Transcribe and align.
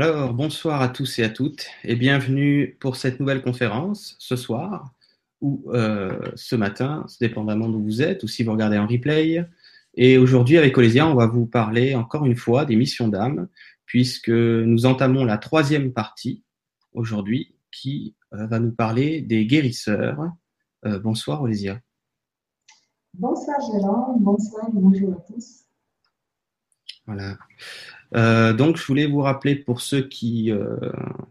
Alors, 0.00 0.32
bonsoir 0.32 0.80
à 0.80 0.88
tous 0.88 1.18
et 1.18 1.24
à 1.24 1.28
toutes 1.28 1.66
et 1.82 1.96
bienvenue 1.96 2.76
pour 2.78 2.94
cette 2.94 3.18
nouvelle 3.18 3.42
conférence 3.42 4.14
ce 4.20 4.36
soir 4.36 4.94
ou 5.40 5.64
euh, 5.72 6.20
ce 6.36 6.54
matin, 6.54 7.04
dépendamment 7.20 7.68
d'où 7.68 7.82
vous 7.82 8.00
êtes 8.00 8.22
ou 8.22 8.28
si 8.28 8.44
vous 8.44 8.52
regardez 8.52 8.78
en 8.78 8.86
replay. 8.86 9.44
Et 9.96 10.16
aujourd'hui, 10.16 10.56
avec 10.56 10.78
Olésia, 10.78 11.08
on 11.08 11.16
va 11.16 11.26
vous 11.26 11.46
parler 11.46 11.96
encore 11.96 12.26
une 12.26 12.36
fois 12.36 12.64
des 12.64 12.76
missions 12.76 13.08
d'âme, 13.08 13.48
puisque 13.86 14.28
nous 14.28 14.86
entamons 14.86 15.24
la 15.24 15.36
troisième 15.36 15.92
partie 15.92 16.44
aujourd'hui 16.92 17.56
qui 17.72 18.14
euh, 18.34 18.46
va 18.46 18.60
nous 18.60 18.70
parler 18.70 19.20
des 19.20 19.46
guérisseurs. 19.46 20.30
Euh, 20.86 21.00
bonsoir 21.00 21.42
Olésia. 21.42 21.80
Bonsoir 23.14 23.56
Jérôme, 23.72 24.20
bonsoir 24.20 24.68
et 24.68 24.72
bonjour 24.74 25.14
à 25.14 25.20
tous. 25.22 25.67
Voilà. 27.08 27.38
Euh, 28.14 28.52
donc, 28.52 28.76
je 28.76 28.84
voulais 28.84 29.06
vous 29.06 29.20
rappeler 29.20 29.56
pour 29.56 29.80
ceux 29.80 30.02
qui, 30.02 30.52
euh, 30.52 30.76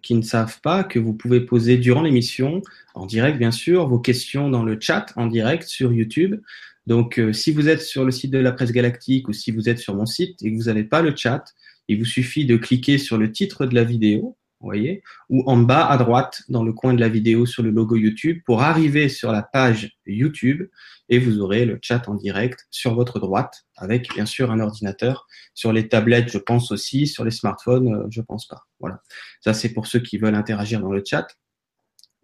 qui 0.01 0.15
ne 0.15 0.23
savent 0.23 0.59
pas 0.61 0.83
que 0.83 0.97
vous 0.97 1.13
pouvez 1.13 1.39
poser 1.39 1.77
durant 1.77 2.01
l'émission, 2.01 2.63
en 2.95 3.05
direct 3.05 3.37
bien 3.37 3.51
sûr, 3.51 3.87
vos 3.87 3.99
questions 3.99 4.49
dans 4.49 4.63
le 4.63 4.77
chat 4.79 5.13
en 5.15 5.27
direct 5.27 5.67
sur 5.67 5.93
YouTube. 5.93 6.41
Donc, 6.87 7.19
euh, 7.19 7.31
si 7.31 7.51
vous 7.51 7.69
êtes 7.69 7.81
sur 7.81 8.05
le 8.05 8.11
site 8.11 8.31
de 8.31 8.39
la 8.39 8.51
presse 8.51 8.71
galactique 8.71 9.29
ou 9.29 9.33
si 9.33 9.51
vous 9.51 9.69
êtes 9.69 9.77
sur 9.77 9.95
mon 9.95 10.07
site 10.07 10.41
et 10.43 10.51
que 10.51 10.57
vous 10.57 10.65
n'avez 10.65 10.83
pas 10.83 11.03
le 11.03 11.15
chat, 11.15 11.45
il 11.87 11.99
vous 11.99 12.05
suffit 12.05 12.45
de 12.45 12.57
cliquer 12.57 12.97
sur 12.97 13.19
le 13.19 13.31
titre 13.31 13.67
de 13.67 13.75
la 13.75 13.83
vidéo 13.83 14.35
voyez, 14.59 15.03
ou 15.29 15.43
en 15.45 15.57
bas 15.57 15.85
à 15.85 15.97
droite 15.97 16.41
dans 16.49 16.63
le 16.63 16.73
coin 16.73 16.93
de 16.93 16.99
la 16.99 17.09
vidéo 17.09 17.45
sur 17.45 17.63
le 17.63 17.69
logo 17.69 17.95
YouTube 17.95 18.41
pour 18.45 18.61
arriver 18.61 19.07
sur 19.09 19.31
la 19.31 19.43
page 19.43 19.97
YouTube 20.05 20.67
et 21.09 21.19
vous 21.19 21.39
aurez 21.39 21.65
le 21.65 21.77
chat 21.81 22.09
en 22.09 22.15
direct 22.15 22.67
sur 22.71 22.95
votre 22.95 23.19
droite 23.19 23.65
avec 23.75 24.09
bien 24.13 24.25
sûr 24.25 24.51
un 24.51 24.59
ordinateur. 24.59 25.27
Sur 25.53 25.73
les 25.73 25.87
tablettes, 25.87 26.31
je 26.31 26.39
pense 26.39 26.71
aussi, 26.71 27.07
sur 27.07 27.23
les 27.23 27.31
smartphones, 27.31 27.93
euh, 27.93 28.07
je 28.09 28.21
pense 28.21 28.47
pas. 28.47 28.65
Voilà. 28.79 29.01
Ça 29.41 29.53
c'est 29.53 29.69
pour 29.69 29.87
ceux 29.87 29.99
qui 29.99 30.17
veulent 30.17 30.35
interagir 30.35 30.81
dans 30.81 30.91
le 30.91 31.03
chat. 31.05 31.27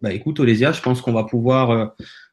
Bah 0.00 0.12
écoute 0.12 0.40
Olésia, 0.40 0.72
je 0.72 0.82
pense 0.82 1.00
qu'on 1.00 1.12
va 1.12 1.24
pouvoir 1.24 1.70
euh, 1.70 1.86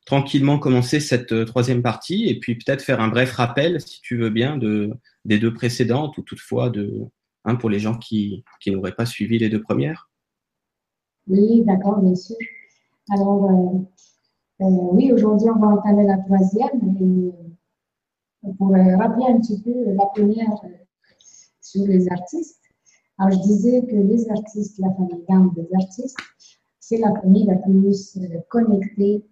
tranquillement 0.06 0.58
commencer 0.58 1.00
cette 1.00 1.32
euh, 1.32 1.46
troisième 1.46 1.84
partie 1.84 2.28
et 2.28 2.40
puis 2.40 2.56
peut-être 2.56 2.82
faire 2.82 3.00
un 3.00 3.08
bref 3.08 3.34
rappel, 3.34 3.80
si 3.80 4.02
tu 4.02 4.18
veux 4.18 4.32
bien, 4.32 4.58
de, 4.58 4.90
des 5.26 5.38
deux 5.38 5.54
précédentes 5.54 6.18
ou 6.18 6.24
toutefois 6.24 6.70
de, 6.72 7.08
Hein, 7.44 7.56
pour 7.56 7.70
les 7.70 7.80
gens 7.80 7.98
qui, 7.98 8.44
n'auraient 8.68 8.96
pas 8.96 9.06
suivi 9.06 9.40
les 9.40 9.50
deux 9.50 9.62
premières 9.62 10.10
Oui, 11.28 11.64
d'accord, 11.66 12.00
bien 12.00 12.16
sûr. 12.16 12.38
Alors, 13.10 13.46
euh, 13.46 13.80
euh, 14.62 14.90
oui, 14.92 15.12
aujourd'hui, 15.12 15.50
on 15.50 15.60
va 15.60 15.68
entamer 15.70 16.06
la 16.06 16.20
troisième. 16.20 16.98
Et, 17.00 18.48
euh, 18.48 18.54
pour 18.58 18.70
rappeler 18.70 19.26
un 19.26 19.40
petit 19.40 19.62
peu 19.62 19.72
la 19.94 20.06
première 20.08 20.50
sur 21.62 21.86
les 21.88 22.12
artistes. 22.12 22.62
Alors, 23.18 23.32
je 23.32 23.44
disais 23.44 23.86
que 23.86 23.96
les 23.96 24.30
artistes, 24.30 24.80
la 24.80 24.92
famille 24.94 25.24
gamme 25.28 25.52
des 25.56 25.68
artistes, 25.76 26.18
c'est 26.80 26.98
la 26.98 27.14
famille 27.22 27.46
la 27.46 27.56
plus 27.56 28.20
connectée. 28.50 29.26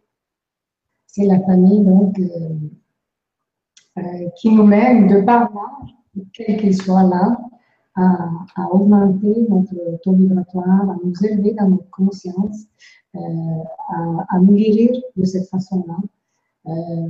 C'est 1.08 1.26
la 1.26 1.40
famille, 1.42 1.82
donc, 1.82 2.20
qui 4.36 4.52
nous 4.52 4.64
mène 4.64 5.08
de 5.08 5.22
par 5.22 5.52
l'âge, 5.54 6.26
quel 6.34 6.58
qu'il 6.58 6.76
soit 6.76 7.04
là, 7.04 7.38
à, 7.96 8.68
augmenter 8.72 9.48
notre 9.50 9.76
taux 10.04 10.14
vibratoire, 10.14 10.90
à 10.90 10.96
nous 11.04 11.14
élever 11.26 11.54
dans 11.54 11.70
notre 11.70 11.90
conscience, 11.90 12.66
euh, 13.16 13.20
à, 14.30 14.40
nous 14.40 14.54
guérir 14.54 14.92
de 15.16 15.26
cette 15.26 15.50
façon-là. 15.50 15.98
Euh, 16.68 17.10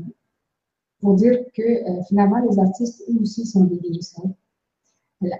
pour 1.01 1.15
dire 1.15 1.39
que 1.53 1.61
euh, 1.61 2.03
finalement, 2.07 2.39
les 2.49 2.59
artistes, 2.59 3.03
eux 3.09 3.21
aussi, 3.21 3.45
sont 3.45 3.63
des 3.65 3.77
guérisseurs, 3.77 4.25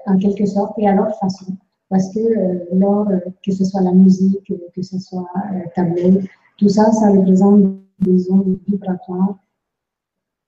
en 0.06 0.17
quelque 0.17 0.45
sorte, 0.45 0.78
et 0.78 0.88
à 0.88 0.94
leur 0.94 1.17
façon. 1.17 1.58
Parce 1.90 2.14
que, 2.14 2.76
lors, 2.76 3.08
que 3.44 3.52
ce 3.52 3.66
soit 3.66 3.82
la 3.82 3.92
musique, 3.92 4.54
que 4.73 4.82
ce 4.82 5.00
soit 5.00 5.28
le 5.52 5.64
tableau, 5.73 6.22
tout 6.58 6.70
ça, 6.70 6.92
ça 6.92 7.12
représente 7.12 7.80
des 7.99 8.32
ondes 8.32 8.60
vibratoires 8.67 9.39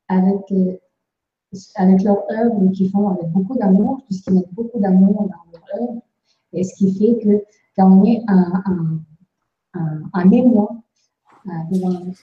avec 0.08 0.54
avec 1.76 2.04
leur 2.04 2.24
œuvre 2.32 2.72
qu'ils 2.72 2.90
font 2.90 3.10
avec 3.10 3.30
beaucoup 3.32 3.58
d'amour, 3.58 4.02
puisqu'ils 4.06 4.34
mettent 4.34 4.54
beaucoup 4.54 4.80
d'amour 4.80 5.24
dans 5.24 5.52
leur 5.52 5.82
œuvre, 5.82 6.02
et 6.54 6.64
ce 6.64 6.76
qui 6.76 6.94
fait 6.94 7.18
que 7.24 7.44
quand 7.76 7.92
on 7.92 8.04
est 8.06 8.22
un, 8.28 8.62
un, 8.66 9.00
un, 9.74 10.02
un 10.14 10.26
devant 10.26 10.84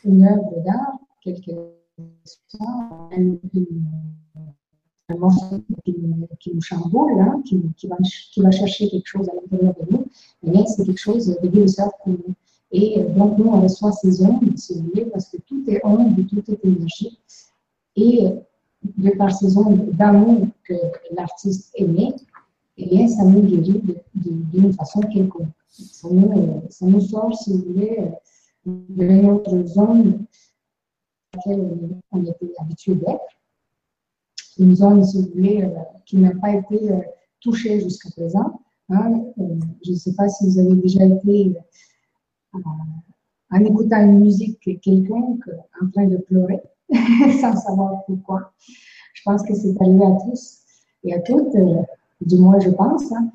une 0.05 0.25
œuvre 0.25 0.63
d'art, 0.65 0.99
quelque 1.23 1.51
soit, 2.25 3.11
un 5.11 5.17
morceau 5.17 5.65
qui, 5.85 6.53
nous 6.55 6.61
chamboule, 6.61 7.21
hein, 7.21 7.43
qui, 7.45 7.89
va, 7.89 8.51
chercher 8.51 8.89
quelque 8.89 9.07
chose 9.07 9.29
à 9.29 9.35
l'intérieur 9.35 9.75
de 9.75 9.97
nous, 9.97 10.07
mais 10.43 10.67
c'est 10.67 10.85
quelque 10.85 11.01
chose 11.01 11.27
de 11.43 11.49
guérisseur 11.49 11.91
pour 12.05 12.13
nous. 12.13 12.35
Et 12.71 13.03
donc, 13.17 13.39
nous, 13.39 13.47
on 13.47 13.63
reçoit 13.63 13.93
ces 13.93 14.23
ondes, 14.23 14.57
si 14.57 14.75
vous 14.75 14.89
voulez, 14.89 15.07
parce 15.07 15.31
que 15.31 15.39
tout 15.39 15.65
est 15.69 15.81
onde, 15.85 16.15
tout 16.29 16.43
est 16.51 16.65
énergie. 16.65 17.19
Et 17.97 18.29
de 18.83 19.11
par 19.11 19.33
ces 19.33 19.57
ondes 19.57 19.91
d'amour 19.91 20.47
que 20.65 20.75
l'artiste 21.17 21.73
émet, 21.77 22.15
eh 22.77 22.87
bien, 22.87 23.09
ça 23.09 23.25
nous 23.25 23.43
guérit 23.43 23.83
d'une 24.15 24.73
façon 24.73 25.01
quelconque. 25.01 25.49
Ça 25.69 26.09
nous, 26.11 26.63
ça 26.71 26.87
nous, 26.87 27.01
sort, 27.01 27.37
si 27.37 27.53
vous 27.53 27.73
voulez, 27.73 27.99
de 28.65 29.05
notre 29.05 29.65
zone 29.67 30.25
à 31.33 31.37
laquelle 31.37 32.01
on 32.13 32.23
était 32.23 32.53
habitué 32.59 32.95
d'être. 32.95 33.21
Une 34.59 34.75
zone, 34.75 35.05
si 35.05 35.23
vous 35.23 35.29
voulez, 35.35 35.63
euh, 35.63 35.69
qui 36.05 36.17
n'a 36.17 36.35
pas 36.35 36.55
été 36.55 36.91
euh, 36.91 37.01
touchée 37.41 37.81
jusqu'à 37.81 38.11
présent. 38.11 38.61
Hein. 38.89 39.25
Euh, 39.39 39.59
je 39.85 39.93
ne 39.93 39.97
sais 39.97 40.15
pas 40.15 40.29
si 40.29 40.47
vous 40.47 40.59
avez 40.59 40.75
déjà 40.77 41.05
été, 41.05 41.55
en 43.51 43.65
écoutant 43.65 44.05
une 44.05 44.21
musique 44.21 44.81
quelconque, 44.81 45.49
en 45.81 45.91
train 45.91 46.07
de 46.07 46.17
pleurer. 46.17 46.61
sans 47.41 47.57
savoir 47.57 48.05
pourquoi? 48.07 48.53
Je 49.15 49.23
pense 49.25 49.43
que 49.43 49.55
c'est 49.55 49.81
arrivé 49.81 50.05
à 50.05 50.17
tous 50.25 50.59
et 51.05 51.15
à 51.15 51.21
toutes, 51.21 51.55
euh, 51.55 51.83
du 52.21 52.37
moins 52.37 52.59
je 52.61 52.71
pense. 52.71 53.13
Hein. 53.13 53.31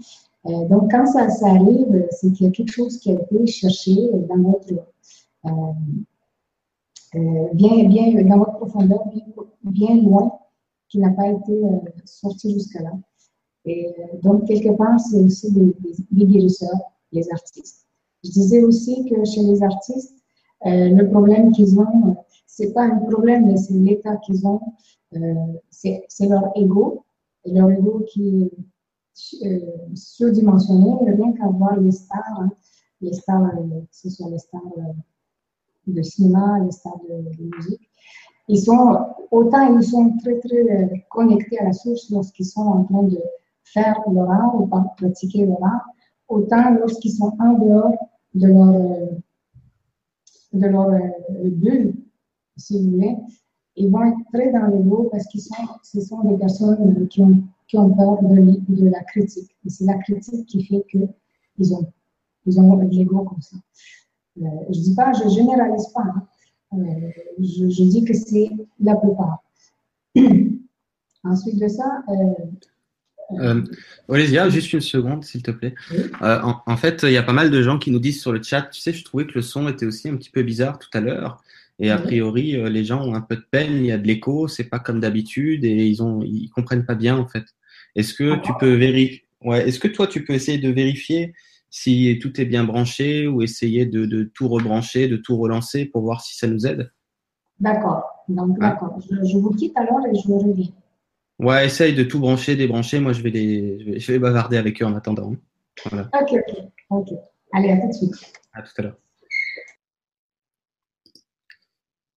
Euh, 0.45 0.67
donc 0.67 0.91
quand 0.91 1.05
ça, 1.05 1.27
arrive, 1.47 2.07
c'est 2.11 2.31
qu'il 2.31 2.47
y 2.47 2.49
a 2.49 2.51
quelque 2.51 2.71
chose 2.71 2.97
qui 2.99 3.11
a 3.11 3.15
été 3.15 3.47
cherché 3.47 3.95
dans 4.27 4.41
votre, 4.41 4.73
euh, 5.45 5.73
bien, 7.53 7.85
bien, 7.85 8.23
dans 8.23 8.39
votre 8.39 8.57
profondeur, 8.57 9.03
bien, 9.63 9.95
loin, 10.01 10.37
qui 10.89 10.99
n'a 10.99 11.11
pas 11.11 11.27
été 11.27 11.61
sorti 12.05 12.51
jusqu'à 12.53 12.81
là. 12.81 12.91
Et 13.65 13.95
donc 14.21 14.45
quelque 14.45 14.75
part, 14.75 14.99
c'est 14.99 15.19
aussi 15.19 15.49
des, 15.51 15.73
des, 16.11 16.25
guérisseurs, 16.25 16.91
les 17.11 17.31
artistes. 17.31 17.87
Je 18.23 18.31
disais 18.31 18.63
aussi 18.63 19.05
que 19.09 19.23
chez 19.23 19.41
les 19.41 19.63
artistes, 19.63 20.21
le 20.65 21.03
problème 21.09 21.53
qu'ils 21.53 21.79
ont, 21.79 22.17
c'est 22.55 22.71
pas 22.71 22.83
un 22.83 22.99
problème, 22.99 23.47
mais 23.47 23.57
c'est 23.57 23.73
l'état 23.73 24.17
qu'ils 24.17 24.45
ont. 24.45 24.61
Euh, 25.15 25.33
c'est 25.69 26.05
leur 26.21 26.51
ego, 26.55 27.03
leur 27.45 27.71
ego 27.71 28.05
qui 28.07 28.51
est 29.41 29.47
euh, 29.47 29.59
surdimensionné, 29.95 31.11
rien 31.11 31.33
qu'à 31.33 31.47
voir 31.47 31.79
les 31.79 31.91
stars, 31.91 32.39
hein. 32.39 32.51
les 33.01 33.13
stars, 33.13 33.43
euh, 33.57 33.81
ce 33.91 34.09
sont 34.09 34.29
les 34.29 34.37
stars 34.37 34.61
de 35.87 36.01
cinéma, 36.01 36.59
les 36.63 36.71
stars 36.71 36.99
de, 37.09 37.55
musique. 37.55 37.89
Ils 38.47 38.61
sont, 38.61 38.99
autant 39.31 39.75
ils 39.75 39.83
sont 39.83 40.15
très, 40.17 40.39
très 40.39 41.05
connectés 41.09 41.59
à 41.59 41.65
la 41.65 41.73
source 41.73 42.09
lorsqu'ils 42.11 42.45
sont 42.45 42.61
en 42.61 42.83
train 42.83 43.03
de 43.03 43.19
faire 43.63 43.99
leur 44.11 44.29
art 44.29 44.61
ou 44.61 44.67
pratiquer 44.97 45.45
leur 45.45 45.63
art, 45.63 45.85
autant 46.27 46.71
lorsqu'ils 46.71 47.13
sont 47.13 47.35
en 47.39 47.53
dehors 47.53 47.93
de 48.35 48.47
leur, 48.47 49.09
de 50.53 50.67
leur 50.67 50.91
bulle, 51.45 52.02
si 52.57 52.81
vous 52.81 52.91
voulez, 52.91 53.15
ils 53.75 53.89
vont 53.89 54.03
être 54.03 54.17
très 54.33 54.51
dans 54.51 54.67
l'ego 54.67 55.09
parce 55.11 55.25
que 55.25 55.39
ce 55.39 56.01
sont 56.01 56.23
des 56.23 56.37
personnes 56.37 57.07
qui 57.07 57.21
ont, 57.21 57.43
qui 57.67 57.77
ont 57.77 57.93
peur 57.95 58.21
de, 58.21 58.59
de 58.69 58.89
la 58.89 59.03
critique. 59.03 59.49
Et 59.65 59.69
c'est 59.69 59.85
la 59.85 59.97
critique 59.97 60.45
qui 60.45 60.63
fait 60.63 60.85
qu'ils 60.89 61.73
ont, 61.73 61.91
ils 62.45 62.59
ont 62.59 62.77
l'ego 62.77 63.23
comme 63.23 63.41
ça. 63.41 63.57
Euh, 64.41 64.45
je 64.69 64.79
ne 64.79 64.83
dis 64.83 64.95
pas, 64.95 65.11
je 65.13 65.29
généralise 65.29 65.87
pas. 65.93 66.03
Hein. 66.03 66.27
Euh, 66.73 67.09
je, 67.39 67.69
je, 67.69 67.83
dis 67.83 68.03
que 68.03 68.13
c'est 68.13 68.49
la 68.79 68.95
plupart. 68.95 69.43
Ensuite 71.23 71.59
de 71.59 71.67
ça, 71.67 72.03
euh, 72.09 72.33
euh, 73.39 74.49
juste 74.49 74.73
une 74.73 74.81
seconde, 74.81 75.23
s'il 75.23 75.41
te 75.41 75.51
plaît. 75.51 75.75
Euh, 76.21 76.41
en, 76.41 76.61
en, 76.65 76.77
fait, 76.77 77.03
il 77.03 77.11
y 77.11 77.17
a 77.17 77.23
pas 77.23 77.33
mal 77.33 77.49
de 77.49 77.61
gens 77.61 77.79
qui 77.79 77.91
nous 77.91 77.99
disent 77.99 78.21
sur 78.21 78.31
le 78.31 78.41
chat, 78.41 78.63
tu 78.63 78.81
sais, 78.81 78.93
je 78.93 79.03
trouvais 79.03 79.25
que 79.25 79.33
le 79.35 79.41
son 79.41 79.67
était 79.67 79.85
aussi 79.85 80.09
un 80.09 80.17
petit 80.17 80.29
peu 80.29 80.43
bizarre 80.43 80.79
tout 80.79 80.89
à 80.93 80.99
l'heure. 80.99 81.43
Et 81.83 81.91
a 81.91 81.97
priori, 81.97 82.55
euh, 82.55 82.69
les 82.69 82.85
gens 82.85 83.05
ont 83.05 83.13
un 83.13 83.19
peu 83.19 83.35
de 83.35 83.45
peine, 83.51 83.73
il 83.75 83.87
y 83.87 83.91
a 83.91 83.97
de 83.97 84.07
l'écho, 84.07 84.47
c'est 84.47 84.69
pas 84.69 84.79
comme 84.79 85.01
d'habitude 85.01 85.65
et 85.65 85.85
ils 85.85 86.01
ont, 86.01 86.21
ils 86.21 86.49
comprennent 86.49 86.85
pas 86.85 86.95
bien 86.95 87.17
en 87.17 87.27
fait. 87.27 87.43
Est-ce 87.97 88.13
que 88.13 88.39
tu 88.41 88.53
peux 88.57 88.73
vérifier, 88.73 89.25
ouais, 89.41 89.67
est-ce 89.67 89.81
que 89.81 89.89
toi 89.89 90.07
tu 90.07 90.23
peux 90.23 90.31
essayer 90.31 90.57
de 90.57 90.69
vérifier 90.69 91.33
si 91.69 92.17
tout 92.21 92.39
est 92.39 92.45
bien 92.45 92.63
branché 92.63 93.27
ou 93.27 93.41
essayer 93.41 93.85
de, 93.85 94.05
de 94.05 94.23
tout 94.23 94.47
rebrancher, 94.47 95.09
de 95.09 95.17
tout 95.17 95.35
relancer 95.35 95.83
pour 95.83 96.03
voir 96.03 96.21
si 96.21 96.37
ça 96.37 96.47
nous 96.47 96.65
aide? 96.65 96.89
D'accord, 97.59 98.23
donc 98.29 98.57
d'accord. 98.59 98.97
Je, 99.01 99.15
je, 99.27 99.37
vous 99.37 99.51
quitte 99.51 99.75
alors 99.75 99.99
et 100.07 100.15
je 100.15 100.31
reviens. 100.31 100.69
Ouais, 101.37 101.65
essaye 101.65 101.93
de 101.93 102.03
tout 102.03 102.19
brancher, 102.21 102.55
débrancher. 102.55 103.01
Moi, 103.01 103.11
je 103.11 103.21
vais 103.21 103.29
les, 103.29 103.99
je 103.99 104.11
vais, 104.13 104.19
bavarder 104.19 104.55
avec 104.55 104.81
eux 104.81 104.85
en 104.85 104.95
attendant. 104.95 105.33
Voilà. 105.89 106.09
Ok, 106.13 106.31
ok, 106.31 106.63
ok. 106.91 107.09
Allez, 107.51 107.71
à 107.71 107.77
tout 107.81 107.87
de 107.87 107.93
suite. 107.93 108.33
À 108.53 108.61
tout 108.61 108.71
à 108.77 108.81
l'heure. 108.83 108.95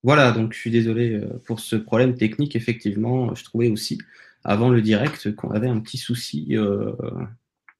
Voilà, 0.07 0.31
donc 0.31 0.53
je 0.53 0.59
suis 0.61 0.71
désolé 0.71 1.15
euh, 1.15 1.43
pour 1.45 1.59
ce 1.59 1.75
problème 1.75 2.15
technique. 2.15 2.55
Effectivement, 2.55 3.35
je 3.35 3.43
trouvais 3.43 3.69
aussi 3.69 3.99
avant 4.45 4.69
le 4.69 4.81
direct 4.81 5.35
qu'on 5.35 5.51
avait 5.51 5.67
un 5.67 5.81
petit 5.81 5.99
souci, 5.99 6.51
euh, 6.53 6.93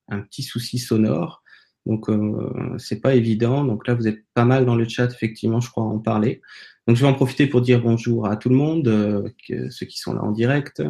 un 0.09 0.19
petit 0.23 0.43
souci 0.43 0.81
sonore. 0.81 1.45
Donc 1.87 2.11
euh, 2.11 2.75
c'est 2.79 3.01
pas 3.01 3.15
évident. 3.15 3.65
Donc 3.65 3.87
là, 3.87 3.95
vous 3.95 4.09
êtes 4.09 4.25
pas 4.35 4.45
mal 4.45 4.67
dans 4.67 4.75
le 4.75 4.89
chat, 4.89 5.07
effectivement, 5.07 5.61
je 5.61 5.71
crois 5.71 5.85
en 5.85 6.01
parler. 6.01 6.43
Donc 6.89 6.97
je 6.97 7.03
vais 7.03 7.09
en 7.09 7.15
profiter 7.15 7.47
pour 7.47 7.61
dire 7.61 7.81
bonjour 7.81 8.27
à 8.27 8.37
tout 8.37 8.49
le 8.49 8.57
monde, 8.57 8.89
euh, 8.89 9.29
ceux 9.71 9.87
qui 9.87 9.99
sont 10.01 10.13
là 10.13 10.25
en 10.25 10.33
direct, 10.33 10.83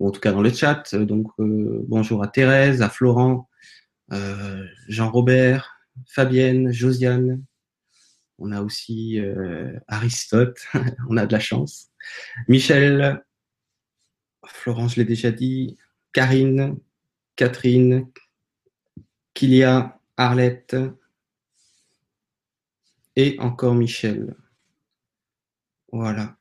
ou 0.00 0.08
en 0.08 0.10
tout 0.10 0.20
cas 0.20 0.32
dans 0.32 0.40
le 0.40 0.50
chat. 0.50 0.94
Donc 0.94 1.32
bonjour 1.38 2.22
à 2.22 2.28
Thérèse, 2.28 2.80
à 2.80 2.88
Florent, 2.88 3.50
Jean-Robert, 4.88 5.76
Fabienne, 6.06 6.72
Josiane, 6.72 7.42
on 8.38 8.52
a 8.52 8.62
aussi 8.62 9.20
euh, 9.20 9.78
Aristote, 9.88 10.58
on 11.08 11.16
a 11.16 11.26
de 11.26 11.32
la 11.32 11.40
chance. 11.40 11.90
Michel, 12.46 13.22
Florence, 14.46 14.94
je 14.94 15.00
l'ai 15.00 15.04
déjà 15.04 15.30
dit. 15.30 15.76
Karine, 16.12 16.78
Catherine, 17.36 18.08
Kilia, 19.34 20.00
Arlette 20.16 20.76
et 23.14 23.36
encore 23.40 23.74
Michel. 23.74 24.34
Voilà. 25.92 26.36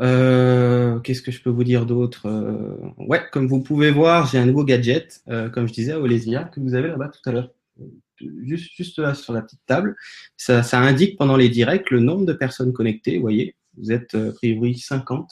Euh, 0.00 0.98
qu'est-ce 1.00 1.20
que 1.20 1.30
je 1.30 1.42
peux 1.42 1.50
vous 1.50 1.64
dire 1.64 1.84
d'autre 1.84 2.26
euh, 2.26 2.76
Ouais, 2.96 3.22
comme 3.32 3.48
vous 3.48 3.62
pouvez 3.62 3.90
voir, 3.90 4.26
j'ai 4.26 4.38
un 4.38 4.46
nouveau 4.46 4.64
gadget, 4.64 5.22
comme 5.52 5.68
je 5.68 5.72
disais 5.72 5.92
à 5.92 6.00
Olesia, 6.00 6.44
que 6.44 6.60
vous 6.60 6.74
avez 6.74 6.88
là-bas 6.88 7.08
tout 7.08 7.28
à 7.28 7.32
l'heure 7.32 7.50
juste, 8.42 8.98
là 8.98 9.14
sur 9.14 9.32
la 9.32 9.42
petite 9.42 9.62
table. 9.66 9.96
Ça, 10.36 10.62
indique 10.80 11.18
pendant 11.18 11.36
les 11.36 11.48
directs 11.48 11.90
le 11.90 12.00
nombre 12.00 12.26
de 12.26 12.32
personnes 12.32 12.72
connectées. 12.72 13.16
Vous 13.16 13.22
voyez, 13.22 13.56
vous 13.76 13.92
êtes 13.92 14.14
euh, 14.14 14.30
a 14.30 14.32
priori 14.34 14.78
50. 14.78 15.30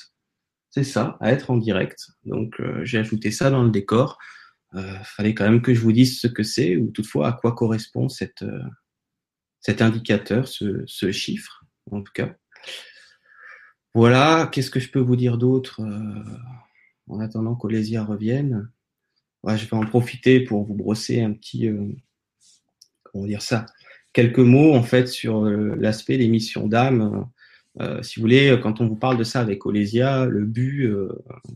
C'est 0.70 0.84
ça, 0.84 1.16
à 1.20 1.32
être 1.32 1.50
en 1.50 1.56
direct. 1.56 2.10
Donc 2.24 2.60
euh, 2.60 2.84
j'ai 2.84 2.98
ajouté 2.98 3.30
ça 3.30 3.50
dans 3.50 3.64
le 3.64 3.70
décor. 3.70 4.18
Euh, 4.74 4.98
fallait 5.02 5.34
quand 5.34 5.48
même 5.48 5.62
que 5.62 5.72
je 5.72 5.80
vous 5.80 5.92
dise 5.92 6.20
ce 6.20 6.26
que 6.26 6.42
c'est 6.42 6.76
ou 6.76 6.90
toutefois 6.90 7.28
à 7.28 7.32
quoi 7.32 7.54
correspond 7.54 8.06
euh, 8.42 8.60
cet 9.60 9.82
indicateur, 9.82 10.46
ce, 10.46 11.10
chiffre 11.10 11.64
en 11.90 12.02
tout 12.02 12.12
cas. 12.12 12.36
Voilà, 13.94 14.48
qu'est-ce 14.52 14.70
que 14.70 14.80
je 14.80 14.90
peux 14.90 15.00
vous 15.00 15.16
dire 15.16 15.38
d'autre 15.38 15.80
en 17.08 17.20
attendant 17.20 17.56
qu'Olésia 17.56 18.04
revienne 18.04 18.70
Je 19.46 19.64
vais 19.64 19.76
en 19.76 19.86
profiter 19.86 20.40
pour 20.40 20.64
vous 20.64 20.74
brosser 20.74 21.22
un 21.22 21.32
petit, 21.32 21.68
dire 23.26 23.42
ça, 23.42 23.66
quelques 24.12 24.38
mots 24.38 24.74
en 24.74 24.82
fait 24.82 25.06
sur 25.08 25.44
euh, 25.44 25.74
l'aspect 25.78 26.18
des 26.18 26.28
missions 26.28 26.66
d'âme. 26.66 27.26
Euh, 27.80 28.02
si 28.02 28.18
vous 28.18 28.22
voulez, 28.22 28.58
quand 28.60 28.80
on 28.80 28.88
vous 28.88 28.96
parle 28.96 29.16
de 29.16 29.22
ça 29.22 29.40
avec 29.40 29.64
Olésia, 29.64 30.26
le 30.26 30.44
but, 30.44 30.86
euh, 30.86 31.08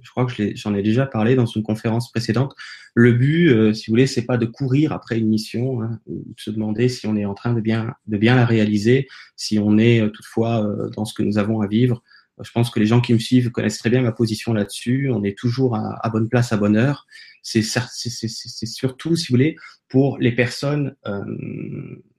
je 0.02 0.10
crois 0.10 0.26
que 0.26 0.54
j'en 0.54 0.72
ai 0.74 0.82
déjà 0.82 1.04
parlé 1.04 1.34
dans 1.34 1.46
une 1.46 1.64
conférence 1.64 2.12
précédente, 2.12 2.54
le 2.94 3.12
but, 3.12 3.74
si 3.74 3.86
vous 3.86 3.92
voulez, 3.92 4.06
c'est 4.06 4.26
pas 4.26 4.36
de 4.36 4.46
courir 4.46 4.92
après 4.92 5.18
une 5.18 5.28
mission, 5.28 5.82
hein, 5.82 5.98
de 6.06 6.22
se 6.36 6.50
demander 6.50 6.88
si 6.88 7.06
on 7.06 7.16
est 7.16 7.24
en 7.24 7.34
train 7.34 7.54
de 7.54 7.60
bien, 7.60 7.94
de 8.06 8.18
bien 8.18 8.36
la 8.36 8.44
réaliser, 8.44 9.08
si 9.34 9.58
on 9.58 9.78
est 9.78 10.08
toutefois 10.12 10.64
dans 10.94 11.06
ce 11.06 11.14
que 11.14 11.22
nous 11.22 11.38
avons 11.38 11.62
à 11.62 11.66
vivre. 11.66 12.02
Je 12.40 12.50
pense 12.52 12.70
que 12.70 12.78
les 12.78 12.86
gens 12.86 13.00
qui 13.00 13.14
me 13.14 13.18
suivent 13.18 13.50
connaissent 13.50 13.78
très 13.78 13.88
bien 13.88 14.02
ma 14.02 14.12
position 14.12 14.52
là-dessus. 14.52 15.10
On 15.10 15.24
est 15.24 15.36
toujours 15.36 15.74
à 15.74 16.08
bonne 16.10 16.28
place, 16.28 16.52
à 16.52 16.58
bonne 16.58 16.76
heure 16.76 17.06
c'est 17.42 18.66
surtout, 18.66 19.16
si 19.16 19.28
vous 19.28 19.34
voulez, 19.34 19.56
pour 19.88 20.18
les 20.18 20.32
personnes 20.32 20.94
euh, 21.06 21.22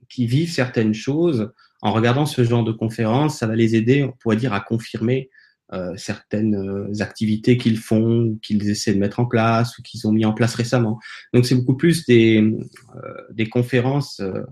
qui 0.08 0.26
vivent 0.26 0.52
certaines 0.52 0.94
choses. 0.94 1.52
En 1.82 1.92
regardant 1.92 2.26
ce 2.26 2.44
genre 2.44 2.64
de 2.64 2.72
conférences, 2.72 3.38
ça 3.38 3.46
va 3.46 3.56
les 3.56 3.74
aider, 3.74 4.04
on 4.04 4.12
pourrait 4.12 4.36
dire, 4.36 4.52
à 4.52 4.60
confirmer 4.60 5.30
euh, 5.72 5.94
certaines 5.96 6.54
euh, 6.56 7.00
activités 7.00 7.56
qu'ils 7.56 7.78
font, 7.78 8.38
qu'ils 8.42 8.68
essaient 8.68 8.94
de 8.94 8.98
mettre 8.98 9.18
en 9.18 9.26
place 9.26 9.78
ou 9.78 9.82
qu'ils 9.82 10.06
ont 10.06 10.12
mis 10.12 10.24
en 10.24 10.34
place 10.34 10.54
récemment. 10.54 11.00
Donc 11.32 11.46
c'est 11.46 11.54
beaucoup 11.54 11.76
plus 11.76 12.04
des, 12.04 12.38
euh, 12.40 13.14
des 13.32 13.48
conférences 13.48 14.20
euh, 14.20 14.42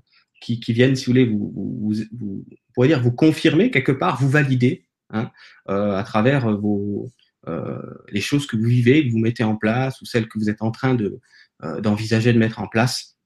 qui, 0.41 0.59
qui, 0.59 0.73
viennent, 0.73 0.97
si 0.97 1.05
vous 1.05 1.13
voulez, 1.13 1.27
vous, 1.27 1.53
vous, 1.55 1.95
vous, 2.19 2.45
pourrait 2.75 2.89
dire 2.89 3.03
vous 3.03 3.13
confirmer 3.13 3.71
quelque 3.71 3.93
part, 3.93 4.21
vous 4.21 4.29
valider 4.29 4.87
hein, 5.11 5.31
à 5.67 6.03
travers 6.03 6.51
vos, 6.57 7.05
euh, 7.05 7.22
les 7.47 8.21
choses 8.21 8.47
que 8.47 8.57
vous 8.57 8.65
vivez, 8.65 9.07
que 9.07 9.13
vous 9.13 9.19
mettez 9.19 9.43
en 9.43 9.57
place 9.57 10.01
ou 10.01 10.05
celles 10.05 10.29
que 10.29 10.39
vous 10.39 10.49
êtes 10.49 10.63
en 10.63 10.71
train 10.71 10.95
de 10.95 11.21
euh, 11.65 11.81
d'envisager 11.81 12.33
de 12.33 12.39
mettre 12.41 12.59
en 12.59 12.67
place. 12.67 13.17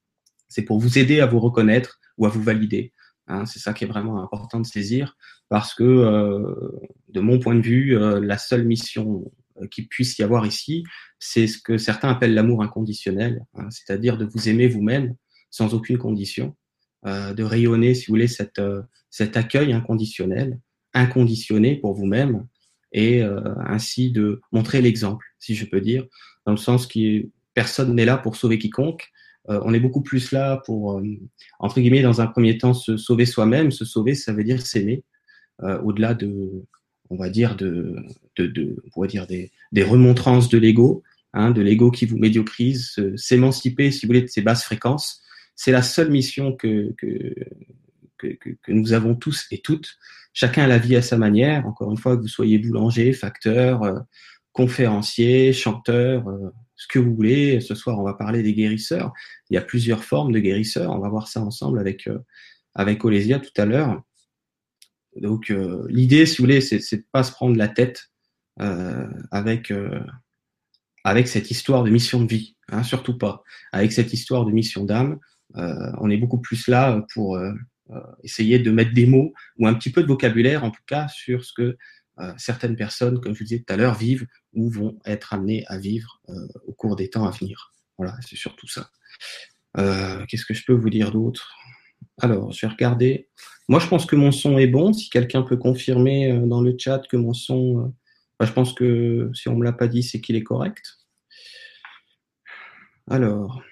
C'est 0.49 0.63
pour 0.63 0.79
vous 0.79 0.99
aider 0.99 1.21
à 1.21 1.27
vous 1.27 1.39
reconnaître 1.39 1.99
ou 2.19 2.27
à 2.27 2.29
vous 2.29 2.43
valider. 2.43 2.93
Hein, 3.29 3.47
c'est 3.47 3.61
ça 3.61 3.73
qui 3.73 3.85
est 3.85 3.87
vraiment 3.87 4.23
important 4.23 4.61
de 4.61 4.67
saisir 4.67 5.17
parce 5.49 5.73
que, 5.73 5.83
euh, 5.83 6.71
de 7.09 7.21
mon 7.21 7.39
point 7.39 7.55
de 7.55 7.63
vue, 7.63 7.97
euh, 7.97 8.21
la 8.21 8.37
seule 8.37 8.67
mission 8.67 9.25
qu'il 9.71 9.89
puisse 9.89 10.19
y 10.19 10.23
avoir 10.23 10.45
ici, 10.45 10.85
c'est 11.19 11.47
ce 11.47 11.59
que 11.59 11.79
certains 11.79 12.11
appellent 12.11 12.35
l'amour 12.35 12.62
inconditionnel, 12.62 13.43
hein, 13.55 13.71
c'est-à-dire 13.71 14.19
de 14.19 14.27
vous 14.27 14.51
aimer 14.51 14.69
vous-même 14.69 15.15
sans 15.51 15.73
aucune 15.73 15.97
condition, 15.97 16.55
euh, 17.07 17.33
de 17.33 17.43
rayonner, 17.43 17.95
si 17.95 18.07
vous 18.07 18.12
voulez, 18.12 18.29
cette, 18.29 18.61
cet 19.09 19.39
accueil 19.39 19.73
inconditionnel, 19.73 20.61
inconditionné 20.93 21.77
pour 21.77 21.95
vous-même, 21.95 22.47
et 22.93 23.23
euh, 23.23 23.41
ainsi 23.67 24.11
de 24.11 24.41
montrer 24.53 24.81
l'exemple, 24.81 25.27
si 25.38 25.55
je 25.55 25.67
peux 25.67 25.81
dire, 25.81 26.06
dans 26.44 26.53
le 26.53 26.59
sens 26.59 26.87
que 26.87 27.27
personne 27.55 27.94
n'est 27.94 28.05
là 28.05 28.17
pour 28.17 28.37
sauver 28.37 28.59
quiconque. 28.59 29.09
Euh, 29.49 29.61
on 29.65 29.75
est 29.75 29.81
beaucoup 29.81 30.03
plus 30.03 30.33
là 30.33 30.62
pour, 30.65 30.99
euh, 30.99 31.03
entre 31.59 31.81
guillemets, 31.81 32.03
dans 32.03 32.21
un 32.21 32.27
premier 32.27 32.59
temps, 32.59 32.75
se 32.75 32.97
sauver 32.97 33.27
soi-même. 33.27 33.71
Se 33.71 33.85
sauver, 33.85 34.15
ça 34.15 34.33
veut 34.33 34.44
dire 34.44 34.61
s'aimer, 34.61 35.05
au-delà 35.83 36.12
de, 36.15 36.65
on 37.11 37.17
va 37.17 37.31
dire, 37.31 37.56
de, 37.56 37.97
de, 38.37 38.47
de 38.47 38.77
on 38.85 38.91
pourrait 38.91 39.09
dire 39.09 39.27
des, 39.27 39.50
des 39.73 39.83
remontrances 39.83 40.49
de 40.50 40.59
l'ego, 40.59 41.03
hein, 41.33 41.50
de 41.50 41.62
l'ego 41.62 41.91
qui 41.91 42.05
vous 42.05 42.19
médiocrise, 42.19 42.94
s'émanciper, 43.17 43.91
si 43.91 44.05
vous 44.05 44.11
voulez, 44.11 44.23
de 44.23 44.27
ces 44.27 44.43
basses 44.43 44.65
fréquences. 44.65 45.23
C'est 45.55 45.73
la 45.73 45.83
seule 45.83 46.11
mission 46.11 46.53
que, 46.53 46.93
que, 46.99 47.35
que, 48.19 48.29
nous 48.69 48.93
avons 48.93 49.15
tous 49.15 49.47
et 49.51 49.59
toutes 49.59 49.97
chacun 50.37 50.67
la 50.67 50.79
vie 50.79 50.97
à 50.97 51.03
sa 51.03 51.17
manière. 51.17 51.67
Encore 51.67 51.91
une 51.91 51.97
fois, 51.97 52.17
que 52.17 52.21
vous 52.21 52.29
soyez 52.29 52.59
boulanger, 52.59 53.13
facteur, 53.15 53.83
euh, 53.83 53.99
conférencier, 54.53 55.53
chanteur, 55.55 56.29
euh, 56.29 56.53
ce 56.77 56.87
que 56.87 56.99
vous 56.99 57.15
voulez. 57.15 57.61
Ce 57.61 57.75
soir, 57.75 57.99
on 57.99 58.05
va 58.05 58.13
parler 58.13 58.43
des 58.43 58.53
guérisseurs. 58.53 59.12
Il 59.49 59.55
y 59.55 59.57
a 59.57 59.62
plusieurs 59.62 60.05
formes 60.05 60.33
de 60.33 60.38
guérisseurs. 60.38 60.93
On 60.93 60.99
va 60.99 61.09
voir 61.09 61.26
ça 61.26 61.40
ensemble 61.40 61.79
avec 61.79 62.07
euh, 62.07 62.19
avec 62.75 63.00
tout 63.00 63.09
à 63.57 63.64
l'heure. 63.64 64.02
Donc, 65.19 65.50
l'idée, 65.88 66.26
si 66.26 66.37
vous 66.37 66.45
voulez, 66.45 66.61
c'est, 66.61 66.79
de 66.79 67.07
pas 67.11 67.23
se 67.23 67.33
prendre 67.33 67.57
la 67.57 67.69
tête 67.69 68.11
avec 69.31 69.73
avec 71.02 71.26
cette 71.26 71.50
histoire 71.50 71.85
de 71.85 71.90
mission 71.90 72.21
de 72.21 72.29
vie, 72.29 72.55
hein, 72.69 72.83
surtout 72.83 73.17
pas. 73.17 73.43
Avec 73.73 73.93
cette 73.93 74.12
histoire 74.12 74.45
de 74.45 74.52
mission 74.52 74.85
d'âme, 74.85 75.19
on 75.55 76.11
est 76.11 76.19
beaucoup 76.19 76.38
plus 76.38 76.69
là 76.69 77.02
pour 77.14 77.37
euh, 77.37 77.52
essayer 78.23 78.59
de 78.59 78.71
mettre 78.71 78.93
des 78.93 79.07
mots 79.07 79.33
ou 79.59 79.66
un 79.66 79.75
petit 79.75 79.90
peu 79.90 80.02
de 80.02 80.09
vocabulaire, 80.09 80.64
en 80.64 80.71
tout 80.71 80.83
cas, 80.87 81.09
sur 81.09 81.45
ce 81.45 81.52
que 81.52 81.76
euh, 82.19 82.33
certaines 82.38 82.76
personnes, 82.76 83.21
comme 83.21 83.35
je 83.35 83.40
vous 83.40 83.45
disais 83.45 83.62
tout 83.66 83.73
à 83.73 83.76
l'heure, 83.76 83.95
vivent 83.95 84.26
ou 84.55 84.71
vont 84.71 84.99
être 85.05 85.35
amenées 85.35 85.64
à 85.66 85.78
vivre 85.78 86.21
euh, 86.28 86.49
au 86.66 86.73
cours 86.73 86.97
des 86.97 87.11
temps 87.11 87.26
à 87.26 87.31
venir. 87.31 87.73
Voilà, 87.99 88.16
c'est 88.26 88.37
surtout 88.37 88.69
ça. 88.69 88.90
Qu'est-ce 90.28 90.47
que 90.47 90.55
je 90.55 90.64
peux 90.64 90.73
vous 90.73 90.88
dire 90.88 91.12
d'autre? 91.12 91.55
Alors, 92.23 92.50
je 92.50 92.64
vais 92.64 92.73
regarder. 92.73 93.28
Moi, 93.69 93.78
je 93.78 93.87
pense 93.88 94.07
que 94.07 94.16
mon 94.16 94.33
son 94.33 94.57
est 94.57 94.66
bon. 94.66 94.95
Si 94.95 95.11
quelqu'un 95.11 95.43
peut 95.43 95.59
confirmer 95.59 96.33
dans 96.47 96.62
le 96.62 96.75
chat 96.78 97.02
que 97.11 97.19
mon 97.19 97.35
son, 97.35 97.95
bah, 98.40 98.47
je 98.47 98.52
pense 98.52 98.73
que 98.73 99.31
si 99.35 99.50
on 99.50 99.57
me 99.57 99.64
l'a 99.64 99.75
pas 99.75 99.87
dit, 99.87 100.02
c'est 100.02 100.23
qu'il 100.23 100.35
est 100.35 100.43
correct. 100.43 100.97
Alors, 103.11 103.62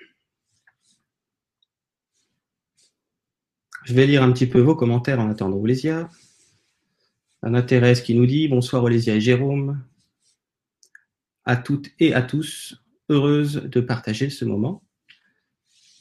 Je 3.84 3.92
vais 3.92 4.06
lire 4.06 4.22
un 4.22 4.32
petit 4.32 4.46
peu 4.46 4.60
vos 4.60 4.74
commentaires 4.74 5.20
en 5.20 5.28
attendant 5.28 5.58
Olésia. 5.58 6.08
Anna 7.42 7.62
Thérèse 7.62 8.00
qui 8.00 8.14
nous 8.14 8.24
dit 8.24 8.48
bonsoir 8.48 8.82
Olésia 8.82 9.14
et 9.14 9.20
Jérôme. 9.20 9.84
À 11.44 11.58
toutes 11.58 11.90
et 12.00 12.14
à 12.14 12.22
tous, 12.22 12.82
heureuse 13.10 13.56
de 13.56 13.82
partager 13.82 14.30
ce 14.30 14.46
moment. 14.46 14.82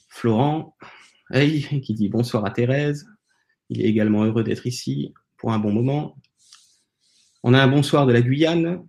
Florent, 0.08 0.78
qui 1.34 1.94
dit 1.94 2.08
bonsoir 2.08 2.46
à 2.46 2.52
Thérèse. 2.52 3.06
Il 3.68 3.82
est 3.82 3.90
également 3.90 4.24
heureux 4.24 4.46
d'être 4.46 4.66
ici 4.66 5.14
pour 5.36 5.52
un 5.52 5.60
bon 5.60 5.74
moment. 5.74 6.18
On 7.44 7.54
a 7.54 7.62
un 7.62 7.68
bonsoir 7.68 8.06
de 8.06 8.14
la 8.14 8.22
Guyane. 8.22 8.88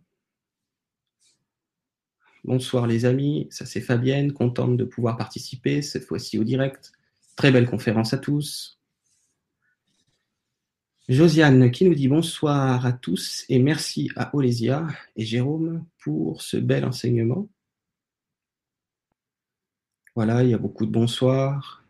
Bonsoir 2.45 2.87
les 2.87 3.07
amis, 3.07 3.49
ça 3.51 3.67
c'est 3.67 3.81
Fabienne, 3.81 4.33
contente 4.33 4.77
de 4.77 4.85
pouvoir 4.85 5.17
participer 5.17 5.83
cette 5.83 6.05
fois-ci 6.05 6.39
au 6.39 6.45
direct. 6.45 6.93
Très 7.35 7.51
belle 7.51 7.69
conférence 7.69 8.15
à 8.15 8.19
tous. 8.19 8.79
Josiane 11.09 11.71
qui 11.71 11.85
nous 11.85 11.95
dit 11.95 12.09
bonsoir 12.09 12.87
à 12.87 12.93
tous 12.93 13.45
et 13.51 13.59
merci 13.59 14.11
à 14.17 14.35
Olésia 14.35 14.87
et 15.17 15.25
Jérôme 15.27 15.85
pour 15.99 16.41
ce 16.41 16.57
bel 16.57 16.83
enseignement. 16.87 17.47
Voilà, 20.15 20.43
il 20.43 20.51
y 20.51 20.55
a 20.55 20.59
beaucoup 20.59 20.87
de 20.87 20.91
bonsoir. 20.91 21.85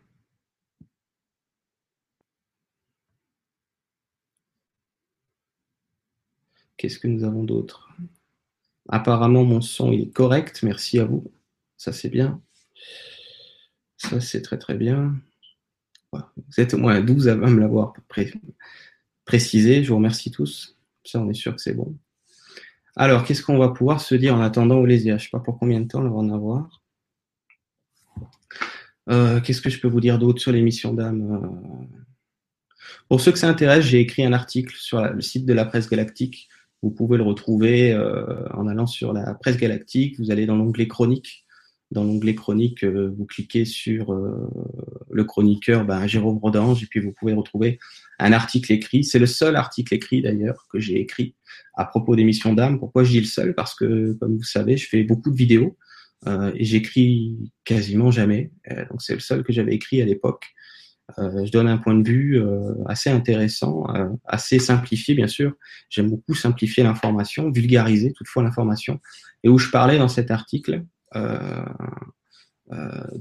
Qu'est-ce 6.75 6.99
que 6.99 7.07
nous 7.07 7.23
avons 7.23 7.45
d'autre? 7.45 7.95
Apparemment, 8.89 9.45
mon 9.45 9.61
son 9.61 9.93
est 9.93 10.11
correct. 10.11 10.61
Merci 10.61 10.99
à 10.99 11.05
vous. 11.05 11.31
Ça, 11.77 11.93
c'est 11.93 12.09
bien. 12.09 12.41
Ça, 13.95 14.19
c'est 14.19 14.41
très, 14.41 14.57
très 14.57 14.75
bien. 14.75 15.15
Vous 16.11 16.21
êtes 16.57 16.73
au 16.73 16.77
moins 16.77 16.99
12 16.99 17.29
à 17.29 17.35
me 17.35 17.59
l'avoir 17.61 17.93
précisé. 19.25 19.83
Je 19.83 19.89
vous 19.89 19.97
remercie 19.97 20.31
tous. 20.31 20.77
Ça, 21.03 21.19
on 21.19 21.29
est 21.29 21.35
sûr 21.35 21.55
que 21.55 21.61
c'est 21.61 21.73
bon. 21.73 21.95
Alors, 22.95 23.23
qu'est-ce 23.23 23.43
qu'on 23.43 23.57
va 23.57 23.69
pouvoir 23.69 24.01
se 24.01 24.15
dire 24.15 24.35
en 24.35 24.41
attendant 24.41 24.77
Olésia? 24.77 25.17
Je 25.17 25.23
ne 25.23 25.25
sais 25.25 25.31
pas 25.31 25.39
pour 25.39 25.59
combien 25.59 25.81
de 25.81 25.87
temps 25.87 26.01
on 26.01 26.09
va 26.09 26.15
en 26.15 26.29
avoir. 26.29 26.81
Euh, 29.09 29.41
qu'est-ce 29.41 29.61
que 29.61 29.69
je 29.69 29.79
peux 29.79 29.87
vous 29.87 30.01
dire 30.01 30.17
d'autre 30.17 30.41
sur 30.41 30.51
l'émission 30.51 30.93
d'âme 30.93 31.31
euh? 31.31 31.97
Pour 33.07 33.21
ceux 33.21 33.31
que 33.31 33.37
ça 33.37 33.49
intéresse, 33.49 33.85
j'ai 33.85 33.99
écrit 33.99 34.25
un 34.25 34.33
article 34.33 34.75
sur 34.75 35.01
le 35.01 35.21
site 35.21 35.45
de 35.45 35.53
la 35.53 35.65
presse 35.65 35.87
galactique 35.89 36.49
vous 36.85 36.91
pouvez 36.91 37.17
le 37.17 37.23
retrouver 37.23 37.93
euh, 37.93 38.47
en 38.53 38.67
allant 38.67 38.85
sur 38.85 39.11
la 39.11 39.33
presse 39.33 39.57
galactique. 39.57 40.19
Vous 40.19 40.29
allez 40.29 40.45
dans 40.45 40.55
l'onglet 40.55 40.87
chronique. 40.87 41.44
Dans 41.91 42.03
l'onglet 42.03 42.35
chronique, 42.35 42.83
euh, 42.83 43.13
vous 43.15 43.25
cliquez 43.25 43.63
sur 43.63 44.11
euh, 44.11 44.49
le 45.11 45.23
chroniqueur 45.23 45.85
ben, 45.85 46.07
Jérôme 46.07 46.39
Rodange 46.39 46.83
et 46.83 46.87
puis 46.87 46.99
vous 46.99 47.13
pouvez 47.13 47.33
retrouver 47.33 47.79
un 48.19 48.33
article 48.33 48.71
écrit. 48.71 49.03
C'est 49.03 49.19
le 49.19 49.27
seul 49.27 49.55
article 49.55 49.93
écrit 49.93 50.21
d'ailleurs 50.21 50.65
que 50.71 50.79
j'ai 50.79 50.99
écrit 50.99 51.35
à 51.75 51.85
propos 51.85 52.15
d'émissions 52.15 52.53
d'âme. 52.53 52.79
Pourquoi 52.79 53.03
je 53.03 53.11
dis 53.11 53.19
le 53.19 53.25
seul? 53.25 53.53
Parce 53.53 53.75
que, 53.75 54.13
comme 54.19 54.37
vous 54.37 54.43
savez, 54.43 54.77
je 54.77 54.87
fais 54.87 55.03
beaucoup 55.03 55.31
de 55.31 55.37
vidéos 55.37 55.77
et 56.55 56.65
j'écris 56.65 57.37
quasiment 57.65 58.09
jamais. 58.09 58.51
donc 58.89 58.99
c'est 59.03 59.13
le 59.13 59.19
seul 59.19 59.43
que 59.43 59.53
j'avais 59.53 59.75
écrit 59.75 60.01
à 60.01 60.05
l'époque. 60.05 60.55
Euh, 61.19 61.45
je 61.45 61.51
donne 61.51 61.67
un 61.67 61.77
point 61.77 61.93
de 61.93 62.07
vue 62.07 62.41
euh, 62.41 62.73
assez 62.87 63.09
intéressant, 63.09 63.85
euh, 63.95 64.09
assez 64.25 64.59
simplifié 64.59 65.13
bien 65.13 65.27
sûr. 65.27 65.53
J'aime 65.89 66.09
beaucoup 66.09 66.33
simplifier 66.33 66.83
l'information, 66.83 67.51
vulgariser 67.51 68.11
toutefois 68.13 68.43
l'information, 68.43 68.99
et 69.43 69.49
où 69.49 69.57
je 69.57 69.69
parlais 69.69 69.97
dans 69.97 70.07
cet 70.07 70.31
article 70.31 70.83
de 71.15 71.65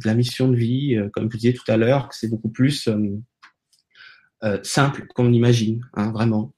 la 0.04 0.14
mission 0.14 0.48
de 0.48 0.56
vie, 0.56 0.98
comme 1.12 1.30
je 1.30 1.36
disais 1.38 1.52
tout 1.52 1.70
à 1.70 1.76
l'heure, 1.76 2.08
c'est 2.12 2.28
beaucoup 2.28 2.50
plus 2.50 2.88
simple 4.62 5.06
qu'on 5.14 5.32
imagine, 5.32 5.80
hein, 5.94 6.10
vraiment. 6.12 6.52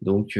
donc 0.00 0.38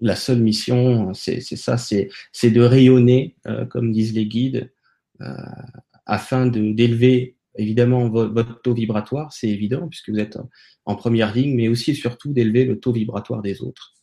la 0.00 0.14
seule 0.14 0.40
mission, 0.40 1.14
c'est 1.14 1.40
ça, 1.40 1.76
c'est 1.78 2.10
de 2.50 2.60
rayonner, 2.60 3.36
comme 3.70 3.92
disent 3.92 4.14
les 4.14 4.26
guides, 4.26 4.72
afin 6.06 6.46
d'élever 6.46 7.36
évidemment 7.58 8.08
votre 8.10 8.60
taux 8.60 8.74
vibratoire, 8.74 9.32
c'est 9.32 9.48
évident, 9.48 9.88
puisque 9.88 10.10
vous 10.10 10.18
êtes 10.18 10.38
en 10.84 10.94
première 10.94 11.34
ligne, 11.34 11.54
mais 11.56 11.68
aussi 11.68 11.92
et 11.92 11.94
surtout 11.94 12.32
d'élever 12.32 12.64
le 12.64 12.78
taux 12.78 12.92
vibratoire 12.92 13.42
des 13.42 13.62
autres. 13.62 13.94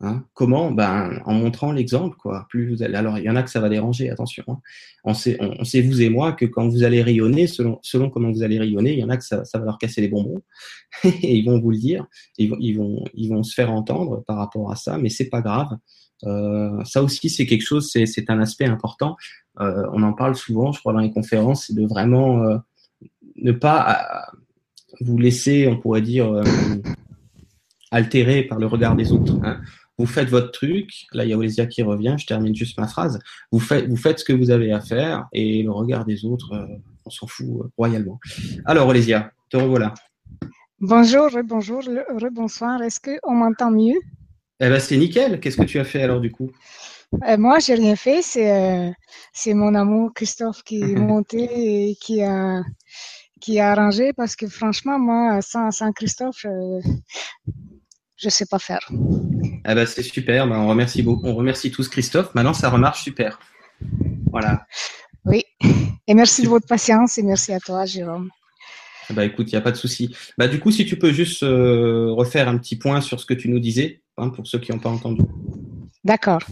Hein? 0.00 0.24
Comment? 0.32 0.70
Ben, 0.70 1.20
En 1.26 1.34
montrant 1.34 1.72
l'exemple. 1.72 2.16
quoi. 2.16 2.46
Plus. 2.48 2.80
Alors, 2.82 3.18
il 3.18 3.24
y 3.24 3.30
en 3.30 3.36
a 3.36 3.42
que 3.42 3.50
ça 3.50 3.60
va 3.60 3.68
déranger, 3.68 4.10
attention. 4.10 4.44
Hein. 4.46 4.60
On, 5.04 5.14
sait, 5.14 5.36
vous 5.82 6.02
et 6.02 6.08
moi, 6.08 6.32
que 6.32 6.44
quand 6.44 6.68
vous 6.68 6.84
allez 6.84 7.02
rayonner, 7.02 7.46
selon, 7.46 7.80
comment 8.10 8.30
vous 8.30 8.42
allez 8.42 8.58
rayonner, 8.58 8.92
il 8.92 8.98
y 9.00 9.04
en 9.04 9.08
a 9.08 9.16
que 9.16 9.24
ça, 9.24 9.42
va 9.54 9.64
leur 9.64 9.78
casser 9.78 10.00
les 10.00 10.08
bonbons. 10.08 10.40
et 11.04 11.36
ils 11.36 11.44
vont 11.44 11.58
vous 11.60 11.70
le 11.70 11.78
dire. 11.78 12.06
Ils 12.38 12.76
vont, 12.76 13.42
se 13.42 13.54
faire 13.54 13.72
entendre 13.72 14.22
par 14.26 14.36
rapport 14.36 14.70
à 14.70 14.76
ça, 14.76 14.98
mais 14.98 15.08
c'est 15.08 15.28
pas 15.28 15.40
grave. 15.40 15.76
Euh, 16.24 16.82
ça 16.84 17.02
aussi, 17.02 17.28
c'est 17.28 17.46
quelque 17.46 17.64
chose, 17.64 17.90
c'est 17.90 18.30
un 18.30 18.40
aspect 18.40 18.66
important. 18.66 19.16
Euh, 19.60 19.84
on 19.92 20.02
en 20.02 20.12
parle 20.12 20.36
souvent, 20.36 20.72
je 20.72 20.78
crois, 20.78 20.92
dans 20.92 21.00
les 21.00 21.10
conférences, 21.10 21.66
c'est 21.66 21.74
de 21.74 21.86
vraiment 21.86 22.42
euh, 22.42 22.58
ne 23.36 23.52
pas 23.52 24.26
vous 25.00 25.18
laisser, 25.18 25.66
on 25.68 25.78
pourrait 25.78 26.02
dire, 26.02 26.42
altérer 27.90 28.42
par 28.42 28.58
le 28.58 28.66
regard 28.66 28.96
des 28.96 29.12
autres. 29.12 29.38
Hein. 29.42 29.60
Vous 29.98 30.06
faites 30.06 30.28
votre 30.28 30.52
truc. 30.52 31.06
Là, 31.12 31.24
il 31.24 31.30
y 31.30 31.32
a 31.32 31.36
Olesia 31.36 31.66
qui 31.66 31.82
revient. 31.82 32.14
Je 32.18 32.26
termine 32.26 32.54
juste 32.54 32.78
ma 32.78 32.86
phrase. 32.86 33.18
Vous 33.50 33.58
faites, 33.58 33.88
vous 33.88 33.96
faites 33.96 34.20
ce 34.20 34.24
que 34.24 34.32
vous 34.32 34.50
avez 34.50 34.72
à 34.72 34.80
faire 34.80 35.26
et 35.32 35.62
le 35.62 35.72
regard 35.72 36.04
des 36.04 36.24
autres, 36.24 36.52
euh, 36.54 36.66
on 37.04 37.10
s'en 37.10 37.26
fout 37.26 37.70
royalement. 37.76 38.20
Alors, 38.64 38.88
Olesia, 38.88 39.32
te 39.50 39.56
revoilà. 39.56 39.94
Bonjour, 40.80 41.28
bonjour, 41.44 41.82
bonsoir. 42.30 42.80
Est-ce 42.82 43.00
qu'on 43.00 43.34
m'entend 43.34 43.72
mieux? 43.72 43.98
Eh 44.60 44.68
ben, 44.68 44.78
c'est 44.78 44.96
nickel. 44.96 45.40
Qu'est-ce 45.40 45.56
que 45.56 45.64
tu 45.64 45.78
as 45.80 45.84
fait 45.84 46.02
alors 46.02 46.20
du 46.20 46.30
coup? 46.30 46.50
Moi, 47.38 47.58
j'ai 47.58 47.74
rien 47.74 47.96
fait. 47.96 48.22
C'est 48.22 49.54
mon 49.54 49.74
amour 49.74 50.12
Christophe 50.14 50.62
qui 50.62 50.80
est 50.80 50.94
monté 50.94 51.90
et 51.90 51.96
qui 51.96 52.22
a 52.22 52.62
qui 53.40 53.60
a 53.60 53.70
arrangé 53.70 54.12
parce 54.12 54.36
que 54.36 54.48
franchement, 54.48 54.98
moi, 54.98 55.40
sans, 55.42 55.70
sans 55.70 55.92
Christophe, 55.92 56.44
euh, 56.44 56.80
je 58.18 58.26
ne 58.26 58.30
sais 58.30 58.46
pas 58.46 58.58
faire. 58.58 58.80
Ah 59.64 59.74
bah, 59.74 59.86
c'est 59.86 60.02
super, 60.02 60.46
bah, 60.46 60.58
on, 60.58 60.68
remercie 60.68 61.02
beaucoup. 61.02 61.26
on 61.26 61.34
remercie 61.34 61.70
tous 61.70 61.88
Christophe. 61.88 62.34
Maintenant, 62.34 62.52
ça 62.52 62.68
remarche 62.68 63.02
super. 63.02 63.38
Voilà. 64.30 64.66
Oui, 65.24 65.44
et 66.06 66.14
merci 66.14 66.42
de 66.42 66.48
votre 66.48 66.66
patience 66.66 67.18
et 67.18 67.22
merci 67.22 67.52
à 67.52 67.60
toi, 67.60 67.84
Jérôme. 67.84 68.30
Ah 69.10 69.14
bah 69.14 69.24
écoute, 69.24 69.50
il 69.50 69.54
n'y 69.54 69.58
a 69.58 69.62
pas 69.62 69.70
de 69.70 69.76
souci. 69.76 70.14
Bah, 70.36 70.48
du 70.48 70.60
coup, 70.60 70.70
si 70.70 70.84
tu 70.84 70.98
peux 70.98 71.12
juste 71.12 71.42
euh, 71.42 72.12
refaire 72.12 72.48
un 72.48 72.58
petit 72.58 72.76
point 72.76 73.00
sur 73.00 73.20
ce 73.20 73.26
que 73.26 73.34
tu 73.34 73.48
nous 73.48 73.58
disais, 73.58 74.02
hein, 74.18 74.28
pour 74.28 74.46
ceux 74.46 74.58
qui 74.58 74.70
n'ont 74.72 74.78
pas 74.78 74.90
entendu. 74.90 75.22
D'accord. 76.04 76.42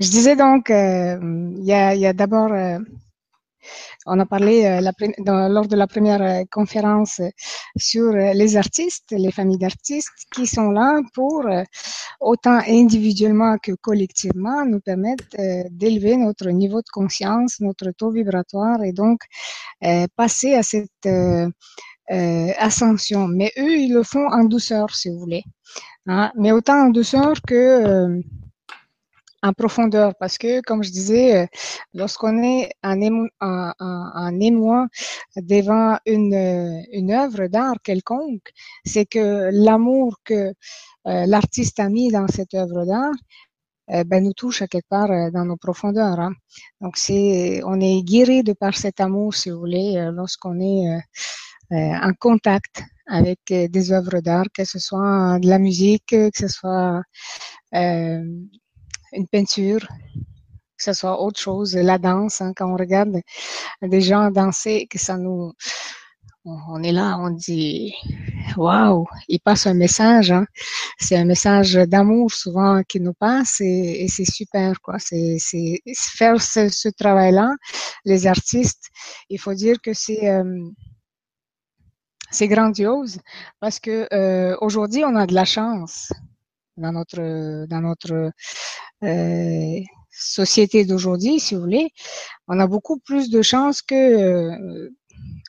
Je 0.00 0.08
disais 0.08 0.34
donc, 0.34 0.70
euh, 0.70 1.16
il 1.58 1.64
y 1.64 1.72
a, 1.72 1.94
y 1.94 2.06
a 2.06 2.12
d'abord 2.12 2.52
on 4.06 4.18
a 4.20 4.26
parlé 4.26 4.64
euh, 4.64 5.48
lors 5.48 5.66
de 5.66 5.76
la 5.76 5.86
première 5.86 6.22
euh, 6.22 6.44
conférence 6.50 7.20
sur 7.76 8.04
euh, 8.04 8.32
les 8.32 8.56
artistes, 8.56 9.10
les 9.10 9.32
familles 9.32 9.58
d'artistes 9.58 10.26
qui 10.34 10.46
sont 10.46 10.70
là 10.70 11.00
pour, 11.14 11.44
autant 12.20 12.60
individuellement 12.66 13.56
que 13.62 13.72
collectivement, 13.80 14.64
nous 14.64 14.80
permettre 14.80 15.24
d'élever 15.70 16.16
notre 16.16 16.48
niveau 16.50 16.78
de 16.78 16.90
conscience, 16.92 17.60
notre 17.60 17.90
taux 17.90 18.10
vibratoire 18.10 18.82
et 18.82 18.92
donc 18.92 19.20
passer 20.16 20.54
à 20.54 20.62
cette 20.62 21.08
ascension. 22.08 23.28
Mais 23.28 23.52
eux, 23.58 23.76
ils 23.76 23.92
le 23.92 24.02
font 24.02 24.26
en 24.28 24.44
douceur, 24.44 24.94
si 24.94 25.08
vous 25.10 25.18
voulez. 25.18 25.44
Hein. 26.06 26.32
Mais 26.36 26.52
autant 26.52 26.86
en 26.86 26.90
douceur 26.90 27.34
que 27.46 28.20
en 29.46 29.52
profondeur 29.52 30.12
parce 30.18 30.38
que, 30.38 30.60
comme 30.62 30.82
je 30.82 30.90
disais, 30.90 31.42
euh, 31.42 31.46
lorsqu'on 31.94 32.42
est 32.42 32.70
en, 32.82 33.00
émoi, 34.40 34.86
devant 35.36 35.98
une, 36.06 36.84
une 36.92 37.12
œuvre 37.12 37.46
d'art 37.46 37.76
quelconque, 37.82 38.50
c'est 38.84 39.06
que 39.06 39.50
l'amour 39.52 40.16
que 40.24 40.52
euh, 41.06 41.26
l'artiste 41.26 41.78
a 41.80 41.88
mis 41.88 42.10
dans 42.10 42.26
cette 42.28 42.54
œuvre 42.54 42.84
d'art 42.84 43.14
euh, 43.92 44.04
ben, 44.04 44.24
nous 44.24 44.32
touche 44.32 44.62
à 44.62 44.66
quelque 44.66 44.88
part 44.88 45.30
dans 45.32 45.44
nos 45.44 45.56
profondeurs. 45.56 46.18
Hein. 46.18 46.32
Donc, 46.80 46.96
c'est, 46.96 47.62
on 47.64 47.80
est 47.80 48.02
guéri 48.02 48.42
de 48.42 48.52
par 48.52 48.74
cet 48.76 49.00
amour, 49.00 49.34
si 49.34 49.50
vous 49.50 49.58
voulez, 49.60 50.10
lorsqu'on 50.12 50.60
est 50.60 51.00
en 51.70 52.12
contact 52.18 52.82
avec 53.08 53.40
des 53.48 53.92
œuvres 53.92 54.20
d'art, 54.20 54.46
que 54.52 54.64
ce 54.64 54.80
soit 54.80 55.38
de 55.40 55.48
la 55.48 55.58
musique, 55.58 56.06
que 56.06 56.30
ce 56.34 56.48
soit 56.48 57.02
euh, 57.74 58.22
une 59.16 59.26
peinture, 59.26 59.80
que 60.76 60.84
ce 60.84 60.92
soit 60.92 61.20
autre 61.20 61.40
chose, 61.40 61.74
la 61.74 61.98
danse, 61.98 62.40
hein, 62.40 62.52
quand 62.54 62.70
on 62.70 62.76
regarde 62.76 63.20
des 63.82 64.00
gens 64.00 64.30
danser, 64.30 64.86
que 64.90 64.98
ça 64.98 65.16
nous, 65.16 65.52
on 66.44 66.82
est 66.82 66.92
là, 66.92 67.18
on 67.18 67.30
dit, 67.30 67.94
waouh, 68.56 69.06
il 69.28 69.40
passe 69.40 69.66
un 69.66 69.74
message, 69.74 70.30
hein. 70.30 70.46
c'est 70.98 71.16
un 71.16 71.24
message 71.24 71.74
d'amour 71.74 72.30
souvent 72.32 72.82
qui 72.88 73.00
nous 73.00 73.14
passe 73.14 73.60
et, 73.60 74.06
c'est 74.08 74.30
super, 74.30 74.80
quoi. 74.80 74.98
C'est, 74.98 75.38
faire 75.94 76.40
ce, 76.40 76.88
travail-là, 76.90 77.50
les 78.04 78.26
artistes, 78.26 78.90
il 79.28 79.40
faut 79.40 79.54
dire 79.54 79.80
que 79.82 79.92
c'est 79.92 80.28
euh, 80.28 80.68
c'est 82.30 82.48
grandiose 82.48 83.18
parce 83.60 83.78
que 83.80 84.08
euh, 84.12 84.56
aujourd'hui 84.60 85.04
on 85.04 85.14
a 85.16 85.26
de 85.26 85.34
la 85.34 85.44
chance 85.44 86.12
dans 86.76 86.92
notre 86.92 87.66
dans 87.66 87.80
notre 87.80 88.30
euh, 89.04 89.80
société 90.10 90.84
d'aujourd'hui, 90.84 91.40
si 91.40 91.54
vous 91.54 91.60
voulez, 91.60 91.90
on 92.48 92.58
a 92.58 92.66
beaucoup 92.66 92.98
plus 92.98 93.28
de 93.28 93.42
chances 93.42 93.82
que 93.82 93.94
euh, 93.94 94.90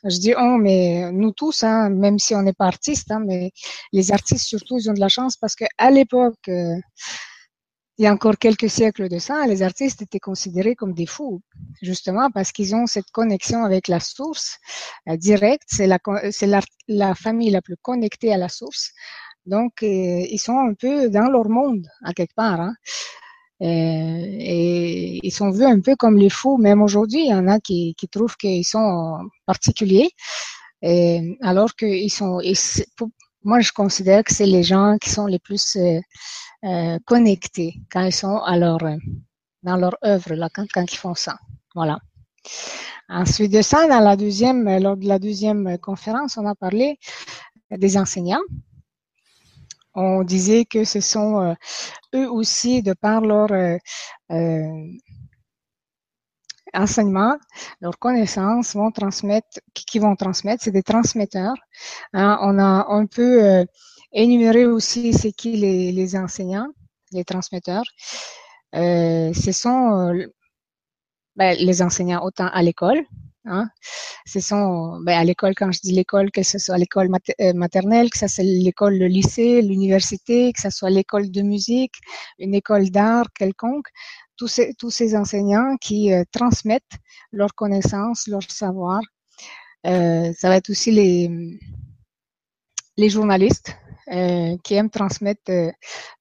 je 0.04 0.18
dis 0.18 0.34
on, 0.36 0.58
mais 0.58 1.10
nous 1.12 1.32
tous, 1.32 1.62
hein, 1.62 1.88
même 1.88 2.18
si 2.18 2.34
on 2.34 2.42
n'est 2.42 2.52
pas 2.52 2.66
artistes, 2.66 3.10
hein, 3.10 3.20
mais 3.24 3.52
les 3.92 4.12
artistes 4.12 4.46
surtout, 4.46 4.78
ils 4.78 4.90
ont 4.90 4.94
de 4.94 5.00
la 5.00 5.08
chance 5.08 5.36
parce 5.36 5.54
que 5.54 5.64
à 5.78 5.90
l'époque, 5.90 6.48
euh, 6.48 6.76
il 7.96 8.04
y 8.04 8.06
a 8.06 8.12
encore 8.12 8.38
quelques 8.38 8.70
siècles 8.70 9.08
de 9.08 9.18
ça, 9.18 9.46
les 9.46 9.62
artistes 9.62 10.02
étaient 10.02 10.20
considérés 10.20 10.76
comme 10.76 10.92
des 10.92 11.06
fous, 11.06 11.40
justement 11.82 12.30
parce 12.30 12.52
qu'ils 12.52 12.76
ont 12.76 12.86
cette 12.86 13.10
connexion 13.10 13.64
avec 13.64 13.88
la 13.88 13.98
source 13.98 14.58
directe. 15.16 15.64
C'est 15.66 15.88
la, 15.88 15.98
la, 16.42 16.60
la, 16.86 17.14
famille 17.16 17.50
la 17.50 17.60
plus 17.60 17.76
connectée 17.82 18.32
à 18.32 18.36
la 18.36 18.48
source. 18.48 18.92
Donc, 19.46 19.82
ils 19.82 20.38
sont 20.38 20.58
un 20.58 20.74
peu 20.74 21.08
dans 21.08 21.28
leur 21.28 21.48
monde, 21.48 21.88
à 22.04 22.12
quelque 22.12 22.34
part. 22.36 22.60
Hein. 22.60 22.74
Et 23.60 25.20
ils 25.22 25.32
sont 25.32 25.50
vus 25.50 25.64
un 25.64 25.80
peu 25.80 25.96
comme 25.96 26.16
les 26.16 26.30
fous. 26.30 26.58
Même 26.58 26.82
aujourd'hui, 26.82 27.20
il 27.20 27.30
y 27.30 27.34
en 27.34 27.48
a 27.48 27.60
qui, 27.60 27.94
trouvent 28.10 28.36
qu'ils 28.36 28.64
sont 28.64 29.18
particuliers, 29.46 30.10
et, 30.82 31.36
alors 31.42 31.74
qu'ils 31.74 32.12
sont. 32.12 32.40
moi, 33.44 33.60
je 33.60 33.72
considère 33.72 34.24
que 34.24 34.34
c'est 34.34 34.46
les 34.46 34.62
gens 34.62 34.96
qui 35.00 35.10
sont 35.10 35.26
les 35.26 35.38
plus 35.38 35.76
euh, 35.76 36.00
euh, 36.64 36.98
connectés 37.04 37.74
quand 37.90 38.04
ils 38.04 38.12
sont 38.12 38.38
à 38.38 38.58
dans 38.58 39.76
leur 39.76 39.96
œuvre, 40.04 40.34
là, 40.34 40.48
quand, 40.54 40.66
quand 40.72 40.84
ils 40.92 40.96
font 40.96 41.14
ça. 41.14 41.38
Voilà. 41.74 41.98
Ensuite 43.08 43.52
de 43.52 43.62
ça, 43.62 43.88
dans 43.88 44.00
la 44.00 44.16
deuxième, 44.16 44.68
lors 44.78 44.96
de 44.96 45.06
la 45.06 45.18
deuxième 45.18 45.78
conférence, 45.78 46.36
on 46.36 46.46
a 46.46 46.54
parlé 46.54 46.98
des 47.70 47.96
enseignants. 47.96 48.42
On 50.00 50.22
disait 50.22 50.64
que 50.64 50.84
ce 50.84 51.00
sont 51.00 51.40
euh, 51.40 51.54
eux 52.14 52.30
aussi, 52.30 52.82
de 52.82 52.92
par 52.92 53.20
leur 53.20 53.50
euh, 53.50 53.76
euh, 54.30 54.92
enseignement, 56.72 57.36
leurs 57.80 57.98
connaissances 57.98 58.76
vont 58.76 58.92
transmettre, 58.92 59.58
qui, 59.74 59.98
vont 59.98 60.14
transmettre, 60.14 60.62
c'est 60.62 60.70
des 60.70 60.84
transmetteurs. 60.84 61.56
Hein. 62.12 62.38
on 62.42 62.60
a, 62.60 63.06
peut 63.10 63.66
énumérer 64.12 64.66
aussi 64.66 65.12
c'est 65.12 65.32
qui 65.32 65.56
les, 65.56 65.90
les, 65.90 66.14
enseignants, 66.14 66.68
les 67.10 67.24
transmetteurs. 67.24 67.84
ce 68.72 69.50
sont 69.52 70.12
ben, 71.34 71.56
les 71.58 71.82
enseignants 71.82 72.22
autant 72.22 72.48
à 72.52 72.62
l'école. 72.62 73.02
Hein. 73.44 73.68
Ce 74.26 74.40
sont 74.40 75.00
ben, 75.00 75.18
à 75.18 75.24
l'école, 75.24 75.54
quand 75.54 75.72
je 75.72 75.80
dis 75.80 75.92
l'école, 75.92 76.30
que 76.30 76.42
ce 76.42 76.58
soit 76.58 76.76
l'école 76.78 77.08
euh, 77.40 77.52
maternelle, 77.54 78.10
que 78.10 78.18
ce 78.18 78.28
soit 78.28 78.44
l'école, 78.44 78.98
le 78.98 79.06
lycée, 79.06 79.62
l'université, 79.62 80.52
que 80.52 80.60
ce 80.60 80.70
soit 80.70 80.90
l'école 80.90 81.30
de 81.30 81.42
musique, 81.42 81.94
une 82.38 82.54
école 82.54 82.90
d'art 82.90 83.26
quelconque, 83.34 83.86
tous 84.36 84.48
ces, 84.48 84.74
tous 84.74 84.90
ces 84.90 85.16
enseignants 85.16 85.76
qui 85.80 86.12
euh, 86.12 86.24
transmettent 86.32 86.98
leurs 87.32 87.54
connaissances, 87.54 88.26
leur 88.26 88.42
savoir. 88.50 89.00
Euh, 89.86 90.32
ça 90.36 90.48
va 90.48 90.56
être 90.56 90.70
aussi 90.70 90.90
les, 90.90 91.58
les 92.96 93.08
journalistes 93.08 93.76
qui 94.64 94.72
aiment 94.72 94.88
transmettre 94.88 95.52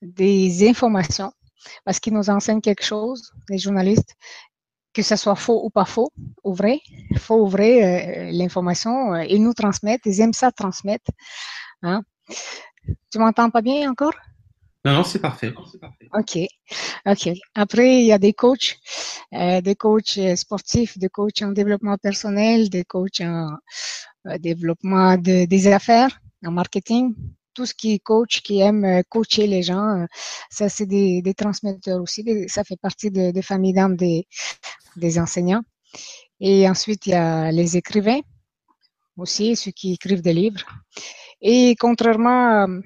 des 0.02 0.68
informations 0.68 1.32
parce 1.86 2.02
qu'ils 2.02 2.14
nous 2.14 2.30
enseignent 2.30 2.60
quelque 2.60 2.84
chose, 2.84 3.32
les 3.48 3.58
journalistes, 3.58 4.14
que 4.98 5.04
ce 5.04 5.16
soit 5.16 5.36
faux 5.36 5.64
ou 5.64 5.70
pas 5.70 5.86
faux, 5.86 6.12
ou 6.44 6.56
vrai, 6.56 6.82
faux 7.20 7.40
ou 7.44 7.48
vrai, 7.48 7.74
euh, 7.84 8.32
l'information, 8.32 9.14
euh, 9.14 9.24
ils 9.30 9.44
nous 9.44 9.54
transmettent, 9.54 10.02
ils 10.06 10.20
aiment 10.22 10.34
ça 10.34 10.52
transmettre. 10.52 11.12
Hein. 11.84 12.02
Tu 13.12 13.20
m'entends 13.20 13.52
pas 13.52 13.62
bien 13.62 13.92
encore? 13.92 14.18
Non, 14.84 14.94
non, 14.94 15.04
c'est 15.04 15.20
parfait. 15.20 15.54
OK. 16.20 16.40
OK. 17.06 17.30
Après, 17.54 18.00
il 18.02 18.08
y 18.08 18.12
a 18.12 18.18
des 18.18 18.34
coachs, 18.34 18.80
euh, 19.34 19.62
des 19.62 19.76
coachs 19.76 20.20
sportifs, 20.36 20.98
des 20.98 21.10
coachs 21.10 21.44
en 21.44 21.52
développement 21.52 21.98
personnel, 21.98 22.70
des 22.70 22.84
coachs 22.84 23.22
en 23.22 23.56
développement 24.40 25.16
de, 25.16 25.46
des 25.46 25.68
affaires, 25.68 26.20
en 26.44 26.52
marketing, 26.52 27.14
tout 27.58 27.66
ce 27.66 27.74
qui 27.74 27.94
est 27.94 28.00
coach, 28.00 28.42
qui 28.44 28.60
aime 28.60 28.86
euh, 28.86 29.02
coacher 29.10 29.48
les 29.48 29.64
gens, 29.64 29.88
euh, 30.02 30.06
ça 30.52 30.70
c'est 30.70 30.86
des, 30.86 31.24
des, 31.24 31.34
transmetteurs 31.34 32.00
aussi. 32.00 32.24
ça 32.48 32.64
fait 32.64 32.78
partie 32.78 33.10
des 33.10 33.34
de 33.34 33.42
familles 33.42 33.74
d'âmes 33.74 33.98
des, 33.98 34.28
des 34.96 35.18
enseignants. 35.18 35.64
Et 36.40 36.70
ensuite, 36.70 37.08
il 37.08 37.12
y 37.12 37.16
a 37.16 37.52
les 37.52 37.76
écrivains 37.76 38.22
aussi, 39.18 39.56
ceux 39.56 39.72
qui 39.72 39.94
écrivent 39.94 40.22
des 40.22 40.34
livres. 40.34 40.64
Et 41.42 41.76
contrairement 41.80 42.68
euh, 42.68 42.80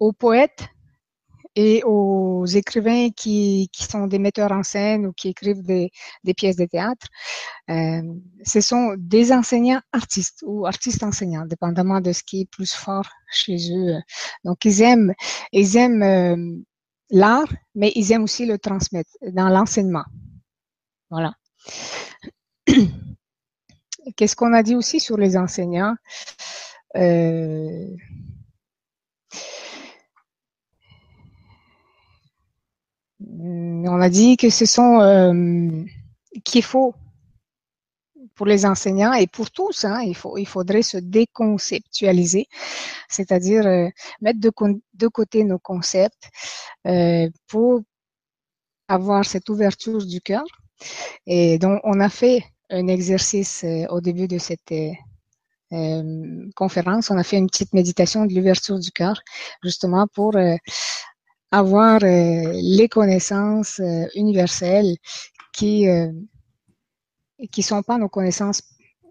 aux 0.00 0.12
poètes, 0.12 0.64
et 1.54 1.82
aux 1.84 2.46
écrivains 2.46 3.10
qui, 3.10 3.68
qui, 3.72 3.84
sont 3.84 4.06
des 4.06 4.18
metteurs 4.18 4.52
en 4.52 4.62
scène 4.62 5.06
ou 5.06 5.12
qui 5.12 5.28
écrivent 5.28 5.62
des, 5.62 5.90
pièces 6.34 6.56
de 6.56 6.64
théâtre. 6.64 7.06
Euh, 7.70 8.02
ce 8.44 8.60
sont 8.60 8.94
des 8.98 9.32
enseignants 9.32 9.80
artistes 9.92 10.42
ou 10.46 10.66
artistes 10.66 11.02
enseignants, 11.02 11.46
dépendamment 11.46 12.00
de 12.00 12.12
ce 12.12 12.22
qui 12.22 12.42
est 12.42 12.50
plus 12.50 12.72
fort 12.72 13.08
chez 13.32 13.56
eux. 13.70 14.00
Donc, 14.44 14.64
ils 14.64 14.82
aiment, 14.82 15.12
ils 15.52 15.76
aiment 15.76 16.02
euh, 16.02 16.36
l'art, 17.10 17.52
mais 17.74 17.92
ils 17.94 18.12
aiment 18.12 18.24
aussi 18.24 18.46
le 18.46 18.58
transmettre 18.58 19.10
dans 19.32 19.48
l'enseignement. 19.48 20.04
Voilà. 21.10 21.34
Qu'est-ce 24.16 24.34
qu'on 24.34 24.52
a 24.52 24.62
dit 24.62 24.74
aussi 24.74 24.98
sur 24.98 25.16
les 25.16 25.36
enseignants? 25.36 25.94
Euh, 26.96 27.86
on 33.28 34.00
a 34.00 34.08
dit 34.08 34.36
que 34.36 34.50
ce 34.50 34.66
sont 34.66 35.00
euh, 35.00 35.84
qu'il 36.44 36.62
faut 36.62 36.94
pour 38.34 38.46
les 38.46 38.64
enseignants 38.64 39.12
et 39.12 39.26
pour 39.26 39.50
tous, 39.50 39.84
hein, 39.84 40.00
il, 40.02 40.16
faut, 40.16 40.38
il 40.38 40.46
faudrait 40.46 40.82
se 40.82 40.96
déconceptualiser, 40.96 42.46
c'est-à-dire 43.08 43.66
euh, 43.66 43.88
mettre 44.20 44.40
de, 44.40 44.50
de, 44.94 45.08
côté 45.08 45.44
nos 45.44 45.58
concepts 45.58 46.30
euh, 46.86 47.28
pour 47.48 47.82
avoir 48.88 49.24
cette 49.24 49.48
ouverture 49.48 50.04
du 50.04 50.20
cœur. 50.20 50.44
Et 51.26 51.58
donc, 51.58 51.80
on 51.84 52.00
a 52.00 52.08
fait 52.08 52.44
un 52.70 52.88
exercice 52.88 53.64
euh, 53.64 53.86
au 53.90 54.00
début 54.00 54.28
de 54.28 54.38
cette 54.38 54.72
euh, 55.72 56.50
conférence, 56.54 57.10
on 57.10 57.18
a 57.18 57.24
fait 57.24 57.38
une 57.38 57.46
petite 57.46 57.72
méditation 57.72 58.26
de 58.26 58.34
l'ouverture 58.34 58.78
du 58.78 58.90
cœur, 58.90 59.22
justement 59.62 60.06
pour 60.06 60.32
avoir 61.52 62.02
euh, 62.02 62.50
les 62.54 62.88
connaissances 62.88 63.78
euh, 63.78 64.06
universelles 64.14 64.96
qui 65.52 65.86
euh, 65.86 66.10
qui 67.52 67.62
sont 67.62 67.82
pas 67.82 67.98
nos 67.98 68.08
connaissances 68.08 68.62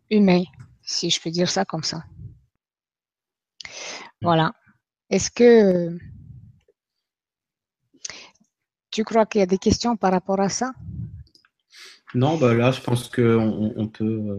humaines, 0.10 0.46
si 0.82 1.10
je 1.10 1.22
peux 1.22 1.30
dire 1.30 1.50
ça 1.50 1.66
comme 1.66 1.84
ça. 1.84 2.04
Voilà. 4.22 4.54
Est-ce 5.10 5.30
que 5.30 5.98
tu 8.90 9.04
crois 9.04 9.26
qu'il 9.26 9.40
y 9.40 9.44
a 9.44 9.48
des 9.48 9.58
questions 9.58 9.96
par 9.96 10.12
rapport 10.12 10.40
à 10.40 10.50
ça? 10.50 10.74
Non, 12.14 12.38
bah 12.38 12.54
là, 12.54 12.72
je 12.72 12.82
pense 12.82 13.10
qu'on 13.10 13.74
on 13.76 13.88
peut, 13.88 14.04
euh, 14.04 14.38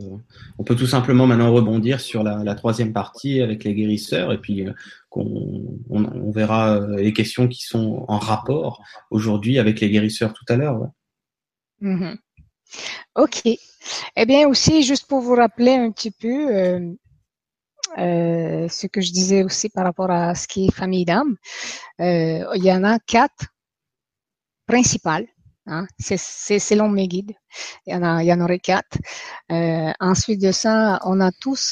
on 0.59 0.65
peut 0.65 0.77
tout 0.77 0.87
simplement 0.87 1.27
maintenant 1.27 1.53
rebondir 1.53 2.01
sur 2.01 2.23
la, 2.23 2.43
la 2.45 2.55
troisième 2.55 2.93
partie 2.93 3.41
avec 3.41 3.65
les 3.65 3.75
guérisseurs 3.75 4.33
et 4.33 4.39
puis 4.39 4.67
qu'on 5.13 5.79
on, 5.91 6.31
verra 6.31 6.77
euh, 6.77 6.97
les 6.97 7.13
questions 7.13 7.47
qui 7.47 7.63
sont 7.63 8.05
en 8.09 8.19
rapport 8.19 8.83
aujourd'hui 9.11 9.59
avec 9.59 9.81
les 9.81 9.91
guérisseurs 9.91 10.33
tout 10.33 10.47
à 10.49 10.57
l'heure. 10.57 10.81
Ouais. 10.81 10.89
Mm 11.81 11.99
-hmm. 12.01 12.17
Ok. 13.15 13.43
Eh 14.17 14.27
bien 14.27 14.49
aussi, 14.49 14.83
juste 14.83 15.07
pour 15.09 15.21
vous 15.21 15.35
rappeler 15.35 15.75
un 15.75 15.91
petit 15.93 16.15
peu 16.23 16.37
euh, 16.57 16.81
euh, 17.99 18.69
ce 18.69 18.87
que 18.93 19.01
je 19.07 19.13
disais 19.13 19.43
aussi 19.45 19.69
par 19.69 19.85
rapport 19.85 20.11
à 20.11 20.35
ce 20.35 20.47
qui 20.51 20.61
est 20.67 20.75
famille 20.83 21.05
d'âme, 21.05 21.37
il 21.99 22.65
y 22.69 22.73
en 22.73 22.85
a 22.85 22.99
quatre 23.17 23.45
principales 24.67 25.29
Hein? 25.67 25.87
C'est 25.99 26.59
selon 26.71 26.89
mes 26.89 27.07
guides. 27.13 27.35
Il 27.87 27.95
y 27.95 28.33
en, 28.35 28.41
aurait 28.45 28.65
quatre. 28.73 28.97
Ensuite 30.01 30.41
de 30.49 30.53
ça, 30.63 30.99
on 31.05 31.21
a 31.21 31.31
tous 31.45 31.65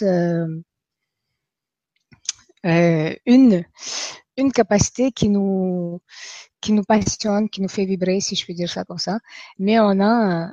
euh, 2.67 3.15
une, 3.27 3.65
une 4.37 4.53
capacité 4.53 5.13
qui 5.13 5.29
nous, 5.29 6.01
qui 6.61 6.73
nous 6.73 6.85
passionne, 6.85 7.49
qui 7.49 7.63
nous 7.63 7.69
fait 7.69 7.85
vibrer, 7.85 8.21
si 8.21 8.37
je 8.37 8.45
puis 8.45 8.55
dire 8.55 8.71
ça 8.71 8.85
comme 8.85 8.99
ça. 8.99 9.19
Mais 9.59 9.79
on 9.81 10.01
a, 10.01 10.51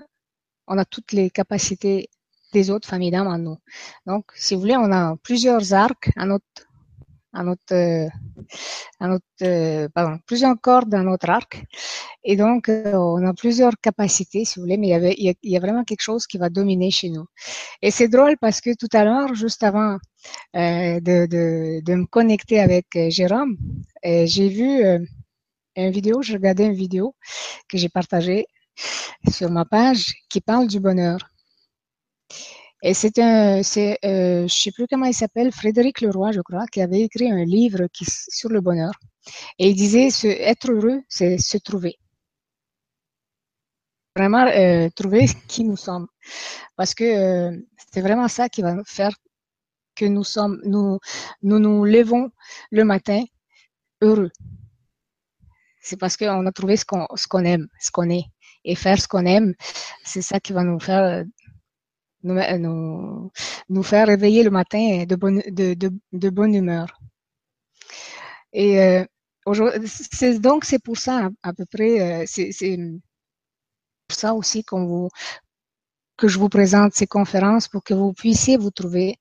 on 0.68 0.78
a 0.78 0.86
toutes 0.86 1.12
les 1.12 1.30
capacités 1.30 2.10
des 2.54 2.70
autres 2.70 2.88
familles 2.88 3.12
d'âmes 3.12 3.28
en 3.28 3.38
nous. 3.38 3.58
Donc, 4.06 4.26
si 4.36 4.56
vous 4.56 4.62
voulez, 4.62 4.78
on 4.78 4.92
a 4.92 5.16
plusieurs 5.18 5.74
arcs 5.74 6.10
à 6.16 6.26
notre 6.26 6.46
à 7.38 7.44
notre, 7.44 7.74
euh, 7.74 8.08
à 9.00 9.08
notre 9.08 9.26
euh, 9.44 9.88
pardon, 9.94 10.18
plusieurs 10.26 10.60
cordes 10.60 10.90
dans 10.90 11.04
notre 11.04 11.30
arc. 11.30 11.64
Et 12.24 12.36
donc, 12.36 12.68
euh, 12.68 12.94
on 12.94 13.26
a 13.26 13.34
plusieurs 13.34 13.74
capacités, 13.80 14.44
si 14.44 14.56
vous 14.56 14.64
voulez, 14.64 14.78
mais 14.78 14.88
il 14.88 14.92
y, 14.92 14.94
avait, 14.94 15.58
a, 15.58 15.60
vraiment 15.60 15.84
quelque 15.84 16.02
chose 16.02 16.26
qui 16.26 16.38
va 16.40 16.50
dominer 16.50 16.90
chez 16.90 17.10
nous. 17.10 17.26
Et 17.82 17.92
c'est 17.92 18.08
drôle 18.08 18.38
parce 18.42 18.60
que 18.60 18.72
tout 18.76 18.90
à 18.92 19.04
l'heure, 19.04 19.36
juste 19.36 19.64
avant 19.64 19.98
euh, 20.56 21.00
de, 21.00 21.28
de, 21.28 21.82
de, 21.84 21.94
me 21.96 22.06
connecter 22.06 22.60
avec 22.60 22.88
Jérôme, 23.10 23.56
j'ai 24.04 24.50
vu 24.50 24.84
une 25.76 25.92
vidéo, 25.92 26.22
je 26.24 26.34
regardais 26.34 26.66
une 26.66 26.74
vidéo 26.74 27.16
que 27.70 27.78
j'ai 27.78 27.90
partagée 27.90 28.48
sur 29.30 29.52
ma 29.52 29.66
page 29.66 30.06
qui 30.30 30.42
parle 30.42 30.68
du 30.68 30.80
bonheur. 30.80 31.20
Et 32.84 32.94
c'est 32.94 33.18
un, 33.20 33.64
c'est, 33.64 33.98
euh, 34.06 34.48
je 34.48 34.54
sais 34.54 34.72
plus 34.72 34.88
comment 34.88 35.06
il 35.08 35.14
s'appelle, 35.14 35.52
Frédéric 35.52 36.02
Leroy, 36.02 36.32
je 36.32 36.42
crois, 36.42 36.66
qui 36.68 36.82
avait 36.82 37.02
écrit 37.02 37.30
un 37.32 37.44
livre 37.44 37.88
qui, 37.92 38.06
sur 38.08 38.50
le 38.50 38.62
bonheur. 38.62 38.92
Et 39.58 39.70
il 39.70 39.76
disait, 39.76 40.10
être 40.42 40.72
heureux, 40.72 41.02
c'est 41.10 41.38
se 41.40 41.58
trouver. 41.58 41.98
Vraiment 44.16 44.46
euh, 44.48 44.90
trouver 44.96 45.26
qui 45.48 45.64
nous 45.64 45.78
sommes. 45.78 46.08
Parce 46.76 46.94
que 46.94 47.04
euh, 47.04 47.58
c'est 47.92 48.02
vraiment 48.02 48.28
ça 48.28 48.50
qui 48.50 48.62
va 48.62 48.76
faire 48.86 49.12
que 49.96 50.06
nous 50.06 50.24
sommes, 50.24 50.62
nous, 50.64 51.00
nous 51.42 51.60
nous 51.60 51.86
levons 51.86 52.30
le 52.72 52.84
matin 52.84 53.24
heureux. 54.02 54.32
C'est 55.82 55.98
parce 55.98 56.18
qu'on 56.18 56.46
a 56.46 56.52
trouvé 56.52 56.78
ce 56.78 56.86
qu'on 56.86 57.08
ce 57.16 57.28
qu'on 57.28 57.44
aime, 57.46 57.68
ce 57.80 57.92
qu'on 57.92 58.10
est. 58.10 58.26
Et 58.64 58.76
faire 58.76 59.00
ce 59.02 59.08
qu'on 59.08 59.26
aime, 59.26 59.54
c'est 60.04 60.22
ça 60.22 60.40
qui 60.40 60.54
va 60.54 60.64
nous 60.64 60.80
faire 60.80 61.24
nous, 62.24 63.32
nous, 63.70 63.84
faire 63.84 64.08
réveiller 64.08 64.44
le 64.44 64.50
matin 64.50 65.06
de 65.06 65.16
bonne, 65.16 65.42
de, 65.48 65.76
de, 66.14 66.30
bonne 66.30 66.56
humeur. 66.56 67.00
Et 68.54 68.82
euh, 68.82 69.06
donc 70.40 70.66
c'est 70.66 70.80
pour 70.80 70.98
ça 70.98 71.30
à, 71.44 71.54
peu 71.54 71.66
près, 71.66 72.22
euh, 72.22 72.26
c'est 72.28 72.78
pour 74.08 74.18
ça 74.18 74.34
aussi 74.34 74.64
qu'on 74.64 74.86
vous 74.86 75.10
que 76.18 76.28
je 76.28 76.40
vous 76.40 76.50
présente 76.50 76.94
ces 76.96 77.08
conférences 77.08 77.68
pour 77.68 77.84
que 77.84 77.94
vous 77.94 78.12
puissiez 78.12 78.58
vous 78.58 78.72
trouver. 78.72 79.18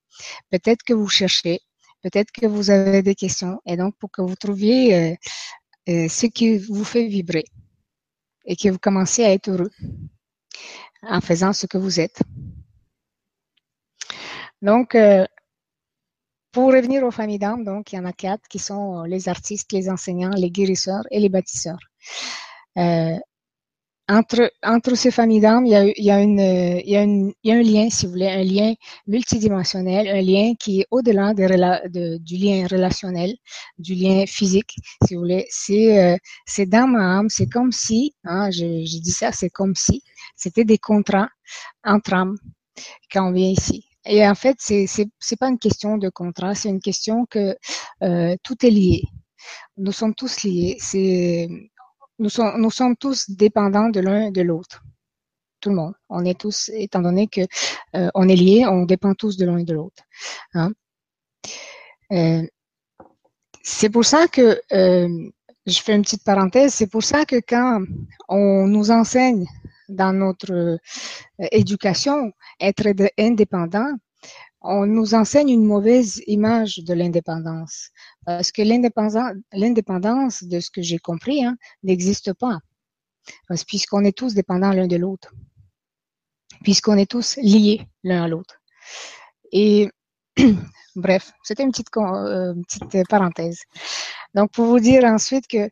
Peut-être 0.51 0.83
que 0.83 0.95
vous 0.95 1.09
cherchez, 1.09 1.61
peut-être 2.03 2.33
que 2.33 2.47
vous 2.47 2.71
avez 2.71 3.03
des 3.03 3.15
questions, 3.15 3.61
et 3.67 3.77
donc 3.77 3.95
pour 3.99 4.11
que 4.11 4.23
vous 4.23 4.35
trouviez 4.35 4.95
euh, 4.95 5.15
euh, 5.91 6.09
ce 6.09 6.27
qui 6.27 6.59
vous 6.59 6.85
fait 6.85 7.07
vibrer 7.07 7.45
et 8.47 8.57
que 8.57 8.71
vous 8.71 8.79
commenciez 8.79 9.25
à 9.27 9.33
être 9.33 9.49
heureux 9.51 9.71
en 11.03 11.21
faisant 11.21 11.53
ce 11.53 11.67
que 11.67 11.79
vous 11.79 12.01
êtes. 12.01 12.19
Donc, 14.63 14.95
euh, 14.95 15.27
pour 16.53 16.73
revenir 16.73 17.03
aux 17.05 17.11
familles 17.11 17.39
d'âmes, 17.39 17.65
donc 17.65 17.93
il 17.93 17.97
y 17.97 17.99
en 17.99 18.05
a 18.07 18.13
quatre 18.13 18.49
qui 18.49 18.59
sont 18.59 19.03
les 19.03 19.29
artistes, 19.29 19.73
les 19.73 19.91
enseignants, 19.91 20.31
les 20.31 20.51
guérisseurs 20.51 21.03
et 21.11 21.21
les 21.21 21.29
bâtisseurs. 21.29 21.79
Euh, 22.79 23.17
entre, 24.09 24.53
entre 24.63 24.95
ces 24.95 25.11
familles 25.11 25.41
d'âmes, 25.41 25.67
il 25.67 25.73
y 25.73 25.75
a, 25.77 25.85
il 25.85 25.95
il 25.99 26.05
y 26.05 26.11
a, 26.13 26.21
une, 26.23 27.33
il 27.43 27.51
y 27.51 27.53
a 27.53 27.57
un 27.57 27.63
lien, 27.63 27.91
si 27.91 28.07
vous 28.07 28.13
voulez, 28.13 28.29
un 28.29 28.45
lien 28.45 28.75
multidimensionnel, 29.09 30.09
un 30.09 30.23
lien 30.23 30.55
qui 30.59 30.81
est 30.83 30.87
au-delà 30.93 31.35
de, 31.35 32.19
du 32.19 32.37
lien 32.37 32.67
relationnel, 32.71 33.35
du 33.79 33.95
lien 33.95 34.25
physique, 34.27 34.77
si 35.07 35.15
vous 35.15 35.23
voulez. 35.23 35.47
C'est 35.51 35.99
euh, 36.15 36.17
c'est 36.47 36.67
d'âme 36.67 36.95
à 36.97 37.19
âme, 37.19 37.29
c'est 37.31 37.49
comme 37.49 37.73
si, 37.73 38.15
hein, 38.25 38.51
je, 38.53 38.61
je 38.87 39.01
dis 39.01 39.13
ça, 39.13 39.33
c'est 39.33 39.51
comme 39.51 39.75
si 39.75 40.03
c'était 40.37 40.65
des 40.65 40.79
contrats 40.79 41.29
entre 41.85 42.15
âmes 42.15 42.37
quand 43.13 43.29
on 43.29 43.33
vient 43.33 43.51
ici. 43.51 43.87
Et 44.07 44.27
en 44.27 44.35
fait, 44.35 44.57
c'est 44.61 44.87
c'est 44.87 45.37
pas 45.37 45.49
une 45.49 45.59
question 45.59 45.99
de 45.99 46.09
contrat, 46.09 46.55
c'est 46.55 46.69
une 46.69 46.81
question 46.81 47.27
que 47.27 47.57
euh, 48.03 48.37
tout 48.43 48.65
est 48.65 48.71
lié. 48.71 49.03
Nous 49.77 49.93
sommes 49.93 50.15
tous 50.15 50.43
liés. 50.45 50.77
C'est 50.81 51.49
nous 52.19 52.29
sommes 52.29 52.61
nous 52.61 52.71
sommes 52.71 52.97
tous 52.97 53.31
dépendants 53.31 53.89
de 53.89 54.01
l'un 54.01 54.31
de 54.31 54.43
l'autre. 54.43 54.83
Tout 55.61 55.71
le 55.71 55.77
monde. 55.77 55.95
On 56.09 56.25
est 56.25 56.39
tous, 56.39 56.71
étant 56.75 57.01
donné 57.01 57.29
que 57.29 57.41
euh, 57.97 58.11
on 58.15 58.29
est 58.29 58.37
liés, 58.37 58.67
on 58.67 58.85
dépend 58.85 59.15
tous 59.15 59.37
de 59.37 59.47
l'un 59.47 59.59
et 59.59 59.65
de 59.65 59.75
l'autre. 59.75 60.03
Hein? 60.55 60.73
Euh, 62.13 62.47
c'est 63.63 63.91
pour 63.91 64.05
ça 64.05 64.29
que 64.29 64.61
euh, 64.73 65.09
je 65.67 65.81
fais 65.81 65.95
une 65.97 66.03
petite 66.03 66.25
parenthèse. 66.25 66.75
C'est 66.75 66.87
pour 66.87 67.03
ça 67.03 67.25
que 67.25 67.37
quand 67.37 67.81
on 68.29 68.67
nous 68.69 68.91
enseigne 68.91 69.47
dans 69.89 70.13
notre 70.13 70.53
euh, 70.53 70.79
éducation, 71.53 72.33
être 72.61 72.87
indépendant, 73.19 73.93
on 74.67 74.87
nous 74.87 75.15
enseigne 75.15 75.51
une 75.51 75.65
mauvaise 75.65 76.23
image 76.27 76.79
de 76.79 76.93
l'indépendance. 76.93 77.91
Parce 78.25 78.51
que 78.51 78.63
l'indépendance, 78.63 80.43
de 80.45 80.61
ce 80.61 80.71
que 80.71 80.83
j'ai 80.83 80.99
compris, 80.99 81.45
hein, 81.45 81.57
n'existe 81.83 82.33
pas. 82.33 82.59
Parce 83.49 83.65
puisqu'on 83.65 84.05
est 84.05 84.17
tous 84.17 84.35
dépendants 84.35 84.73
l'un 84.73 84.87
de 84.87 84.97
l'autre. 84.97 85.33
Puisqu'on 86.63 86.97
est 86.97 87.11
tous 87.11 87.37
liés 87.37 87.87
l'un 88.03 88.25
à 88.25 88.29
l'autre. 88.29 88.61
Et 89.53 89.89
bref, 90.97 91.33
c'était 91.43 91.63
une 91.63 91.71
petite, 91.71 91.95
euh, 91.97 92.55
petite 92.63 93.09
parenthèse. 93.09 93.61
Donc, 94.35 94.51
pour 94.53 94.67
vous 94.67 94.81
dire 94.81 95.05
ensuite 95.05 95.47
que 95.47 95.71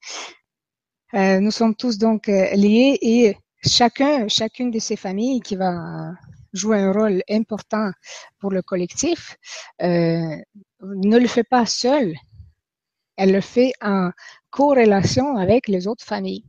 euh, 1.15 1.41
nous 1.41 1.51
sommes 1.51 1.75
tous 1.75 1.99
donc 1.99 2.27
liés 2.27 2.99
et 3.03 3.37
chacun, 3.67 4.29
chacune 4.29 4.71
de 4.71 4.79
ces 4.79 4.97
familles 4.97 5.41
qui 5.41 5.57
va 5.57 6.13
jouer 6.53 6.79
un 6.79 6.93
rôle 6.93 7.23
important 7.29 7.91
pour 8.39 8.51
le 8.53 8.63
collectif, 8.63 9.37
euh, 9.83 10.37
ne 10.83 11.19
le 11.19 11.27
fait 11.27 11.45
pas 11.45 11.67
seule. 11.67 12.15
Elle 13.17 13.33
le 13.33 13.41
fait 13.41 13.73
en 13.81 14.11
corrélation 14.51 15.37
avec 15.37 15.69
les 15.69 15.87
autres 15.87 16.05
familles. 16.05 16.45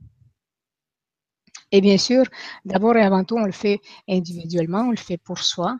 Et 1.72 1.82
bien 1.82 1.98
sûr, 1.98 2.24
d'abord 2.64 2.96
et 2.96 3.02
avant 3.02 3.24
tout, 3.24 3.36
on 3.36 3.46
le 3.46 3.52
fait 3.52 3.80
individuellement, 4.08 4.82
on 4.82 4.92
le 4.92 4.98
fait 4.98 5.18
pour 5.18 5.40
soi. 5.40 5.78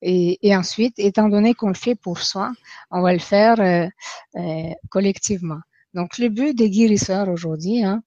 Et, 0.00 0.38
ensuite, 0.56 0.94
étant 0.98 1.28
donné 1.28 1.54
qu'on 1.54 1.68
le 1.68 1.74
fait 1.74 1.96
pour 1.96 2.20
soi, 2.20 2.52
on 2.90 3.02
va 3.02 3.12
le 3.12 3.18
faire 3.18 3.60
euh, 3.60 3.86
euh, 4.36 4.72
collectivement. 4.90 5.60
Donc, 5.92 6.18
le 6.18 6.28
but 6.28 6.56
des 6.56 6.70
guérisseurs 6.70 7.28
aujourd'hui, 7.28 7.84
hein, 7.84 8.02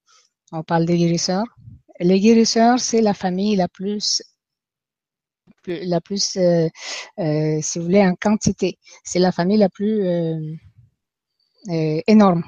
on 0.51 0.63
parle 0.63 0.85
des 0.85 0.97
guérisseurs, 0.97 1.45
les 1.99 2.19
guérisseurs, 2.19 2.79
c'est 2.79 3.01
la 3.01 3.13
famille 3.13 3.55
la 3.55 3.67
plus 3.67 4.21
la 5.67 6.01
plus, 6.01 6.37
euh, 6.37 6.67
euh, 7.19 7.59
si 7.61 7.79
vous 7.79 7.85
voulez, 7.85 8.05
en 8.05 8.15
quantité. 8.15 8.77
C'est 9.03 9.19
la 9.19 9.31
famille 9.31 9.57
la 9.57 9.69
plus 9.69 10.05
euh, 10.07 10.55
énorme. 12.07 12.43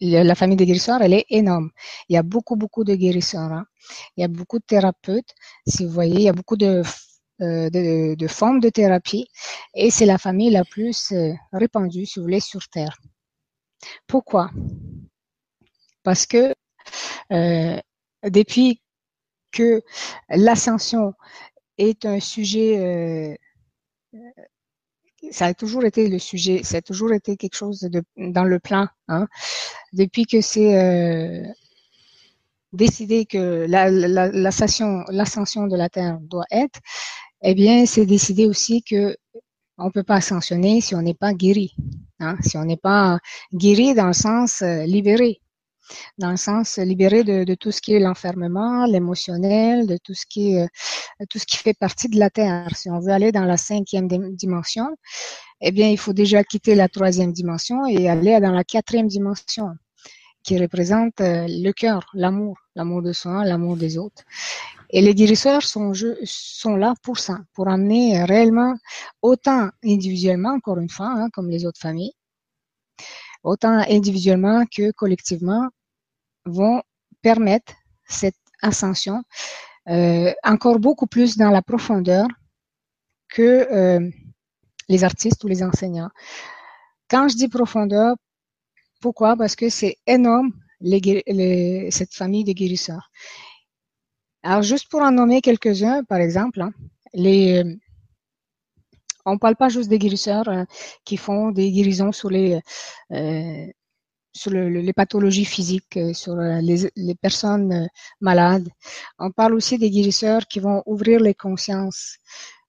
La 0.00 0.34
famille 0.34 0.56
des 0.56 0.66
guérisseurs, 0.66 1.00
elle 1.00 1.14
est 1.14 1.24
énorme. 1.30 1.70
Il 2.08 2.14
y 2.14 2.16
a 2.16 2.22
beaucoup, 2.22 2.56
beaucoup 2.56 2.84
de 2.84 2.94
guérisseurs. 2.94 3.52
Hein. 3.52 3.66
Il 4.16 4.20
y 4.20 4.24
a 4.24 4.28
beaucoup 4.28 4.58
de 4.58 4.64
thérapeutes. 4.64 5.34
Si 5.66 5.86
vous 5.86 5.92
voyez, 5.92 6.16
il 6.16 6.22
y 6.22 6.28
a 6.28 6.34
beaucoup 6.34 6.56
de, 6.56 6.82
formes 8.28 8.60
de 8.60 8.68
thérapie. 8.68 9.26
Et 9.74 9.90
c'est 9.90 10.04
la 10.04 10.18
famille 10.18 10.50
la 10.50 10.64
plus 10.64 11.14
répandue, 11.52 12.04
si 12.04 12.18
vous 12.18 12.24
voulez, 12.24 12.40
sur 12.40 12.68
Terre. 12.68 12.98
Pourquoi? 14.06 14.50
Parce 16.02 16.26
que 16.26 16.54
depuis 18.24 18.82
que 19.52 19.82
l'ascension 20.28 21.14
est 21.78 22.04
un 22.04 22.20
sujet, 22.20 23.36
euh, 24.12 24.20
ça 25.30 25.46
a 25.46 25.54
toujours 25.54 25.84
été 25.84 26.08
le 26.08 26.18
sujet, 26.18 26.62
ça 26.62 26.78
a 26.78 26.82
toujours 26.82 27.12
été 27.12 27.36
quelque 27.36 27.56
chose 27.56 27.88
dans 28.16 28.44
le 28.44 28.58
plan. 28.58 28.88
Hein, 29.08 29.26
depuis 29.92 30.26
que 30.26 30.40
c'est 30.40 30.78
euh, 30.78 31.46
décidé 32.72 33.26
que 33.26 33.66
l'ascension 33.68 35.04
la, 35.08 35.12
l'ascension 35.12 35.66
de 35.66 35.76
la 35.76 35.88
Terre 35.88 36.18
doit 36.20 36.46
être, 36.50 36.80
eh 37.42 37.54
bien, 37.54 37.86
c'est 37.86 38.06
décidé 38.06 38.46
aussi 38.46 38.82
que 38.82 39.16
on 39.78 39.90
peut 39.90 40.02
pas 40.02 40.16
ascensionner 40.16 40.80
si 40.80 40.94
on 40.94 41.02
n'est 41.02 41.14
pas 41.14 41.34
guéri, 41.34 41.74
hein, 42.20 42.36
si 42.42 42.56
on 42.56 42.64
n'est 42.64 42.78
pas 42.78 43.18
guéri 43.52 43.94
dans 43.94 44.06
le 44.06 44.14
sens 44.14 44.62
euh, 44.62 44.84
libéré 44.84 45.40
dans 46.18 46.30
le 46.30 46.36
sens 46.36 46.78
libéré 46.78 47.24
de, 47.24 47.54
tout 47.54 47.72
ce 47.72 47.80
qui 47.80 47.94
est 47.94 48.00
l'enfermement, 48.00 48.86
l'émotionnel, 48.86 49.86
de 49.86 49.98
tout 50.02 50.14
ce 50.14 50.26
qui 50.26 50.54
est, 50.54 50.62
euh, 50.62 51.24
tout 51.30 51.38
ce 51.38 51.46
qui 51.46 51.56
fait 51.56 51.74
partie 51.74 52.08
de 52.08 52.18
la 52.18 52.30
Terre. 52.30 52.68
Si 52.76 52.90
on 52.90 53.00
veut 53.00 53.12
aller 53.12 53.32
dans 53.32 53.44
la 53.44 53.56
cinquième 53.56 54.08
dimension, 54.36 54.88
eh 55.60 55.72
bien, 55.72 55.88
il 55.88 55.98
faut 55.98 56.12
déjà 56.12 56.44
quitter 56.44 56.74
la 56.74 56.88
troisième 56.88 57.32
dimension 57.32 57.86
et 57.86 58.08
aller 58.08 58.38
dans 58.40 58.52
la 58.52 58.64
quatrième 58.64 59.08
dimension, 59.08 59.70
qui 60.42 60.58
représente 60.58 61.20
euh, 61.20 61.46
le 61.48 61.72
cœur, 61.72 62.06
l'amour, 62.14 62.56
l'amour 62.74 63.02
de 63.02 63.12
soi, 63.12 63.44
l'amour 63.44 63.76
des 63.76 63.98
autres. 63.98 64.22
Et 64.90 65.00
les 65.00 65.14
guérisseurs 65.14 65.62
sont, 65.62 65.92
sont 66.24 66.76
là 66.76 66.94
pour 67.02 67.18
ça, 67.18 67.38
pour 67.54 67.68
amener 67.68 68.22
réellement, 68.24 68.74
autant 69.22 69.70
individuellement, 69.84 70.54
encore 70.54 70.78
une 70.78 70.90
fois, 70.90 71.08
hein, 71.08 71.28
comme 71.32 71.50
les 71.50 71.66
autres 71.66 71.80
familles, 71.80 72.12
autant 73.42 73.82
individuellement 73.88 74.64
que 74.66 74.92
collectivement, 74.92 75.68
vont 76.46 76.82
permettre 77.22 77.74
cette 78.08 78.36
ascension 78.62 79.22
euh, 79.88 80.32
encore 80.42 80.78
beaucoup 80.78 81.06
plus 81.06 81.36
dans 81.36 81.50
la 81.50 81.62
profondeur 81.62 82.26
que 83.28 83.42
euh, 83.72 84.10
les 84.88 85.04
artistes 85.04 85.42
ou 85.44 85.48
les 85.48 85.62
enseignants. 85.62 86.10
Quand 87.08 87.28
je 87.28 87.36
dis 87.36 87.48
profondeur, 87.48 88.16
pourquoi? 89.00 89.36
Parce 89.36 89.54
que 89.54 89.68
c'est 89.68 89.96
énorme 90.06 90.52
les, 90.80 91.88
cette 91.90 92.14
famille 92.14 92.44
de 92.44 92.52
guérisseurs. 92.52 93.10
Alors 94.42 94.62
juste 94.62 94.88
pour 94.88 95.02
en 95.02 95.10
nommer 95.10 95.40
quelques-uns, 95.40 96.04
par 96.04 96.18
exemple, 96.18 96.62
hein, 96.62 96.72
les 97.12 97.78
on 99.26 99.38
parle 99.38 99.56
pas 99.56 99.68
juste 99.68 99.90
des 99.90 99.98
guérisseurs 99.98 100.48
euh, 100.48 100.64
qui 101.04 101.16
font 101.16 101.50
des 101.50 101.70
guérisons 101.72 102.12
sur 102.12 102.30
les 102.30 102.60
euh, 103.10 103.66
sur 104.36 104.50
les 104.50 104.92
pathologies 104.92 105.44
physiques, 105.44 105.96
euh, 105.96 106.12
sur 106.12 106.36
les, 106.36 106.90
les, 106.94 107.14
personnes 107.14 107.88
malades. 108.20 108.68
On 109.18 109.30
parle 109.30 109.54
aussi 109.54 109.78
des 109.78 109.90
guérisseurs 109.90 110.46
qui 110.46 110.60
vont 110.60 110.82
ouvrir 110.86 111.20
les 111.20 111.34
consciences, 111.34 112.18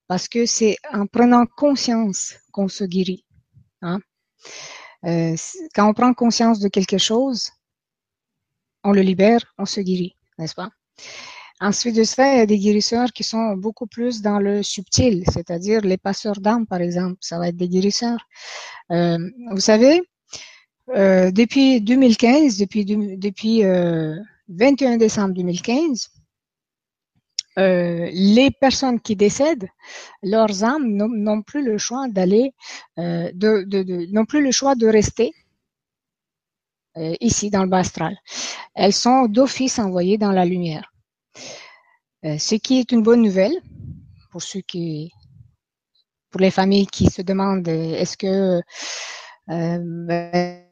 parce 0.07 0.27
que 0.27 0.45
c'est 0.45 0.77
en 0.93 1.05
prenant 1.05 1.45
conscience 1.45 2.35
qu'on 2.51 2.67
se 2.67 2.83
guérit. 2.85 3.25
Hein. 3.81 3.99
Euh, 5.05 5.35
quand 5.75 5.89
on 5.89 5.93
prend 5.93 6.13
conscience 6.13 6.59
de 6.59 6.69
quelque 6.69 6.97
chose, 6.97 7.51
on 8.83 8.91
le 8.91 9.01
libère, 9.01 9.41
on 9.57 9.65
se 9.65 9.81
guérit, 9.81 10.15
n'est-ce 10.37 10.55
pas? 10.55 10.69
Ensuite 11.59 11.95
de 11.95 12.03
ça, 12.03 12.33
il 12.33 12.37
y 12.37 12.41
a 12.41 12.45
des 12.45 12.59
guérisseurs 12.59 13.11
qui 13.11 13.23
sont 13.23 13.55
beaucoup 13.55 13.87
plus 13.87 14.21
dans 14.21 14.39
le 14.39 14.61
subtil, 14.61 15.23
c'est-à-dire 15.31 15.81
les 15.81 15.97
passeurs 15.97 16.39
d'âme, 16.39 16.67
par 16.67 16.81
exemple. 16.81 17.17
Ça 17.19 17.39
va 17.39 17.47
être 17.47 17.57
des 17.57 17.67
guérisseurs. 17.67 18.27
Euh, 18.91 19.17
vous 19.51 19.59
savez, 19.59 20.01
euh, 20.89 21.31
depuis 21.31 21.81
2015, 21.81 22.57
depuis, 22.57 22.85
depuis 22.85 23.61
21 24.49 24.97
décembre 24.97 25.33
2015, 25.33 26.09
euh, 27.57 28.09
les 28.13 28.51
personnes 28.51 28.99
qui 28.99 29.15
décèdent, 29.15 29.67
leurs 30.21 30.63
âmes 30.63 30.87
n'ont 30.95 31.41
plus 31.41 31.63
le 31.63 31.77
choix 31.77 32.07
d'aller, 32.07 32.53
euh, 32.99 33.31
de, 33.33 33.63
de, 33.63 34.11
n'ont 34.11 34.25
plus 34.25 34.43
le 34.43 34.51
choix 34.51 34.75
de 34.75 34.85
rester 34.87 35.33
euh, 36.97 37.15
ici 37.19 37.49
dans 37.49 37.63
le 37.63 37.69
bas 37.69 37.79
astral. 37.79 38.15
Elles 38.75 38.93
sont 38.93 39.25
d'office 39.25 39.79
envoyées 39.79 40.19
dans 40.19 40.31
la 40.31 40.45
lumière, 40.45 40.93
euh, 42.25 42.37
ce 42.37 42.55
qui 42.55 42.79
est 42.79 42.91
une 42.91 43.01
bonne 43.01 43.23
nouvelle 43.23 43.55
pour 44.29 44.43
ceux 44.43 44.61
qui, 44.61 45.11
pour 46.29 46.41
les 46.41 46.51
familles 46.51 46.87
qui 46.87 47.09
se 47.09 47.23
demandent 47.23 47.67
est-ce 47.67 48.17
que 48.17 48.61
ben, 49.47 50.66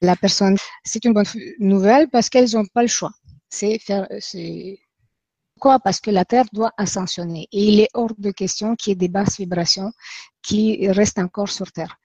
la 0.00 0.16
personne, 0.16 0.56
c'est 0.84 1.04
une 1.04 1.12
bonne 1.12 1.26
nouvelle 1.58 2.08
parce 2.08 2.28
qu'elles 2.28 2.50
n'ont 2.52 2.66
pas 2.66 2.82
le 2.82 2.88
choix 2.88 3.12
c'est 3.48 3.78
faire, 3.78 4.06
c'est 4.20 4.78
quoi 5.60 5.78
Parce 5.80 6.00
que 6.00 6.10
la 6.10 6.24
Terre 6.24 6.46
doit 6.52 6.72
ascensionner 6.76 7.48
et 7.52 7.64
il 7.64 7.80
est 7.80 7.88
hors 7.94 8.14
de 8.16 8.30
question 8.30 8.76
qu'il 8.76 8.90
y 8.90 8.92
ait 8.92 8.96
des 8.96 9.08
basses 9.08 9.38
vibrations 9.38 9.92
qui 10.42 10.88
restent 10.88 11.18
encore 11.18 11.48
sur 11.48 11.72
Terre. 11.72 11.98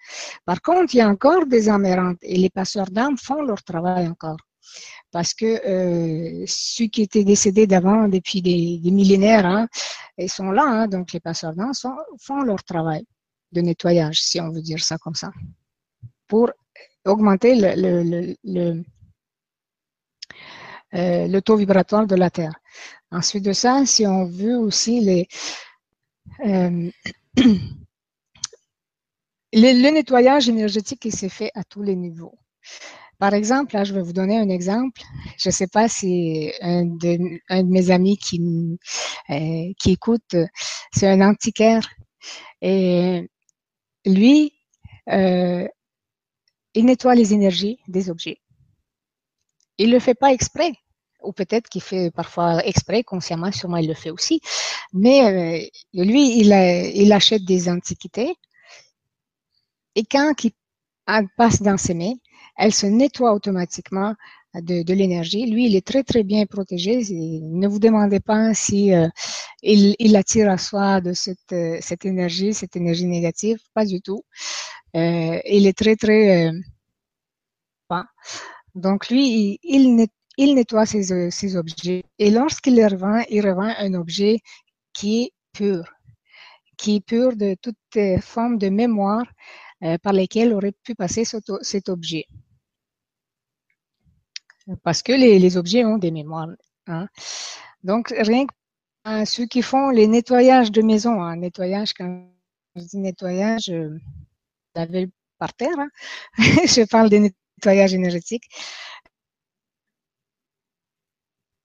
Par 0.45 0.61
contre, 0.61 0.95
il 0.95 0.97
y 0.97 1.01
a 1.01 1.07
encore 1.07 1.45
des 1.45 1.69
âmes 1.69 2.17
et 2.21 2.37
les 2.37 2.49
passeurs 2.49 2.89
d'âmes 2.89 3.17
font 3.17 3.41
leur 3.41 3.63
travail 3.63 4.07
encore. 4.07 4.37
Parce 5.11 5.33
que 5.33 5.45
euh, 5.45 6.43
ceux 6.47 6.85
qui 6.85 7.03
étaient 7.03 7.23
décédés 7.23 7.67
d'avant, 7.67 8.07
depuis 8.07 8.41
des, 8.41 8.79
millénaires, 8.91 9.45
hein, 9.45 9.67
ils 10.17 10.29
sont 10.29 10.51
là, 10.51 10.63
hein, 10.65 10.87
donc 10.87 11.13
les 11.13 11.19
passeurs 11.19 11.53
d'âmes 11.53 11.73
font 12.19 12.41
leur 12.41 12.63
travail 12.63 13.05
de 13.51 13.61
nettoyage, 13.61 14.23
si 14.23 14.41
on 14.41 14.49
veut 14.49 14.63
dire 14.63 14.83
ça 14.83 14.97
comme 14.97 15.13
ça, 15.13 15.31
pour 16.27 16.49
augmenter 17.05 17.55
le, 17.55 18.35
le 18.43 18.83
euh, 20.95 21.27
le 21.27 21.41
taux 21.41 21.55
vibratoire 21.55 22.05
de 22.05 22.15
la 22.15 22.29
Terre. 22.29 22.53
Ensuite 23.11 23.43
de 23.43 23.53
ça, 23.53 23.83
si 23.85 24.05
on 24.05 24.25
veut 24.25 24.57
aussi 24.57 24.99
les, 24.99 25.27
euh, 26.45 26.91
le, 29.53 29.89
nettoyage 29.91 30.49
énergétique 30.49 30.99
qui 30.99 31.11
s'est 31.11 31.29
fait 31.29 31.49
à 31.55 31.63
tous 31.63 31.81
les 31.81 31.95
niveaux. 31.95 32.37
Par 33.17 33.33
exemple, 33.33 33.73
là, 33.73 33.83
je 33.83 33.93
vais 33.93 34.03
vous 34.03 34.13
donner 34.13 34.37
un 34.37 34.49
exemple. 34.49 35.01
Je 35.39 35.49
ne 35.49 35.51
sais 35.51 35.67
pas 35.67 35.87
si 35.87 36.51
un 36.61 36.85
de, 36.85 37.39
mes 37.63 37.89
amis 37.89 38.17
qui, 38.17 38.39
euh, 39.31 39.73
qui 39.79 39.91
écoute, 39.93 40.35
c'est 40.91 41.07
un 41.07 41.21
antiquaire. 41.27 41.89
Et 42.61 43.27
lui, 44.05 44.53
il 46.73 46.85
nettoie 46.85 47.15
les 47.15 47.33
énergies 47.33 47.79
des 47.87 48.09
objets. 48.09 48.39
Il 49.77 49.91
le 49.91 49.99
fait 49.99 50.15
pas 50.15 50.31
exprès 50.31 50.73
ou 51.23 51.31
peut-être 51.31 51.69
qu'il 51.69 51.81
fait 51.81 52.11
parfois 52.11 52.65
exprès, 52.65 53.03
consciemment, 53.03 53.51
sûrement 53.51 53.77
il 53.77 53.87
le 53.87 53.93
fait 53.93 54.09
aussi. 54.09 54.41
Mais 54.91 55.69
euh, 55.93 56.03
lui, 56.03 56.37
il, 56.39 56.51
il 56.95 57.11
achète 57.13 57.45
des 57.45 57.69
antiquités 57.69 58.35
et 59.95 60.03
quand 60.03 60.33
il 60.43 60.51
passe 61.37 61.61
dans 61.61 61.77
ses 61.77 61.93
mains, 61.93 62.15
elle 62.57 62.73
se 62.73 62.85
nettoie 62.85 63.33
automatiquement 63.33 64.15
de, 64.55 64.83
de 64.83 64.93
l'énergie. 64.93 65.49
Lui, 65.49 65.65
il 65.65 65.75
est 65.75 65.85
très 65.85 66.03
très 66.03 66.23
bien 66.23 66.45
protégé. 66.45 67.01
Ne 67.11 67.67
vous 67.67 67.79
demandez 67.79 68.19
pas 68.19 68.53
si 68.53 68.93
euh, 68.93 69.07
il, 69.61 69.95
il, 69.99 70.15
attire 70.15 70.49
à 70.49 70.57
soi 70.57 71.01
de 71.01 71.13
cette, 71.13 71.53
euh, 71.53 71.77
cette 71.81 72.05
énergie, 72.05 72.53
cette 72.53 72.75
énergie 72.75 73.05
négative, 73.05 73.57
pas 73.73 73.85
du 73.85 74.01
tout. 74.01 74.23
Euh, 74.95 75.39
il 75.45 75.65
est 75.67 75.77
très 75.77 75.95
très 75.95 76.51
donc 78.75 79.09
lui, 79.09 79.59
il, 79.63 80.07
il, 80.37 80.55
nettoie 80.55 80.85
ses, 80.85 81.29
ses 81.29 81.55
objets 81.55 82.03
et 82.17 82.31
lorsqu'il 82.31 82.83
revend, 82.83 83.23
il 83.29 83.47
revend 83.47 83.73
un 83.77 83.93
objet 83.93 84.39
qui 84.93 85.23
est 85.23 85.31
pur, 85.53 85.83
qui 86.77 86.95
est 86.95 87.05
pur 87.05 87.35
de 87.35 87.55
toutes 87.61 88.21
formes 88.21 88.57
de 88.57 88.69
mémoire 88.69 89.25
euh, 89.83 89.97
par 89.97 90.13
lesquelles 90.13 90.53
aurait 90.53 90.73
pu 90.83 90.95
passer 90.95 91.25
cet, 91.25 91.89
objet. 91.89 92.25
Parce 94.81 95.03
que 95.03 95.11
les, 95.11 95.39
les 95.39 95.57
objets 95.57 95.83
ont 95.83 95.97
des 95.97 96.11
mémoires. 96.11 96.47
Hein. 96.87 97.07
Donc, 97.83 98.13
rien 98.17 98.47
que 98.47 98.53
euh, 99.07 99.25
ceux 99.25 99.45
qui 99.45 99.61
font 99.61 99.89
les 99.89 100.07
nettoyages 100.07 100.71
de 100.71 100.81
maison, 100.81 101.21
hein, 101.21 101.35
nettoyage, 101.35 101.93
quand 101.93 102.25
je 102.75 102.83
dis 102.83 102.97
nettoyage, 102.97 103.69
euh, 103.69 103.99
laver 104.75 105.09
par 105.39 105.53
terre, 105.53 105.77
hein. 105.77 105.89
je 106.37 106.85
parle 106.85 107.09
des 107.09 107.19
nettoyages 107.19 107.93
énergétiques. 107.93 108.47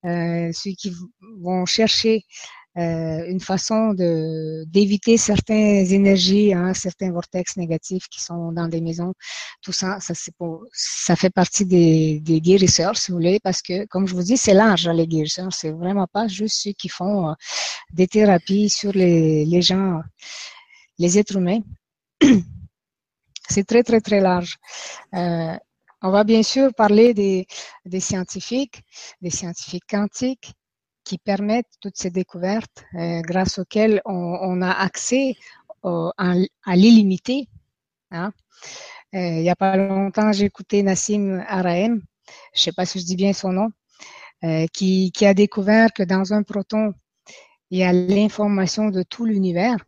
Euh, 0.04 0.50
ceux 0.52 0.70
qui 0.72 0.94
vont 1.40 1.66
chercher 1.66 2.24
euh, 2.78 3.24
une 3.26 3.40
façon 3.40 3.92
de 3.94 4.64
d'éviter 4.68 5.16
certaines 5.16 5.92
énergies, 5.92 6.52
hein, 6.54 6.74
certains 6.74 7.10
vortex 7.10 7.56
négatifs 7.56 8.06
qui 8.08 8.20
sont 8.22 8.52
dans 8.52 8.68
des 8.68 8.80
maisons. 8.80 9.14
Tout 9.62 9.72
ça, 9.72 9.98
ça 10.00 11.16
fait 11.16 11.30
partie 11.30 11.66
des, 11.66 12.20
guérisseurs, 12.40 12.96
si 12.96 13.10
vous 13.10 13.16
voulez, 13.16 13.40
parce 13.42 13.62
que 13.62 13.84
comme 13.86 14.06
je 14.06 14.14
vous 14.14 14.22
dis, 14.22 14.36
c'est 14.36 14.54
large 14.54 14.86
hein, 14.86 14.92
les 14.92 15.08
guérisseurs. 15.08 15.52
C'est 15.52 15.72
vraiment 15.72 16.06
pas 16.06 16.28
juste 16.28 16.56
ceux 16.62 16.72
qui 16.72 16.88
font 16.88 17.30
euh, 17.30 17.34
des 17.92 18.06
thérapies 18.06 18.68
sur 18.68 18.92
les 18.92 19.62
gens, 19.62 20.00
les 20.98 21.18
êtres 21.18 21.36
humains. 21.36 21.62
c'est 23.48 23.64
très 23.64 23.82
très 23.82 24.00
très 24.00 24.20
large. 24.20 24.56
Euh, 25.14 25.56
on 26.02 26.10
va 26.10 26.24
bien 26.24 26.42
sûr 26.42 26.72
parler 26.74 27.12
des, 27.14 27.46
scientifiques, 28.00 28.82
des 29.20 29.30
scientifiques 29.30 29.86
quantiques 29.88 30.52
qui 31.04 31.18
permettent 31.18 31.72
toutes 31.80 31.96
ces 31.96 32.10
découvertes 32.10 32.84
euh, 32.94 33.20
grâce 33.22 33.58
auxquelles 33.58 34.00
on, 34.04 34.62
a 34.62 34.70
accès 34.70 35.34
à, 35.82 36.34
l'illimité. 36.76 37.48
Hein. 38.10 38.32
Euh, 39.14 39.18
il 39.18 39.42
n'y 39.42 39.50
a 39.50 39.56
pas 39.56 39.76
longtemps, 39.76 40.32
j'ai 40.32 40.44
écouté 40.44 40.82
Nassim 40.82 41.42
Araem, 41.48 42.02
je 42.54 42.60
ne 42.60 42.62
sais 42.62 42.72
pas 42.72 42.84
si 42.84 43.00
je 43.00 43.06
dis 43.06 43.16
bien 43.16 43.32
son 43.32 43.52
nom, 43.52 43.70
qui, 44.72 45.10
qui 45.10 45.26
a 45.26 45.34
découvert 45.34 45.92
que 45.92 46.04
dans 46.04 46.32
un 46.32 46.44
proton, 46.44 46.94
il 47.70 47.78
y 47.78 47.82
a 47.82 47.92
l'information 47.92 48.88
de 48.88 49.02
tout 49.02 49.24
l'univers 49.24 49.84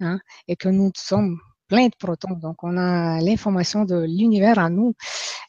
hein, 0.00 0.18
et 0.48 0.56
que 0.56 0.68
nous 0.68 0.90
sommes 0.96 1.38
plein 1.68 1.86
de 1.86 1.96
protons. 1.98 2.34
Donc, 2.34 2.62
on 2.62 2.76
a 2.76 3.20
l'information 3.20 3.84
de 3.84 3.96
l'univers 3.96 4.58
en 4.58 4.70
nous. 4.70 4.94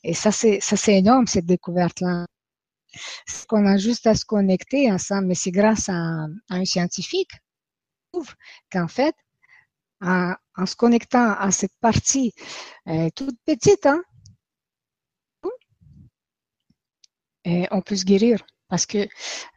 Et 0.04 0.14
ça, 0.14 0.32
c'est, 0.32 0.60
ça, 0.62 0.78
c'est 0.78 0.98
énorme, 0.98 1.28
cette 1.28 1.46
découverte-là. 1.46 2.26
C'est 3.26 3.48
qu'on 3.48 3.66
a 3.66 3.78
juste 3.78 4.08
à 4.08 4.16
se 4.16 4.26
connecter 4.26 4.92
ensemble, 4.92 5.28
mais 5.28 5.36
c'est 5.36 5.52
grâce 5.52 5.90
à, 5.90 6.28
un 6.50 6.66
scientifique 6.66 7.32
qu'en 8.72 8.88
fait, 8.88 9.16
en, 10.02 10.36
se 10.66 10.76
connectant 10.76 11.34
à 11.34 11.52
cette 11.52 11.76
partie 11.82 12.34
euh, 12.88 13.10
toute 13.16 13.38
petite, 13.46 13.86
hein, 13.86 14.02
on 17.46 17.82
peut 17.82 17.96
se 17.96 18.06
guérir 18.06 18.40
parce 18.70 18.86
que 18.86 19.08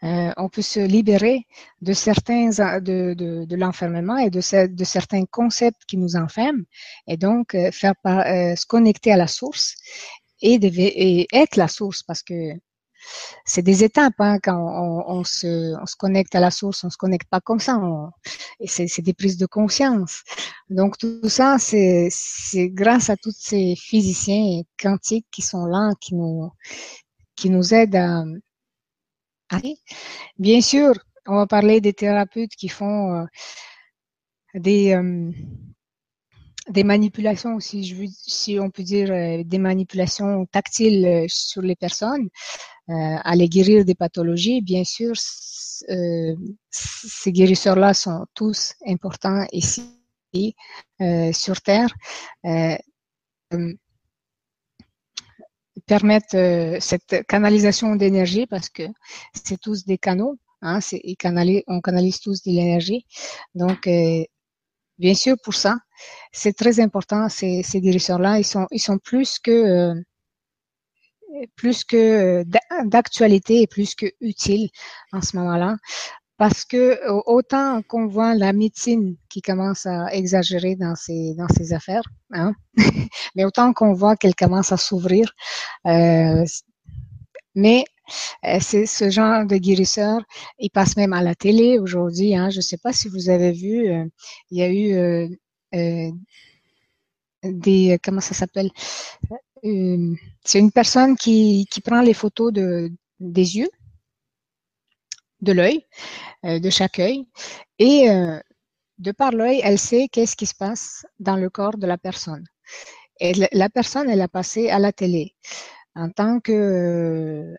euh, 0.02 0.32
on 0.36 0.48
peut 0.48 0.62
se 0.62 0.80
libérer 0.80 1.46
de 1.80 1.92
certains 1.92 2.48
de, 2.48 3.14
de, 3.14 3.44
de 3.44 3.56
l'enfermement 3.56 4.18
et 4.18 4.30
de, 4.30 4.40
de, 4.66 4.84
certains 4.84 5.24
concepts 5.24 5.84
qui 5.86 5.96
nous 5.96 6.16
enferment 6.16 6.64
et 7.06 7.16
donc 7.16 7.54
euh, 7.54 7.70
faire 7.72 7.94
euh, 8.06 8.54
se 8.54 8.66
connecter 8.66 9.12
à 9.12 9.16
la 9.16 9.26
source 9.26 9.74
et, 10.42 10.54
et, 10.54 11.26
être 11.32 11.56
la 11.56 11.68
source 11.68 12.02
parce 12.02 12.22
que 12.22 12.52
c'est 13.44 13.62
des 13.62 13.84
étapes 13.84 14.14
hein, 14.18 14.38
quand 14.42 14.58
on, 14.58 15.18
on, 15.18 15.24
se, 15.24 15.74
on 15.80 15.86
se 15.86 15.96
connecte 15.96 16.34
à 16.34 16.40
la 16.40 16.50
source, 16.50 16.84
on 16.84 16.90
se 16.90 16.98
connecte 16.98 17.28
pas 17.30 17.40
comme 17.40 17.60
ça, 17.60 17.80
et 18.60 18.66
c'est 18.66 19.00
des 19.00 19.14
prises 19.14 19.38
de 19.38 19.46
conscience. 19.46 20.22
Donc 20.68 20.98
tout 20.98 21.28
ça, 21.28 21.56
c'est 21.58 22.10
grâce 22.70 23.08
à 23.08 23.16
tous 23.16 23.34
ces 23.38 23.76
physiciens 23.76 24.62
quantiques 24.78 25.26
qui 25.30 25.42
sont 25.42 25.64
là, 25.64 25.92
qui 26.00 26.16
nous 26.16 26.50
qui 27.36 27.50
nous 27.50 27.72
aident 27.72 27.96
à, 27.96 28.24
Bien 30.38 30.60
sûr, 30.60 30.94
on 31.26 31.36
va 31.36 31.46
parler 31.46 31.80
des 31.80 31.92
thérapeutes 31.92 32.54
qui 32.56 32.68
font 32.68 33.14
euh, 33.14 33.24
des, 34.54 34.94
euh, 34.94 35.30
des 36.68 36.84
manipulations, 36.84 37.60
si, 37.60 37.84
je 37.84 38.06
si 38.10 38.58
on 38.58 38.70
peut 38.70 38.82
dire, 38.82 39.10
euh, 39.10 39.42
des 39.44 39.58
manipulations 39.58 40.46
tactiles 40.46 41.26
sur 41.28 41.62
les 41.62 41.76
personnes, 41.76 42.28
à 42.90 43.36
les 43.36 43.50
guérir 43.50 43.84
des 43.84 43.94
pathologies. 43.94 44.62
Bien 44.62 44.82
sûr, 44.82 45.12
ces 45.14 47.32
guérisseurs-là 47.32 47.92
sont 47.92 48.24
tous 48.34 48.72
importants 48.86 49.46
ici 49.52 49.84
sur 51.32 51.60
Terre 51.60 51.94
permettent 55.88 56.34
euh, 56.34 56.76
cette 56.80 57.26
canalisation 57.26 57.96
d'énergie 57.96 58.46
parce 58.46 58.68
que 58.68 58.84
c'est 59.32 59.60
tous 59.60 59.84
des 59.84 59.98
canaux. 59.98 60.36
Hein, 60.62 60.80
on 61.68 61.80
canalise 61.80 62.20
tous 62.20 62.42
de 62.42 62.50
l'énergie. 62.50 63.06
Donc, 63.54 63.86
euh, 63.86 64.24
bien 64.98 65.14
sûr, 65.14 65.36
pour 65.42 65.54
ça, 65.54 65.76
c'est 66.32 66.56
très 66.56 66.80
important. 66.80 67.28
Ces, 67.28 67.62
ces 67.62 67.80
guérisseurs-là, 67.80 68.38
ils 68.38 68.44
sont, 68.44 68.66
ils 68.70 68.80
sont 68.80 68.98
plus 68.98 69.38
que 69.38 69.94
plus 71.56 71.84
que 71.84 72.42
d'actualité 72.84 73.62
et 73.62 73.66
plus 73.66 73.94
que 73.94 74.06
utile 74.20 74.70
en 75.12 75.20
ce 75.20 75.36
moment-là. 75.36 75.76
Parce 76.38 76.64
que 76.64 76.98
autant 77.26 77.82
qu'on 77.82 78.06
voit 78.06 78.34
la 78.34 78.52
médecine 78.52 79.16
qui 79.28 79.42
commence 79.42 79.86
à 79.86 80.14
exagérer 80.14 80.76
dans 80.76 80.94
ses 80.94 81.34
dans 81.34 81.48
ses 81.48 81.72
affaires, 81.72 82.04
hein, 82.32 82.54
mais 83.34 83.44
autant 83.44 83.72
qu'on 83.72 83.92
voit 83.92 84.16
qu'elle 84.16 84.36
commence 84.36 84.72
à 84.72 84.76
s'ouvrir. 84.76 85.32
Euh, 85.86 86.44
mais 87.54 87.84
euh, 88.44 88.58
c'est 88.60 88.86
ce 88.86 89.10
genre 89.10 89.44
de 89.46 89.56
guérisseur, 89.56 90.22
il 90.58 90.70
passe 90.70 90.96
même 90.96 91.12
à 91.12 91.22
la 91.22 91.34
télé 91.34 91.78
aujourd'hui. 91.78 92.36
Hein. 92.36 92.50
Je 92.50 92.58
ne 92.58 92.62
sais 92.62 92.78
pas 92.78 92.92
si 92.92 93.08
vous 93.08 93.30
avez 93.30 93.52
vu, 93.52 93.88
euh, 93.88 94.04
il 94.50 94.58
y 94.58 94.62
a 94.62 94.68
eu 94.68 94.92
euh, 94.94 95.28
euh 95.74 96.10
des 97.44 97.98
comment 98.02 98.20
ça 98.20 98.34
s'appelle 98.34 98.70
c'est 99.62 100.58
une 100.58 100.72
personne 100.72 101.16
qui, 101.16 101.66
qui 101.70 101.80
prend 101.80 102.00
les 102.00 102.14
photos 102.14 102.52
de, 102.52 102.90
des 103.20 103.56
yeux, 103.56 103.70
de 105.40 105.52
l'œil, 105.52 105.86
euh, 106.44 106.58
de 106.58 106.70
chaque 106.70 106.98
œil, 106.98 107.26
et 107.78 108.10
euh, 108.10 108.40
de 108.98 109.12
par 109.12 109.32
l'œil, 109.32 109.60
elle 109.64 109.78
sait 109.78 110.08
qu'est-ce 110.10 110.36
qui 110.36 110.46
se 110.46 110.54
passe 110.54 111.06
dans 111.20 111.36
le 111.36 111.50
corps 111.50 111.78
de 111.78 111.86
la 111.86 111.98
personne. 111.98 112.44
Et 113.20 113.32
la 113.52 113.68
personne, 113.68 114.08
elle 114.08 114.20
a 114.20 114.28
passé 114.28 114.70
à 114.70 114.78
la 114.78 114.92
télé 114.92 115.34
en 115.96 116.10
tant 116.10 116.40
que, 116.40 117.56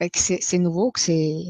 ben, 0.00 0.08
que 0.10 0.18
c'est 0.18 0.58
nouveau, 0.58 0.90
que 0.90 1.00
c'est 1.00 1.44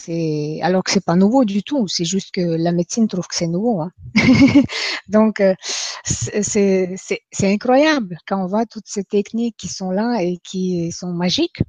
c'est 0.00 0.60
alors 0.62 0.82
que 0.82 0.90
c'est 0.90 1.04
pas 1.04 1.16
nouveau 1.16 1.44
du 1.44 1.62
tout, 1.62 1.86
c'est 1.88 2.04
juste 2.04 2.32
que 2.32 2.40
la 2.40 2.72
médecine 2.72 3.08
trouve 3.08 3.26
que 3.26 3.34
c'est 3.34 3.46
nouveau. 3.46 3.80
Hein. 3.80 3.92
Donc 5.08 5.40
euh, 5.40 5.54
c'est 6.04 6.96
incroyable 7.42 8.18
quand 8.26 8.42
on 8.42 8.46
voit 8.46 8.66
toutes 8.66 8.86
ces 8.86 9.04
techniques 9.04 9.56
qui 9.56 9.68
sont 9.68 9.90
là 9.90 10.22
et 10.22 10.38
qui 10.44 10.90
sont 10.92 11.12
magiques. 11.12 11.62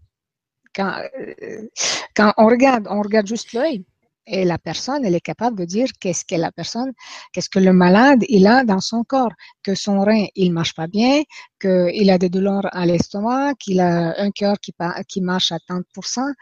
Quand, 0.75 1.01
euh, 1.19 1.67
quand 2.15 2.33
on 2.37 2.47
regarde, 2.47 2.87
on 2.89 3.01
regarde 3.01 3.27
juste 3.27 3.53
l'œil 3.53 3.85
et 4.27 4.43
la 4.43 4.57
personne, 4.57 5.05
elle 5.05 5.15
est 5.15 5.21
capable 5.21 5.57
de 5.57 5.65
dire 5.65 5.87
qu'est-ce 5.99 6.25
que 6.25 6.35
la 6.35 6.51
personne, 6.51 6.91
qu'est-ce 7.31 7.49
que 7.49 7.59
le 7.59 7.73
malade 7.73 8.23
il 8.27 8.47
a 8.47 8.63
dans 8.63 8.79
son 8.79 9.03
corps, 9.03 9.33
que 9.63 9.75
son 9.75 10.01
rein 10.01 10.25
il 10.35 10.51
marche 10.51 10.73
pas 10.73 10.87
bien, 10.87 11.21
qu'il 11.61 12.09
a 12.09 12.17
des 12.17 12.29
douleurs 12.29 12.67
à 12.75 12.85
l'estomac, 12.85 13.53
qu'il 13.59 13.79
a 13.79 14.19
un 14.19 14.31
cœur 14.31 14.55
qui, 14.59 15.21
marche 15.21 15.51
à 15.51 15.57
30%. 15.57 16.33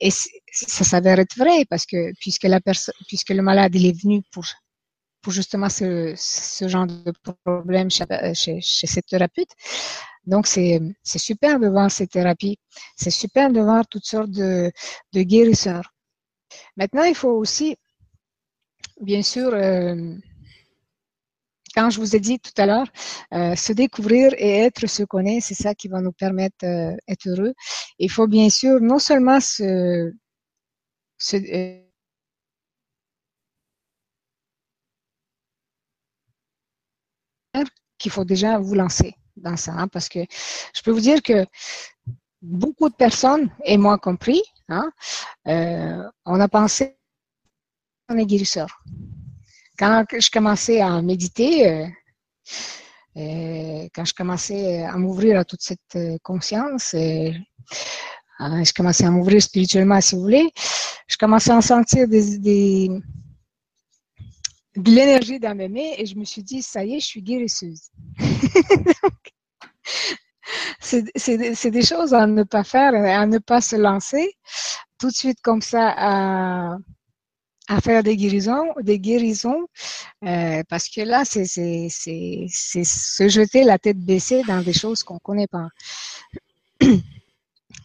Et 0.00 0.10
ça 0.10 0.84
s'avère 0.84 1.18
être 1.18 1.36
vrai 1.36 1.64
parce 1.68 1.86
que 1.86 2.12
puisque 2.20 2.44
la 2.44 2.60
puisque 3.08 3.30
le 3.30 3.42
malade 3.42 3.74
il 3.74 3.86
est 3.86 4.00
venu 4.00 4.22
pour 4.30 4.44
justement 5.28 5.68
ce, 5.68 6.14
genre 6.66 6.86
de 6.86 7.12
problème 7.44 7.90
chez, 7.90 8.04
chez, 8.34 8.60
chez 8.60 8.86
cette 8.86 9.06
thérapeute. 9.06 9.50
Donc, 10.26 10.46
c'est, 10.46 10.80
super 11.04 11.58
de 11.58 11.68
voir 11.68 11.90
ces 11.90 12.06
thérapies. 12.06 12.58
C'est 12.96 13.10
super 13.10 13.50
de 13.50 13.60
voir 13.60 13.86
toutes 13.88 14.04
sortes 14.06 14.30
de, 14.30 14.70
de 15.12 15.22
guérisseurs. 15.22 15.92
Maintenant, 16.76 17.04
il 17.04 17.14
faut 17.14 17.30
aussi, 17.30 17.76
bien 19.00 19.22
sûr, 19.22 19.52
euh, 19.54 20.14
quand 21.74 21.90
je 21.90 22.00
vous 22.00 22.14
ai 22.16 22.20
dit 22.20 22.38
tout 22.38 22.52
à 22.56 22.66
l'heure, 22.66 22.86
euh, 23.34 23.56
se 23.56 23.72
découvrir 23.72 24.32
et 24.38 24.58
être 24.60 24.86
ce 24.86 25.02
qu'on 25.04 25.24
est, 25.24 25.40
c'est 25.40 25.54
ça 25.54 25.74
qui 25.74 25.88
va 25.88 26.00
nous 26.00 26.12
permettre 26.12 26.56
d'être 26.60 27.26
euh, 27.26 27.30
heureux. 27.36 27.54
Il 27.98 28.10
faut 28.10 28.26
bien 28.26 28.50
sûr 28.50 28.80
non 28.80 28.98
seulement 28.98 29.40
se, 29.40 30.12
se 31.18 31.36
qu'il 37.98 38.10
faut 38.10 38.24
déjà 38.24 38.58
vous 38.58 38.74
lancer 38.74 39.14
dans 39.36 39.56
ça, 39.56 39.72
hein, 39.72 39.88
parce 39.88 40.08
que 40.08 40.20
je 40.74 40.82
peux 40.82 40.90
vous 40.90 41.00
dire 41.00 41.22
que 41.22 41.46
beaucoup 42.42 42.88
de 42.88 42.94
personnes, 42.94 43.50
et 43.64 43.78
moi 43.78 43.98
compris, 43.98 44.42
hein, 44.68 44.90
euh, 45.46 46.02
on 46.26 46.40
a 46.40 46.48
pensé 46.48 46.96
qu'on 48.08 48.18
est 48.18 48.26
guérisseur. 48.26 48.82
Quand 49.78 50.04
je 50.12 50.30
commençais 50.30 50.80
à 50.80 51.00
méditer, 51.00 51.68
euh, 51.68 51.86
euh, 53.16 53.88
quand 53.94 54.04
je 54.04 54.14
commençais 54.14 54.82
à 54.82 54.96
m'ouvrir 54.96 55.38
à 55.38 55.44
toute 55.44 55.62
cette 55.62 55.98
conscience, 56.22 56.94
hein, 56.94 58.64
je 58.64 58.72
commençais 58.72 59.04
à 59.04 59.10
m'ouvrir 59.10 59.42
spirituellement, 59.42 60.00
si 60.00 60.14
vous 60.16 60.22
voulez, 60.22 60.52
je 61.06 61.16
commençais 61.16 61.52
à 61.52 61.60
sentir 61.60 62.08
de 62.08 63.00
l'énergie 64.76 65.38
dans 65.38 65.54
mes 65.54 65.68
mains 65.68 65.92
et 65.96 66.06
je 66.06 66.16
me 66.16 66.24
suis 66.24 66.42
dit, 66.42 66.62
ça 66.62 66.84
y 66.84 66.94
est, 66.94 67.00
je 67.00 67.06
suis 67.06 67.22
guérisseuse. 67.22 67.90
c'est 70.80 71.70
des 71.70 71.82
choses 71.82 72.14
à 72.14 72.26
ne 72.26 72.42
pas 72.42 72.64
faire, 72.64 72.94
à 72.94 73.26
ne 73.26 73.38
pas 73.38 73.60
se 73.60 73.76
lancer 73.76 74.34
tout 75.02 75.08
de 75.08 75.14
suite 75.14 75.40
comme 75.42 75.62
ça 75.62 75.92
à, 75.96 76.78
faire 77.82 78.02
des 78.02 78.16
guérisons, 78.16 78.72
des 78.82 79.00
guérisons, 79.00 79.66
euh, 80.24 80.62
parce 80.68 80.88
que 80.88 81.00
là, 81.00 81.24
c'est 81.24 81.46
se 81.46 83.28
jeter 83.28 83.64
la 83.64 83.78
tête 83.78 83.98
baissée 83.98 84.42
dans 84.46 84.62
des 84.62 84.72
choses 84.72 85.02
qu'on 85.02 85.18
connaît 85.18 85.48
pas. 85.48 85.68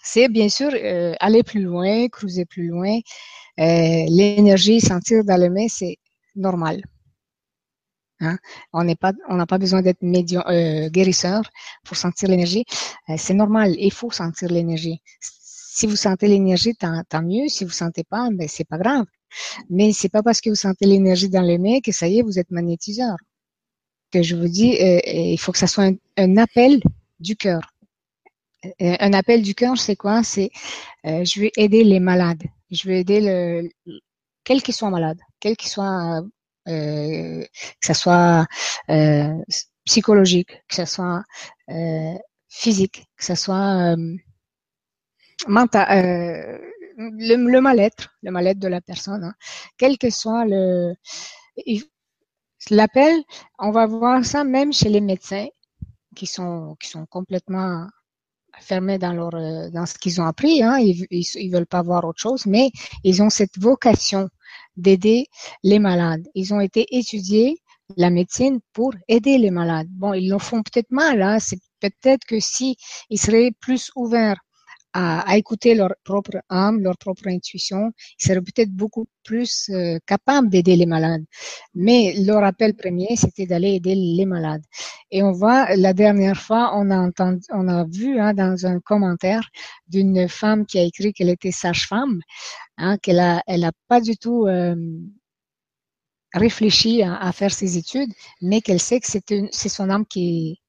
C'est 0.03 0.29
bien 0.29 0.49
sûr 0.49 0.69
euh, 0.73 1.13
aller 1.19 1.43
plus 1.43 1.61
loin, 1.61 2.07
cruiser 2.07 2.45
plus 2.45 2.67
loin. 2.67 2.99
Euh, 3.59 4.05
L'énergie, 4.09 4.79
sentir 4.79 5.23
dans 5.23 5.37
les 5.37 5.49
mains, 5.49 5.67
c'est 5.67 5.97
normal. 6.35 6.81
Hein? 8.19 8.37
On 8.73 8.83
n'est 8.83 8.95
pas, 8.95 9.13
on 9.29 9.35
n'a 9.35 9.45
pas 9.45 9.57
besoin 9.57 9.81
d'être 9.81 10.03
euh, 10.03 10.89
guérisseur 10.89 11.43
pour 11.83 11.97
sentir 11.97 12.29
l'énergie. 12.29 12.65
Euh, 13.09 13.15
c'est 13.17 13.33
normal, 13.33 13.75
il 13.77 13.91
faut 13.91 14.11
sentir 14.11 14.49
l'énergie. 14.49 15.01
Si 15.77 15.85
vous 15.85 15.95
sentez 15.95 16.27
l'énergie, 16.27 16.73
tant, 16.75 17.21
mieux. 17.21 17.47
Si 17.49 17.63
vous 17.63 17.69
sentez 17.69 18.03
pas, 18.03 18.29
ben 18.31 18.47
c'est 18.47 18.63
pas 18.67 18.79
grave. 18.79 19.05
Mais 19.69 19.93
c'est 19.93 20.09
pas 20.09 20.23
parce 20.23 20.41
que 20.41 20.49
vous 20.49 20.55
sentez 20.55 20.87
l'énergie 20.87 21.29
dans 21.29 21.43
les 21.43 21.59
mains 21.59 21.81
que 21.81 21.91
ça 21.91 22.07
y 22.07 22.17
est, 22.17 22.23
vous 22.23 22.39
êtes 22.39 22.49
magnétiseur. 22.49 23.15
Que 24.11 24.23
je 24.23 24.35
vous 24.35 24.47
dis, 24.47 24.75
euh, 24.81 24.99
il 25.05 25.37
faut 25.39 25.51
que 25.51 25.59
ça 25.59 25.67
soit 25.67 25.91
un, 26.17 26.37
appel 26.37 26.81
du 27.19 27.35
cœur. 27.35 27.61
Euh, 28.65 28.95
un 28.99 29.13
appel 29.13 29.43
du 29.43 29.53
cœur, 29.53 29.77
c'est 29.77 29.95
quoi? 29.95 30.23
C'est 30.23 30.49
euh, 31.05 31.23
je 31.23 31.41
vais 31.41 31.51
aider 31.57 31.83
les 31.83 31.99
malades. 31.99 32.43
Je 32.71 32.87
vais 32.87 33.01
aider 33.01 33.21
le, 33.21 33.69
quel 34.43 34.63
qu'il 34.63 34.73
soit 34.73 34.89
malade, 34.89 35.19
quel 35.39 35.55
qu'il 35.57 35.69
soit 35.69 36.23
euh, 36.67 37.43
que 37.81 37.87
ce 37.87 37.93
soit 37.93 38.45
euh, 38.89 39.33
psychologique, 39.85 40.51
que 40.67 40.75
ce 40.75 40.85
soit 40.85 41.23
euh, 41.69 42.13
physique, 42.49 43.05
que 43.17 43.23
ce 43.23 43.35
soit 43.35 43.95
mental, 45.47 46.59
le, 46.97 47.59
mal-être, 47.61 48.09
le 48.21 48.31
mal-être 48.31 48.59
de 48.59 48.67
la 48.67 48.81
personne, 48.81 49.23
hein. 49.23 49.33
quel 49.77 49.97
que 49.97 50.09
soit 50.09 50.45
le 50.45 50.93
l'appel, 52.69 53.23
on 53.59 53.71
va 53.71 53.85
voir 53.85 54.25
ça 54.25 54.43
même 54.43 54.73
chez 54.73 54.89
les 54.89 55.01
médecins 55.01 55.47
qui 56.15 56.25
sont 56.25 56.75
qui 56.79 56.89
sont 56.89 57.05
complètement 57.05 57.87
fermés 58.59 58.97
dans 58.97 59.13
leur 59.13 59.31
dans 59.71 59.85
ce 59.85 59.97
qu'ils 59.97 60.19
ont 60.19 60.25
appris, 60.25 60.63
hein, 60.63 60.77
ils, 60.79 61.05
ils, 61.11 61.25
ils 61.35 61.51
veulent 61.51 61.67
pas 61.67 61.83
voir 61.83 62.03
autre 62.05 62.19
chose, 62.19 62.45
mais 62.45 62.71
ils 63.03 63.21
ont 63.21 63.29
cette 63.29 63.57
vocation 63.57 64.29
d'aider 64.77 65.27
les 65.63 65.79
malades. 65.79 66.25
Ils 66.35 66.53
ont 66.53 66.61
été 66.61 66.85
étudiés, 66.91 67.57
la 67.95 68.09
médecine, 68.09 68.59
pour 68.73 68.93
aider 69.07 69.37
les 69.37 69.51
malades. 69.51 69.87
Bon, 69.91 70.13
ils 70.13 70.29
le 70.29 70.39
font 70.39 70.61
peut-être 70.63 70.91
mal, 70.91 71.21
hein. 71.21 71.39
c'est 71.39 71.59
peut-être 71.79 72.25
que 72.25 72.39
si 72.39 72.75
ils 73.09 73.19
seraient 73.19 73.51
plus 73.59 73.91
ouverts 73.95 74.39
à, 74.99 75.37
écouter 75.37 75.75
leur 75.75 75.93
propre 76.03 76.37
âme, 76.49 76.81
leur 76.81 76.97
propre 76.97 77.27
intuition, 77.27 77.91
ils 78.19 78.25
seraient 78.25 78.41
peut-être 78.41 78.71
beaucoup 78.71 79.05
plus 79.23 79.69
euh, 79.69 79.99
capables 80.07 80.49
d'aider 80.49 80.75
les 80.75 80.87
malades. 80.87 81.23
Mais 81.75 82.15
leur 82.25 82.43
appel 82.43 82.75
premier, 82.75 83.15
c'était 83.15 83.45
d'aller 83.45 83.75
aider 83.75 83.93
les 83.93 84.25
malades. 84.25 84.63
Et 85.11 85.21
on 85.21 85.31
voit, 85.33 85.75
la 85.75 85.93
dernière 85.93 86.37
fois, 86.37 86.71
on 86.75 86.89
a 86.89 86.97
entendu, 86.97 87.41
on 87.51 87.67
a 87.67 87.85
vu 87.85 88.19
hein, 88.19 88.33
dans 88.33 88.65
un 88.65 88.79
commentaire 88.79 89.47
d'une 89.87 90.27
femme 90.27 90.65
qui 90.65 90.79
a 90.79 90.83
écrit 90.83 91.13
qu'elle 91.13 91.29
était 91.29 91.51
sage-femme, 91.51 92.19
hein, 92.77 92.97
qu'elle 92.97 93.19
a, 93.19 93.43
elle 93.45 93.65
a 93.65 93.71
pas 93.87 94.01
du 94.01 94.17
tout 94.17 94.47
euh, 94.47 94.75
réfléchi 96.33 97.03
à, 97.03 97.17
à, 97.17 97.31
faire 97.33 97.51
ses 97.51 97.77
études, 97.77 98.11
mais 98.41 98.61
qu'elle 98.61 98.79
sait 98.79 98.99
que 98.99 99.07
c'est 99.51 99.69
son 99.69 99.89
âme 99.91 100.07
qui, 100.07 100.59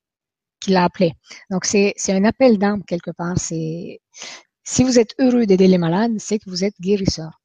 qui 0.60 0.72
l'a 0.72 0.84
appelé. 0.84 1.12
Donc, 1.50 1.64
c'est 1.64 1.94
un 2.08 2.24
appel 2.24 2.58
d'âme 2.58 2.84
quelque 2.84 3.10
part. 3.10 3.38
C'est 3.38 4.00
Si 4.64 4.84
vous 4.84 4.98
êtes 4.98 5.14
heureux 5.18 5.46
d'aider 5.46 5.68
les 5.68 5.78
malades, 5.78 6.18
c'est 6.18 6.38
que 6.38 6.50
vous 6.50 6.64
êtes 6.64 6.78
guérisseur. 6.80 7.40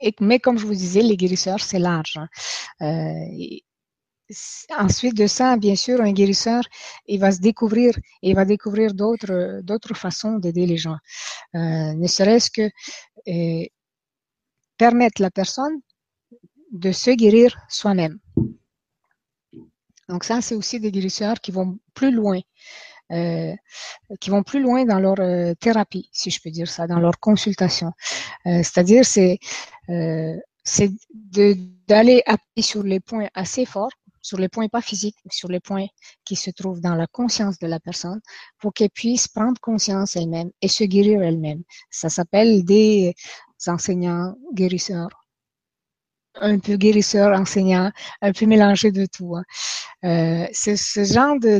Et, 0.00 0.14
mais 0.20 0.38
comme 0.38 0.58
je 0.58 0.66
vous 0.66 0.74
disais, 0.74 1.02
les 1.02 1.16
guérisseurs, 1.16 1.60
c'est 1.60 1.78
large. 1.78 2.16
Hein. 2.16 2.28
Euh, 2.82 3.58
ensuite 4.76 5.16
de 5.16 5.26
ça, 5.26 5.56
bien 5.56 5.76
sûr, 5.76 6.00
un 6.00 6.12
guérisseur, 6.12 6.62
il 7.06 7.20
va 7.20 7.32
se 7.32 7.40
découvrir, 7.40 7.98
il 8.22 8.34
va 8.34 8.44
découvrir 8.44 8.94
d'autres 8.94 9.60
d'autres 9.62 9.94
façons 9.94 10.38
d'aider 10.38 10.66
les 10.66 10.76
gens. 10.76 10.98
Euh, 11.54 11.92
ne 11.94 12.06
serait-ce 12.06 12.50
que 12.50 12.70
euh, 13.28 13.66
permettre 14.76 15.22
la 15.22 15.30
personne 15.30 15.80
de 16.72 16.92
se 16.92 17.10
guérir 17.10 17.58
soi-même. 17.68 18.18
Donc 20.08 20.24
ça, 20.24 20.40
c'est 20.40 20.54
aussi 20.54 20.80
des 20.80 20.90
guérisseurs 20.90 21.40
qui 21.40 21.50
vont 21.50 21.78
plus 21.94 22.10
loin, 22.10 22.40
euh, 23.12 23.54
qui 24.20 24.30
vont 24.30 24.42
plus 24.42 24.60
loin 24.60 24.84
dans 24.84 24.98
leur 24.98 25.20
euh, 25.20 25.54
thérapie, 25.54 26.08
si 26.12 26.30
je 26.30 26.40
peux 26.42 26.50
dire 26.50 26.68
ça, 26.68 26.86
dans 26.86 26.98
leur 26.98 27.18
consultation. 27.20 27.92
Euh, 28.46 28.62
c'est-à-dire, 28.62 29.04
c'est 29.04 29.38
c'est 30.64 30.90
d'aller 31.14 32.22
appuyer 32.26 32.62
sur 32.62 32.82
les 32.82 33.00
points 33.00 33.28
assez 33.34 33.64
forts, 33.64 33.90
sur 34.20 34.36
les 34.38 34.48
points 34.48 34.68
pas 34.68 34.82
physiques, 34.82 35.16
mais 35.24 35.30
sur 35.32 35.48
les 35.48 35.60
points 35.60 35.86
qui 36.26 36.36
se 36.36 36.50
trouvent 36.50 36.80
dans 36.82 36.94
la 36.94 37.06
conscience 37.06 37.58
de 37.58 37.66
la 37.66 37.80
personne, 37.80 38.20
pour 38.58 38.74
qu'elle 38.74 38.90
puisse 38.90 39.28
prendre 39.28 39.58
conscience 39.60 40.16
elle-même 40.16 40.50
et 40.60 40.68
se 40.68 40.84
guérir 40.84 41.22
elle-même. 41.22 41.62
Ça 41.90 42.10
s'appelle 42.10 42.64
des 42.64 43.14
enseignants 43.66 44.34
guérisseurs 44.52 45.08
un 46.40 46.58
peu 46.58 46.76
guérisseur, 46.76 47.38
enseignant, 47.38 47.90
un 48.22 48.32
peu 48.32 48.46
mélangé 48.46 48.90
de 48.92 49.06
tout. 49.06 49.36
Hein. 49.36 49.44
Euh, 50.04 50.46
ce 50.52 51.04
genre 51.04 51.38
de, 51.40 51.58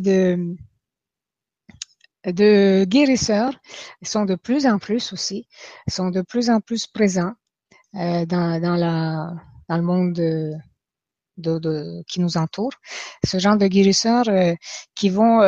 de, 2.25 2.85
guérisseurs 2.85 3.55
sont 4.03 4.25
de 4.25 4.37
plus 4.37 4.67
en 4.67 4.79
plus 4.79 5.13
aussi, 5.13 5.47
sont 5.89 6.11
de 6.11 6.23
plus 6.23 6.51
en 6.51 6.61
plus 6.61 6.87
présents 6.87 7.33
euh, 7.97 8.27
dans, 8.27 8.61
dans, 8.61 9.77
le 9.77 9.83
monde 9.83 10.13
de, 10.13 10.55
de, 11.37 12.03
qui 12.07 12.21
nous 12.21 12.37
entoure. 12.37 12.73
Ce 13.25 13.39
genre 13.39 13.57
de 13.57 13.67
guérisseurs 13.67 14.29
euh, 14.29 14.55
qui 14.95 15.11
vont 15.11 15.41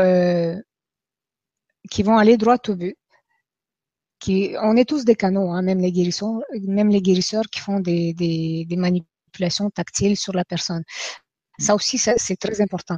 qui 1.91 2.03
vont 2.03 2.19
aller 2.19 2.37
droit 2.37 2.59
au 2.69 2.75
but. 2.77 2.97
On 4.63 4.77
est 4.77 4.89
tous 4.89 5.05
des 5.05 5.15
canaux, 5.15 5.51
hein, 5.51 5.63
même 5.63 5.81
les 5.81 5.93
guérisseurs, 5.93 6.41
même 6.63 6.91
les 6.91 7.01
guérisseurs 7.01 7.45
qui 7.51 7.61
font 7.61 7.81
des, 7.81 8.13
des, 8.15 8.67
des 8.67 8.77
tactile 9.71 10.17
sur 10.17 10.33
la 10.33 10.45
personne. 10.45 10.83
Ça 11.59 11.75
aussi, 11.75 11.99
c'est 11.99 12.37
très 12.37 12.61
important. 12.63 12.97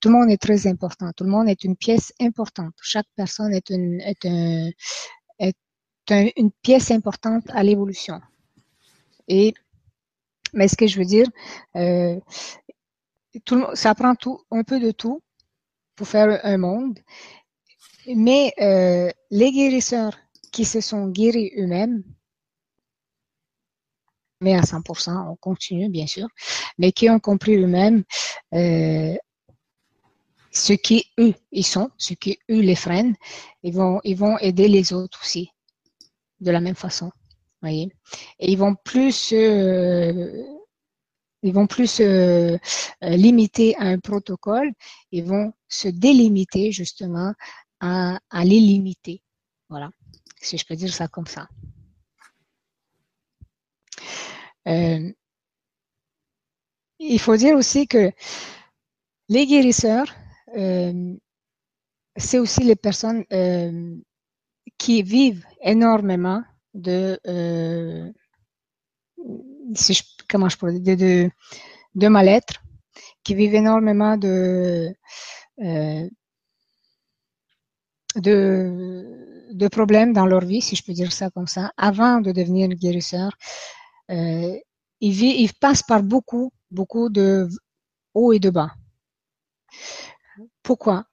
Tout 0.00 0.08
le 0.08 0.14
monde 0.14 0.30
est 0.30 0.40
très 0.40 0.66
important. 0.66 1.10
Tout 1.14 1.24
le 1.24 1.30
monde 1.30 1.48
est 1.48 1.64
une 1.64 1.76
pièce 1.76 2.12
importante. 2.20 2.72
Chaque 2.80 3.06
personne 3.14 3.52
est 3.52 3.68
une, 3.68 4.00
est 4.00 4.24
un, 4.24 4.70
est 5.38 5.54
une 6.36 6.50
pièce 6.62 6.90
importante 6.90 7.44
à 7.50 7.62
l'évolution. 7.62 8.20
Et, 9.28 9.52
mais 10.54 10.68
ce 10.68 10.76
que 10.76 10.86
je 10.86 10.98
veux 10.98 11.04
dire, 11.04 11.26
euh, 11.76 12.18
tout, 13.44 13.64
ça 13.74 13.94
prend 13.94 14.14
tout, 14.14 14.40
un 14.50 14.62
peu 14.62 14.80
de 14.80 14.90
tout 14.90 15.22
pour 15.94 16.08
faire 16.08 16.40
un 16.44 16.56
monde. 16.56 16.98
Mais 18.06 18.52
euh, 18.60 19.10
les 19.30 19.52
guérisseurs 19.52 20.18
qui 20.50 20.64
se 20.64 20.80
sont 20.80 21.08
guéris 21.08 21.52
eux-mêmes, 21.58 22.02
mais 24.42 24.54
à 24.54 24.62
100%, 24.62 25.30
on 25.30 25.36
continue 25.36 25.88
bien 25.88 26.06
sûr, 26.06 26.28
mais 26.78 26.92
qui 26.92 27.08
ont 27.08 27.20
compris 27.20 27.56
eux-mêmes 27.56 28.04
euh, 28.54 29.14
ce 30.50 30.74
qui 30.74 31.06
eux 31.18 31.34
ils 31.50 31.64
sont, 31.64 31.90
ce 31.96 32.14
qui 32.14 32.38
eux 32.50 32.60
les 32.60 32.74
freinent, 32.74 33.14
ils 33.62 33.72
vont 33.72 34.00
ils 34.04 34.16
vont 34.16 34.36
aider 34.38 34.68
les 34.68 34.92
autres 34.92 35.20
aussi 35.22 35.50
de 36.40 36.50
la 36.50 36.60
même 36.60 36.74
façon, 36.74 37.10
voyez. 37.62 37.90
Et 38.38 38.52
ils 38.52 38.58
vont 38.58 38.74
plus 38.74 39.32
euh, 39.32 40.44
ils 41.42 41.52
vont 41.52 41.66
plus 41.66 42.00
euh, 42.00 42.58
limiter 43.00 43.74
à 43.76 43.84
un 43.84 43.98
protocole, 43.98 44.70
ils 45.10 45.24
vont 45.24 45.52
se 45.68 45.88
délimiter 45.88 46.70
justement 46.70 47.32
à, 47.80 48.18
à 48.30 48.44
limiter. 48.44 49.22
Voilà, 49.68 49.90
si 50.40 50.58
je 50.58 50.66
peux 50.66 50.76
dire 50.76 50.92
ça 50.92 51.08
comme 51.08 51.26
ça. 51.26 51.48
Euh, 54.68 55.12
il 56.98 57.18
faut 57.18 57.36
dire 57.36 57.56
aussi 57.56 57.86
que 57.86 58.12
les 59.28 59.46
guérisseurs, 59.46 60.06
euh, 60.56 61.14
c'est 62.16 62.38
aussi 62.38 62.62
les 62.64 62.76
personnes 62.76 63.24
euh, 63.32 63.96
qui 64.78 65.02
vivent 65.02 65.46
énormément 65.62 66.42
de, 66.74 67.18
si 69.74 69.94
je, 69.94 70.02
de 71.94 72.08
mal-être, 72.08 72.62
qui 73.24 73.34
vivent 73.34 73.54
énormément 73.54 74.16
de, 74.16 74.94
de, 78.16 79.48
de 79.52 79.68
problèmes 79.68 80.12
dans 80.12 80.26
leur 80.26 80.44
vie, 80.44 80.60
si 80.60 80.76
je 80.76 80.84
peux 80.84 80.92
dire 80.92 81.12
ça 81.12 81.30
comme 81.30 81.46
ça, 81.46 81.72
avant 81.76 82.20
de 82.20 82.32
devenir 82.32 82.68
guérisseur. 82.68 83.32
Euh, 84.12 84.58
ils 85.00 85.52
passent 85.54 85.82
par 85.82 86.02
beaucoup, 86.02 86.52
beaucoup 86.70 87.08
de 87.08 87.48
hauts 88.14 88.32
et 88.32 88.38
de 88.38 88.50
bas. 88.50 88.72
Pourquoi? 90.62 91.06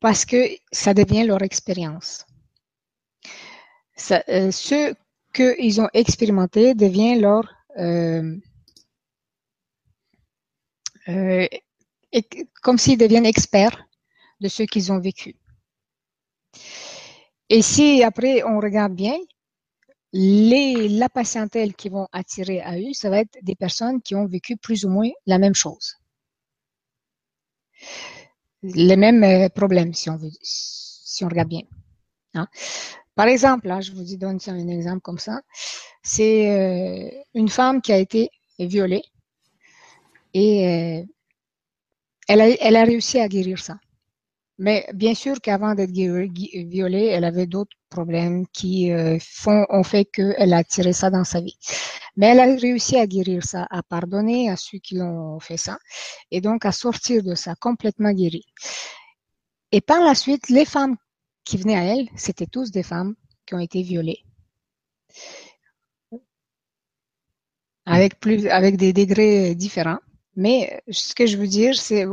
Parce 0.00 0.24
que 0.24 0.48
ça 0.72 0.94
devient 0.94 1.24
leur 1.24 1.42
expérience. 1.42 2.24
Euh, 4.10 4.50
ce 4.50 4.94
qu'ils 5.32 5.80
ont 5.80 5.88
expérimenté 5.92 6.74
devient 6.74 7.18
leur 7.18 7.54
euh, 7.78 8.36
euh, 11.08 11.46
comme 12.62 12.78
s'ils 12.78 12.98
deviennent 12.98 13.26
experts 13.26 13.86
de 14.40 14.48
ce 14.48 14.62
qu'ils 14.62 14.92
ont 14.92 14.98
vécu. 14.98 15.36
Et 17.48 17.62
si 17.62 18.02
après 18.02 18.42
on 18.44 18.58
regarde 18.60 18.94
bien, 18.94 19.18
les, 20.16 20.88
la 20.88 21.08
patientèle 21.10 21.74
qui 21.74 21.90
vont 21.90 22.08
attirer 22.10 22.62
à 22.62 22.78
eux, 22.78 22.92
ça 22.94 23.10
va 23.10 23.18
être 23.18 23.36
des 23.42 23.54
personnes 23.54 24.00
qui 24.00 24.14
ont 24.14 24.26
vécu 24.26 24.56
plus 24.56 24.84
ou 24.84 24.88
moins 24.88 25.10
la 25.26 25.38
même 25.38 25.54
chose. 25.54 25.96
Les 28.62 28.96
mêmes 28.96 29.22
euh, 29.22 29.48
problèmes, 29.50 29.92
si 29.92 30.08
on, 30.08 30.16
veut, 30.16 30.30
si 30.40 31.24
on 31.24 31.28
regarde 31.28 31.50
bien. 31.50 31.62
Hein. 32.34 32.48
Par 33.14 33.26
exemple, 33.26 33.68
là, 33.68 33.80
je 33.82 33.92
vous 33.92 34.16
donne 34.16 34.38
un 34.46 34.68
exemple 34.68 35.00
comme 35.02 35.18
ça. 35.18 35.42
C'est 36.02 36.50
euh, 36.50 37.10
une 37.34 37.50
femme 37.50 37.82
qui 37.82 37.92
a 37.92 37.98
été 37.98 38.30
violée 38.58 39.04
et 40.32 40.66
euh, 40.66 41.04
elle 42.28 42.76
a 42.76 42.84
réussi 42.84 43.20
à 43.20 43.28
guérir 43.28 43.58
ça. 43.58 43.76
Mais 44.58 44.86
bien 44.94 45.14
sûr 45.14 45.40
qu'avant 45.40 45.74
d'être 45.74 45.90
violée, 45.90 47.06
elle 47.06 47.24
avait 47.24 47.46
d'autres 47.46 47.76
problèmes 47.90 48.46
qui 48.48 48.90
euh, 48.90 49.18
font, 49.20 49.66
ont 49.68 49.82
fait 49.82 50.06
qu'elle 50.06 50.52
a 50.54 50.64
tiré 50.64 50.92
ça 50.94 51.10
dans 51.10 51.24
sa 51.24 51.40
vie. 51.40 51.58
Mais 52.16 52.28
elle 52.28 52.40
a 52.40 52.56
réussi 52.56 52.96
à 52.96 53.06
guérir 53.06 53.44
ça, 53.44 53.66
à 53.70 53.82
pardonner 53.82 54.48
à 54.48 54.56
ceux 54.56 54.78
qui 54.78 54.94
l'ont 54.96 55.38
fait 55.40 55.58
ça, 55.58 55.78
et 56.30 56.40
donc 56.40 56.64
à 56.64 56.72
sortir 56.72 57.22
de 57.22 57.34
ça 57.34 57.54
complètement 57.56 58.12
guérie. 58.12 58.46
Et 59.72 59.82
par 59.82 60.00
la 60.00 60.14
suite, 60.14 60.48
les 60.48 60.64
femmes 60.64 60.96
qui 61.44 61.58
venaient 61.58 61.76
à 61.76 61.84
elle, 61.84 62.08
c'était 62.16 62.46
tous 62.46 62.70
des 62.70 62.82
femmes 62.82 63.14
qui 63.44 63.54
ont 63.54 63.58
été 63.58 63.82
violées. 63.82 64.24
Avec 67.84 68.18
plus, 68.18 68.48
avec 68.48 68.76
des 68.76 68.92
degrés 68.92 69.54
différents. 69.54 70.00
Mais 70.34 70.82
ce 70.90 71.14
que 71.14 71.26
je 71.26 71.36
veux 71.36 71.46
dire, 71.46 71.76
c'est 71.76 72.04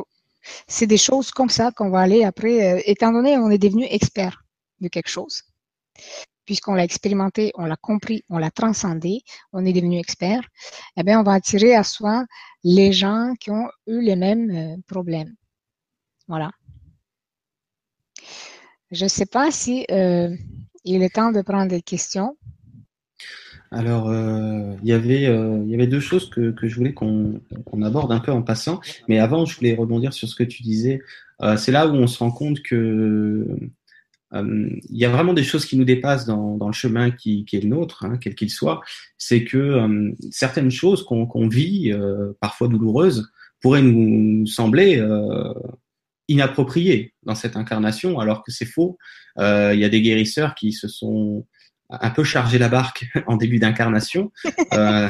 c'est 0.67 0.87
des 0.87 0.97
choses 0.97 1.31
comme 1.31 1.49
ça 1.49 1.71
qu'on 1.71 1.89
va 1.89 1.99
aller 1.99 2.23
après, 2.23 2.73
euh, 2.73 2.81
étant 2.85 3.11
donné 3.11 3.37
on 3.37 3.49
est 3.49 3.57
devenu 3.57 3.85
expert 3.89 4.43
de 4.81 4.87
quelque 4.87 5.09
chose, 5.09 5.43
puisqu'on 6.45 6.73
l'a 6.73 6.83
expérimenté, 6.83 7.51
on 7.55 7.65
l'a 7.65 7.77
compris, 7.77 8.23
on 8.29 8.37
l'a 8.37 8.51
transcendé, 8.51 9.21
on 9.53 9.65
est 9.65 9.73
devenu 9.73 9.99
expert, 9.99 10.41
eh 10.97 11.03
bien, 11.03 11.19
on 11.19 11.23
va 11.23 11.33
attirer 11.33 11.75
à 11.75 11.83
soi 11.83 12.25
les 12.63 12.91
gens 12.93 13.33
qui 13.39 13.51
ont 13.51 13.69
eu 13.87 14.01
les 14.01 14.15
mêmes 14.15 14.51
euh, 14.51 14.77
problèmes. 14.87 15.33
Voilà. 16.27 16.51
Je 18.91 19.05
ne 19.05 19.09
sais 19.09 19.25
pas 19.25 19.51
si 19.51 19.85
euh, 19.91 20.35
il 20.83 21.01
est 21.03 21.15
temps 21.15 21.31
de 21.31 21.41
prendre 21.41 21.67
des 21.67 21.81
questions. 21.81 22.37
Alors, 23.73 24.09
euh, 24.09 24.75
il, 24.83 24.89
y 24.89 24.93
avait, 24.93 25.25
euh, 25.25 25.59
il 25.63 25.71
y 25.71 25.73
avait 25.73 25.87
deux 25.87 25.99
choses 25.99 26.29
que, 26.29 26.53
je 26.61 26.75
voulais 26.75 26.93
qu'on 26.93 27.41
aborde 27.81 28.11
un 28.11 28.19
peu 28.19 28.31
en 28.31 28.43
passant. 28.43 28.79
Mais 29.07 29.17
avant, 29.17 29.45
je 29.45 29.57
voulais 29.57 29.73
rebondir 29.73 30.13
sur 30.13 30.29
ce 30.29 30.35
que 30.35 30.43
tu 30.43 30.61
disais. 30.61 31.01
Euh, 31.41 31.57
c'est 31.57 31.71
là 31.71 31.87
où 31.87 31.93
on 31.93 32.07
se 32.07 32.19
rend 32.19 32.31
compte 32.31 32.61
que 32.61 33.47
il 34.35 34.97
y 34.97 35.05
a 35.05 35.09
vraiment 35.09 35.33
des 35.33 35.43
choses 35.43 35.63
qui 35.63 35.77
nous 35.77 35.85
dépassent 35.85 36.25
dans, 36.25 36.57
le 36.65 36.73
chemin 36.73 37.11
qui, 37.11 37.45
qui 37.45 37.55
est 37.55 37.61
le 37.61 37.69
nôtre, 37.69 38.03
hein, 38.03 38.17
quel 38.19 38.33
qu'il 38.33 38.49
soit. 38.49 38.81
C'est 39.19 39.43
que 39.43 40.11
certaines 40.31 40.71
choses 40.71 41.03
qu'on 41.03 41.47
vit, 41.47 41.93
parfois 42.39 42.67
douloureuses, 42.67 43.31
pourraient 43.61 43.83
nous 43.83 44.47
sembler 44.47 45.07
inappropriées 46.27 47.13
dans 47.21 47.35
cette 47.35 47.55
incarnation, 47.55 48.19
alors 48.19 48.43
que 48.43 48.51
c'est 48.51 48.65
faux. 48.65 48.97
Il 49.37 49.77
y 49.77 49.85
a 49.85 49.89
des 49.89 50.01
guérisseurs 50.01 50.55
qui 50.55 50.73
se 50.73 50.87
sont 50.87 51.45
un 52.01 52.09
peu 52.09 52.23
chargé 52.23 52.57
la 52.57 52.69
barque 52.69 53.05
en 53.27 53.37
début 53.37 53.59
d'incarnation. 53.59 54.31
Euh, 54.73 55.09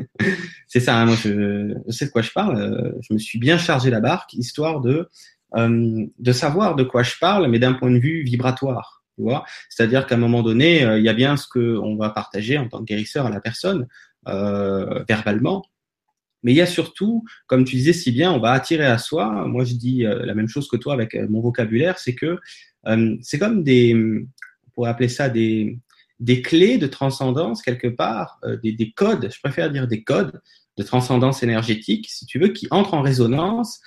c'est 0.66 0.80
ça, 0.80 0.96
hein, 0.96 1.06
moi 1.06 1.16
je, 1.16 1.74
sais 1.90 2.06
de 2.06 2.10
quoi 2.10 2.22
je 2.22 2.32
parle. 2.32 2.60
Euh, 2.60 2.92
je 3.02 3.14
me 3.14 3.18
suis 3.18 3.38
bien 3.38 3.58
chargé 3.58 3.90
la 3.90 4.00
barque, 4.00 4.32
histoire 4.34 4.80
de 4.80 5.08
euh, 5.56 6.06
de 6.18 6.32
savoir 6.32 6.76
de 6.76 6.84
quoi 6.84 7.02
je 7.02 7.14
parle, 7.18 7.48
mais 7.48 7.58
d'un 7.58 7.72
point 7.72 7.90
de 7.90 7.98
vue 7.98 8.22
vibratoire. 8.22 9.02
Tu 9.16 9.22
vois, 9.22 9.44
c'est-à-dire 9.68 10.06
qu'à 10.06 10.14
un 10.14 10.18
moment 10.18 10.42
donné, 10.42 10.82
il 10.82 11.02
y 11.02 11.08
a 11.08 11.14
bien 11.14 11.36
ce 11.36 11.48
que 11.48 11.76
on 11.78 11.96
va 11.96 12.10
partager 12.10 12.56
en 12.56 12.68
tant 12.68 12.78
que 12.80 12.84
guérisseur 12.84 13.26
à 13.26 13.30
la 13.30 13.40
personne. 13.40 13.86
verbalement. 14.24 15.64
Mais 16.44 16.52
il 16.52 16.56
y 16.56 16.60
a 16.60 16.66
surtout, 16.66 17.24
comme 17.48 17.64
tu 17.64 17.74
disais 17.74 17.92
si 17.92 18.12
bien, 18.12 18.30
on 18.30 18.38
va 18.38 18.52
attirer 18.52 18.86
à 18.86 18.96
soi. 18.98 19.44
Moi, 19.48 19.64
je 19.64 19.74
dis 19.74 20.04
la 20.04 20.34
même 20.34 20.46
chose 20.46 20.68
que 20.68 20.76
toi 20.76 20.94
avec 20.94 21.16
mon 21.28 21.40
vocabulaire, 21.40 21.98
c'est 21.98 22.14
que 22.14 22.38
c'est 23.22 23.40
comme 23.40 23.64
des, 23.64 23.92
on 23.96 24.70
pourrait 24.72 24.90
appeler 24.90 25.08
ça 25.08 25.28
des, 25.28 25.80
des 26.20 26.42
clés 26.42 26.78
de 26.78 26.86
transcendance 26.86 27.62
quelque 27.62 27.88
part, 27.88 28.40
des, 28.62 28.72
des, 28.72 28.92
codes, 28.92 29.30
je 29.32 29.38
préfère 29.40 29.70
dire 29.70 29.86
des 29.86 30.02
codes 30.02 30.40
de 30.76 30.82
transcendance 30.82 31.42
énergétique, 31.42 32.08
si 32.08 32.26
tu 32.26 32.38
veux, 32.38 32.48
qui 32.48 32.66
entrent 32.70 32.94
en 32.94 33.02
résonance 33.02 33.80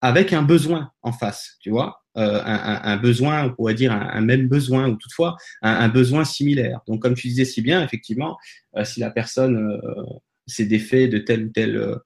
avec 0.00 0.32
un 0.32 0.42
besoin 0.42 0.90
en 1.02 1.12
face, 1.12 1.56
tu 1.60 1.70
vois, 1.70 2.02
euh, 2.16 2.40
un, 2.44 2.80
un, 2.82 2.96
besoin, 2.96 3.44
on 3.44 3.54
pourrait 3.54 3.74
dire 3.74 3.92
un, 3.92 4.20
même 4.20 4.48
besoin, 4.48 4.88
ou 4.88 4.96
toutefois 4.96 5.36
un, 5.62 5.88
besoin 5.88 6.24
similaire. 6.24 6.80
Donc, 6.88 7.02
comme 7.02 7.14
tu 7.14 7.28
disais 7.28 7.44
si 7.44 7.62
bien, 7.62 7.82
effectivement, 7.84 8.36
euh, 8.76 8.84
si 8.84 8.98
la 8.98 9.10
personne 9.10 9.56
euh, 9.56 10.02
s'est 10.46 10.66
défait 10.66 11.06
de 11.06 11.18
telle 11.18 11.44
ou 11.44 11.48
telle 11.50 12.02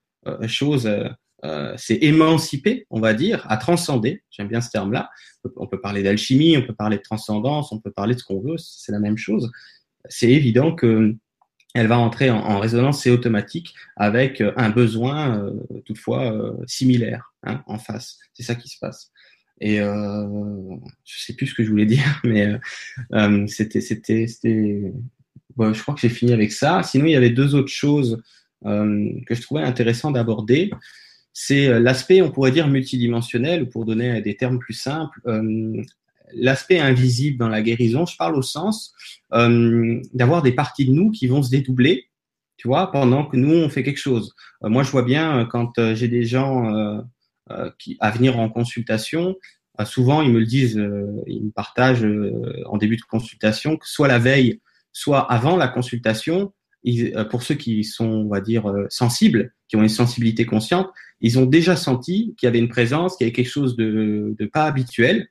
euh, 1.45 1.75
c'est 1.77 1.99
émancipé, 2.03 2.87
on 2.91 3.01
va 3.01 3.15
dire, 3.15 3.45
à 3.49 3.57
transcender. 3.57 4.23
J'aime 4.31 4.49
bien 4.49 4.61
ce 4.61 4.71
terme-là. 4.71 5.11
On 5.57 5.67
peut 5.67 5.81
parler 5.81 6.03
d'alchimie, 6.03 6.57
on 6.57 6.63
peut 6.63 6.75
parler 6.75 6.99
de 6.99 7.03
transcendance, 7.03 7.73
on 7.73 7.81
peut 7.81 7.91
parler 7.91 8.15
de 8.15 8.21
ce 8.21 8.25
qu'on 8.25 8.41
veut, 8.41 8.57
c'est 8.59 8.93
la 8.93 9.01
même 9.01 9.19
chose. 9.19 9.51
C'est 10.09 10.31
évident 10.31 10.75
que 10.75 11.17
elle 11.75 11.87
va 11.87 11.99
entrer 11.99 12.31
en, 12.31 12.59
résonance, 12.59 13.03
c'est 13.03 13.11
automatique, 13.11 13.75
avec 13.97 14.41
euh, 14.41 14.53
un 14.57 14.69
besoin 14.69 15.39
euh, 15.39 15.53
toutefois 15.87 16.33
euh, 16.33 16.53
similaire 16.67 17.33
hein, 17.45 17.63
en 17.67 17.79
face. 17.79 18.19
C'est 18.35 18.43
ça 18.43 18.55
qui 18.55 18.69
se 18.69 18.79
passe. 18.79 19.11
Et 19.61 19.81
euh, 19.81 20.27
je 21.05 21.21
sais 21.21 21.35
plus 21.35 21.47
ce 21.47 21.55
que 21.55 21.65
je 21.65 21.71
voulais 21.71 21.87
dire, 21.97 22.21
mais 22.25 22.59
c'était, 23.47 23.81
c'était, 23.81 24.27
c'était. 24.27 24.93
Je 25.59 25.83
crois 25.83 25.95
que 25.95 26.01
j'ai 26.01 26.09
fini 26.09 26.33
avec 26.33 26.53
ça. 26.53 26.83
Sinon, 26.83 27.07
il 27.07 27.13
y 27.13 27.17
avait 27.17 27.31
deux 27.31 27.55
autres 27.55 27.73
choses 27.73 28.23
que 28.65 29.35
je 29.35 29.41
trouvais 29.41 29.63
intéressant 29.63 30.11
d'aborder. 30.11 30.71
C'est 31.33 31.81
l'aspect, 31.81 32.21
on 32.21 32.31
pourrait 32.31 32.53
dire 32.53 32.69
multidimensionnel, 32.69 33.63
ou 33.63 33.67
pour 33.67 33.85
donner 33.85 34.21
des 34.21 34.37
termes 34.37 34.59
plus 34.59 34.75
simples, 34.75 35.21
l'aspect 36.35 36.79
invisible 36.79 37.39
dans 37.39 37.49
la 37.49 37.63
guérison, 37.63 38.07
je 38.07 38.17
parle 38.17 38.37
au 38.37 38.43
sens 38.43 38.95
euh, 39.33 40.01
d'avoir 40.13 40.43
des 40.43 40.53
parties 40.53 40.87
de 40.87 40.93
nous 40.93 41.11
qui 41.11 41.27
vont 41.27 41.43
se 41.43 41.51
dédoubler, 41.51 42.09
tu 42.57 42.69
vois, 42.69 42.91
pendant 42.91 43.27
que 43.27 43.37
nous 43.37 43.55
on 43.55 43.69
fait 43.69 43.83
quelque 43.83 44.01
chose. 44.01 44.35
Euh, 44.65 44.69
moi, 44.69 44.83
je 44.83 44.91
vois 44.91 45.03
bien 45.03 45.41
euh, 45.41 45.45
quand 45.45 45.79
euh, 45.79 45.95
j'ai 45.95 46.09
des 46.09 46.25
gens 46.25 46.75
euh, 46.75 47.01
qui 47.79 47.97
à 48.01 48.11
venir 48.11 48.39
en 48.39 48.49
consultation, 48.49 49.37
souvent 49.85 50.23
ils 50.23 50.31
me 50.31 50.39
le 50.39 50.47
disent, 50.47 50.81
ils 51.27 51.45
me 51.45 51.51
partagent 51.51 52.07
en 52.67 52.79
début 52.79 52.97
de 52.97 53.03
consultation 53.03 53.77
que 53.77 53.87
soit 53.87 54.09
la 54.09 54.19
veille, 54.19 54.61
soit 54.93 55.21
avant 55.31 55.57
la 55.57 55.69
consultation, 55.69 56.53
ils, 56.85 57.13
pour 57.31 57.43
ceux 57.43 57.55
qui 57.55 57.85
sont, 57.85 58.07
on 58.07 58.29
va 58.29 58.41
dire, 58.41 58.73
sensibles, 58.89 59.53
qui 59.69 59.77
ont 59.77 59.83
une 59.83 59.89
sensibilité 59.89 60.47
consciente, 60.47 60.91
ils 61.21 61.39
ont 61.39 61.47
déjà 61.47 61.77
senti 61.77 62.35
qu'il 62.37 62.47
y 62.47 62.49
avait 62.49 62.59
une 62.59 62.69
présence, 62.69 63.17
qu'il 63.17 63.27
y 63.27 63.29
avait 63.29 63.35
quelque 63.35 63.49
chose 63.49 63.77
de, 63.77 64.37
pas 64.53 64.65
habituel 64.65 65.29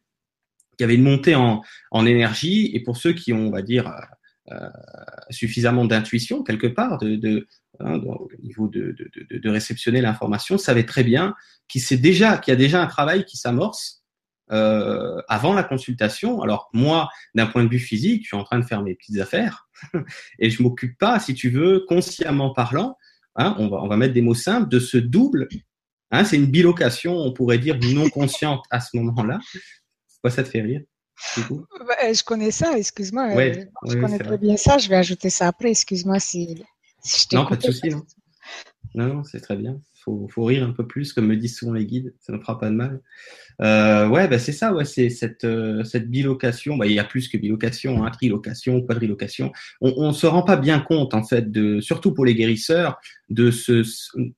il 0.80 0.84
y 0.84 0.86
avait 0.86 0.96
une 0.96 1.04
montée 1.04 1.36
en, 1.36 1.62
énergie. 2.06 2.72
Et 2.74 2.80
pour 2.80 2.98
ceux 2.98 3.14
qui 3.14 3.34
ont, 3.34 3.48
on 3.48 3.52
va 3.52 3.62
dire, 3.62 3.88
euh, 3.88 4.54
euh 4.54 4.70
suffisamment 5.30 5.86
d'intuition 5.86 6.44
quelque 6.44 6.66
part, 6.66 6.98
hein, 7.80 8.02
au 8.04 8.30
niveau 8.42 8.68
de, 8.68 8.96
réceptionner 9.50 10.02
l'information, 10.02 10.58
savaient 10.58 10.86
très 10.86 11.04
bien 11.04 11.36
qu'il 11.68 11.84
qu'il 11.84 12.02
y 12.02 12.52
a 12.52 12.56
déjà 12.56 12.82
un 12.82 12.88
travail 12.88 13.26
qui 13.26 13.38
s'amorce 13.38 14.01
euh, 14.52 15.22
avant 15.28 15.54
la 15.54 15.64
consultation. 15.64 16.42
Alors 16.42 16.70
moi, 16.74 17.10
d'un 17.36 17.48
point 17.48 17.64
de 17.64 17.70
vue 17.70 17.80
physique, 17.80 18.24
je 18.24 18.28
suis 18.28 18.38
en 18.38 18.44
train 18.44 18.60
de 18.60 18.66
faire 18.66 18.82
mes 18.82 18.96
petites 18.96 19.20
affaires 19.20 19.70
et 20.40 20.50
je 20.50 20.62
m'occupe 20.62 20.98
pas, 20.98 21.20
si 21.20 21.34
tu 21.34 21.50
veux, 21.50 21.86
consciemment 21.88 22.54
parlant. 22.54 22.98
Hein, 23.36 23.56
on, 23.60 23.70
va, 23.70 23.78
on 23.82 23.88
va 23.88 23.98
mettre 23.98 24.14
des 24.14 24.22
mots 24.22 24.34
simples 24.34 24.70
de 24.70 24.80
ce 24.80 24.98
double. 24.98 25.48
Hein, 26.12 26.26
c'est 26.26 26.36
une 26.36 26.48
bilocation, 26.48 27.16
on 27.16 27.32
pourrait 27.32 27.60
dire 27.60 27.78
non 27.94 28.10
consciente 28.10 28.66
à 28.70 28.82
ce 28.82 28.98
moment-là, 28.98 29.40
pourquoi 30.10 30.32
ça 30.36 30.44
te 30.44 30.50
fait 30.50 30.62
rire 30.62 30.82
bah, 31.38 32.14
Je 32.14 32.24
connais 32.24 32.52
ça, 32.52 32.78
excuse-moi. 32.78 33.30
Euh, 33.36 33.66
je 33.88 33.96
connais 33.96 34.20
très 34.20 34.38
bien 34.38 34.58
ça. 34.58 34.78
Je 34.78 34.90
vais 34.90 34.98
ajouter 34.98 35.30
ça 35.30 35.48
après. 35.48 35.72
Excuse-moi 35.72 36.20
si, 36.20 36.64
si 37.04 37.28
je 37.32 37.36
Non, 37.36 37.46
pas 37.46 37.56
de 37.56 37.64
souci. 37.64 37.90
Non, 38.94 39.08
non, 39.08 39.24
c'est 39.24 39.40
très 39.40 39.56
bien. 39.56 39.80
Faut, 40.04 40.28
faut 40.30 40.46
rire 40.46 40.64
un 40.64 40.72
peu 40.72 40.88
plus, 40.88 41.14
comme 41.14 41.28
me 41.28 41.38
disent 41.38 41.58
souvent 41.58 41.74
les 41.74 41.86
guides. 41.86 42.14
Ça 42.20 42.34
ne 42.34 42.40
fera 42.40 42.60
pas 42.60 42.70
de 42.70 42.76
mal. 42.76 43.02
Euh, 43.62 44.08
ouais, 44.08 44.28
bah 44.28 44.40
c'est 44.40 44.52
ça. 44.52 44.74
Ouais, 44.74 44.86
c'est 44.86 45.10
cette 45.10 45.44
euh, 45.44 45.84
bilocation. 46.06 46.78
Bah, 46.78 46.88
il 46.88 46.94
y 46.94 47.00
a 47.00 47.04
plus 47.04 47.28
que 47.28 47.38
bilocation, 47.38 48.04
hein, 48.04 48.10
trilocation, 48.12 48.82
quadrilocation. 48.82 49.52
On, 49.80 50.08
ne 50.08 50.14
se 50.14 50.26
rend 50.26 50.44
pas 50.44 50.58
bien 50.58 50.80
compte 50.80 51.14
en 51.14 51.24
fait 51.24 51.52
de, 51.52 51.80
surtout 51.82 52.14
pour 52.14 52.26
les 52.26 52.36
guérisseurs, 52.36 53.00
de 53.30 53.52
ce 53.52 53.84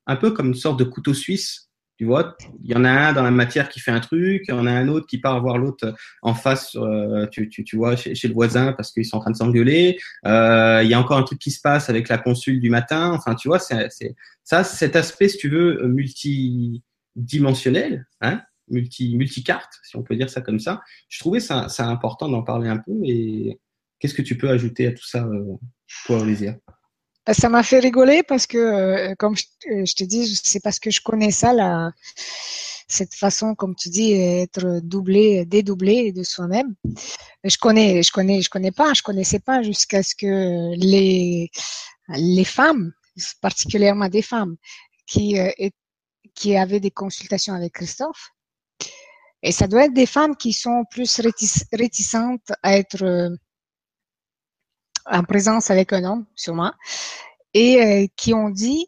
un 0.06 0.16
peu 0.16 0.32
comme 0.32 0.48
une 0.48 0.54
sorte 0.54 0.80
de 0.80 0.84
couteau 0.84 1.14
suisse 1.14 1.70
tu 1.98 2.06
vois, 2.06 2.38
il 2.64 2.72
y 2.72 2.76
en 2.76 2.86
a 2.86 2.90
un 2.90 3.14
dans 3.14 3.22
la 3.24 3.32
matière 3.32 3.70
qui 3.70 3.80
fait 3.80 3.92
un 3.92 4.00
truc, 4.00 4.46
il 4.48 4.52
y 4.52 4.54
en 4.54 4.66
a 4.66 4.72
un 4.72 4.88
autre 4.88 5.06
qui 5.06 5.20
part 5.20 5.40
voir 5.42 5.60
l'autre 5.60 5.94
en 6.22 6.34
face, 6.34 6.76
euh, 6.76 7.28
tu, 7.32 7.50
tu, 7.50 7.64
tu, 7.64 7.78
vois, 7.78 7.96
chez, 7.96 8.16
chez, 8.16 8.28
le 8.28 8.34
voisin 8.34 8.74
parce 8.74 8.92
qu'ils 8.92 9.06
sont 9.06 9.18
en 9.18 9.20
train 9.20 9.30
de 9.32 9.36
s'engueuler. 9.36 10.00
Euh, 10.26 10.82
il 10.84 10.90
y 10.90 10.96
a 10.96 11.00
encore 11.00 11.18
un 11.18 11.24
truc 11.24 11.40
qui 11.40 11.52
se 11.52 11.62
passe 11.62 11.90
avec 11.90 12.10
la 12.10 12.18
consul 12.18 12.60
du 12.60 12.72
matin. 12.72 13.12
Enfin, 13.12 13.36
tu 13.36 13.48
vois, 13.48 13.60
c'est 13.60 14.16
ça, 14.44 14.64
cet 14.64 14.96
aspect, 14.96 15.30
si 15.30 15.38
tu 15.38 15.50
veux, 15.50 15.88
multidimensionnel, 15.88 18.08
hein, 18.22 18.42
multi 18.70 19.16
multicarte, 19.16 19.80
si 19.84 19.96
on 19.96 20.04
peut 20.04 20.16
dire 20.16 20.30
ça 20.30 20.42
comme 20.42 20.60
ça. 20.60 20.82
Je 21.10 21.20
trouvais 21.20 21.40
ça, 21.40 21.70
ça 21.70 21.88
important 21.88 22.28
d'en 22.28 22.44
parler 22.44 22.70
un 22.70 22.78
peu. 22.78 22.94
Et 23.04 23.60
qu'est-ce 24.00 24.14
que 24.14 24.22
tu 24.22 24.38
peux 24.38 24.50
ajouter 24.50 24.88
à 24.88 24.92
tout 24.92 25.06
ça, 25.06 25.26
euh, 25.26 25.56
toi, 26.06 26.24
bah, 26.26 26.56
ça 27.32 27.48
m'a 27.48 27.64
fait 27.64 27.80
rigoler 27.80 28.22
parce 28.24 28.48
que, 28.48 28.58
euh, 28.58 29.16
comme 29.18 29.36
je, 29.38 29.46
euh, 29.72 29.86
te 29.86 30.04
dis, 30.04 30.36
c'est 30.44 30.60
parce 30.60 30.80
que 30.80 30.92
je 30.92 31.02
connais 31.02 31.32
ça, 31.32 31.54
la, 31.54 31.92
cette 32.88 33.14
façon, 33.14 33.56
comme 33.56 33.76
tu 33.76 33.90
dis, 33.90 34.14
être 34.14 34.82
doublé, 34.82 35.46
dédoublé 35.46 36.12
de 36.12 36.24
soi-même. 36.24 36.76
Je 37.46 37.58
connais, 37.58 38.04
je 38.04 38.12
connais, 38.12 38.42
je 38.42 38.50
connais 38.50 38.72
pas, 38.72 38.94
je 38.94 39.02
connaissais 39.02 39.40
pas 39.40 39.64
jusqu'à 39.64 40.04
ce 40.04 40.16
que 40.16 40.76
les 40.76 41.50
les 42.10 42.44
femmes, 42.44 42.92
particulièrement 43.42 44.10
des 44.10 44.22
femmes, 44.22 44.58
qui 45.08 45.40
euh, 45.40 45.50
qui 46.36 46.58
avaient 46.58 46.82
des 46.82 46.92
consultations 46.92 47.54
avec 47.54 47.74
Christophe, 47.74 48.32
et 49.44 49.52
ça 49.52 49.68
doit 49.68 49.86
être 49.86 49.94
des 49.94 50.06
femmes 50.06 50.36
qui 50.36 50.52
sont 50.54 50.84
plus 50.90 51.22
réticentes 51.72 52.52
à 52.64 52.78
être 52.78 53.38
en 55.06 55.24
présence 55.24 55.72
avec 55.72 55.94
un 55.94 56.04
homme, 56.04 56.26
sûrement, 56.36 56.74
et 57.54 57.82
euh, 57.82 58.08
qui 58.16 58.34
ont 58.34 58.50
dit 58.50 58.88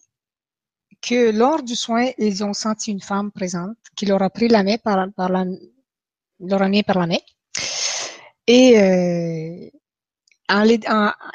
que 1.02 1.32
lors 1.32 1.62
du 1.62 1.76
soin, 1.76 2.10
ils 2.18 2.44
ont 2.44 2.54
senti 2.54 2.92
une 2.92 3.02
femme 3.02 3.32
présente 3.32 3.78
qui 3.96 4.06
leur 4.06 4.22
a 4.22 4.30
pris 4.30 4.48
la 4.48 4.64
main 4.64 4.78
par, 4.78 4.96
la, 5.30 5.46
leur 6.40 6.62
a 6.62 6.70
mis 6.70 6.84
par 6.84 7.00
la 7.00 7.08
main. 7.08 7.18
Et 8.48 8.80
euh, 8.80 9.70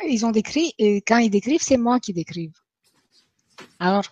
ils 0.09 0.27
ont 0.27 0.31
décrit, 0.31 0.75
et 0.79 1.03
quand 1.03 1.19
ils 1.19 1.31
décrivent, 1.31 1.63
c'est 1.63 1.77
moi 1.77 2.01
qui 2.01 2.13
décrive. 2.13 2.53
Alors, 3.79 4.05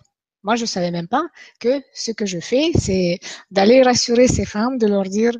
moi, 0.43 0.55
je 0.55 0.65
savais 0.65 0.91
même 0.91 1.07
pas 1.07 1.25
que 1.59 1.81
ce 1.93 2.11
que 2.11 2.25
je 2.25 2.39
fais, 2.39 2.71
c'est 2.77 3.19
d'aller 3.51 3.81
rassurer 3.83 4.27
ces 4.27 4.45
femmes, 4.45 4.77
de 4.77 4.87
leur 4.87 5.03
dire, 5.03 5.33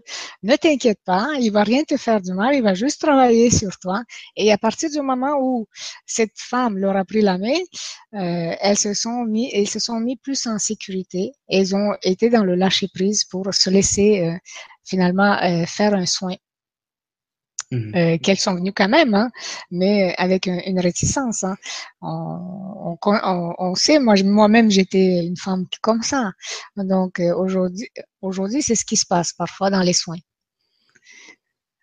ne 0.44 0.56
t'inquiète 0.56 1.00
pas, 1.06 1.30
il 1.40 1.52
va 1.52 1.64
rien 1.64 1.84
te 1.84 1.98
faire 1.98 2.22
du 2.22 2.34
mal, 2.34 2.56
il 2.56 2.64
va 2.64 2.74
juste 2.74 3.02
travailler 3.02 3.50
sur 3.50 3.78
toi. 3.80 4.02
Et 4.36 4.52
à 4.52 4.58
partir 4.58 4.90
du 4.90 5.02
moment 5.02 5.38
où 5.40 5.68
cette 6.06 6.38
femme 6.38 6.78
leur 6.78 6.96
a 6.98 7.06
pris 7.06 7.22
la 7.22 7.38
main, 7.38 7.60
euh, 8.16 8.56
elles 8.60 8.78
se 8.78 8.94
sont 8.94 9.24
mis, 9.26 9.50
elles 9.54 9.70
se 9.70 9.80
sont 9.80 10.00
mis 10.00 10.18
plus 10.18 10.48
en 10.48 10.60
sécurité. 10.60 11.32
Elles 11.48 11.76
ont 11.76 11.94
été 12.04 12.30
dans 12.30 12.44
le 12.44 12.56
lâcher 12.56 12.88
prise 12.94 13.24
pour 13.24 13.54
se 13.54 13.70
laisser 13.70 14.22
euh, 14.22 14.38
finalement 14.84 15.38
euh, 15.44 15.66
faire 15.66 15.94
un 15.94 16.06
soin. 16.06 16.36
Mmh. 17.72 17.96
Euh, 17.96 18.18
qu'elles 18.18 18.40
sont 18.40 18.56
venues 18.56 18.74
quand 18.74 18.90
même, 18.90 19.14
hein, 19.14 19.30
mais 19.70 20.16
avec 20.18 20.48
une, 20.48 20.80
réticence. 20.80 21.44
Hein. 21.44 21.56
On, 22.02 22.98
on, 23.06 23.54
on, 23.60 23.76
sait, 23.76 24.00
moi 24.00 24.16
moi-même 24.24 24.72
j'étais 24.72 25.24
une 25.24 25.38
femme 25.38 25.68
comme 25.82 26.02
ça. 26.02 26.32
Donc 26.78 27.20
euh, 27.20 27.32
aujourd'hui, 27.36 27.88
aujourd'hui 28.24 28.64
c'est 28.64 28.74
ce 28.74 28.86
qui 28.86 28.96
se 28.96 29.06
passe 29.06 29.34
parfois 29.34 29.70
dans 29.70 29.82
les 29.82 29.94
soins. 29.94 30.18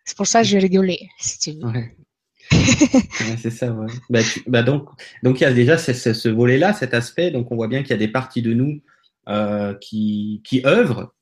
C'est 0.05 0.17
pour 0.17 0.27
ça 0.27 0.43
que 0.43 0.49
j'ai 0.49 0.59
rigolé, 0.59 1.09
si 1.21 1.39
tu 1.39 1.53
veux. 1.53 1.73
Ouais. 2.53 3.37
c'est 3.43 3.51
ça, 3.51 3.73
ouais. 3.73 3.93
Bah, 4.09 4.21
bah, 4.47 4.63
donc, 4.63 4.89
donc 5.25 5.41
il 5.41 5.43
y 5.43 5.47
a 5.47 5.53
déjà 5.53 5.79
ce, 5.79 5.93
ce 5.93 6.29
volet-là, 6.29 6.73
cet 6.73 6.95
aspect. 6.95 7.33
Donc 7.33 7.51
on 7.51 7.57
voit 7.57 7.67
bien 7.67 7.83
qu'il 7.83 7.91
y 7.91 7.95
a 7.95 7.99
des 7.99 8.07
parties 8.07 8.43
de 8.43 8.55
nous 8.55 8.81
euh, 9.29 9.75
qui, 9.81 10.43
qui 10.45 10.65
œuvrent 10.65 11.13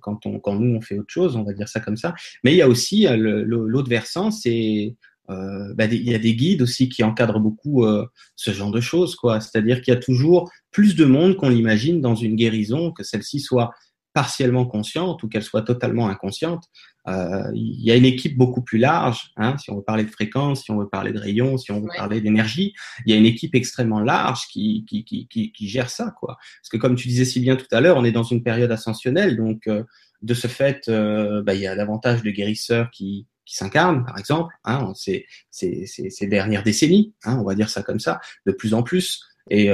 quand, 0.00 0.26
on, 0.26 0.38
quand 0.38 0.54
nous 0.54 0.76
on 0.76 0.80
fait 0.80 0.98
autre 0.98 1.12
chose, 1.12 1.36
on 1.36 1.44
va 1.44 1.52
dire 1.52 1.68
ça 1.68 1.80
comme 1.80 1.96
ça. 1.96 2.14
Mais 2.44 2.52
il 2.52 2.56
y 2.56 2.62
a 2.62 2.68
aussi 2.68 3.06
euh, 3.06 3.44
l'autre 3.46 3.88
versant, 3.88 4.30
c'est 4.30 4.96
euh, 5.30 5.74
bah, 5.74 5.84
il 5.84 6.08
y 6.08 6.14
a 6.14 6.18
des 6.18 6.34
guides 6.34 6.62
aussi 6.62 6.88
qui 6.88 7.04
encadrent 7.04 7.40
beaucoup 7.40 7.84
euh, 7.84 8.06
ce 8.34 8.50
genre 8.50 8.70
de 8.70 8.80
choses, 8.80 9.14
quoi. 9.14 9.40
C'est-à-dire 9.40 9.82
qu'il 9.82 9.92
y 9.92 9.96
a 9.96 10.00
toujours 10.00 10.50
plus 10.70 10.96
de 10.96 11.04
monde 11.04 11.36
qu'on 11.36 11.50
l'imagine 11.50 12.00
dans 12.00 12.14
une 12.14 12.34
guérison, 12.34 12.92
que 12.92 13.02
celle-ci 13.02 13.40
soit 13.40 13.70
partiellement 14.12 14.66
consciente 14.66 15.22
ou 15.22 15.28
qu'elle 15.28 15.42
soit 15.42 15.62
totalement 15.62 16.08
inconsciente. 16.08 16.64
euh, 17.08 17.50
il 17.54 17.82
y 17.82 17.90
a 17.90 17.96
une 17.96 18.04
équipe 18.04 18.36
beaucoup 18.36 18.62
plus 18.62 18.78
large. 18.78 19.30
Hein, 19.36 19.56
si 19.58 19.70
on 19.70 19.76
veut 19.76 19.82
parler 19.82 20.04
de 20.04 20.10
fréquence, 20.10 20.64
si 20.64 20.70
on 20.70 20.78
veut 20.78 20.88
parler 20.88 21.12
de 21.12 21.18
rayons, 21.18 21.56
si 21.56 21.70
on 21.72 21.80
veut 21.80 21.88
parler 21.96 22.20
d'énergie, 22.20 22.74
il 23.06 23.12
y 23.12 23.16
a 23.16 23.18
une 23.18 23.26
équipe 23.26 23.54
extrêmement 23.54 24.00
large 24.00 24.46
qui, 24.48 24.84
qui, 24.88 25.04
qui, 25.04 25.26
qui, 25.28 25.52
qui 25.52 25.68
gère 25.68 25.88
ça, 25.90 26.14
quoi. 26.18 26.36
Parce 26.60 26.68
que 26.70 26.76
comme 26.76 26.96
tu 26.96 27.08
disais 27.08 27.24
si 27.24 27.40
bien 27.40 27.56
tout 27.56 27.66
à 27.72 27.80
l'heure, 27.80 27.96
on 27.96 28.04
est 28.04 28.12
dans 28.12 28.24
une 28.24 28.42
période 28.42 28.70
ascensionnelle, 28.72 29.36
donc 29.36 29.66
euh, 29.68 29.84
de 30.22 30.34
ce 30.34 30.48
fait, 30.48 30.88
euh, 30.88 31.42
bah, 31.42 31.54
il 31.54 31.60
y 31.60 31.66
a 31.66 31.76
davantage 31.76 32.22
de 32.22 32.30
guérisseurs 32.30 32.90
qui, 32.90 33.26
qui 33.46 33.56
s'incarnent, 33.56 34.04
par 34.04 34.18
exemple, 34.18 34.54
hein, 34.64 34.92
ces, 34.94 35.24
ces, 35.50 35.86
ces, 35.86 36.10
ces, 36.10 36.26
dernières 36.26 36.62
décennies, 36.62 37.14
hein, 37.24 37.38
on 37.40 37.44
va 37.44 37.54
dire 37.54 37.70
ça 37.70 37.82
comme 37.82 38.00
ça, 38.00 38.20
de 38.44 38.52
plus 38.52 38.74
en 38.74 38.82
plus, 38.82 39.22
et 39.50 39.70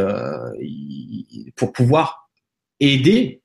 pour 1.56 1.72
pouvoir 1.72 2.30
aider 2.78 3.42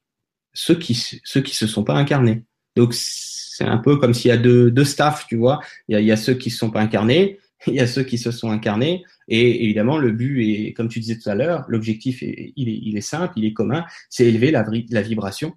ceux 0.54 0.76
qui 0.76 0.96
ceux 1.24 1.42
qui 1.42 1.56
se 1.56 1.68
sont 1.68 1.84
pas 1.84 1.96
incarnés. 1.96 2.44
Donc 2.76 2.94
c'est 2.94 3.66
un 3.66 3.78
peu 3.78 3.98
comme 3.98 4.14
s'il 4.14 4.30
y 4.30 4.32
a 4.32 4.38
deux, 4.38 4.72
deux 4.72 4.86
staffs, 4.86 5.28
tu 5.28 5.36
vois. 5.36 5.60
Il 5.88 6.00
y 6.00 6.12
a, 6.12 6.18
ceux 6.18 6.34
qui 6.34 6.50
se 6.50 6.58
sont 6.58 6.72
pas 6.72 6.82
incarnés, 6.82 7.40
il 7.68 7.74
y 7.74 7.80
a 7.80 7.88
ceux 7.88 8.04
qui 8.04 8.18
se 8.18 8.32
sont 8.32 8.50
incarnés, 8.52 9.04
et 9.28 9.64
évidemment 9.66 9.98
le 9.98 10.12
but 10.12 10.42
est, 10.44 10.74
comme 10.74 10.88
tu 10.88 11.00
disais 11.00 11.18
tout 11.18 11.30
à 11.30 11.36
l'heure, 11.36 11.66
l'objectif 11.68 12.24
est 12.24 12.54
il, 12.56 12.70
est, 12.70 12.80
il 12.82 12.98
est 12.98 13.02
simple, 13.02 13.34
il 13.38 13.46
est 13.46 13.54
commun, 13.54 13.86
c'est 14.10 14.26
élever 14.26 14.52
la, 14.52 14.66
la 14.90 15.02
vibration, 15.02 15.54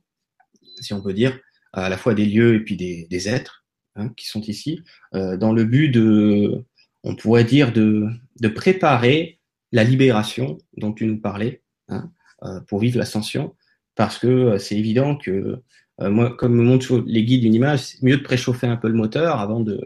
si 0.81 0.93
on 0.95 1.01
peut 1.01 1.13
dire, 1.13 1.39
à 1.73 1.89
la 1.89 1.97
fois 1.97 2.15
des 2.15 2.27
lieux 2.27 2.57
et 2.57 2.61
puis 2.61 2.77
des, 2.77 3.07
des 3.09 3.29
êtres 3.29 3.65
hein, 3.97 4.11
qui 4.17 4.27
sont 4.27 4.43
ici, 4.43 4.83
euh, 5.15 5.37
dans 5.37 5.53
le 5.53 5.65
but 5.65 5.89
de, 5.89 6.65
on 7.05 7.15
pourrait 7.15 7.45
dire 7.45 7.73
de, 7.73 8.09
de 8.41 8.49
préparer 8.49 9.39
la 9.71 9.85
libération 9.85 10.59
dont 10.77 10.93
tu 10.93 11.07
nous 11.07 11.21
parlais 11.21 11.63
hein, 11.89 12.11
euh, 12.43 12.61
pour 12.61 12.81
vivre 12.81 12.99
l'ascension, 12.99 13.55
parce 13.95 14.19
que 14.19 14.27
euh, 14.27 14.59
c'est 14.59 14.77
évident 14.77 15.17
que 15.17 15.63
euh, 16.01 16.11
moi, 16.11 16.35
comme 16.37 16.55
me 16.55 16.63
montrent 16.63 17.03
les 17.07 17.25
guides 17.25 17.43
d'une 17.43 17.55
image, 17.55 17.81
c'est 17.81 18.03
mieux 18.03 18.17
de 18.17 18.23
préchauffer 18.23 18.67
un 18.67 18.77
peu 18.77 18.89
le 18.89 18.95
moteur 18.95 19.41
avant 19.41 19.61
de, 19.61 19.81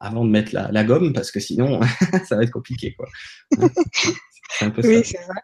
avant 0.00 0.24
de 0.24 0.30
mettre 0.30 0.54
la, 0.54 0.70
la 0.72 0.84
gomme, 0.84 1.12
parce 1.12 1.30
que 1.30 1.40
sinon, 1.40 1.80
ça 2.26 2.36
va 2.36 2.42
être 2.42 2.50
compliqué. 2.50 2.94
Quoi. 2.94 3.08
c'est 4.50 4.64
un 4.64 4.70
peu 4.70 4.82
oui, 4.86 5.02
c'est 5.04 5.18
ça. 5.18 5.34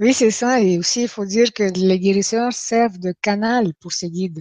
Oui, 0.00 0.14
c'est 0.14 0.30
ça. 0.30 0.62
Et 0.62 0.78
aussi, 0.78 1.02
il 1.02 1.08
faut 1.08 1.26
dire 1.26 1.52
que 1.52 1.62
les 1.62 1.98
guérisseurs 2.00 2.54
servent 2.54 2.98
de 2.98 3.12
canal 3.20 3.74
pour 3.80 3.92
ces 3.92 4.08
guides. 4.10 4.40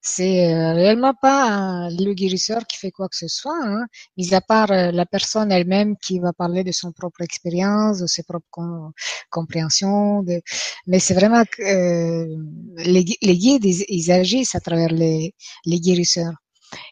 C'est 0.00 0.54
euh, 0.54 0.72
réellement 0.72 1.14
pas 1.14 1.88
le 1.90 2.12
guérisseur 2.14 2.64
qui 2.66 2.78
fait 2.78 2.92
quoi 2.92 3.08
que 3.08 3.16
ce 3.16 3.26
soit, 3.26 3.58
hein, 3.64 3.86
mis 4.16 4.32
à 4.34 4.40
part 4.40 4.70
euh, 4.70 4.92
la 4.92 5.04
personne 5.04 5.50
elle-même 5.50 5.96
qui 5.96 6.20
va 6.20 6.32
parler 6.32 6.62
de 6.62 6.70
son 6.70 6.92
propre 6.92 7.22
expérience, 7.22 7.98
de 8.00 8.06
ses 8.06 8.22
propres 8.22 8.92
compréhensions. 9.30 10.22
De... 10.22 10.40
Mais 10.86 11.00
c'est 11.00 11.14
vraiment 11.14 11.42
euh, 11.60 12.26
les, 12.76 13.04
les, 13.20 13.36
guides, 13.36 13.64
ils, 13.64 14.12
agissent 14.12 14.54
à 14.54 14.60
travers 14.60 14.90
les, 14.92 15.34
les 15.64 15.80
guérisseurs. 15.80 16.34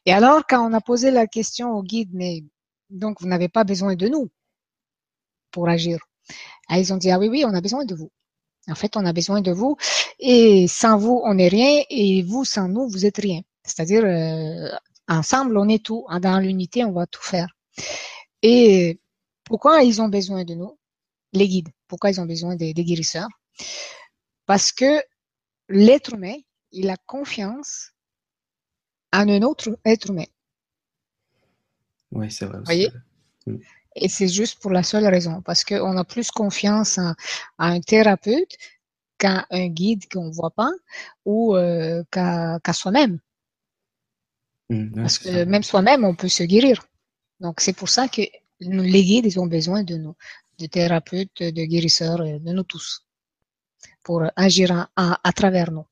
Et 0.06 0.12
alors, 0.12 0.42
quand 0.48 0.68
on 0.68 0.72
a 0.74 0.80
posé 0.80 1.10
la 1.12 1.26
question 1.28 1.70
au 1.72 1.82
guide, 1.84 2.10
mais 2.14 2.42
donc 2.90 3.20
vous 3.20 3.28
n'avez 3.28 3.48
pas 3.48 3.64
besoin 3.64 3.94
de 3.94 4.08
nous 4.08 4.28
pour 5.52 5.68
agir 5.68 5.98
ah, 6.68 6.78
ils 6.78 6.92
ont 6.92 6.96
dit, 6.96 7.10
ah 7.10 7.18
oui, 7.18 7.28
oui, 7.28 7.44
on 7.46 7.54
a 7.54 7.60
besoin 7.60 7.84
de 7.84 7.94
vous. 7.94 8.10
En 8.68 8.74
fait, 8.74 8.96
on 8.96 9.04
a 9.04 9.12
besoin 9.12 9.40
de 9.40 9.52
vous 9.52 9.76
et 10.20 10.66
sans 10.68 10.96
vous, 10.96 11.20
on 11.24 11.34
n'est 11.34 11.48
rien 11.48 11.82
et 11.90 12.22
vous, 12.22 12.44
sans 12.44 12.68
nous, 12.68 12.88
vous 12.88 13.06
êtes 13.06 13.18
rien. 13.18 13.40
C'est-à-dire, 13.64 14.04
euh, 14.04 14.70
ensemble, 15.08 15.56
on 15.58 15.68
est 15.68 15.84
tout. 15.84 16.06
Dans 16.20 16.38
l'unité, 16.38 16.84
on 16.84 16.92
va 16.92 17.06
tout 17.06 17.22
faire. 17.22 17.48
Et 18.42 19.00
pourquoi 19.44 19.82
ils 19.82 20.00
ont 20.00 20.08
besoin 20.08 20.44
de 20.44 20.54
nous 20.54 20.78
Les 21.32 21.48
guides? 21.48 21.70
Pourquoi 21.88 22.10
ils 22.10 22.20
ont 22.20 22.26
besoin 22.26 22.54
des, 22.56 22.72
des 22.72 22.84
guérisseurs? 22.84 23.28
Parce 24.46 24.72
que 24.72 25.02
l'être 25.68 26.14
humain, 26.14 26.36
il 26.70 26.88
a 26.90 26.96
confiance 26.96 27.92
en 29.12 29.28
un 29.28 29.42
autre 29.42 29.78
être 29.84 30.10
humain. 30.10 30.26
Oui, 32.12 32.30
c'est 32.30 32.46
vrai. 32.46 32.58
Vous 32.58 32.64
voyez? 32.64 32.90
Mm. 33.46 33.56
Et 33.94 34.08
c'est 34.08 34.28
juste 34.28 34.60
pour 34.60 34.70
la 34.70 34.82
seule 34.82 35.06
raison, 35.06 35.42
parce 35.42 35.64
qu'on 35.64 35.96
a 35.96 36.04
plus 36.04 36.30
confiance 36.30 36.98
à, 36.98 37.14
un 37.58 37.80
thérapeute 37.80 38.56
qu'à 39.18 39.46
un 39.50 39.68
guide 39.68 40.08
qu'on 40.10 40.26
ne 40.26 40.32
voit 40.32 40.50
pas 40.50 40.70
ou 41.24 41.56
euh, 41.56 42.02
qu'à 42.10 42.72
soi-même. 42.72 43.18
Mmh, 44.70 44.94
parce 44.94 45.18
que 45.18 45.44
même 45.44 45.62
soi-même, 45.62 46.04
on 46.04 46.14
peut 46.14 46.28
se 46.28 46.42
guérir. 46.42 46.86
Donc 47.40 47.60
c'est 47.60 47.74
pour 47.74 47.88
ça 47.88 48.08
que 48.08 48.22
les 48.60 49.04
guides, 49.04 49.26
ils 49.26 49.40
ont 49.40 49.46
besoin 49.46 49.82
de 49.82 49.96
nous, 49.96 50.16
de 50.58 50.66
thérapeutes, 50.66 51.42
de 51.42 51.64
guérisseurs, 51.64 52.18
de 52.18 52.52
nous 52.52 52.62
tous, 52.62 53.06
pour 54.02 54.22
agir 54.36 54.88
à 54.96 55.32
travers 55.32 55.70
nous. 55.70 55.86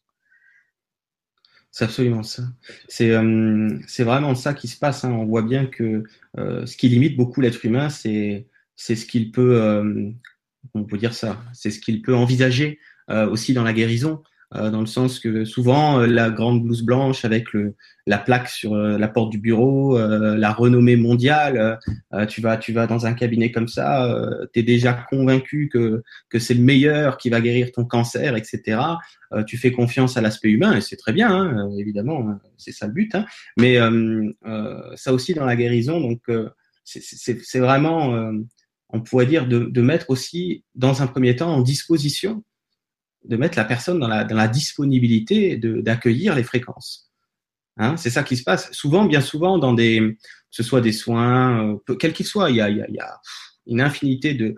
C'est 1.73 1.85
absolument 1.85 2.23
ça. 2.23 2.43
C'est 2.89 3.13
euh, 3.13 3.79
vraiment 4.01 4.35
ça 4.35 4.55
qui 4.55 4.67
se 4.67 4.77
passe. 4.77 5.05
Hein. 5.05 5.13
On 5.13 5.25
voit 5.25 5.43
bien 5.43 5.67
que 5.67 6.05
euh, 6.39 6.67
ce 6.67 6.77
qui 6.77 6.89
limite 6.89 7.17
beaucoup 7.17 7.41
l'être 7.41 7.65
humain, 7.65 7.89
c'est 7.89 8.47
c'est 8.81 8.97
ce 8.97 9.05
qu'il 9.05 9.31
peut, 9.31 9.61
euh, 9.61 10.11
on 10.73 10.85
peut 10.85 10.97
dire 10.97 11.13
ça, 11.13 11.39
c'est 11.53 11.71
ce 11.71 11.81
qu'il 11.81 12.01
peut 12.01 12.15
envisager 12.15 12.79
euh, 13.11 13.29
aussi 13.29 13.53
dans 13.53 13.63
la 13.63 13.75
guérison. 13.75 14.23
Euh, 14.57 14.71
dans 14.71 14.81
le 14.81 14.87
sens 14.87 15.21
que 15.21 15.45
souvent 15.45 16.01
euh, 16.01 16.07
la 16.07 16.29
grande 16.29 16.65
blouse 16.65 16.83
blanche 16.83 17.25
avec 17.25 17.53
le, 17.53 17.77
la 18.09 18.19
plaque 18.19 18.49
sur 18.49 18.75
euh, 18.75 18.99
la 18.99 19.07
porte 19.07 19.31
du 19.31 19.39
bureau, 19.39 19.97
la 19.97 20.53
renommée 20.53 20.97
mondiale, 20.97 21.79
tu 22.29 22.41
vas 22.41 22.57
tu 22.57 22.73
vas 22.73 22.87
dans 22.87 23.07
un 23.07 23.13
cabinet 23.13 23.53
comme 23.53 23.69
ça, 23.69 24.29
tu 24.53 24.61
es 24.61 24.63
déjà 24.63 24.93
convaincu 24.93 25.69
que 25.73 26.03
que 26.29 26.39
c'est 26.39 26.55
le 26.55 26.63
meilleur 26.63 27.19
qui 27.19 27.31
va 27.31 27.41
guérir 27.41 27.71
ton 27.73 27.85
cancer, 27.85 28.37
etc. 28.37 28.81
tu 29.47 29.57
fais 29.57 29.71
confiance 29.71 30.17
à 30.17 30.21
l'aspect 30.21 30.51
humain 30.51 30.77
et 30.77 30.81
c'est 30.81 30.97
très 30.97 31.13
bien, 31.13 31.31
hein, 31.31 31.71
évidemment, 31.79 32.29
hein, 32.29 32.41
c'est 32.57 32.73
ça 32.73 32.87
le 32.87 32.93
but. 32.93 33.15
Hein, 33.15 33.27
mais 33.57 33.79
ça 34.97 35.13
aussi 35.13 35.35
dans 35.35 35.45
la 35.45 35.57
guérison, 35.57 36.01
donc 36.01 36.23
c'est 36.85 37.61
vraiment 37.61 38.33
on 38.93 39.01
pourrait 39.01 39.27
dire 39.27 39.47
de, 39.47 39.61
de, 39.61 39.83
mettre 39.83 40.11
aussi, 40.11 40.65
dans 40.75 41.03
un 41.03 41.07
premier 41.07 41.37
temps, 41.37 41.55
en 41.55 41.61
disposition 41.61 42.43
de 43.25 43.37
mettre 43.37 43.59
la 43.59 43.65
personne 43.65 43.99
dans 43.99 44.09
la, 44.09 44.25
dans 44.25 44.37
la 44.37 44.49
disponibilité 44.49 45.57
d'accueillir 45.57 46.35
les 46.35 46.43
fréquences. 46.43 47.11
Hein, 47.77 47.97
c'est 47.97 48.11
ça 48.11 48.23
qui 48.23 48.37
se 48.37 48.43
passe. 48.43 48.71
Souvent, 48.73 49.05
bien 49.05 49.21
souvent, 49.21 49.59
dans 49.59 49.73
des, 49.73 50.01
que 50.01 50.17
ce 50.51 50.63
soit 50.63 50.81
des 50.81 50.93
soins, 50.93 51.79
euh, 51.89 51.95
quels 51.97 52.13
qu'ils 52.13 52.27
soient, 52.27 52.51
il 52.51 52.57
y 52.57 52.61
a, 52.61 52.69
il 52.69 52.79
y 52.79 52.83
a, 52.83 52.91
y 52.91 52.99
a 52.99 53.21
une 53.67 53.81
infinité 53.81 54.35
de, 54.35 54.57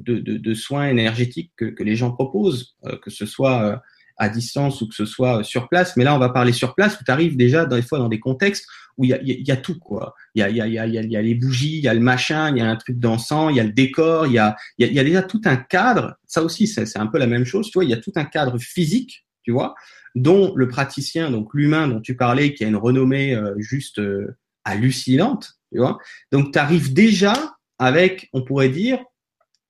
de, 0.00 0.18
de, 0.18 0.38
de, 0.38 0.54
soins 0.54 0.88
énergétiques 0.88 1.52
que, 1.56 1.66
que 1.66 1.82
les 1.82 1.96
gens 1.96 2.12
proposent, 2.12 2.76
euh, 2.86 2.96
que 2.98 3.10
ce 3.10 3.26
soit 3.26 3.62
euh, 3.62 3.76
à 4.16 4.28
distance 4.28 4.80
ou 4.80 4.88
que 4.88 4.94
ce 4.94 5.04
soit 5.04 5.44
sur 5.44 5.68
place. 5.68 5.96
Mais 5.96 6.04
là, 6.04 6.14
on 6.14 6.18
va 6.18 6.30
parler 6.30 6.52
sur 6.52 6.74
place 6.74 6.98
où 7.00 7.04
tu 7.04 7.10
arrives 7.10 7.36
déjà 7.36 7.66
des 7.66 7.82
fois 7.82 7.98
dans 7.98 8.08
des 8.08 8.20
contextes 8.20 8.66
où 8.96 9.04
il 9.04 9.10
y 9.10 9.14
a, 9.14 9.18
y 9.22 9.50
a, 9.50 9.56
tout 9.56 9.78
quoi. 9.78 10.14
Il 10.34 10.40
y 10.40 10.42
a, 10.42 10.50
y, 10.50 10.60
a, 10.60 10.66
y, 10.66 10.78
a, 10.78 10.86
y 10.86 11.16
a 11.16 11.22
les 11.22 11.34
bougies, 11.34 11.78
il 11.78 11.84
y 11.84 11.88
a 11.88 11.94
le 11.94 12.00
machin, 12.00 12.50
il 12.50 12.58
y 12.58 12.60
a 12.60 12.68
un 12.68 12.76
truc 12.76 12.98
dansant, 12.98 13.48
il 13.48 13.56
y 13.56 13.60
a 13.60 13.64
le 13.64 13.72
décor, 13.72 14.26
il 14.26 14.34
y 14.34 14.38
a, 14.38 14.56
y, 14.78 14.84
a, 14.84 14.86
y 14.88 14.98
a 14.98 15.04
déjà 15.04 15.22
tout 15.22 15.40
un 15.44 15.56
cadre. 15.56 16.16
Ça 16.26 16.42
aussi, 16.42 16.66
c'est 16.66 16.98
un 16.98 17.06
peu 17.06 17.18
la 17.18 17.26
même 17.26 17.44
chose. 17.44 17.70
Tu 17.70 17.74
vois, 17.74 17.84
il 17.84 17.90
y 17.90 17.94
a 17.94 17.98
tout 17.98 18.12
un 18.16 18.24
cadre 18.24 18.58
physique, 18.58 19.26
tu 19.42 19.52
vois, 19.52 19.74
dont 20.14 20.54
le 20.54 20.68
praticien, 20.68 21.30
donc 21.30 21.54
l'humain 21.54 21.88
dont 21.88 22.00
tu 22.00 22.16
parlais, 22.16 22.54
qui 22.54 22.64
a 22.64 22.68
une 22.68 22.76
renommée 22.76 23.34
euh, 23.34 23.54
juste 23.58 23.98
euh, 23.98 24.36
hallucinante, 24.64 25.54
tu 25.72 25.78
vois. 25.78 25.98
Donc, 26.32 26.52
tu 26.52 26.58
arrives 26.58 26.92
déjà 26.92 27.34
avec, 27.78 28.28
on 28.32 28.42
pourrait 28.42 28.68
dire, 28.68 28.98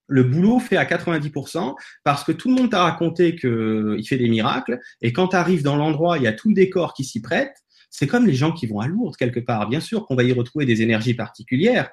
le 0.07 0.23
boulot 0.23 0.59
fait 0.59 0.77
à 0.77 0.85
90% 0.85 1.75
parce 2.03 2.23
que 2.23 2.31
tout 2.31 2.49
le 2.49 2.55
monde 2.55 2.71
t'a 2.71 2.83
raconté 2.83 3.35
qu'il 3.35 4.05
fait 4.07 4.17
des 4.17 4.29
miracles 4.29 4.79
et 5.01 5.11
quand 5.13 5.29
tu 5.29 5.35
arrives 5.35 5.63
dans 5.63 5.75
l'endroit, 5.75 6.17
il 6.17 6.23
y 6.23 6.27
a 6.27 6.33
tout 6.33 6.49
le 6.49 6.53
décor 6.53 6.93
qui 6.93 7.03
s'y 7.03 7.21
prête 7.21 7.55
c'est 7.97 8.07
comme 8.07 8.25
les 8.25 8.33
gens 8.33 8.51
qui 8.51 8.67
vont 8.67 8.81
à 8.81 8.87
Lourdes 8.87 9.15
quelque 9.15 9.39
part. 9.39 9.69
Bien 9.69 9.79
sûr 9.79 10.05
qu'on 10.05 10.15
va 10.15 10.23
y 10.23 10.33
retrouver 10.33 10.65
des 10.65 10.81
énergies 10.81 11.13
particulières, 11.13 11.89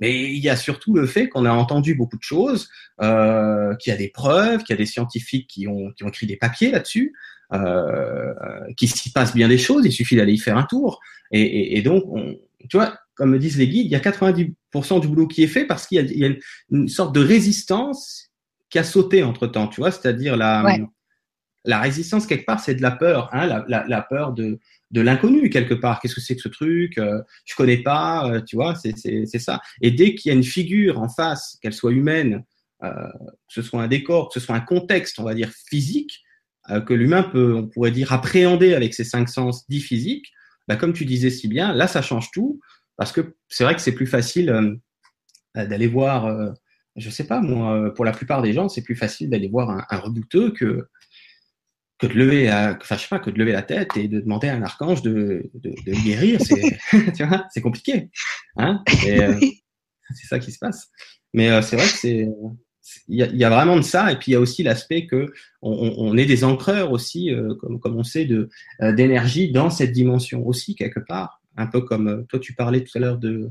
mais 0.00 0.32
il 0.32 0.38
y 0.38 0.48
a 0.48 0.56
surtout 0.56 0.94
le 0.94 1.06
fait 1.06 1.28
qu'on 1.28 1.44
a 1.44 1.52
entendu 1.52 1.94
beaucoup 1.94 2.16
de 2.16 2.22
choses, 2.22 2.68
euh, 3.00 3.76
qu'il 3.76 3.92
y 3.92 3.94
a 3.94 3.96
des 3.96 4.08
preuves, 4.08 4.64
qu'il 4.64 4.74
y 4.74 4.76
a 4.76 4.78
des 4.78 4.86
scientifiques 4.86 5.48
qui 5.48 5.68
ont, 5.68 5.92
qui 5.92 6.02
ont 6.02 6.08
écrit 6.08 6.26
des 6.26 6.36
papiers 6.36 6.72
là-dessus, 6.72 7.14
euh, 7.52 8.34
qu'il 8.76 8.90
s'y 8.90 9.12
passe 9.12 9.32
bien 9.32 9.46
des 9.46 9.58
choses, 9.58 9.86
il 9.86 9.92
suffit 9.92 10.16
d'aller 10.16 10.32
y 10.32 10.38
faire 10.38 10.58
un 10.58 10.64
tour. 10.64 11.00
Et, 11.30 11.78
et, 11.78 11.82
donc, 11.82 12.04
on, 12.08 12.36
tu 12.68 12.76
vois, 12.76 12.98
comme 13.14 13.30
me 13.30 13.38
disent 13.38 13.56
les 13.56 13.68
guides, 13.68 13.86
il 13.86 13.92
y 13.92 13.96
a 13.96 14.00
90% 14.00 15.00
du 15.00 15.06
boulot 15.06 15.28
qui 15.28 15.44
est 15.44 15.48
fait 15.48 15.66
parce 15.66 15.86
qu'il 15.86 16.04
y, 16.04 16.18
y, 16.18 16.24
a 16.24 16.30
une 16.72 16.88
sorte 16.88 17.14
de 17.14 17.20
résistance 17.20 18.32
qui 18.70 18.80
a 18.80 18.84
sauté 18.84 19.22
entre-temps, 19.22 19.68
tu 19.68 19.80
vois, 19.80 19.92
c'est-à-dire 19.92 20.36
la, 20.36 20.78
la 21.64 21.80
résistance 21.80 22.26
quelque 22.26 22.44
part, 22.44 22.60
c'est 22.60 22.74
de 22.74 22.82
la 22.82 22.90
peur, 22.90 23.30
hein, 23.32 23.64
la, 23.68 24.02
peur 24.02 24.32
de, 24.32 24.58
l'inconnu 24.92 25.48
quelque 25.48 25.74
part. 25.74 26.00
Qu'est-ce 26.00 26.14
que 26.14 26.20
c'est 26.20 26.36
que 26.36 26.42
ce 26.42 26.48
truc 26.48 26.98
euh, 26.98 27.22
Je 27.44 27.54
connais 27.54 27.78
pas, 27.78 28.28
euh, 28.28 28.40
tu 28.42 28.56
vois, 28.56 28.74
c'est 28.74 29.38
ça. 29.38 29.60
Et 29.80 29.90
dès 29.90 30.14
qu'il 30.14 30.30
y 30.30 30.32
a 30.32 30.36
une 30.36 30.44
figure 30.44 31.00
en 31.00 31.08
face, 31.08 31.58
qu'elle 31.62 31.72
soit 31.72 31.92
humaine, 31.92 32.44
euh, 32.82 32.90
que 32.90 33.54
ce 33.54 33.62
soit 33.62 33.82
un 33.82 33.88
décor, 33.88 34.28
que 34.28 34.38
ce 34.38 34.44
soit 34.44 34.54
un 34.54 34.60
contexte, 34.60 35.18
on 35.18 35.24
va 35.24 35.34
dire 35.34 35.50
physique, 35.50 36.22
euh, 36.70 36.80
que 36.80 36.92
l'humain 36.92 37.22
peut, 37.22 37.54
on 37.54 37.66
pourrait 37.66 37.92
dire, 37.92 38.12
appréhender 38.12 38.74
avec 38.74 38.94
ses 38.94 39.04
cinq 39.04 39.28
sens 39.28 39.66
dits 39.68 39.80
physiques, 39.80 40.32
bah, 40.68 40.76
comme 40.76 40.92
tu 40.92 41.04
disais 41.04 41.30
si 41.30 41.48
bien, 41.48 41.72
là 41.72 41.86
ça 41.86 42.02
change 42.02 42.30
tout 42.30 42.60
parce 42.96 43.12
que 43.12 43.36
c'est 43.48 43.64
vrai 43.64 43.74
que 43.74 43.80
c'est 43.80 43.92
plus 43.92 44.06
facile 44.06 44.78
d'aller 45.56 45.88
voir. 45.88 46.54
je 46.94 47.10
sais 47.10 47.26
pas 47.26 47.40
moi, 47.40 47.92
pour 47.92 48.04
la 48.04 48.12
plupart 48.12 48.40
des 48.40 48.52
gens, 48.52 48.68
c'est 48.68 48.82
plus 48.82 48.94
facile 48.94 49.28
d'aller 49.28 49.48
voir 49.48 49.68
un, 49.70 49.84
un 49.90 49.98
redouteux 49.98 50.52
que 50.52 50.86
que 51.98 52.06
de 52.06 52.14
lever, 52.14 52.46
la, 52.46 52.76
enfin, 52.80 52.96
je 52.96 53.02
sais 53.02 53.08
pas, 53.08 53.18
que 53.18 53.30
de 53.30 53.38
lever 53.38 53.52
la 53.52 53.62
tête 53.62 53.96
et 53.96 54.08
de 54.08 54.20
demander 54.20 54.48
à 54.48 54.56
un 54.56 54.62
archange 54.62 55.02
de, 55.02 55.50
de, 55.54 55.70
de 55.70 56.04
guérir, 56.04 56.40
c'est, 56.40 56.78
tu 57.16 57.24
vois, 57.24 57.46
c'est 57.50 57.60
compliqué, 57.60 58.10
hein. 58.56 58.82
Euh, 59.06 59.38
c'est 60.14 60.26
ça 60.26 60.38
qui 60.38 60.52
se 60.52 60.58
passe. 60.58 60.88
Mais 61.32 61.50
euh, 61.50 61.62
c'est 61.62 61.76
vrai 61.76 61.86
que 61.86 61.96
c'est, 61.96 62.28
il 63.08 63.16
y, 63.16 63.22
a, 63.22 63.26
y, 63.26 63.44
a, 63.44 63.50
vraiment 63.50 63.76
de 63.76 63.82
ça, 63.82 64.12
et 64.12 64.16
puis 64.16 64.32
il 64.32 64.34
y 64.34 64.36
a 64.36 64.40
aussi 64.40 64.62
l'aspect 64.62 65.06
que 65.06 65.32
on, 65.62 65.94
on, 65.96 66.16
est 66.16 66.26
des 66.26 66.44
encreurs 66.44 66.92
aussi, 66.92 67.32
euh, 67.32 67.54
comme, 67.54 67.80
comme 67.80 67.96
on 67.96 68.04
sait, 68.04 68.24
de 68.24 68.50
d'énergie 68.80 69.50
dans 69.52 69.70
cette 69.70 69.92
dimension 69.92 70.46
aussi 70.46 70.74
quelque 70.74 71.00
part, 71.00 71.40
un 71.56 71.66
peu 71.66 71.80
comme 71.80 72.26
toi 72.28 72.38
tu 72.38 72.54
parlais 72.54 72.82
tout 72.84 72.96
à 72.98 73.00
l'heure 73.00 73.18
de 73.18 73.50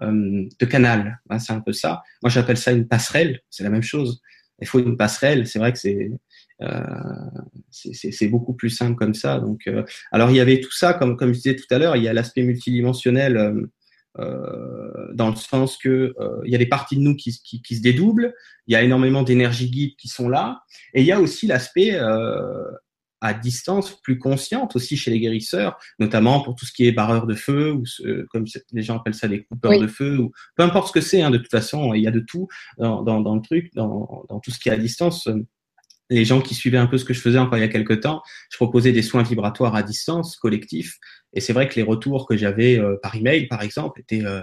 de 0.00 0.66
canal, 0.66 1.20
hein, 1.30 1.38
c'est 1.38 1.52
un 1.52 1.60
peu 1.60 1.72
ça. 1.72 2.02
Moi 2.20 2.28
j'appelle 2.28 2.56
ça 2.56 2.72
une 2.72 2.88
passerelle, 2.88 3.40
c'est 3.48 3.62
la 3.62 3.70
même 3.70 3.82
chose. 3.82 4.20
Il 4.60 4.66
faut 4.66 4.78
une 4.78 4.96
passerelle, 4.96 5.46
c'est 5.46 5.58
vrai 5.58 5.72
que 5.72 5.78
c'est 5.78 5.94
euh, 5.94 6.18
c'est 7.70 8.28
beaucoup 8.28 8.54
plus 8.54 8.70
simple 8.70 8.96
comme 8.96 9.14
ça. 9.14 9.40
Donc, 9.40 9.66
euh, 9.66 9.82
alors 10.12 10.30
il 10.30 10.36
y 10.36 10.40
avait 10.40 10.60
tout 10.60 10.72
ça, 10.72 10.94
comme 10.94 11.16
comme 11.16 11.32
je 11.32 11.38
disais 11.38 11.56
tout 11.56 11.66
à 11.70 11.78
l'heure, 11.78 11.96
il 11.96 12.02
y 12.02 12.08
a 12.08 12.12
l'aspect 12.12 12.42
multidimensionnel. 12.42 13.36
Euh, 13.36 13.66
euh, 14.20 15.12
dans 15.12 15.30
le 15.30 15.34
sens 15.34 15.76
que 15.76 16.14
euh, 16.20 16.40
il 16.44 16.52
y 16.52 16.54
a 16.54 16.58
des 16.58 16.66
parties 16.66 16.94
de 16.94 17.00
nous 17.00 17.16
qui, 17.16 17.36
qui, 17.42 17.60
qui 17.62 17.76
se 17.76 17.82
dédoublent, 17.82 18.32
il 18.68 18.72
y 18.72 18.76
a 18.76 18.82
énormément 18.82 19.24
d'énergie 19.24 19.68
guide 19.68 19.96
qui 19.96 20.06
sont 20.06 20.28
là, 20.28 20.62
et 20.92 21.00
il 21.00 21.06
y 21.06 21.10
a 21.10 21.20
aussi 21.20 21.48
l'aspect 21.48 21.94
euh, 21.94 22.62
à 23.20 23.34
distance 23.34 24.00
plus 24.02 24.20
consciente 24.20 24.76
aussi 24.76 24.96
chez 24.96 25.10
les 25.10 25.18
guérisseurs, 25.18 25.78
notamment 25.98 26.42
pour 26.42 26.54
tout 26.54 26.64
ce 26.64 26.72
qui 26.72 26.86
est 26.86 26.92
barreur 26.92 27.26
de 27.26 27.34
feu 27.34 27.72
ou 27.72 27.82
comme 28.30 28.44
les 28.72 28.82
gens 28.82 28.98
appellent 28.98 29.14
ça 29.14 29.26
des 29.26 29.42
coupeurs 29.42 29.80
de 29.80 29.86
feu 29.88 30.18
ou 30.18 30.30
peu 30.54 30.62
importe 30.62 30.88
ce 30.88 30.92
que 30.92 31.00
c'est. 31.00 31.22
Hein, 31.22 31.30
de 31.30 31.38
toute 31.38 31.50
façon, 31.50 31.94
il 31.94 32.02
y 32.02 32.06
a 32.06 32.12
de 32.12 32.20
tout 32.20 32.46
dans, 32.78 33.02
dans, 33.02 33.20
dans 33.20 33.34
le 33.34 33.40
truc, 33.40 33.74
dans, 33.74 34.24
dans, 34.28 34.38
tout 34.38 34.52
ce 34.52 34.60
qui 34.60 34.68
est 34.68 34.72
à 34.72 34.76
distance 34.76 35.28
les 36.10 36.24
gens 36.24 36.40
qui 36.40 36.54
suivaient 36.54 36.78
un 36.78 36.86
peu 36.86 36.98
ce 36.98 37.04
que 37.04 37.14
je 37.14 37.20
faisais 37.20 37.38
encore 37.38 37.58
il 37.58 37.62
y 37.62 37.64
a 37.64 37.68
quelques 37.68 38.00
temps, 38.00 38.22
je 38.50 38.56
proposais 38.56 38.92
des 38.92 39.02
soins 39.02 39.22
vibratoires 39.22 39.74
à 39.74 39.82
distance, 39.82 40.36
collectifs. 40.36 40.98
Et 41.32 41.40
c'est 41.40 41.52
vrai 41.52 41.68
que 41.68 41.74
les 41.74 41.82
retours 41.82 42.26
que 42.26 42.36
j'avais 42.36 42.78
euh, 42.78 42.96
par 43.02 43.14
email, 43.16 43.46
par 43.48 43.62
exemple, 43.62 44.00
étaient 44.00 44.24
euh, 44.24 44.42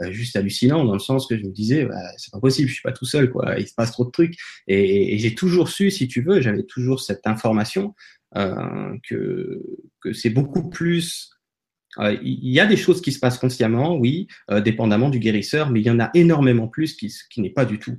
euh, 0.00 0.10
juste 0.10 0.36
hallucinants 0.36 0.84
dans 0.84 0.94
le 0.94 0.98
sens 0.98 1.26
que 1.26 1.36
je 1.36 1.44
me 1.44 1.50
disais, 1.50 1.84
bah, 1.84 2.00
c'est 2.16 2.32
pas 2.32 2.40
possible, 2.40 2.68
je 2.68 2.74
suis 2.74 2.82
pas 2.82 2.92
tout 2.92 3.04
seul, 3.04 3.30
quoi. 3.30 3.58
Il 3.58 3.68
se 3.68 3.74
passe 3.74 3.92
trop 3.92 4.04
de 4.04 4.10
trucs. 4.10 4.34
Et, 4.66 5.18
j'ai 5.18 5.34
toujours 5.34 5.68
su, 5.68 5.90
si 5.90 6.08
tu 6.08 6.22
veux, 6.22 6.40
j'avais 6.40 6.64
toujours 6.64 7.00
cette 7.00 7.26
information 7.26 7.94
que 8.34 9.62
que 10.00 10.12
c'est 10.14 10.30
beaucoup 10.30 10.70
plus 10.70 11.30
il 11.98 12.48
y 12.48 12.58
a 12.58 12.64
des 12.64 12.78
choses 12.78 13.02
qui 13.02 13.12
se 13.12 13.18
passent 13.18 13.36
consciemment, 13.36 13.96
oui, 13.96 14.26
dépendamment 14.64 15.10
du 15.10 15.18
guérisseur, 15.18 15.68
mais 15.68 15.80
il 15.80 15.86
y 15.86 15.90
en 15.90 16.00
a 16.00 16.08
énormément 16.14 16.66
plus 16.66 16.94
qui, 16.94 17.12
qui 17.30 17.42
n'est 17.42 17.50
pas 17.50 17.66
du 17.66 17.78
tout 17.78 17.98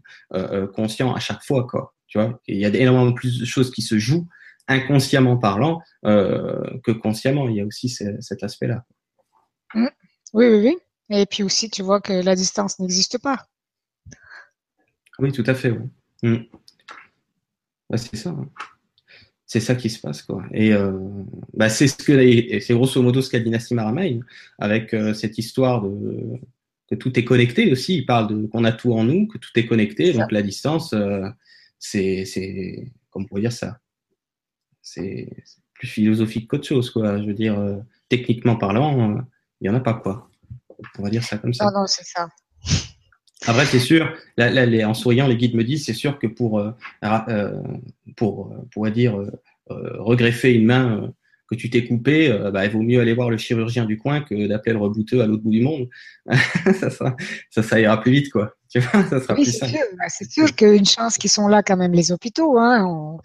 conscient 0.73 1.13
à 1.13 1.19
chaque 1.19 1.43
fois, 1.43 1.67
quoi. 1.67 1.92
Tu 2.13 2.19
vois, 2.19 2.39
il 2.47 2.57
y 2.57 2.65
a 2.65 2.69
énormément 2.69 3.11
plus 3.11 3.39
de 3.39 3.45
choses 3.45 3.71
qui 3.71 3.81
se 3.81 3.97
jouent 3.97 4.27
inconsciemment 4.67 5.35
parlant 5.35 5.81
euh, 6.05 6.61
que 6.83 6.91
consciemment. 6.91 7.49
Il 7.49 7.55
y 7.55 7.61
a 7.61 7.65
aussi 7.65 7.89
cet 7.89 8.43
aspect-là. 8.43 8.85
Mmh. 9.73 9.87
Oui, 10.33 10.45
oui, 10.45 10.59
oui. 10.59 10.77
Et 11.09 11.25
puis 11.25 11.41
aussi, 11.41 11.71
tu 11.71 11.81
vois 11.81 12.01
que 12.01 12.13
la 12.13 12.35
distance 12.35 12.77
n'existe 12.77 13.17
pas. 13.17 13.47
Oui, 15.17 15.31
tout 15.31 15.43
à 15.47 15.55
fait. 15.55 15.71
Oui. 15.71 15.89
Mmh. 16.21 16.37
Bah, 17.89 17.97
c'est 17.97 18.15
ça. 18.15 18.29
Hein. 18.29 18.47
C'est 19.47 19.59
ça 19.59 19.73
qui 19.73 19.89
se 19.89 19.99
passe, 19.99 20.21
quoi. 20.21 20.43
Et 20.53 20.71
euh, 20.71 20.91
bah, 21.55 21.69
c'est 21.69 21.87
ce 21.87 21.97
que 21.97 22.59
c'est 22.59 22.75
grosso 22.75 23.01
modo 23.01 23.23
ce 23.23 23.31
qu'a 23.31 23.39
dit 23.39 23.49
Nassim 23.49 23.79
Aramain 23.79 24.19
avec 24.59 24.93
euh, 24.93 25.15
cette 25.15 25.39
histoire 25.39 25.81
de 25.81 26.39
que 26.87 26.93
tout 26.93 27.17
est 27.17 27.23
connecté 27.23 27.71
aussi. 27.71 27.97
Il 27.97 28.05
parle 28.05 28.27
de 28.27 28.45
qu'on 28.45 28.65
a 28.65 28.71
tout 28.71 28.93
en 28.93 29.03
nous, 29.03 29.25
que 29.25 29.39
tout 29.39 29.49
est 29.55 29.65
connecté. 29.65 30.13
Donc 30.13 30.31
la 30.31 30.43
distance, 30.43 30.93
c'est, 31.83 32.23
c'est, 32.23 32.93
comme 33.09 33.27
pour 33.27 33.39
dire 33.39 33.51
ça, 33.51 33.77
c'est 34.81 35.27
plus 35.73 35.87
philosophique 35.87 36.47
qu'autre 36.47 36.65
chose, 36.65 36.89
quoi. 36.89 37.21
Je 37.21 37.25
veux 37.25 37.33
dire, 37.33 37.59
euh, 37.59 37.75
techniquement 38.07 38.55
parlant, 38.55 39.17
euh, 39.17 39.21
il 39.59 39.67
y 39.67 39.69
en 39.69 39.75
a 39.75 39.81
pas, 39.81 39.93
quoi. 39.93 40.29
On 40.97 41.03
va 41.03 41.09
dire 41.09 41.23
ça 41.23 41.37
comme 41.37 41.53
ça. 41.53 41.65
Non, 41.65 41.81
non, 41.81 41.87
c'est 41.87 42.05
ça. 42.05 42.29
Après, 43.47 43.65
c'est 43.65 43.79
sûr, 43.79 44.13
là, 44.37 44.49
là, 44.49 44.65
les, 44.65 44.85
en 44.85 44.93
souriant, 44.93 45.27
les 45.27 45.35
guides 45.35 45.55
me 45.55 45.63
disent, 45.65 45.85
c'est 45.85 45.93
sûr 45.93 46.19
que 46.19 46.27
pour, 46.27 46.59
euh, 46.59 46.71
euh 47.03 47.61
pour, 48.15 48.55
pour 48.71 48.89
dire, 48.89 49.19
regreffer 49.67 50.53
une 50.53 50.65
main 50.65 51.13
que 51.55 51.61
tu 51.61 51.69
t'es 51.69 51.85
coupé, 51.85 52.29
bah, 52.51 52.65
il 52.65 52.71
vaut 52.71 52.81
mieux 52.81 52.99
aller 52.99 53.13
voir 53.13 53.29
le 53.29 53.37
chirurgien 53.37 53.85
du 53.85 53.97
coin 53.97 54.21
que 54.21 54.47
d'appeler 54.47 54.73
le 54.73 54.79
rebouteux 54.79 55.21
à 55.21 55.27
l'autre 55.27 55.43
bout 55.43 55.51
du 55.51 55.61
monde. 55.61 55.89
ça, 56.79 56.89
ça, 56.89 57.15
ça, 57.49 57.63
ça, 57.63 57.79
ira 57.79 57.99
plus 58.01 58.11
vite, 58.11 58.31
quoi. 58.31 58.55
oui, 58.75 59.45
c'est 59.45 59.67
sûr, 59.67 59.79
bah, 59.97 60.05
c'est 60.09 60.29
sûr 60.29 60.55
qu'une 60.55 60.85
chance 60.85 61.17
qu'ils 61.17 61.29
sont 61.29 61.47
là 61.47 61.63
quand 61.63 61.77
même 61.77 61.93
les 61.93 62.11
hôpitaux. 62.11 62.57
Hein, 62.57 63.17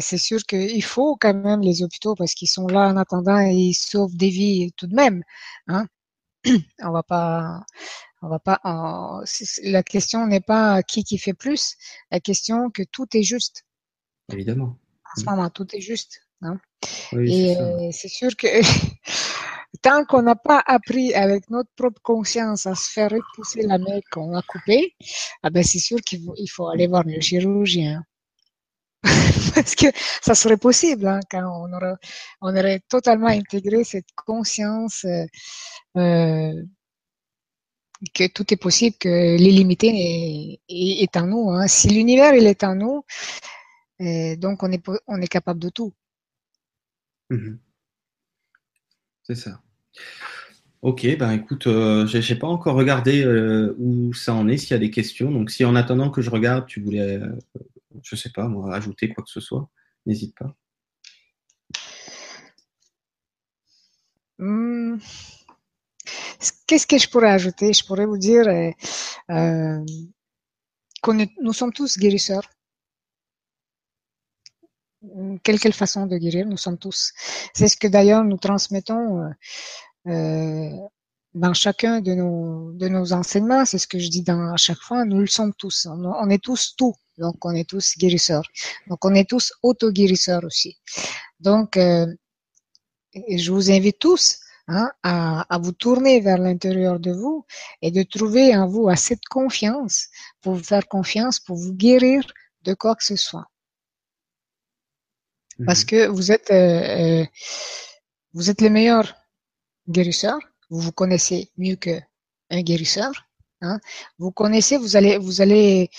C'est 0.00 0.18
sûr 0.18 0.42
qu'il 0.42 0.84
faut 0.84 1.16
quand 1.16 1.34
même 1.34 1.60
les 1.60 1.82
hôpitaux 1.82 2.14
parce 2.14 2.34
qu'ils 2.34 2.48
sont 2.48 2.66
là 2.66 2.88
en 2.88 2.96
attendant 2.96 3.40
et 3.40 3.52
ils 3.52 3.74
sauvent 3.74 4.16
des 4.16 4.30
vies 4.30 4.72
tout 4.76 4.86
de 4.86 4.94
même. 4.94 5.22
Hein. 5.68 5.86
On 6.82 6.92
va 6.92 7.02
pas, 7.02 7.64
on 8.22 8.28
va 8.28 8.38
pas. 8.38 8.60
La 9.62 9.82
question 9.82 10.26
n'est 10.26 10.40
pas 10.40 10.82
qui 10.82 11.04
qui 11.04 11.18
fait 11.18 11.34
plus. 11.34 11.76
La 12.10 12.20
question 12.20 12.70
que 12.70 12.82
tout 12.82 13.06
est 13.16 13.22
juste. 13.22 13.64
Évidemment. 14.32 14.78
En 15.16 15.20
ce 15.20 15.24
moment, 15.24 15.50
tout 15.50 15.66
est 15.74 15.80
juste. 15.80 16.25
Hein. 16.42 16.58
et 17.12 17.56
euh, 17.56 17.90
c'est 17.92 18.08
sûr 18.08 18.36
que 18.36 18.46
tant 19.82 20.04
qu'on 20.04 20.22
n'a 20.22 20.36
pas 20.36 20.62
appris 20.66 21.14
avec 21.14 21.48
notre 21.50 21.70
propre 21.76 22.00
conscience 22.02 22.66
à 22.66 22.74
se 22.74 22.90
faire 22.90 23.10
repousser 23.10 23.62
la 23.62 23.78
main 23.78 24.00
qu'on 24.10 24.36
a 24.36 24.42
coupée, 24.42 24.94
ah 25.42 25.50
ben 25.50 25.62
c'est 25.62 25.78
sûr 25.78 25.98
qu'il 26.00 26.22
faut, 26.24 26.34
il 26.36 26.48
faut 26.48 26.68
aller 26.68 26.86
voir 26.86 27.04
le 27.04 27.20
chirurgien. 27.20 28.02
Parce 29.54 29.74
que 29.74 29.86
ça 30.22 30.34
serait 30.34 30.56
possible 30.56 31.06
hein, 31.06 31.20
quand 31.30 31.44
on 31.44 31.72
aurait, 31.72 31.94
on 32.40 32.56
aurait 32.56 32.80
totalement 32.88 33.28
intégré 33.28 33.84
cette 33.84 34.12
conscience 34.16 35.04
euh, 35.04 35.26
euh 35.96 36.62
que 38.14 38.26
tout 38.28 38.52
est 38.52 38.56
possible, 38.58 38.96
que 38.98 39.36
l'illimité 39.36 39.88
est, 39.88 41.02
est, 41.02 41.16
en 41.16 41.26
nous. 41.26 41.50
Hein. 41.50 41.66
Si 41.66 41.88
l'univers 41.88 42.34
il 42.34 42.46
est 42.46 42.62
en 42.64 42.74
nous, 42.74 43.04
euh, 44.02 44.36
donc 44.36 44.62
on 44.62 44.70
est, 44.70 44.82
on 45.06 45.20
est 45.20 45.28
capable 45.28 45.60
de 45.60 45.70
tout. 45.70 45.94
Mmh 47.30 47.56
C'est 49.24 49.34
ça. 49.34 49.60
Ok, 50.82 51.04
ben 51.18 51.32
écoute, 51.32 51.66
euh, 51.66 52.06
j'ai 52.06 52.36
pas 52.36 52.46
encore 52.46 52.76
regardé 52.76 53.24
euh, 53.24 53.74
où 53.78 54.12
ça 54.14 54.34
en 54.34 54.46
est, 54.46 54.56
s'il 54.56 54.70
y 54.70 54.74
a 54.74 54.78
des 54.78 54.90
questions. 54.90 55.32
Donc 55.32 55.50
si 55.50 55.64
en 55.64 55.74
attendant 55.74 56.10
que 56.10 56.22
je 56.22 56.30
regarde, 56.30 56.66
tu 56.66 56.80
voulais, 56.80 57.16
euh, 57.16 57.32
je 58.02 58.14
sais 58.14 58.30
pas, 58.30 58.46
moi, 58.46 58.74
ajouter 58.74 59.08
quoi 59.08 59.24
que 59.24 59.30
ce 59.30 59.40
soit, 59.40 59.68
n'hésite 60.06 60.36
pas. 60.38 60.54
Hmm. 64.38 64.98
Qu'est-ce 66.66 66.86
que 66.86 66.98
je 66.98 67.08
pourrais 67.08 67.30
ajouter? 67.30 67.72
Je 67.72 67.84
pourrais 67.84 68.06
vous 68.06 68.18
dire 68.18 68.46
euh, 68.46 69.84
que 71.02 71.42
nous 71.42 71.52
sommes 71.52 71.72
tous 71.72 71.98
guérisseurs 71.98 72.48
quelle, 75.42 75.60
quelle 75.60 75.72
façon 75.72 76.06
de 76.06 76.16
guérir, 76.16 76.46
nous 76.46 76.56
sommes 76.56 76.78
tous. 76.78 77.12
C'est 77.54 77.68
ce 77.68 77.76
que 77.76 77.88
d'ailleurs 77.88 78.24
nous 78.24 78.36
transmettons 78.36 79.22
euh, 79.22 79.30
euh, 80.08 80.70
dans 81.34 81.54
chacun 81.54 82.00
de 82.00 82.14
nos, 82.14 82.72
de 82.72 82.88
nos 82.88 83.12
enseignements. 83.12 83.64
C'est 83.64 83.78
ce 83.78 83.86
que 83.86 83.98
je 83.98 84.08
dis 84.08 84.22
dans, 84.22 84.52
à 84.52 84.56
chaque 84.56 84.78
fois. 84.78 85.04
Nous 85.04 85.20
le 85.20 85.26
sommes 85.26 85.54
tous. 85.54 85.86
On, 85.90 86.30
est 86.30 86.42
tous 86.42 86.74
tout. 86.76 86.94
Donc, 87.18 87.44
on 87.44 87.54
est 87.54 87.68
tous 87.68 87.96
guérisseurs. 87.98 88.44
Donc, 88.88 89.04
on 89.04 89.14
est 89.14 89.28
tous 89.28 89.52
auto-guérisseurs 89.62 90.44
aussi. 90.44 90.78
Donc, 91.40 91.76
euh, 91.76 92.06
je 93.14 93.50
vous 93.52 93.70
invite 93.70 93.98
tous 93.98 94.38
hein, 94.68 94.90
à, 95.02 95.42
à, 95.54 95.58
vous 95.58 95.72
tourner 95.72 96.20
vers 96.20 96.38
l'intérieur 96.38 96.98
de 97.00 97.12
vous 97.12 97.44
et 97.82 97.90
de 97.90 98.02
trouver 98.02 98.56
en 98.56 98.66
vous 98.66 98.88
assez 98.88 99.14
de 99.14 99.26
confiance 99.30 100.08
pour 100.40 100.54
vous 100.54 100.64
faire 100.64 100.86
confiance, 100.88 101.40
pour 101.40 101.56
vous 101.56 101.72
guérir 101.72 102.26
de 102.62 102.74
quoi 102.74 102.94
que 102.94 103.04
ce 103.04 103.16
soit 103.16 103.46
parce 105.64 105.82
mhm. 105.82 105.86
que 105.86 106.06
vous 106.08 106.32
êtes 106.32 106.50
euh, 106.50 107.22
euh, 107.22 107.26
vous 108.34 108.50
êtes 108.50 108.60
le 108.60 108.70
meilleur 108.70 109.14
guérisseur. 109.88 110.38
Vous 110.70 110.80
vous 110.80 110.92
connaissez 110.92 111.50
mieux 111.56 111.76
que 111.76 112.00
un 112.50 112.62
guérisseur. 112.62 113.12
Hein. 113.62 113.80
Vous 114.18 114.32
connaissez, 114.32 114.76
vous 114.76 114.96
allez 114.96 115.18
vous 115.18 115.40
allez 115.40 115.90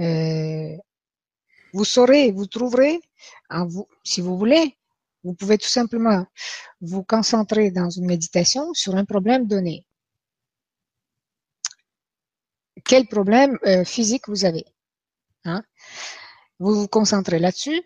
euh, 0.00 0.76
vous 1.72 1.84
saurez, 1.84 2.30
vous 2.32 2.46
trouverez 2.46 3.00
vous, 3.50 3.88
si 4.02 4.20
vous 4.20 4.36
voulez. 4.36 4.76
Vous 5.22 5.34
pouvez 5.34 5.56
tout 5.56 5.68
simplement 5.68 6.26
vous 6.82 7.02
concentrer 7.02 7.70
dans 7.70 7.88
une 7.88 8.04
méditation 8.06 8.74
sur 8.74 8.94
un 8.94 9.06
problème 9.06 9.46
donné. 9.46 9.86
Quel 12.84 13.06
problème 13.06 13.58
euh, 13.66 13.84
physique 13.84 14.28
vous 14.28 14.44
avez 14.44 14.66
hein? 15.44 15.64
Vous 16.58 16.74
vous 16.74 16.88
concentrez 16.88 17.38
là-dessus 17.38 17.82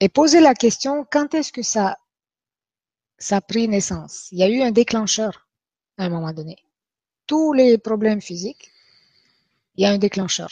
et 0.00 0.08
poser 0.08 0.40
la 0.40 0.54
question 0.54 1.06
quand 1.10 1.34
est-ce 1.34 1.52
que 1.52 1.62
ça, 1.62 1.98
ça 3.18 3.36
a 3.36 3.40
pris 3.40 3.68
naissance? 3.68 4.28
Il 4.32 4.38
y 4.38 4.42
a 4.42 4.48
eu 4.48 4.62
un 4.62 4.70
déclencheur 4.70 5.48
à 5.98 6.04
un 6.04 6.08
moment 6.08 6.32
donné. 6.32 6.56
Tous 7.26 7.52
les 7.52 7.78
problèmes 7.78 8.22
physiques, 8.22 8.72
il 9.76 9.84
y 9.84 9.86
a 9.86 9.90
un 9.90 9.98
déclencheur. 9.98 10.48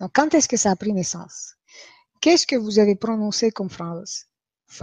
Donc, 0.00 0.12
quand 0.14 0.32
est-ce 0.34 0.48
que 0.48 0.56
ça 0.56 0.70
a 0.70 0.76
pris 0.76 0.92
naissance? 0.92 1.56
Qu'est-ce 2.20 2.46
que 2.46 2.56
vous 2.56 2.78
avez 2.78 2.96
prononcé 2.96 3.50
comme 3.50 3.70
phrase 3.70 4.26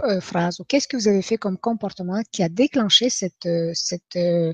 euh, 0.04 0.20
ou 0.58 0.64
qu'est-ce 0.64 0.86
que 0.86 0.96
vous 0.96 1.08
avez 1.08 1.22
fait 1.22 1.38
comme 1.38 1.56
comportement 1.56 2.20
qui 2.30 2.42
a 2.42 2.48
déclenché 2.48 3.08
cette, 3.08 3.46
euh, 3.46 3.72
cette 3.74 4.16
euh, 4.16 4.52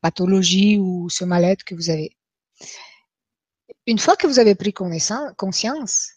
pathologie 0.00 0.78
ou 0.78 1.08
ce 1.08 1.24
mal-être 1.24 1.64
que 1.64 1.74
vous 1.74 1.90
avez? 1.90 2.16
Une 3.86 3.98
fois 3.98 4.16
que 4.16 4.26
vous 4.26 4.38
avez 4.38 4.54
pris 4.54 4.72
conscience, 4.72 6.12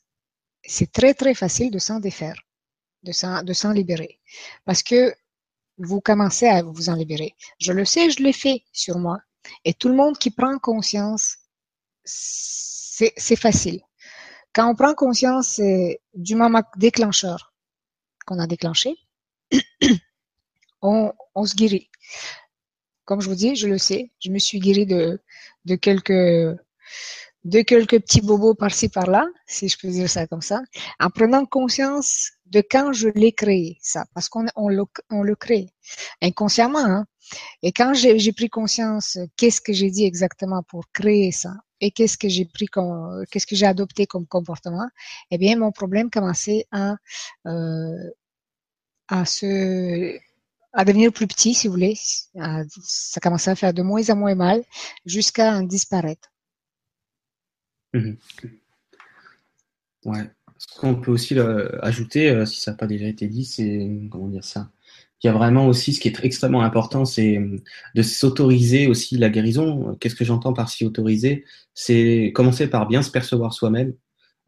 c'est 0.67 0.91
très 0.91 1.13
très 1.13 1.33
facile 1.33 1.71
de 1.71 1.79
s'en 1.79 1.99
défaire, 1.99 2.35
de 3.03 3.11
s'en, 3.11 3.43
de 3.43 3.53
s'en 3.53 3.71
libérer. 3.71 4.19
Parce 4.65 4.83
que 4.83 5.13
vous 5.77 6.01
commencez 6.01 6.47
à 6.47 6.63
vous 6.63 6.89
en 6.89 6.95
libérer. 6.95 7.35
Je 7.59 7.73
le 7.73 7.85
sais, 7.85 8.09
je 8.09 8.23
l'ai 8.23 8.33
fait 8.33 8.63
sur 8.71 8.97
moi. 8.97 9.19
Et 9.63 9.73
tout 9.73 9.89
le 9.89 9.95
monde 9.95 10.17
qui 10.17 10.31
prend 10.31 10.57
conscience, 10.57 11.37
c'est, 12.03 13.13
c'est 13.17 13.35
facile. 13.35 13.81
Quand 14.53 14.69
on 14.69 14.75
prend 14.75 14.93
conscience 14.93 15.59
du 16.13 16.35
moment 16.35 16.63
déclencheur 16.77 17.53
qu'on 18.25 18.39
a 18.39 18.47
déclenché, 18.47 18.95
on, 20.81 21.11
on, 21.35 21.45
se 21.45 21.55
guérit. 21.55 21.89
Comme 23.03 23.21
je 23.21 23.29
vous 23.29 23.35
dis, 23.35 23.55
je 23.55 23.67
le 23.67 23.77
sais, 23.77 24.11
je 24.19 24.31
me 24.31 24.39
suis 24.39 24.59
guérie 24.59 24.85
de, 24.85 25.21
de 25.65 25.75
quelques 25.75 26.57
de 27.45 27.61
quelques 27.61 27.99
petits 28.01 28.21
bobos 28.21 28.55
par-ci 28.55 28.89
par-là, 28.89 29.25
si 29.45 29.69
je 29.69 29.77
peux 29.79 29.87
dire 29.87 30.09
ça 30.09 30.27
comme 30.27 30.41
ça, 30.41 30.61
en 30.99 31.09
prenant 31.09 31.45
conscience 31.45 32.31
de 32.47 32.61
quand 32.61 32.91
je 32.91 33.07
l'ai 33.09 33.33
créé, 33.33 33.77
ça, 33.81 34.05
parce 34.13 34.29
qu'on 34.29 34.45
on 34.55 34.67
le, 34.67 34.83
on 35.11 35.21
le 35.21 35.35
crée 35.35 35.67
inconsciemment. 36.21 36.79
Hein. 36.79 37.05
Et 37.61 37.71
quand 37.71 37.93
j'ai 37.93 38.33
pris 38.33 38.49
conscience, 38.49 39.17
qu'est-ce 39.37 39.61
que 39.61 39.73
j'ai 39.73 39.91
dit 39.91 40.05
exactement 40.05 40.63
pour 40.63 40.85
créer 40.91 41.31
ça, 41.31 41.53
et 41.81 41.91
qu'est-ce 41.91 42.17
que 42.17 42.29
j'ai 42.29 42.45
pris 42.45 42.65
comme, 42.65 43.23
qu'est-ce 43.31 43.47
que 43.47 43.55
j'ai 43.55 43.67
adopté 43.67 44.07
comme 44.07 44.25
comportement, 44.25 44.87
eh 45.31 45.37
bien, 45.37 45.55
mon 45.57 45.71
problème 45.71 46.09
commençait 46.09 46.65
à 46.71 46.95
euh, 47.47 48.11
à 49.07 49.25
se 49.25 50.17
à 50.73 50.83
devenir 50.83 51.11
plus 51.13 51.27
petit, 51.27 51.53
si 51.53 51.67
vous 51.67 51.73
voulez. 51.73 51.95
ça 51.95 53.19
commençait 53.21 53.51
à 53.51 53.55
faire 53.55 53.73
de 53.73 53.81
moins 53.81 54.09
en 54.09 54.15
moins 54.17 54.35
mal 54.35 54.63
jusqu'à 55.05 55.53
en 55.53 55.63
disparaître. 55.63 56.29
Mhm. 57.95 58.17
Ouais. 60.05 60.29
Ce 60.57 60.79
qu'on 60.79 60.95
peut 60.95 61.11
aussi 61.11 61.37
ajouter, 61.81 62.29
euh, 62.29 62.45
si 62.45 62.61
ça 62.61 62.71
n'a 62.71 62.77
pas 62.77 62.87
déjà 62.87 63.07
été 63.07 63.27
dit, 63.27 63.45
c'est 63.45 63.89
comment 64.11 64.27
dire 64.27 64.43
ça? 64.43 64.69
Il 65.23 65.27
y 65.27 65.29
a 65.29 65.33
vraiment 65.33 65.67
aussi 65.67 65.93
ce 65.93 65.99
qui 65.99 66.07
est 66.07 66.23
extrêmement 66.23 66.61
important, 66.61 67.05
c'est 67.05 67.37
euh, 67.37 67.57
de 67.95 68.01
s'autoriser 68.03 68.87
aussi 68.87 69.17
la 69.17 69.29
guérison. 69.29 69.95
Qu'est-ce 69.99 70.15
que 70.15 70.25
j'entends 70.25 70.53
par 70.53 70.69
s'y 70.69 70.85
autoriser? 70.85 71.45
C'est 71.73 72.31
commencer 72.35 72.67
par 72.69 72.87
bien 72.87 73.01
se 73.01 73.11
percevoir 73.11 73.53
soi-même, 73.53 73.93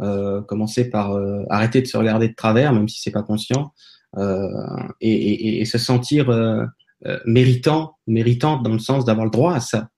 euh, 0.02 0.42
commencer 0.44 0.90
par 0.90 1.18
arrêter 1.50 1.82
de 1.82 1.88
se 1.88 1.98
regarder 1.98 2.30
de 2.30 2.36
travers, 2.36 2.74
même 2.74 2.88
si 2.88 3.02
c'est 3.02 3.12
pas 3.12 3.24
conscient, 3.24 3.74
et, 5.02 5.66
se 5.66 5.78
sentir 5.78 6.30
méritant, 7.26 7.98
méritante 8.08 8.64
dans 8.64 8.74
le 8.74 8.80
sens 8.80 9.06
d'avoir 9.06 9.26
le 9.26 9.32
droit 9.32 9.56
à 9.56 9.60
ça. 9.60 9.90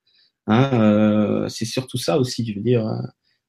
Hein, 0.47 1.47
c'est 1.49 1.65
surtout 1.65 1.97
ça 1.97 2.17
aussi, 2.17 2.45
je 2.45 2.55
veux 2.55 2.63
dire 2.63 2.87
euh, 2.87 3.01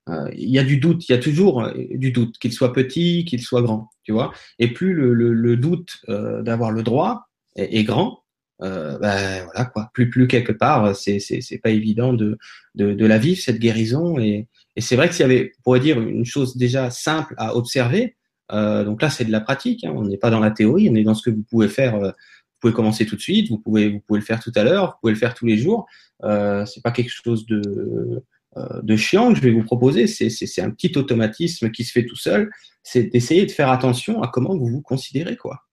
il 0.09 0.51
y 0.51 0.59
a 0.59 0.65
du 0.65 0.79
doute, 0.79 1.09
il 1.09 1.13
y 1.13 1.15
a 1.15 1.19
toujours 1.19 1.63
euh, 1.63 1.73
du 1.91 2.11
doute, 2.13 2.39
qu'il 2.39 2.53
soit 2.53 2.73
petit, 2.73 3.25
qu'il 3.25 3.41
soit 3.41 3.63
grand, 3.63 3.91
tu 4.03 4.13
vois. 4.13 4.33
Et 4.59 4.73
plus 4.73 4.95
le, 4.95 5.13
le, 5.15 5.57
doute 5.57 5.99
euh, 6.09 6.43
d'avoir 6.43 6.71
le 6.71 6.83
droit 6.83 7.29
est, 7.57 7.85
grand, 7.85 8.25
ben 8.61 9.45
voilà 9.45 9.65
quoi. 9.73 9.91
Plus 9.95 10.11
plus 10.11 10.27
quelque 10.27 10.53
part, 10.53 10.95
c'est 10.95 11.19
c'est 11.21 11.59
pas 11.59 11.71
évident 11.71 12.13
de, 12.13 12.39
de, 12.75 12.93
de 12.93 13.07
la 13.07 13.19
vivre 13.19 13.41
cette 13.41 13.59
guérison. 13.59 14.19
Et, 14.19 14.49
et 14.77 14.81
c'est 14.81 14.97
vrai 14.97 15.09
que 15.09 15.15
s'il 15.15 15.23
y 15.23 15.31
avait, 15.31 15.53
on 15.59 15.63
pourrait 15.63 15.81
dire 15.81 16.01
une 16.01 16.25
chose 16.25 16.57
déjà 16.57 16.91
simple 16.91 17.35
à 17.37 17.57
observer. 17.57 18.17
Euh, 18.53 18.85
donc 18.85 19.03
là, 19.03 19.11
c'est 19.11 19.25
de 19.25 19.33
la 19.33 19.41
pratique. 19.41 19.85
Hein, 19.85 19.93
on 19.95 20.05
n'est 20.05 20.19
pas 20.19 20.31
dans 20.31 20.41
la 20.41 20.51
théorie, 20.51 20.89
on 20.91 20.95
est 20.95 21.05
dans 21.05 21.15
ce 21.15 21.23
que 21.23 21.35
vous 21.35 21.45
pouvez 21.49 21.69
faire. 21.69 21.99
vous 21.99 22.13
pouvez 22.61 22.73
commencer 22.73 23.07
tout 23.07 23.17
de 23.17 23.21
suite. 23.21 23.49
Vous 23.49 23.59
pouvez 23.59 23.91
vous 23.91 24.01
pouvez 24.01 24.21
le 24.21 24.27
faire 24.27 24.41
tout 24.41 24.53
à 24.55 24.65
l'heure. 24.65 24.87
Vous 24.87 24.99
pouvez 25.03 25.13
le 25.13 25.19
faire 25.19 25.35
tous 25.35 25.47
les 25.47 25.59
jours. 25.59 25.87
Euh, 26.25 26.67
c'est 26.67 26.83
pas 26.83 26.91
quelque 26.91 27.13
chose 27.13 27.47
de 27.47 27.61
euh, 27.67 28.25
de 28.57 28.97
chiant 28.97 29.33
que 29.33 29.37
je 29.37 29.43
vais 29.43 29.53
vous 29.53 29.63
proposer, 29.63 30.07
c'est 30.07 30.63
un 30.63 30.71
petit 30.71 30.97
automatisme 30.97 31.71
qui 31.71 31.85
se 31.85 31.93
fait 31.93 32.05
tout 32.05 32.17
seul, 32.17 32.51
c'est 32.83 33.05
d'essayer 33.05 33.47
de 33.47 33.53
faire 33.53 33.71
attention 33.71 34.23
à 34.23 34.29
comment 34.29 34.57
vous 34.57 34.67
vous 34.67 34.83
considérez. 34.83 35.37
quoi. 35.37 35.65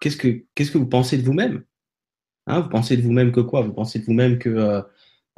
Qu'est-ce 0.00 0.16
que, 0.16 0.78
vous 0.78 0.86
pensez 0.86 1.18
de 1.18 1.22
vous-même? 1.22 1.64
Hein, 2.46 2.60
Vous 2.60 2.68
pensez 2.68 2.96
de 2.96 3.02
vous-même 3.02 3.32
que 3.32 3.40
quoi? 3.40 3.62
Vous 3.62 3.72
pensez 3.72 3.98
de 3.98 4.04
vous-même 4.04 4.38
que, 4.38 4.48
euh, 4.48 4.82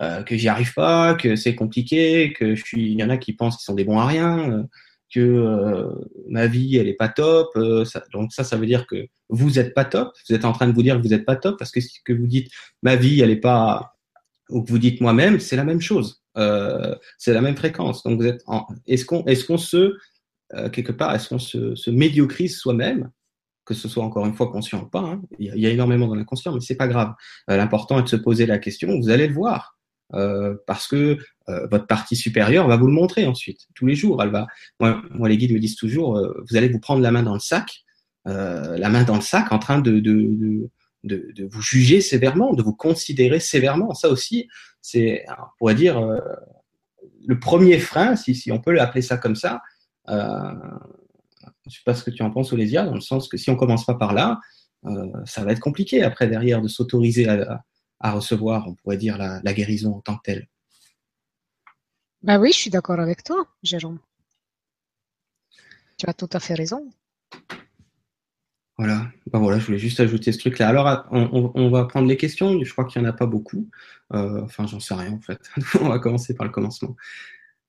euh, 0.01 0.23
que 0.23 0.37
j'y 0.37 0.49
arrive 0.49 0.75
pas, 0.75 1.14
que 1.14 1.37
c'est 1.37 1.55
compliqué, 1.55 2.33
que 2.33 2.55
je 2.55 2.62
suis. 2.62 2.93
Il 2.93 2.99
y 2.99 3.05
en 3.05 3.11
a 3.11 3.16
qui 3.16 3.33
pensent 3.33 3.57
qu'ils 3.57 3.64
sont 3.64 3.75
des 3.75 3.85
bons 3.85 3.99
à 3.99 4.07
rien, 4.07 4.66
que 5.12 5.89
ma 6.29 6.47
vie 6.47 6.77
elle 6.77 6.89
est 6.89 6.95
pas 6.95 7.09
top. 7.09 7.49
donc 8.12 8.33
ça, 8.33 8.45
ça 8.45 8.57
veut 8.57 8.66
dire 8.66 8.87
que 8.87 9.07
vous 9.29 9.59
êtes 9.59 9.75
pas 9.75 9.85
top. 9.85 10.12
Vous 10.29 10.35
êtes 10.35 10.45
en 10.45 10.53
train 10.53 10.69
de 10.69 10.73
vous 10.73 10.83
dire 10.83 10.97
que 10.97 11.03
vous 11.03 11.14
êtes 11.14 11.25
pas 11.25 11.37
top 11.37 11.59
parce 11.59 11.71
que 11.71 11.81
ce 11.81 11.89
que 12.05 12.12
vous 12.12 12.27
dites, 12.27 12.51
ma 12.83 12.97
vie 12.97 13.21
elle 13.21 13.31
est 13.31 13.37
pas, 13.37 13.97
ou 14.51 14.62
que 14.62 14.71
vous 14.71 14.79
dites 14.79 15.01
moi-même, 15.01 15.41
c'est 15.41 15.57
la 15.57 15.64
même 15.64 15.81
chose. 15.81 16.23
Euh, 16.39 16.95
c'est 17.18 17.32
la 17.32 17.41
même 17.41 17.57
fréquence. 17.57 18.03
Donc, 18.03 18.20
vous 18.20 18.26
êtes 18.26 18.43
est-ce 18.86 19.05
qu'on 19.05 19.24
est 19.26 19.47
qu'on 19.47 19.59
se, 19.59 19.95
euh, 20.55 20.68
quelque 20.70 20.93
part, 20.93 21.14
est-ce 21.14 21.28
qu'on 21.28 21.39
se, 21.39 21.74
se 21.74 21.91
médiocrise 21.91 22.59
soi-même? 22.59 23.11
Que 23.64 23.74
ce 23.74 23.89
soit 23.89 24.05
encore 24.05 24.24
une 24.24 24.34
fois 24.34 24.51
conscient 24.51 24.82
ou 24.82 24.86
pas, 24.86 25.01
hein. 25.01 25.22
il, 25.39 25.55
y 25.55 25.66
a, 25.66 25.70
énormément 25.70 26.07
dans 26.07 26.14
l'inconscient, 26.14 26.55
mais 26.55 26.61
c'est 26.61 26.76
pas 26.76 26.89
grave. 26.89 27.12
Euh, 27.51 27.57
l'important 27.59 27.99
est 27.99 28.05
de 28.05 28.09
se 28.09 28.16
poser 28.16 28.47
la 28.47 28.59
question, 28.59 28.99
vous 28.99 29.11
allez 29.11 29.26
le 29.26 29.34
voir, 29.34 29.76
parce 30.66 30.89
que 30.89 31.18
votre 31.70 31.86
partie 31.86 32.16
supérieure 32.16 32.66
va 32.66 32.78
vous 32.78 32.86
le 32.86 32.95
montrer 32.95 33.26
ensuite, 33.26 33.66
tous 33.74 33.84
les 33.84 33.95
jours. 33.95 34.22
Elle 34.22 34.30
va, 34.30 34.47
moi, 34.80 35.03
moi 35.11 35.28
les 35.28 35.36
guides 35.36 35.53
me 35.53 35.59
disent 35.59 35.76
toujours, 35.76 36.18
vous 36.49 36.57
allez 36.57 36.68
vous 36.70 36.80
prendre 36.80 37.03
la 37.03 37.11
main 37.11 37.22
dans 37.22 37.34
le 37.34 37.41
sac, 37.41 37.84
la 38.24 38.89
main 38.89 39.05
dans 39.05 39.16
le 39.16 39.20
sac, 39.20 39.53
en 39.53 39.59
train 39.59 39.80
de, 39.80 40.01
de, 40.01 40.12
de, 40.14 40.70
de, 41.05 41.30
de 41.34 41.45
vous 41.45 41.61
juger 41.61 42.01
sévèrement, 42.01 42.55
de 42.55 42.62
vous 42.62 42.74
considérer 42.74 43.39
sévèrement. 43.39 43.93
Ça 43.93 44.09
aussi, 44.09 44.49
c'est, 44.81 45.24
on 45.29 45.45
pourrait 45.59 45.74
dire, 45.74 45.99
euh, 45.99 46.20
le 47.26 47.39
premier 47.39 47.79
frein, 47.79 48.16
si, 48.16 48.35
si 48.35 48.51
on 48.53 48.61
peut 48.61 48.72
l'appeler 48.72 49.03
ça 49.03 49.16
comme 49.16 49.37
ça. 49.37 49.61
Euh, 50.09 50.55
je 51.66 51.76
sais 51.76 51.83
pas 51.85 51.95
ce 51.95 52.03
que 52.03 52.11
tu 52.11 52.22
en 52.22 52.31
penses, 52.31 52.53
Olésia, 52.53 52.85
dans 52.85 52.95
le 52.95 53.01
sens 53.01 53.29
que 53.29 53.37
si 53.37 53.51
on 53.51 53.57
commence 53.57 53.85
pas 53.85 53.95
par 53.95 54.14
là, 54.14 54.41
euh, 54.87 55.07
ça 55.24 55.45
va 55.45 55.53
être 55.53 55.61
compliqué 55.61 56.03
après 56.03 56.29
derrière 56.29 56.62
de 56.62 56.68
s'autoriser 56.68 57.29
à, 57.29 57.64
à, 58.01 58.12
recevoir, 58.12 58.66
on 58.68 58.74
pourrait 58.74 58.97
dire, 58.97 59.18
la, 59.18 59.41
la, 59.43 59.53
guérison 59.53 59.97
en 59.97 60.01
tant 60.01 60.16
que 60.16 60.22
telle. 60.22 60.49
Ben 62.22 62.41
oui, 62.41 62.53
je 62.53 62.59
suis 62.59 62.70
d'accord 62.70 63.01
avec 63.01 63.22
toi, 63.22 63.47
Jérôme. 63.62 63.99
Tu 65.99 66.07
as 66.09 66.14
tout 66.14 66.31
à 66.33 66.41
fait 66.41 66.55
raison. 66.55 66.91
Voilà, 68.79 69.11
ben 69.33 69.41
voilà, 69.41 69.59
je 69.59 69.66
voulais 69.66 69.79
juste 69.79 69.99
ajouter 69.99 70.31
ce 70.31 70.39
truc-là. 70.39 70.68
Alors, 70.68 71.05
on, 71.11 71.68
va 71.68 71.85
prendre 71.87 72.07
les 72.07 72.16
questions. 72.16 72.62
Je 72.62 72.70
crois 72.70 72.85
qu'il 72.85 73.03
n'y 73.03 73.09
en 73.09 73.11
a 73.11 73.12
pas 73.12 73.26
beaucoup. 73.26 73.68
Euh, 74.14 74.43
enfin, 74.43 74.68
j'en 74.68 74.79
sais 74.79 74.95
rien 74.95 75.12
en 75.12 75.20
fait. 75.20 75.41
on 75.81 75.89
va 75.89 75.99
commencer 75.99 76.35
par 76.35 76.47
le 76.47 76.53
commencement. 76.53 76.97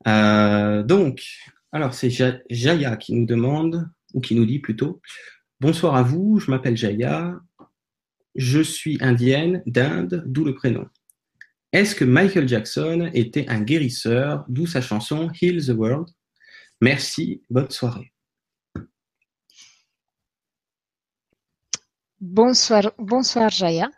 Euh, 0.08 0.84
donc, 0.84 1.26
alors 1.72 1.96
c'est 1.96 2.12
Jaya 2.50 2.96
qui 2.96 3.16
nous 3.16 3.26
demande, 3.26 3.90
ou 4.14 4.22
qui 4.22 4.36
nous 4.36 4.46
dit 4.46 4.60
plutôt, 4.60 5.02
bonsoir 5.60 5.96
à 5.96 6.04
vous, 6.04 6.40
je 6.40 6.52
m'appelle 6.52 6.78
Jaya, 6.78 7.40
je 8.36 8.62
suis 8.62 8.98
indienne 9.02 9.64
d'Inde, 9.66 10.24
d'où 10.28 10.46
le 10.46 10.54
prénom. 10.54 10.88
Est-ce 11.74 11.96
que 11.96 12.06
Michael 12.06 12.48
Jackson 12.48 13.10
était 13.14 13.48
un 13.50 13.62
guérisseur, 13.62 14.46
d'où 14.48 14.68
sa 14.68 14.82
chanson 14.82 15.30
Heal 15.42 15.66
the 15.66 15.70
World 15.70 16.08
Merci, 16.82 17.42
bonne 17.50 17.70
soirée. 17.70 18.12
Bonsoir, 22.22 22.92
bonsoir 22.98 23.50
Jaya. 23.50 23.90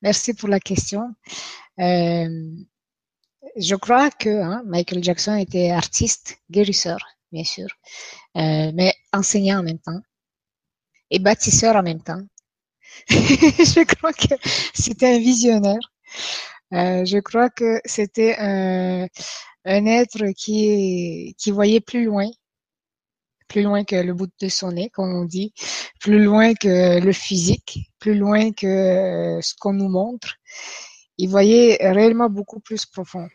Merci 0.00 0.32
pour 0.32 0.48
la 0.48 0.58
question. 0.58 1.14
Euh, 1.78 2.28
je 3.58 3.74
crois 3.74 4.10
que 4.10 4.30
hein, 4.30 4.62
Michael 4.64 5.04
Jackson 5.04 5.36
était 5.36 5.70
artiste, 5.70 6.38
guérisseur, 6.50 6.98
bien 7.32 7.44
sûr, 7.44 7.66
euh, 8.38 8.72
mais 8.74 8.94
enseignant 9.12 9.58
en 9.58 9.62
même 9.62 9.78
temps 9.78 10.00
et 11.10 11.18
bâtisseur 11.18 11.76
en 11.76 11.82
même 11.82 12.02
temps. 12.02 12.22
je 13.10 13.84
crois 13.84 14.14
que 14.14 14.34
c'était 14.72 15.16
un 15.16 15.18
visionnaire. 15.18 15.92
Euh, 16.72 17.04
je 17.04 17.18
crois 17.18 17.50
que 17.50 17.82
c'était 17.84 18.34
un, 18.38 19.08
être 19.66 20.30
qui 20.32 21.34
voyait 21.50 21.80
plus 21.80 22.06
loin 22.06 22.30
plus 23.48 23.62
loin 23.62 23.84
que 23.84 23.96
le 23.96 24.14
bout 24.14 24.30
de 24.40 24.48
son 24.48 24.72
nez, 24.72 24.90
comme 24.90 25.12
on 25.14 25.24
dit, 25.24 25.52
plus 26.00 26.22
loin 26.22 26.54
que 26.54 27.00
le 27.00 27.12
physique, 27.12 27.90
plus 27.98 28.16
loin 28.16 28.52
que 28.52 28.66
euh, 28.66 29.40
ce 29.40 29.54
qu'on 29.58 29.72
nous 29.72 29.88
montre. 29.88 30.36
Il 31.18 31.28
voyait 31.30 31.78
réellement 31.80 32.28
beaucoup 32.28 32.60
plus 32.60 32.86
profond. 32.86 33.28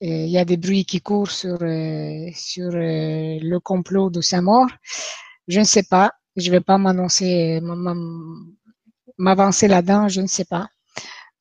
il 0.00 0.28
y 0.28 0.38
a 0.38 0.44
des 0.44 0.56
bruits 0.56 0.84
qui 0.84 1.00
courent 1.00 1.30
sur, 1.30 1.58
euh, 1.62 2.28
sur 2.34 2.68
euh, 2.68 3.38
le 3.42 3.58
complot 3.58 4.10
de 4.10 4.20
sa 4.20 4.40
mort. 4.40 4.68
Je 5.48 5.60
ne 5.60 5.64
sais 5.64 5.82
pas. 5.82 6.12
Je 6.36 6.46
ne 6.48 6.52
vais 6.52 6.60
pas 6.60 6.78
m'annoncer, 6.78 7.60
m'avancer 9.18 9.68
là-dedans. 9.68 10.08
Je 10.08 10.20
ne 10.20 10.26
sais 10.28 10.44
pas. 10.44 10.68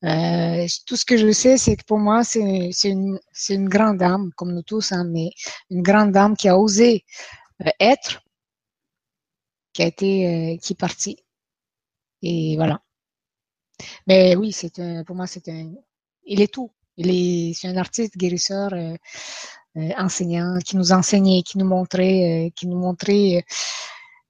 Euh, 0.04 0.68
tout 0.86 0.96
ce 0.96 1.06
que 1.06 1.18
je 1.18 1.32
sais, 1.32 1.58
c'est 1.58 1.76
que 1.76 1.84
pour 1.86 1.98
moi, 1.98 2.24
c'est 2.24 2.72
une, 2.84 3.20
une 3.50 3.70
grande 3.70 3.98
dame, 3.98 4.32
comme 4.36 4.54
nous 4.54 4.62
tous, 4.62 4.92
hein, 4.92 5.04
mais 5.06 5.32
une 5.72 5.82
grande 5.82 6.12
dame 6.12 6.36
qui 6.38 6.48
a 6.50 6.58
osé 6.58 7.04
euh, 7.66 7.70
être, 7.80 8.22
qui 9.74 9.84
a 9.84 9.88
été 9.88 10.60
qui 10.62 10.74
est 10.74 10.76
parti. 10.80 11.18
Et 12.22 12.56
voilà. 12.58 12.82
Mais 14.08 14.36
oui, 14.36 14.52
c'est 14.52 14.74
pour 15.06 15.16
moi 15.16 15.28
c'est 15.28 15.48
un 15.50 15.72
il 16.26 16.42
est 16.42 16.54
tout. 16.54 16.72
Il 16.98 17.10
est 17.12 17.54
c'est 17.54 17.68
un 17.68 17.78
artiste 17.78 18.18
guérisseur 18.18 18.72
enseignant 19.98 20.58
qui 20.66 20.78
nous 20.78 20.92
enseignait, 20.92 21.44
qui 21.44 21.58
nous 21.58 21.66
montrait 21.68 22.52
qui 22.56 22.68
nous 22.68 22.78
montrait 22.80 23.46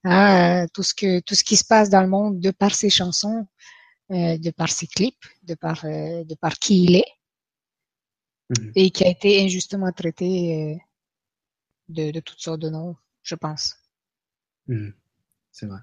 hein, 0.03 0.67
tout 0.73 0.83
ce 0.83 0.93
que 0.93 1.19
tout 1.21 1.35
ce 1.35 1.43
qui 1.43 1.57
se 1.57 1.65
passe 1.65 1.89
dans 1.89 2.01
le 2.01 2.09
monde 2.09 2.39
de 2.39 2.51
par 2.51 2.75
ses 2.75 2.89
chansons, 2.89 3.47
de 4.09 4.51
par 4.51 4.69
ses 4.69 4.87
clips, 4.87 5.25
de 5.43 5.55
par 5.55 5.83
de 5.83 6.35
par 6.35 6.59
qui 6.59 6.83
il 6.83 6.95
est. 6.95 7.17
Mhm. 8.49 8.71
et 8.75 8.91
qui 8.91 9.03
a 9.03 9.09
été 9.09 9.43
injustement 9.43 9.91
traité 9.91 10.79
de, 11.89 12.11
de 12.11 12.19
toutes 12.21 12.39
sortes 12.39 12.61
de 12.61 12.69
noms, 12.69 12.95
je 13.23 13.35
pense. 13.35 13.75
Hmm. 14.67 14.89
C'est 15.51 15.65
vrai. 15.65 15.79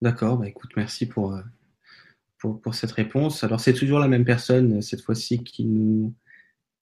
D'accord, 0.00 0.38
bah 0.38 0.48
écoute, 0.48 0.70
merci 0.76 1.06
pour, 1.06 1.34
euh, 1.34 1.42
pour, 2.38 2.60
pour, 2.60 2.74
cette 2.74 2.92
réponse. 2.92 3.42
Alors, 3.44 3.60
c'est 3.60 3.72
toujours 3.72 3.98
la 3.98 4.08
même 4.08 4.24
personne, 4.24 4.80
cette 4.82 5.00
fois-ci, 5.00 5.42
qui 5.42 5.64
nous, 5.64 6.14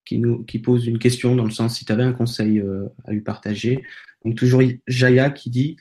qui 0.04 0.18
nous 0.18 0.44
qui 0.44 0.58
pose 0.58 0.86
une 0.86 0.98
question 0.98 1.36
dans 1.36 1.44
le 1.44 1.50
sens 1.50 1.76
si 1.78 1.84
tu 1.84 1.92
avais 1.92 2.02
un 2.02 2.12
conseil 2.12 2.58
euh, 2.58 2.88
à 3.04 3.12
lui 3.12 3.20
partager. 3.20 3.84
Donc, 4.24 4.36
toujours 4.36 4.62
Jaya 4.86 5.30
qui 5.30 5.50
dit 5.50 5.76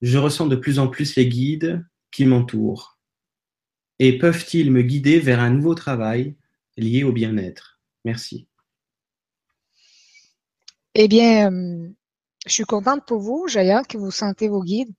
Je 0.00 0.18
ressens 0.18 0.46
de 0.46 0.56
plus 0.56 0.78
en 0.78 0.88
plus 0.88 1.16
les 1.16 1.28
guides 1.28 1.84
qui 2.10 2.24
m'entourent. 2.24 2.98
Et 3.98 4.18
peuvent-ils 4.18 4.70
me 4.70 4.82
guider 4.82 5.20
vers 5.20 5.40
un 5.40 5.50
nouveau 5.50 5.74
travail 5.74 6.34
lié 6.76 7.04
au 7.04 7.12
bien-être? 7.12 7.80
Merci. 8.04 8.48
Eh 10.94 11.08
bien, 11.08 11.50
euh, 11.50 11.88
je 12.46 12.52
suis 12.52 12.64
contente 12.64 13.06
pour 13.06 13.20
vous, 13.20 13.46
Jaya, 13.48 13.82
que 13.84 13.96
vous 13.96 14.10
sentez 14.10 14.48
vos 14.48 14.62
guides. 14.62 14.92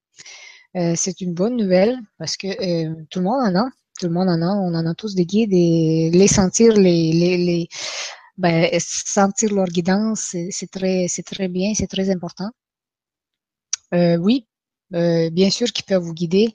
Euh, 0.76 0.94
c'est 0.96 1.22
une 1.22 1.34
bonne 1.34 1.56
nouvelle 1.56 2.00
parce 2.18 2.36
que 2.36 2.48
euh, 2.48 2.96
tout 3.12 3.20
le 3.20 3.26
monde 3.26 3.42
en 3.42 3.56
a. 3.56 3.70
Tout 4.00 4.08
le 4.08 4.14
monde 4.14 4.30
en 4.30 4.42
a. 4.42 4.56
On 4.56 4.74
en 4.74 4.88
a 4.88 4.96
tous 4.96 5.14
des 5.14 5.26
guides 5.26 5.54
et 5.54 6.10
les 6.12 6.28
sentir, 6.28 6.74
les, 6.74 7.68
ben, 8.38 8.68
sentir 8.80 9.54
leur 9.54 9.68
guidance, 9.68 10.36
c'est 10.50 10.72
très, 10.72 11.08
c'est 11.08 11.24
très 11.24 11.48
bien, 11.48 11.74
c'est 11.76 11.88
très 11.88 12.10
important. 12.10 12.50
oui, 13.92 14.48
bien 14.90 15.50
sûr 15.52 15.68
qu'ils 15.72 15.86
peuvent 15.86 16.02
vous 16.02 16.16
guider. 16.16 16.54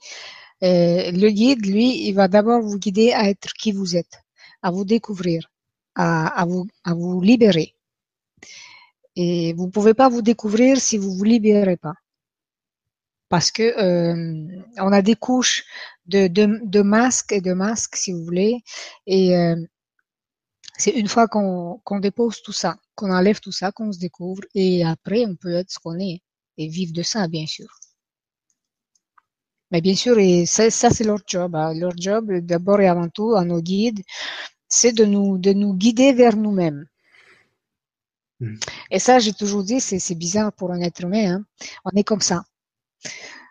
Le 0.60 1.28
guide, 1.30 1.64
lui, 1.66 2.06
il 2.08 2.12
va 2.12 2.28
d'abord 2.28 2.60
vous 2.60 2.78
guider 2.78 3.12
à 3.12 3.28
être 3.28 3.52
qui 3.54 3.72
vous 3.72 3.96
êtes, 3.96 4.20
à 4.62 4.70
vous 4.70 4.84
découvrir, 4.84 5.50
à, 5.94 6.26
à, 6.40 6.44
vous, 6.44 6.66
à 6.84 6.94
vous 6.94 7.20
libérer. 7.20 7.74
Et 9.16 9.52
vous 9.54 9.66
ne 9.66 9.70
pouvez 9.70 9.94
pas 9.94 10.08
vous 10.08 10.22
découvrir 10.22 10.80
si 10.80 10.96
vous 10.96 11.10
ne 11.10 11.16
vous 11.16 11.24
libérez 11.24 11.76
pas. 11.76 11.94
Parce 13.28 13.50
que 13.50 13.62
euh, 13.62 14.62
on 14.78 14.92
a 14.92 15.02
des 15.02 15.16
couches 15.16 15.64
de, 16.06 16.28
de, 16.28 16.60
de, 16.64 16.82
masques 16.82 17.32
et 17.32 17.40
de 17.40 17.52
masques, 17.52 17.96
si 17.96 18.12
vous 18.12 18.24
voulez. 18.24 18.62
Et 19.06 19.36
euh, 19.36 19.56
c'est 20.78 20.92
une 20.92 21.08
fois 21.08 21.26
qu'on 21.28 21.80
qu'on 21.84 21.98
dépose 21.98 22.42
tout 22.42 22.52
ça, 22.52 22.78
qu'on 22.94 23.10
enlève 23.10 23.40
tout 23.40 23.52
ça, 23.52 23.72
qu'on 23.72 23.92
se 23.92 23.98
découvre. 23.98 24.42
Et 24.54 24.84
après, 24.84 25.26
on 25.26 25.34
peut 25.36 25.54
être 25.54 25.70
ce 25.70 25.78
qu'on 25.80 25.98
est 25.98 26.22
et 26.56 26.68
vivre 26.68 26.92
de 26.92 27.02
ça, 27.02 27.28
bien 27.28 27.46
sûr. 27.46 27.68
Mais 29.70 29.80
bien 29.80 29.94
sûr, 29.94 30.18
et 30.18 30.46
ça, 30.46 30.70
ça 30.70 30.90
c'est 30.90 31.04
leur 31.04 31.18
job. 31.26 31.54
Hein. 31.54 31.74
Leur 31.74 31.92
job, 31.96 32.32
d'abord 32.40 32.80
et 32.80 32.88
avant 32.88 33.08
tout, 33.08 33.34
à 33.34 33.44
nos 33.44 33.60
guides, 33.60 34.00
c'est 34.68 34.92
de 34.92 35.04
nous, 35.04 35.38
de 35.38 35.52
nous 35.52 35.74
guider 35.74 36.12
vers 36.12 36.36
nous-mêmes. 36.36 36.86
Hmm. 38.40 38.56
Et 38.90 38.98
ça, 38.98 39.18
j'ai 39.18 39.32
toujours 39.32 39.64
dit, 39.64 39.80
c'est 39.80 40.14
bizarre 40.14 40.52
pour 40.52 40.70
un 40.72 40.80
être 40.80 41.02
humain. 41.02 41.36
Hein. 41.36 41.44
On 41.84 41.90
est 41.90 42.04
comme 42.04 42.20
ça. 42.20 42.44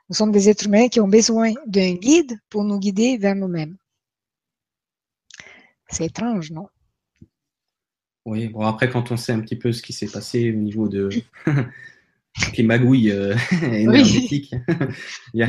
Nous 0.09 0.15
sommes 0.15 0.32
des 0.32 0.49
êtres 0.49 0.68
humains 0.68 0.88
qui 0.88 0.99
ont 1.01 1.07
besoin 1.07 1.51
d'un 1.65 1.93
guide 1.93 2.39
pour 2.49 2.63
nous 2.63 2.80
guider 2.80 3.18
vers 3.18 3.36
nous-mêmes. 3.36 3.78
C'est 5.89 6.05
étrange, 6.05 6.51
non? 6.51 6.68
Oui, 8.26 8.47
bon, 8.47 8.65
après, 8.65 8.89
quand 8.89 9.11
on 9.11 9.18
sait 9.18 9.32
un 9.32 9.39
petit 9.39 9.55
peu 9.55 9.72
ce 9.72 9.82
qui 9.82 9.93
s'est 9.93 10.07
passé 10.07 10.51
au 10.51 10.55
niveau 10.55 10.88
de 10.88 11.09
les 12.57 12.63
magouilles 12.63 13.11
euh, 13.11 13.35
énergétiques, 13.61 14.53
il 15.33 15.38
n'y 15.38 15.41
a, 15.41 15.45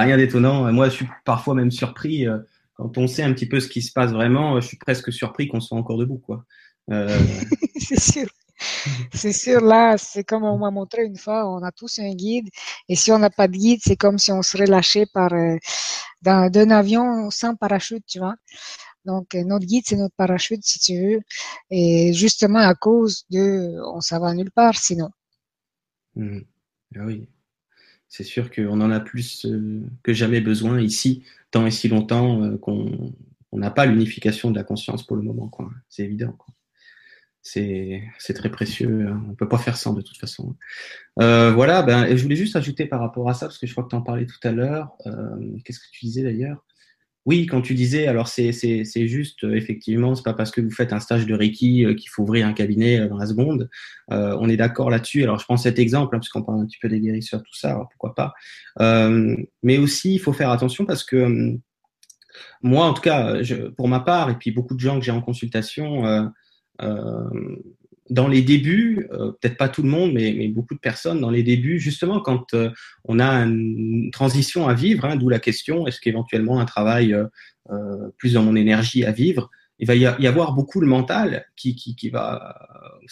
a, 0.00 0.02
rien 0.02 0.16
d'étonnant. 0.16 0.72
Moi, 0.72 0.88
je 0.88 0.94
suis 0.94 1.08
parfois 1.24 1.54
même 1.54 1.70
surpris. 1.70 2.26
Euh, 2.26 2.38
quand 2.74 2.98
on 2.98 3.06
sait 3.06 3.22
un 3.22 3.32
petit 3.32 3.46
peu 3.46 3.60
ce 3.60 3.68
qui 3.68 3.82
se 3.82 3.92
passe 3.92 4.12
vraiment, 4.12 4.60
je 4.60 4.66
suis 4.66 4.76
presque 4.76 5.12
surpris 5.12 5.48
qu'on 5.48 5.60
soit 5.60 5.78
encore 5.78 5.98
debout, 5.98 6.18
quoi. 6.18 6.44
Euh, 6.90 7.18
c'est 7.78 8.00
sûr. 8.00 8.28
C'est 9.12 9.32
sûr, 9.32 9.60
là, 9.60 9.98
c'est 9.98 10.22
comme 10.22 10.44
on 10.44 10.56
m'a 10.56 10.70
montré 10.70 11.04
une 11.04 11.16
fois, 11.16 11.50
on 11.50 11.64
a 11.64 11.72
tous 11.72 11.98
un 11.98 12.14
guide, 12.14 12.48
et 12.88 12.94
si 12.94 13.10
on 13.10 13.18
n'a 13.18 13.30
pas 13.30 13.48
de 13.48 13.56
guide, 13.56 13.80
c'est 13.82 13.96
comme 13.96 14.18
si 14.18 14.30
on 14.30 14.42
serait 14.42 14.66
lâché 14.66 15.04
par 15.12 15.32
euh, 15.32 15.56
d'un 16.22 16.70
avion 16.70 17.28
sans 17.30 17.56
parachute, 17.56 18.04
tu 18.06 18.20
vois. 18.20 18.36
Donc 19.04 19.34
euh, 19.34 19.44
notre 19.44 19.66
guide, 19.66 19.84
c'est 19.86 19.96
notre 19.96 20.14
parachute, 20.16 20.64
si 20.64 20.78
tu 20.78 21.00
veux, 21.00 21.20
et 21.70 22.12
justement 22.12 22.60
à 22.60 22.74
cause 22.74 23.24
de, 23.30 23.80
on 23.94 24.00
s'en 24.00 24.20
va 24.20 24.34
nulle 24.34 24.50
part, 24.50 24.76
sinon. 24.76 25.10
Mmh. 26.14 26.40
Ah 26.96 27.04
oui, 27.06 27.28
c'est 28.08 28.24
sûr 28.24 28.50
qu'on 28.50 28.80
en 28.80 28.90
a 28.90 29.00
plus 29.00 29.46
que 30.02 30.12
jamais 30.12 30.40
besoin 30.42 30.80
ici 30.80 31.24
tant 31.50 31.66
et 31.66 31.70
si 31.70 31.88
longtemps 31.88 32.42
euh, 32.42 32.58
qu'on 32.58 33.14
n'a 33.52 33.70
pas 33.70 33.86
l'unification 33.86 34.50
de 34.50 34.56
la 34.56 34.64
conscience 34.64 35.06
pour 35.06 35.16
le 35.16 35.22
moment. 35.22 35.50
C'est 35.88 36.02
évident. 36.02 36.36
C'est 37.42 38.02
très 38.34 38.50
précieux. 38.50 39.06
Hein. 39.08 39.22
On 39.26 39.30
ne 39.30 39.34
peut 39.34 39.48
pas 39.48 39.58
faire 39.58 39.76
sans 39.76 39.94
de 39.94 40.00
toute 40.00 40.16
façon. 40.16 40.56
Euh, 41.20 41.52
voilà, 41.52 41.82
ben, 41.82 42.16
je 42.16 42.22
voulais 42.22 42.36
juste 42.36 42.56
ajouter 42.56 42.86
par 42.86 43.00
rapport 43.00 43.28
à 43.28 43.34
ça, 43.34 43.46
parce 43.46 43.58
que 43.58 43.66
je 43.66 43.72
crois 43.72 43.84
que 43.84 43.90
tu 43.90 43.96
en 43.96 44.02
parlais 44.02 44.26
tout 44.26 44.38
à 44.42 44.52
l'heure. 44.52 44.92
Euh, 45.06 45.58
qu'est-ce 45.64 45.80
que 45.80 45.90
tu 45.92 46.06
disais 46.06 46.22
d'ailleurs? 46.22 46.64
Oui, 47.24 47.46
quand 47.46 47.62
tu 47.62 47.74
disais, 47.74 48.08
alors 48.08 48.26
c'est 48.26 48.52
juste, 49.06 49.44
euh, 49.44 49.54
effectivement, 49.54 50.14
c'est 50.16 50.24
pas 50.24 50.34
parce 50.34 50.50
que 50.50 50.60
vous 50.60 50.72
faites 50.72 50.92
un 50.92 50.98
stage 50.98 51.24
de 51.24 51.34
Reiki 51.34 51.84
euh, 51.84 51.94
qu'il 51.94 52.10
faut 52.10 52.24
ouvrir 52.24 52.46
un 52.48 52.52
cabinet 52.52 52.98
euh, 52.98 53.08
dans 53.08 53.16
la 53.16 53.26
seconde. 53.26 53.68
on 54.08 54.48
est 54.48 54.56
d'accord 54.56 54.90
là-dessus. 54.90 55.22
Alors 55.22 55.38
je 55.38 55.44
prends 55.44 55.56
cet 55.56 55.78
exemple, 55.78 56.16
hein, 56.16 56.18
parce 56.18 56.28
qu'on 56.28 56.42
parle 56.42 56.60
un 56.60 56.66
petit 56.66 56.78
peu 56.80 56.88
des 56.88 57.00
guérisseurs, 57.00 57.42
tout 57.42 57.54
ça, 57.54 57.70
alors 57.70 57.88
pourquoi 57.90 58.14
pas. 58.14 58.34
mais 59.62 59.78
aussi, 59.78 60.14
il 60.14 60.18
faut 60.18 60.32
faire 60.32 60.50
attention 60.50 60.84
parce 60.84 61.04
que 61.04 61.56
moi, 62.62 62.86
en 62.86 62.94
tout 62.94 63.02
cas, 63.02 63.36
pour 63.76 63.88
ma 63.88 64.00
part, 64.00 64.30
et 64.30 64.34
puis 64.36 64.50
beaucoup 64.50 64.74
de 64.74 64.80
gens 64.80 64.98
que 64.98 65.04
j'ai 65.04 65.12
en 65.12 65.22
consultation, 65.22 66.30
dans 68.12 68.28
les 68.28 68.42
débuts, 68.42 69.08
euh, 69.12 69.32
peut-être 69.40 69.56
pas 69.56 69.70
tout 69.70 69.82
le 69.82 69.88
monde, 69.88 70.12
mais, 70.12 70.48
beaucoup 70.48 70.74
de 70.74 70.80
personnes 70.80 71.20
dans 71.20 71.30
les 71.30 71.42
débuts, 71.42 71.78
justement, 71.78 72.20
quand 72.20 72.52
euh, 72.52 72.70
on 73.04 73.18
a 73.18 73.30
une 73.44 74.10
transition 74.12 74.68
à 74.68 74.74
vivre, 74.74 75.06
hein, 75.06 75.16
d'où 75.16 75.30
la 75.30 75.38
question, 75.38 75.86
est-ce 75.86 75.98
qu'éventuellement 75.98 76.60
un 76.60 76.66
travail 76.66 77.14
euh, 77.14 78.10
plus 78.18 78.34
dans 78.34 78.42
mon 78.42 78.54
énergie 78.54 79.04
à 79.04 79.12
vivre, 79.12 79.50
il 79.78 79.86
va 79.86 79.96
y 79.96 80.26
avoir 80.26 80.52
beaucoup 80.52 80.80
le 80.80 80.86
mental 80.86 81.46
qui, 81.56 81.74
qui, 81.74 81.96
qui 81.96 82.08
va, 82.08 82.54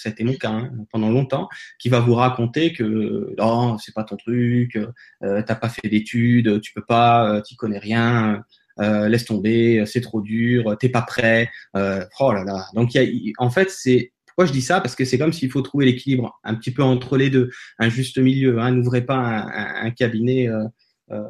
été 0.04 0.22
mon 0.22 0.34
cas 0.34 0.50
hein, 0.50 0.70
pendant 0.92 1.10
longtemps, 1.10 1.48
qui 1.80 1.88
va 1.88 1.98
vous 1.98 2.14
raconter 2.14 2.72
que 2.72 3.34
non, 3.38 3.76
c'est 3.78 3.92
pas 3.92 4.04
ton 4.04 4.16
truc, 4.16 4.78
t'as 5.20 5.54
pas 5.56 5.68
fait 5.68 5.88
d'études, 5.88 6.60
tu 6.60 6.72
peux 6.72 6.84
pas, 6.84 7.42
tu 7.44 7.56
connais 7.56 7.78
rien, 7.78 8.44
laisse 8.78 9.24
tomber, 9.24 9.84
c'est 9.84 10.00
trop 10.00 10.20
dur, 10.20 10.76
t'es 10.78 10.90
pas 10.90 11.02
prêt. 11.02 11.50
oh 11.74 12.32
là 12.32 12.44
là. 12.44 12.66
Donc 12.74 12.96
en 13.38 13.50
fait, 13.50 13.70
c'est 13.70 14.12
je 14.46 14.52
dis 14.52 14.62
ça? 14.62 14.80
Parce 14.80 14.94
que 14.94 15.04
c'est 15.04 15.18
comme 15.18 15.32
s'il 15.32 15.50
faut 15.50 15.62
trouver 15.62 15.86
l'équilibre 15.86 16.38
un 16.44 16.54
petit 16.54 16.70
peu 16.70 16.82
entre 16.82 17.16
les 17.16 17.30
deux, 17.30 17.50
un 17.78 17.88
juste 17.88 18.18
milieu. 18.18 18.60
Hein. 18.60 18.72
N'ouvrez 18.72 19.04
pas 19.04 19.18
un, 19.18 19.90
cabinet 19.90 20.48
euh, 20.48 20.64
euh, 21.10 21.22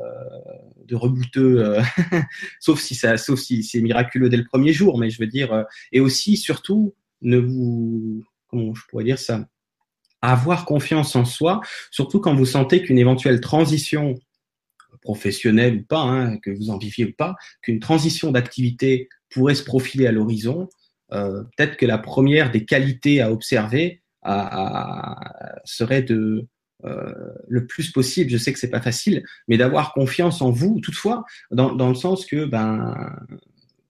de 0.86 0.96
rebouteux, 0.96 1.64
euh, 1.64 1.82
sauf 2.60 2.80
si 2.80 2.94
ça, 2.94 3.16
sauf 3.16 3.38
si 3.38 3.62
c'est 3.62 3.80
miraculeux 3.80 4.28
dès 4.28 4.36
le 4.36 4.44
premier 4.44 4.72
jour. 4.72 4.98
Mais 4.98 5.10
je 5.10 5.18
veux 5.18 5.26
dire, 5.26 5.64
et 5.92 6.00
aussi 6.00 6.36
surtout, 6.36 6.94
ne 7.22 7.38
vous, 7.38 8.24
comment 8.48 8.74
je 8.74 8.82
pourrais 8.88 9.04
dire 9.04 9.18
ça, 9.18 9.46
avoir 10.22 10.64
confiance 10.64 11.16
en 11.16 11.24
soi, 11.24 11.60
surtout 11.90 12.20
quand 12.20 12.34
vous 12.34 12.46
sentez 12.46 12.82
qu'une 12.82 12.98
éventuelle 12.98 13.40
transition 13.40 14.18
professionnelle 15.02 15.76
ou 15.76 15.82
pas, 15.84 16.02
hein, 16.02 16.36
que 16.38 16.50
vous 16.50 16.70
en 16.70 16.78
viviez 16.78 17.06
ou 17.06 17.12
pas, 17.16 17.34
qu'une 17.62 17.80
transition 17.80 18.30
d'activité 18.30 19.08
pourrait 19.30 19.54
se 19.54 19.64
profiler 19.64 20.06
à 20.06 20.12
l'horizon, 20.12 20.68
peut-être 21.10 21.76
que 21.76 21.86
la 21.86 21.98
première 21.98 22.50
des 22.50 22.64
qualités 22.64 23.20
à 23.20 23.32
observer 23.32 24.02
serait 25.64 26.02
de 26.02 26.46
euh, 26.84 27.12
le 27.48 27.66
plus 27.66 27.90
possible, 27.90 28.30
je 28.30 28.38
sais 28.38 28.52
que 28.52 28.58
c'est 28.58 28.70
pas 28.70 28.80
facile, 28.80 29.24
mais 29.48 29.58
d'avoir 29.58 29.92
confiance 29.92 30.40
en 30.40 30.50
vous, 30.50 30.80
toutefois, 30.80 31.24
dans, 31.50 31.74
dans, 31.74 31.88
le 31.88 31.94
sens 31.94 32.24
que, 32.24 32.46
ben, 32.46 32.94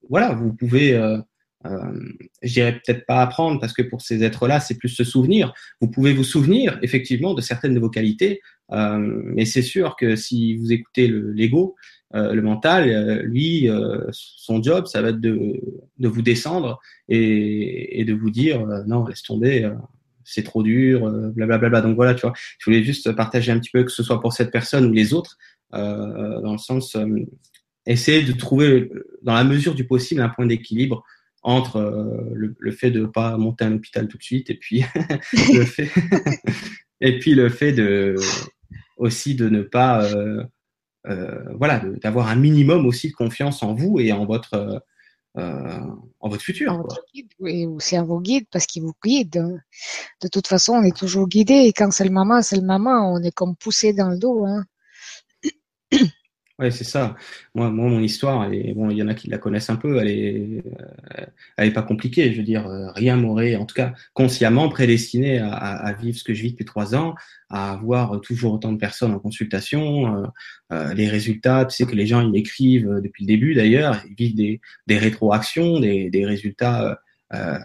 voilà, 0.09 0.33
vous 0.33 0.53
pouvez, 0.53 0.93
euh, 0.93 1.17
euh, 1.65 1.99
je 2.41 2.53
dirais 2.53 2.73
peut-être 2.73 3.05
pas 3.05 3.21
apprendre, 3.21 3.59
parce 3.59 3.73
que 3.73 3.81
pour 3.81 4.01
ces 4.01 4.23
êtres-là, 4.23 4.59
c'est 4.59 4.77
plus 4.77 4.89
se 4.89 5.03
souvenir. 5.03 5.53
Vous 5.79 5.89
pouvez 5.89 6.13
vous 6.13 6.23
souvenir, 6.23 6.79
effectivement, 6.81 7.33
de 7.33 7.41
certaines 7.41 7.73
de 7.73 7.79
vos 7.79 7.89
qualités, 7.89 8.41
euh, 8.71 8.97
mais 8.99 9.45
c'est 9.45 9.61
sûr 9.61 9.95
que 9.95 10.15
si 10.15 10.55
vous 10.57 10.73
écoutez 10.73 11.07
l'ego, 11.07 11.75
euh, 12.15 12.33
le 12.33 12.41
mental, 12.41 12.89
euh, 12.89 13.21
lui, 13.23 13.69
euh, 13.69 14.05
son 14.11 14.61
job, 14.61 14.87
ça 14.87 15.01
va 15.01 15.09
être 15.09 15.21
de, 15.21 15.59
de 15.97 16.07
vous 16.07 16.21
descendre 16.21 16.79
et, 17.07 18.01
et 18.01 18.05
de 18.05 18.13
vous 18.13 18.29
dire 18.29 18.65
non, 18.87 19.05
laisse 19.05 19.23
tomber, 19.23 19.69
c'est 20.23 20.43
trop 20.43 20.63
dur, 20.63 21.09
blablabla. 21.33 21.81
Donc 21.81 21.95
voilà, 21.95 22.13
tu 22.13 22.21
vois, 22.21 22.33
je 22.59 22.65
voulais 22.65 22.83
juste 22.83 23.11
partager 23.13 23.51
un 23.51 23.59
petit 23.59 23.71
peu 23.71 23.83
que 23.83 23.91
ce 23.91 24.03
soit 24.03 24.21
pour 24.21 24.33
cette 24.33 24.51
personne 24.51 24.85
ou 24.85 24.91
les 24.91 25.13
autres, 25.13 25.37
dans 25.71 26.51
le 26.51 26.57
sens 26.57 26.97
essayer 27.85 28.23
de 28.23 28.33
trouver, 28.33 28.91
dans 29.23 29.33
la 29.33 29.43
mesure 29.43 29.73
du 29.73 29.85
possible, 29.85 30.21
un 30.21 30.29
point 30.29 30.45
d'équilibre 30.45 31.03
entre 31.43 31.79
le, 32.35 32.55
le, 32.59 32.71
fait 32.71 32.91
de 32.91 33.05
pas 33.05 33.35
monter 33.35 33.65
un 33.65 33.73
hôpital 33.73 34.07
tout 34.07 34.19
de 34.19 34.23
suite 34.23 34.51
et 34.51 34.53
puis 34.53 34.83
le 35.53 35.65
fait 35.65 35.89
et 37.01 37.17
puis 37.17 37.33
le 37.33 37.49
fait 37.49 37.71
de 37.71 38.15
aussi 39.01 39.33
de 39.33 39.49
ne 39.49 39.63
pas 39.63 40.05
euh, 40.05 40.43
voilà, 41.05 41.81
d'avoir 42.01 42.27
un 42.27 42.35
minimum 42.35 42.85
aussi 42.85 43.09
de 43.09 43.13
confiance 43.13 43.63
en 43.63 43.73
vous 43.73 43.99
et 43.99 44.11
en 44.11 44.25
votre, 44.25 44.83
euh, 45.37 45.79
en 46.19 46.29
votre 46.29 46.43
futur. 46.43 46.73
En 46.73 46.81
votre 46.81 47.03
guide, 47.13 47.31
oui, 47.39 47.65
c'est 47.79 47.95
un 47.95 48.03
vos 48.03 48.19
guides 48.19 48.47
parce 48.51 48.65
qu'il 48.65 48.83
vous 48.83 48.93
guide. 49.03 49.61
De 50.21 50.27
toute 50.27 50.47
façon, 50.47 50.73
on 50.73 50.83
est 50.83 50.95
toujours 50.95 51.27
guidé 51.27 51.53
et 51.53 51.73
quand 51.73 51.91
c'est 51.91 52.03
le 52.03 52.11
maman, 52.11 52.41
c'est 52.41 52.57
le 52.57 52.65
maman. 52.65 53.13
On 53.13 53.23
est 53.23 53.31
comme 53.31 53.55
poussé 53.55 53.93
dans 53.93 54.09
le 54.09 54.17
dos. 54.17 54.45
Hein. 54.45 54.65
Ouais, 56.61 56.69
c'est 56.69 56.83
ça. 56.83 57.15
Moi, 57.55 57.71
moi, 57.71 57.89
mon 57.89 58.01
histoire, 58.01 58.53
et 58.53 58.73
bon, 58.75 58.91
il 58.91 58.97
y 58.97 59.01
en 59.01 59.07
a 59.07 59.15
qui 59.15 59.27
la 59.29 59.39
connaissent 59.39 59.71
un 59.71 59.77
peu, 59.77 59.97
elle 59.99 60.09
est, 60.09 60.63
euh, 61.19 61.25
elle 61.57 61.69
est 61.69 61.73
pas 61.73 61.81
compliquée. 61.81 62.31
Je 62.31 62.37
veux 62.37 62.43
dire, 62.43 62.67
euh, 62.67 62.91
rien 62.91 63.15
m'aurait, 63.15 63.55
en 63.55 63.65
tout 63.65 63.73
cas, 63.73 63.93
consciemment 64.13 64.69
prédestiné 64.69 65.39
à, 65.39 65.53
à, 65.55 65.93
vivre 65.93 66.15
ce 66.15 66.23
que 66.23 66.35
je 66.35 66.43
vis 66.43 66.51
depuis 66.51 66.65
trois 66.65 66.93
ans, 66.95 67.15
à 67.49 67.71
avoir 67.71 68.21
toujours 68.21 68.53
autant 68.53 68.71
de 68.71 68.77
personnes 68.77 69.11
en 69.11 69.17
consultation, 69.17 70.15
euh, 70.17 70.27
euh, 70.71 70.93
les 70.93 71.09
résultats. 71.09 71.65
Tu 71.65 71.75
sais 71.77 71.85
que 71.85 71.95
les 71.95 72.05
gens 72.05 72.21
ils 72.21 72.37
écrivent 72.37 73.01
depuis 73.03 73.23
le 73.23 73.27
début 73.27 73.55
d'ailleurs, 73.55 73.99
ils 74.07 74.15
vivent 74.15 74.35
des, 74.35 74.61
des 74.85 74.99
rétroactions, 74.99 75.79
des, 75.79 76.11
des 76.11 76.25
résultats 76.27 76.99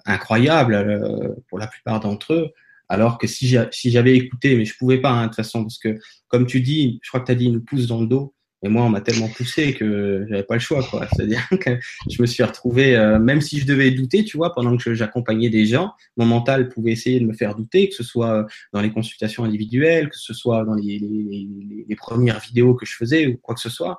incroyables 0.04 1.34
pour 1.48 1.58
la 1.58 1.66
plupart 1.66 1.98
d'entre 2.00 2.32
eux. 2.34 2.52
Alors 2.88 3.18
que 3.18 3.26
si 3.26 3.48
j'avais 3.48 4.16
écouté, 4.16 4.56
mais 4.56 4.64
je 4.64 4.76
pouvais 4.78 4.98
pas 5.00 5.10
hein, 5.10 5.22
de 5.24 5.26
toute 5.28 5.36
façon, 5.36 5.62
parce 5.62 5.78
que 5.78 5.98
comme 6.28 6.46
tu 6.46 6.60
dis, 6.60 7.00
je 7.02 7.08
crois 7.10 7.20
que 7.20 7.26
tu 7.26 7.32
as 7.32 7.34
dit, 7.34 7.46
une 7.46 7.64
pouce 7.64 7.86
dans 7.88 8.00
le 8.00 8.06
dos. 8.06 8.35
Et 8.62 8.68
moi, 8.68 8.84
on 8.84 8.88
m'a 8.88 9.00
tellement 9.00 9.28
poussé 9.28 9.74
que 9.74 10.26
j'avais 10.28 10.42
pas 10.42 10.54
le 10.54 10.60
choix, 10.60 10.82
quoi. 10.82 11.06
C'est-à-dire 11.12 11.46
que 11.60 11.78
je 12.10 12.22
me 12.22 12.26
suis 12.26 12.42
retrouvé, 12.42 12.96
euh, 12.96 13.18
même 13.18 13.40
si 13.40 13.60
je 13.60 13.66
devais 13.66 13.90
douter, 13.90 14.24
tu 14.24 14.36
vois, 14.36 14.54
pendant 14.54 14.76
que 14.76 14.94
j'accompagnais 14.94 15.50
des 15.50 15.66
gens, 15.66 15.92
mon 16.16 16.24
mental 16.24 16.68
pouvait 16.68 16.92
essayer 16.92 17.20
de 17.20 17.26
me 17.26 17.34
faire 17.34 17.54
douter, 17.54 17.88
que 17.88 17.94
ce 17.94 18.02
soit 18.02 18.46
dans 18.72 18.80
les 18.80 18.90
consultations 18.90 19.44
individuelles, 19.44 20.08
que 20.08 20.18
ce 20.18 20.32
soit 20.32 20.64
dans 20.64 20.74
les, 20.74 20.98
les, 20.98 21.48
les 21.86 21.96
premières 21.96 22.40
vidéos 22.40 22.74
que 22.74 22.86
je 22.86 22.96
faisais 22.96 23.26
ou 23.26 23.36
quoi 23.36 23.54
que 23.54 23.60
ce 23.60 23.70
soit. 23.70 23.98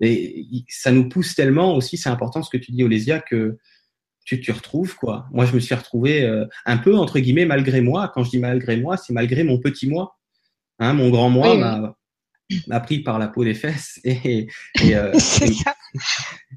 Et 0.00 0.46
ça 0.68 0.92
nous 0.92 1.08
pousse 1.08 1.34
tellement 1.34 1.74
aussi, 1.74 1.96
c'est 1.96 2.10
important 2.10 2.42
ce 2.42 2.50
que 2.50 2.58
tu 2.58 2.70
dis, 2.72 2.84
Olésia, 2.84 3.20
que 3.20 3.56
tu 4.24 4.40
te 4.40 4.52
retrouves, 4.52 4.96
quoi. 4.96 5.26
Moi, 5.30 5.46
je 5.46 5.54
me 5.54 5.60
suis 5.60 5.74
retrouvé 5.74 6.24
euh, 6.24 6.44
un 6.66 6.76
peu, 6.78 6.96
entre 6.96 7.18
guillemets, 7.18 7.46
malgré 7.46 7.80
moi. 7.80 8.10
Quand 8.12 8.24
je 8.24 8.30
dis 8.30 8.38
malgré 8.38 8.76
moi, 8.76 8.96
c'est 8.96 9.12
malgré 9.12 9.44
mon 9.44 9.58
petit 9.58 9.88
moi. 9.88 10.18
Hein, 10.78 10.92
mon 10.92 11.10
grand 11.10 11.30
moi 11.30 11.56
m'a 11.56 11.96
m'a 12.66 12.80
pris 12.80 13.00
par 13.00 13.18
la 13.18 13.28
peau 13.28 13.44
des 13.44 13.54
fesses 13.54 14.00
et, 14.04 14.48
et, 14.82 14.96
euh, 14.96 15.12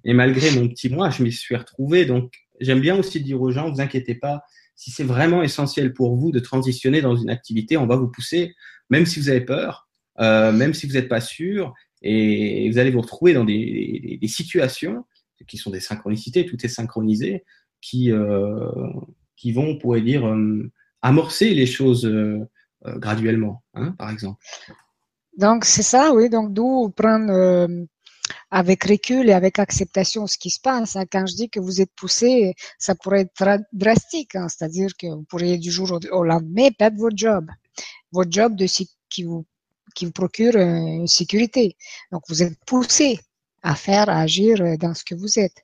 et, 0.04 0.14
malgré 0.14 0.52
mon 0.52 0.68
petit 0.68 0.90
moi, 0.90 1.10
je 1.10 1.24
m'y 1.24 1.32
suis 1.32 1.56
retrouvé. 1.56 2.06
Donc, 2.06 2.34
j'aime 2.60 2.80
bien 2.80 2.96
aussi 2.98 3.22
dire 3.22 3.42
aux 3.42 3.52
gens, 3.52 3.72
vous 3.72 3.82
inquiétez 3.82 4.16
pas, 4.16 4.42
si 4.76 4.92
c'est 4.92 5.04
vraiment 5.04 5.44
essentiel 5.44 5.94
pour 5.94 6.16
vous 6.16 6.32
de 6.32 6.40
transitionner 6.40 7.02
dans 7.02 7.16
une 7.16 7.30
activité, 7.30 7.78
on 7.78 7.88
va 7.88 7.96
vous 7.96 8.08
pousser, 8.08 8.56
même 8.90 9.06
si 9.06 9.20
vous 9.20 9.30
avez 9.30 9.42
peur, 9.42 9.90
euh, 10.20 10.52
même 10.52 10.74
si 10.74 10.88
vous 10.88 10.94
n'êtes 10.94 11.10
pas 11.10 11.22
sûr, 11.22 11.74
et 12.02 12.70
vous 12.72 12.78
allez 12.78 12.92
vous 12.92 13.02
retrouver 13.02 13.34
dans 13.34 13.44
des, 13.44 14.00
des, 14.02 14.18
des, 14.18 14.28
situations 14.28 15.06
qui 15.48 15.58
sont 15.58 15.70
des 15.70 15.82
synchronicités, 15.82 16.46
tout 16.46 16.58
est 16.66 16.70
synchronisé, 16.70 17.44
qui, 17.82 18.12
euh, 18.12 18.70
qui 19.36 19.52
vont, 19.52 19.72
on 19.72 19.78
pourrait 19.78 20.02
dire, 20.02 20.26
amorcer 21.02 21.54
les 21.54 21.66
choses 21.66 22.10
graduellement, 22.86 23.64
hein, 23.74 23.92
par 23.98 24.10
exemple. 24.12 24.42
Donc, 25.40 25.64
c'est 25.64 25.84
ça, 25.84 26.12
oui. 26.14 26.30
Donc, 26.30 26.52
d'où 26.52 26.90
prendre 26.90 27.32
euh, 27.32 27.86
avec 28.52 28.84
recul 28.84 29.30
et 29.30 29.34
avec 29.34 29.58
acceptation 29.58 30.28
ce 30.28 30.38
qui 30.38 30.50
se 30.50 30.60
passe. 30.60 30.98
Hein. 30.98 31.06
Quand 31.10 31.26
je 31.28 31.36
dis 31.36 31.50
que 31.50 31.62
vous 31.62 31.80
êtes 31.80 31.94
poussé, 31.96 32.56
ça 32.78 32.94
pourrait 32.94 33.22
être 33.22 33.62
drastique. 33.72 34.36
Hein. 34.36 34.48
C'est-à-dire 34.50 34.90
que 35.00 35.08
vous 35.08 35.24
pourriez 35.24 35.58
du 35.58 35.72
jour 35.72 35.98
au, 36.12 36.24
lendemain 36.26 36.72
perdre 36.78 36.98
votre 36.98 37.18
job. 37.18 37.50
Votre 38.12 38.32
job 38.32 38.58
qui, 39.10 39.24
vous, 39.24 39.46
procure 40.14 40.58
euh, 40.58 41.00
une 41.04 41.08
sécurité. 41.08 41.78
Donc, 42.12 42.24
vous 42.28 42.44
êtes 42.44 42.60
poussé 42.66 43.18
à 43.64 43.76
faire, 43.76 44.10
à 44.10 44.20
agir 44.20 44.62
euh, 44.62 44.76
dans 44.76 44.94
ce 44.94 45.06
que 45.06 45.16
vous 45.16 45.40
êtes. 45.40 45.64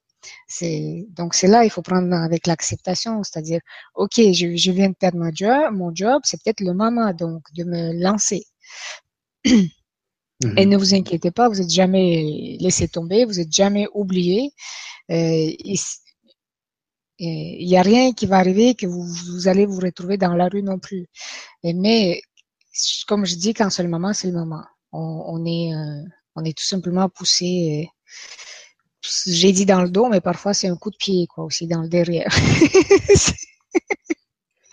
Donc 1.18 1.36
c'est 1.36 1.48
là 1.48 1.66
il 1.66 1.70
faut 1.70 1.84
prendre 1.84 2.12
avec 2.16 2.48
l'acceptation, 2.48 3.22
c'est-à-dire 3.22 3.60
ok 3.94 4.14
je, 4.16 4.56
je 4.56 4.72
viens 4.72 4.90
de 4.90 4.96
perdre 4.96 5.20
mon 5.20 5.30
job, 5.32 5.72
mon 5.74 5.94
job 5.94 6.22
c'est 6.24 6.42
peut-être 6.42 6.62
le 6.62 6.74
moment 6.74 7.14
donc 7.14 7.44
de 7.54 7.64
me 7.64 7.94
lancer 8.02 8.44
et 9.46 10.66
mhm. 10.66 10.70
ne 10.70 10.78
vous 10.78 10.94
inquiétez 10.94 11.32
pas, 11.32 11.48
vous 11.50 11.56
n'êtes 11.56 11.70
jamais 11.70 12.58
laissé 12.60 12.88
tomber, 12.88 13.26
vous 13.26 13.36
n'êtes 13.36 13.54
jamais 13.54 13.88
oublié. 13.94 14.52
Euh, 15.12 15.52
il 17.18 17.68
n'y 17.68 17.78
a 17.78 17.82
rien 17.82 18.12
qui 18.14 18.26
va 18.26 18.38
arriver 18.38 18.76
que 18.76 18.88
vous, 18.88 19.48
allez 19.48 19.66
vous 19.66 19.80
retrouver 19.80 20.18
dans 20.18 20.34
la 20.34 20.50
rue 20.50 20.64
non 20.64 20.80
plus. 20.80 21.08
mais 21.64 22.22
comme 23.08 23.26
je 23.26 23.36
dis, 23.36 23.54
quand 23.54 23.70
c'est 23.70 23.84
le 23.84 23.90
moment, 23.90 24.14
c'est 24.14 24.28
le 24.28 24.34
moment. 24.34 24.66
On, 24.92 25.46
est, 25.46 25.74
euh, 25.74 26.04
on 26.36 26.44
est 26.44 26.58
tout 26.58 26.66
simplement 26.66 27.08
poussé. 27.10 27.90
J'ai 29.28 29.52
dit 29.52 29.66
dans 29.66 29.82
le 29.82 29.90
dos, 29.90 30.08
mais 30.10 30.22
parfois 30.22 30.54
c'est 30.54 30.68
un 30.68 30.76
coup 30.76 30.92
de 30.92 30.98
pied, 30.98 31.28
quoi, 31.28 31.46
aussi 31.46 31.68
dans 31.68 31.82
le 31.82 31.90
derrière. 31.90 32.32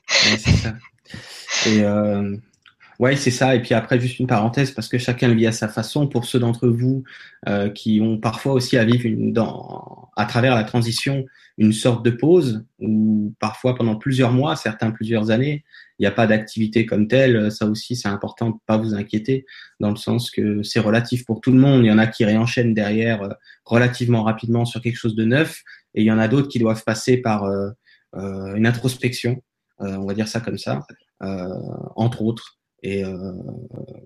c'est 0.09 0.39
ça. 0.39 0.75
Et 1.67 1.83
euh, 1.83 2.37
Ouais, 3.03 3.17
c'est 3.17 3.33
ça. 3.33 3.57
Et 3.57 3.61
puis 3.61 3.75
après, 3.75 3.99
juste 3.99 4.21
une 4.21 4.29
parenthèse, 4.29 4.71
parce 4.71 4.87
que 4.87 4.97
chacun 4.97 5.27
le 5.27 5.35
vit 5.35 5.49
à 5.49 5.51
sa 5.51 5.67
façon. 5.67 6.07
Pour 6.07 6.25
ceux 6.25 6.39
d'entre 6.39 6.69
vous 6.69 7.03
euh, 7.49 7.69
qui 7.69 8.01
ont 8.01 8.17
parfois 8.17 8.53
aussi 8.53 8.77
à 8.77 8.85
vivre 8.85 9.07
une, 9.07 9.33
dans, 9.33 10.09
à 10.15 10.25
travers 10.25 10.55
la 10.55 10.63
transition 10.63 11.25
une 11.59 11.73
sorte 11.73 12.05
de 12.05 12.11
pause, 12.11 12.65
ou 12.79 13.35
parfois 13.41 13.75
pendant 13.75 13.97
plusieurs 13.97 14.31
mois, 14.31 14.55
certains 14.55 14.93
plusieurs 14.93 15.33
années, 15.33 15.65
il 15.99 16.03
n'y 16.03 16.07
a 16.07 16.13
pas 16.13 16.29
d'activité 16.29 16.87
comme 16.87 17.09
telle. 17.09 17.51
Ça 17.51 17.67
aussi, 17.67 17.97
c'est 17.97 18.07
important 18.07 18.51
de 18.51 18.57
pas 18.67 18.77
vous 18.77 18.95
inquiéter, 18.95 19.47
dans 19.81 19.91
le 19.91 19.97
sens 19.97 20.31
que 20.31 20.63
c'est 20.63 20.79
relatif 20.79 21.25
pour 21.25 21.41
tout 21.41 21.51
le 21.51 21.59
monde. 21.59 21.85
Il 21.85 21.89
y 21.89 21.93
en 21.93 21.99
a 21.99 22.07
qui 22.07 22.25
réenchaînent 22.25 22.73
derrière 22.73 23.21
euh, 23.23 23.31
relativement 23.65 24.23
rapidement 24.23 24.65
sur 24.65 24.81
quelque 24.81 24.97
chose 24.97 25.17
de 25.17 25.25
neuf, 25.25 25.63
et 25.97 26.03
il 26.03 26.07
y 26.07 26.13
en 26.13 26.21
a 26.21 26.29
d'autres 26.29 26.49
qui 26.49 26.61
doivent 26.61 26.85
passer 26.85 27.17
par 27.17 27.47
euh, 27.47 27.71
euh 28.15 28.55
une 28.55 28.67
introspection, 28.67 29.43
euh, 29.81 29.97
on 29.97 30.07
va 30.07 30.15
dire 30.15 30.29
ça 30.29 30.39
comme 30.39 30.59
ça, 30.59 30.87
entre 31.97 32.23
autres. 32.23 32.62
Et 32.83 33.05
euh, 33.05 33.33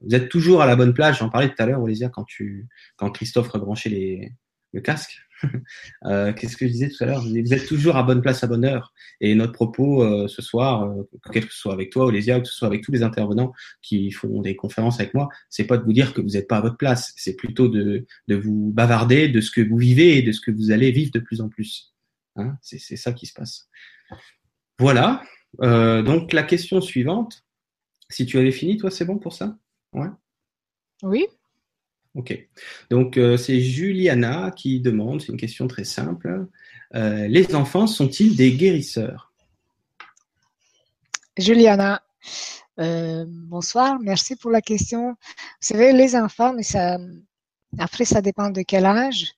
vous 0.03 0.15
êtes 0.15 0.29
toujours 0.29 0.63
à 0.63 0.67
la 0.67 0.77
bonne 0.77 0.95
place. 0.95 1.19
J'en 1.19 1.31
parlais 1.31 1.49
tout 1.49 1.63
à 1.63 1.67
l'heure, 1.67 1.83
Olésia, 1.83 2.09
quand 2.09 2.25
tu, 2.25 2.69
quand 2.97 3.11
Christophe 3.11 3.49
rebranchait 3.49 3.89
les, 3.89 4.33
le 4.73 4.81
casque. 4.81 5.19
euh, 6.05 6.33
Qu'est-ce 6.33 6.57
que 6.57 6.67
je 6.67 6.73
disais 6.73 6.89
tout 6.89 7.03
à 7.03 7.07
l'heure? 7.07 7.23
Vous 7.23 7.55
êtes 7.55 7.67
toujours 7.67 7.97
à 7.97 8.03
bonne 8.03 8.23
place 8.23 8.45
à 8.45 8.47
bonne 8.47 8.65
heure. 8.65 8.93
Et 9.21 9.35
notre 9.35 9.53
propos 9.53 10.03
euh, 10.03 10.29
ce 10.29 10.43
soir, 10.43 10.85
euh, 10.85 11.09
que 11.33 11.41
ce 11.41 11.49
soit 11.51 11.73
avec 11.73 11.91
toi, 11.91 12.07
Olésia, 12.07 12.39
ou 12.39 12.43
que 12.43 12.49
ce 12.49 12.55
soit 12.55 12.69
avec 12.69 12.83
tous 12.83 12.93
les 12.93 13.03
intervenants 13.03 13.53
qui 13.83 14.11
font 14.13 14.41
des 14.41 14.57
conférences 14.57 15.01
avec 15.01 15.15
moi, 15.15 15.29
c'est 15.51 15.67
pas 15.67 15.79
de 15.79 15.85
vous 15.85 15.93
dire 15.93 16.15
que 16.15 16.21
vous 16.21 16.31
n'êtes 16.31 16.49
pas 16.49 16.59
à 16.59 16.63
votre 16.63 16.77
place. 16.77 17.13
C'est 17.17 17.37
plutôt 17.37 17.69
de, 17.69 18.07
de 18.29 18.37
vous 18.37 18.73
bavarder 18.73 19.29
de 19.29 19.41
ce 19.41 19.51
que 19.51 19.61
vous 19.61 19.79
vivez 19.79 20.19
et 20.19 20.23
de 20.23 20.33
ce 20.33 20.41
que 20.41 20.51
vous 20.51 20.71
allez 20.71 20.91
vivre 20.91 21.11
de 21.13 21.21
plus 21.21 21.41
en 21.41 21.49
plus. 21.49 21.95
Hein? 22.37 22.57
C'est 22.61 22.97
ça 22.97 23.13
qui 23.13 23.27
se 23.27 23.33
passe. 23.33 23.69
Voilà. 24.79 25.23
Euh, 25.63 26.03
donc 26.03 26.33
la 26.33 26.43
question 26.43 26.81
suivante. 26.81 27.46
Si 28.09 28.27
tu 28.27 28.39
avais 28.39 28.53
fini, 28.53 28.77
toi, 28.77 28.91
c'est 28.91 29.05
bon 29.05 29.19
pour 29.19 29.33
ça? 29.33 29.57
Ouais. 29.93 30.09
Oui. 31.03 31.27
Ok. 32.17 32.49
Donc, 32.91 33.19
euh, 33.19 33.37
c'est 33.37 33.61
Juliana 33.61 34.51
qui 34.57 34.81
demande, 34.81 35.21
c'est 35.21 35.33
une 35.33 35.39
question 35.39 35.69
très 35.69 35.85
simple. 35.85 36.47
Euh, 36.95 37.29
les 37.29 37.55
enfants 37.55 37.87
sont-ils 37.87 38.37
des 38.37 38.53
guérisseurs? 38.53 39.33
Juliana, 41.37 42.03
euh, 42.81 43.27
bonsoir, 43.29 43.99
merci 44.01 44.37
pour 44.37 44.51
la 44.51 44.63
question. 44.63 45.11
Vous 45.11 45.17
savez, 45.61 45.93
les 45.93 46.17
enfants, 46.17 46.55
mais 46.55 46.63
ça, 46.63 46.99
après, 47.79 48.07
ça 48.07 48.23
dépend 48.23 48.49
de 48.49 48.63
quel 48.63 48.87
âge. 48.87 49.33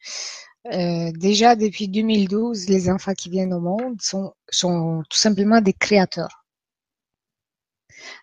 déjà, 0.65 1.57
depuis 1.57 1.89
2012, 1.89 2.69
les 2.69 2.89
enfants 2.91 3.15
qui 3.15 3.31
viennent 3.31 3.55
au 3.55 3.61
monde 3.61 4.01
sont, 4.01 4.33
sont 4.51 5.03
tout 5.11 5.19
simplement 5.19 5.61
des 5.61 5.73
créateurs. 5.73 6.45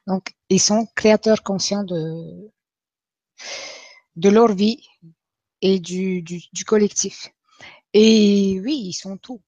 Donc, 0.08 0.34
ils 0.50 0.60
sont 0.62 0.88
créateurs 0.96 1.44
conscients 1.44 1.84
de, 1.84 2.52
de 4.16 4.30
leur 4.30 4.54
vie 4.54 4.84
et 5.62 5.80
du, 5.80 6.22
du, 6.22 6.66
collectif. 6.66 7.30
Et 7.94 8.60
oui, 8.64 8.82
ils 8.88 8.94
sont 8.94 9.18
tout. 9.18 9.42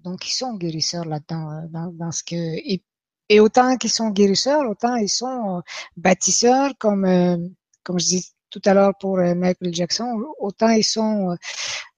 Donc, 0.00 0.28
ils 0.28 0.32
sont 0.34 0.54
guérisseurs 0.54 1.04
là-dedans, 1.04 1.50
euh, 1.50 1.90
dans, 1.92 2.12
ce 2.12 2.22
que, 2.22 2.34
et, 2.34 2.82
et 3.28 3.40
autant 3.40 3.76
qu'ils 3.76 3.90
sont 3.90 4.10
guérisseurs, 4.10 4.68
autant 4.68 4.96
ils 4.96 5.08
sont 5.08 5.58
euh, 5.58 5.60
bâtisseurs, 5.96 6.72
comme, 6.78 7.04
euh, 7.06 7.38
comme 7.82 7.98
je 7.98 8.06
dis 8.06 8.32
tout 8.50 8.62
à 8.66 8.74
l'heure 8.74 8.92
pour 9.00 9.16
Michael 9.18 9.74
Jackson, 9.74 10.22
autant 10.38 10.68
ils 10.68 10.84
sont 10.84 11.36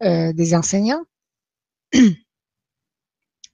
des 0.00 0.54
enseignants. 0.54 1.04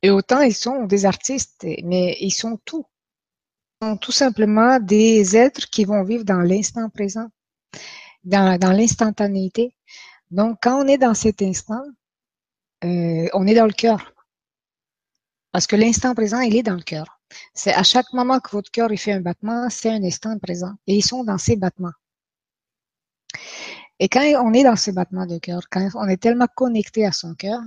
Et 0.02 0.10
autant 0.10 0.40
ils 0.40 0.54
sont 0.54 0.84
des 0.84 1.04
artistes, 1.04 1.66
mais 1.82 2.16
ils 2.20 2.30
sont 2.30 2.58
tout 2.64 2.86
tout 4.00 4.12
simplement 4.12 4.78
des 4.78 5.36
êtres 5.36 5.68
qui 5.68 5.84
vont 5.84 6.04
vivre 6.04 6.24
dans 6.24 6.40
l'instant 6.40 6.88
présent, 6.88 7.28
dans, 8.24 8.59
dans 8.59 8.72
l'instantanéité. 8.72 9.74
Donc, 10.30 10.59
quand 10.62 10.82
on 10.82 10.86
est 10.86 10.98
dans 10.98 11.14
cet 11.14 11.42
instant, 11.42 11.82
euh, 12.84 13.28
on 13.32 13.46
est 13.46 13.54
dans 13.54 13.66
le 13.66 13.72
cœur. 13.72 14.12
Parce 15.50 15.66
que 15.66 15.76
l'instant 15.76 16.14
présent, 16.14 16.40
il 16.40 16.56
est 16.56 16.62
dans 16.62 16.76
le 16.76 16.82
cœur. 16.82 17.20
C'est 17.54 17.74
à 17.74 17.82
chaque 17.82 18.12
moment 18.12 18.40
que 18.40 18.50
votre 18.50 18.70
cœur 18.70 18.92
il 18.92 18.98
fait 18.98 19.12
un 19.12 19.20
battement, 19.20 19.68
c'est 19.68 19.90
un 19.90 20.02
instant 20.02 20.38
présent. 20.38 20.74
Et 20.86 20.96
ils 20.96 21.04
sont 21.04 21.24
dans 21.24 21.38
ces 21.38 21.56
battements. 21.56 21.92
Et 23.98 24.09
quand 24.09 24.22
on 24.44 24.52
est 24.52 24.64
dans 24.64 24.76
ce 24.76 24.90
battement 24.90 25.26
de 25.26 25.38
cœur, 25.38 25.62
quand 25.70 25.88
on 25.94 26.09
est 26.09 26.16
tellement 26.16 26.48
connecté 26.54 27.06
à 27.06 27.12
son 27.12 27.34
cœur, 27.34 27.60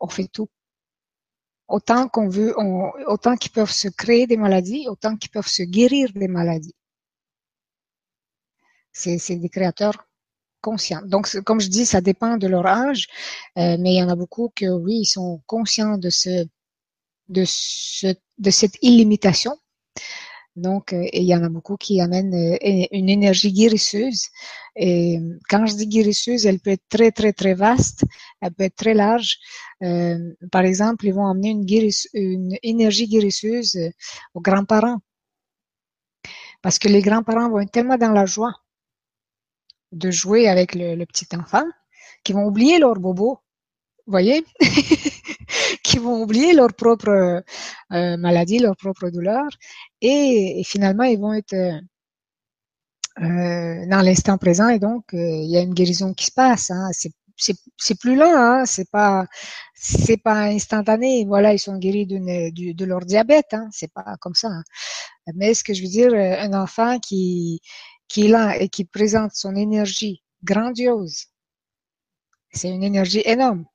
on 0.00 0.08
fait 0.08 0.28
tout. 0.28 0.48
Autant 1.68 2.08
qu'on 2.08 2.28
veut, 2.28 2.54
autant 3.08 3.36
qu'ils 3.36 3.50
peuvent 3.50 3.72
se 3.72 3.88
créer 3.88 4.26
des 4.26 4.36
maladies, 4.36 4.86
autant 4.88 5.16
qu'ils 5.16 5.30
peuvent 5.30 5.48
se 5.48 5.62
guérir 5.62 6.12
des 6.14 6.28
maladies. 6.28 6.74
C'est 8.92 9.36
des 9.36 9.48
créateurs 9.48 10.06
conscients. 10.60 11.02
Donc, 11.04 11.28
comme 11.40 11.60
je 11.60 11.68
dis, 11.68 11.84
ça 11.86 12.00
dépend 12.00 12.36
de 12.36 12.46
leur 12.46 12.66
âge, 12.66 13.08
euh, 13.58 13.76
mais 13.78 13.94
il 13.94 13.98
y 13.98 14.02
en 14.02 14.08
a 14.08 14.16
beaucoup 14.16 14.50
que 14.54 14.66
oui, 14.66 15.00
ils 15.00 15.06
sont 15.06 15.42
conscients 15.46 15.98
de 15.98 16.10
de 17.28 18.50
cette 18.50 18.76
illimitation 18.82 19.58
donc, 20.56 20.94
euh, 20.94 21.06
il 21.12 21.24
y 21.24 21.34
en 21.34 21.44
a 21.44 21.50
beaucoup 21.50 21.76
qui 21.76 22.00
amènent 22.00 22.34
euh, 22.34 22.86
une 22.90 23.10
énergie 23.10 23.52
guérisseuse. 23.52 24.28
Et 24.74 25.20
quand 25.50 25.66
je 25.66 25.74
dis 25.74 25.86
guérisseuse, 25.86 26.46
elle 26.46 26.60
peut 26.60 26.70
être 26.70 26.88
très, 26.88 27.12
très, 27.12 27.32
très 27.34 27.54
vaste. 27.54 28.04
Elle 28.40 28.52
peut 28.54 28.64
être 28.64 28.76
très 28.76 28.94
large. 28.94 29.38
Euh, 29.82 30.34
par 30.50 30.62
exemple, 30.62 31.06
ils 31.06 31.12
vont 31.12 31.26
amener 31.26 31.50
une, 31.50 32.56
énergie 32.62 33.06
guérisseuse 33.06 33.78
aux 34.34 34.40
grands-parents. 34.40 35.00
Parce 36.62 36.78
que 36.78 36.88
les 36.88 37.02
grands-parents 37.02 37.50
vont 37.50 37.60
être 37.60 37.70
tellement 37.70 37.98
dans 37.98 38.12
la 38.12 38.26
joie 38.26 38.54
de 39.92 40.10
jouer 40.10 40.48
avec 40.48 40.74
le, 40.74 41.04
petit 41.04 41.28
enfant 41.36 41.64
qu'ils 42.24 42.34
vont 42.34 42.46
oublier 42.46 42.78
leur 42.78 42.94
bobo. 42.94 43.40
Vous 44.06 44.12
voyez? 44.12 44.44
Qui 45.82 45.98
vont 45.98 46.22
oublier 46.22 46.52
leur 46.54 46.72
propre 46.74 47.42
euh, 47.92 48.16
maladie, 48.16 48.58
leur 48.58 48.76
propre 48.76 49.10
douleur, 49.10 49.46
et, 50.06 50.62
finalement 50.64 51.04
ils 51.04 51.18
vont 51.18 51.34
être 51.34 51.54
euh, 51.54 51.80
dans 53.88 54.02
l'instant 54.02 54.38
présent, 54.38 54.68
et 54.68 54.78
donc 54.78 55.12
euh, 55.14 55.18
il 55.18 55.50
y 55.50 55.56
a 55.56 55.62
une 55.62 55.74
guérison 55.74 56.14
qui 56.14 56.26
se 56.26 56.32
passe. 56.32 56.70
Hein. 56.70 56.90
C'est 57.78 57.98
plus 57.98 58.16
lent, 58.16 58.34
hein. 58.34 58.64
c'est 58.66 58.90
pas 58.90 59.26
instantané. 60.26 61.24
Voilà, 61.26 61.52
ils 61.52 61.58
sont 61.58 61.76
guéris 61.78 62.06
de, 62.06 62.72
de 62.72 62.84
leur 62.84 63.00
diabète, 63.00 63.52
hein. 63.52 63.68
c'est 63.72 63.92
pas 63.92 64.16
comme 64.20 64.34
ça. 64.34 64.48
Hein. 64.48 64.62
Mais 65.34 65.54
ce 65.54 65.64
que 65.64 65.74
je 65.74 65.82
veux 65.82 65.88
dire, 65.88 66.12
un 66.14 66.52
enfant 66.54 66.98
qui 66.98 67.60
qui 68.08 68.26
est 68.26 68.28
là 68.28 68.56
et 68.60 68.68
qui 68.68 68.84
présente 68.84 69.32
son 69.34 69.56
énergie 69.56 70.22
grandiose, 70.44 71.26
c'est 72.52 72.70
une 72.70 72.84
énergie 72.84 73.22
énorme 73.24 73.66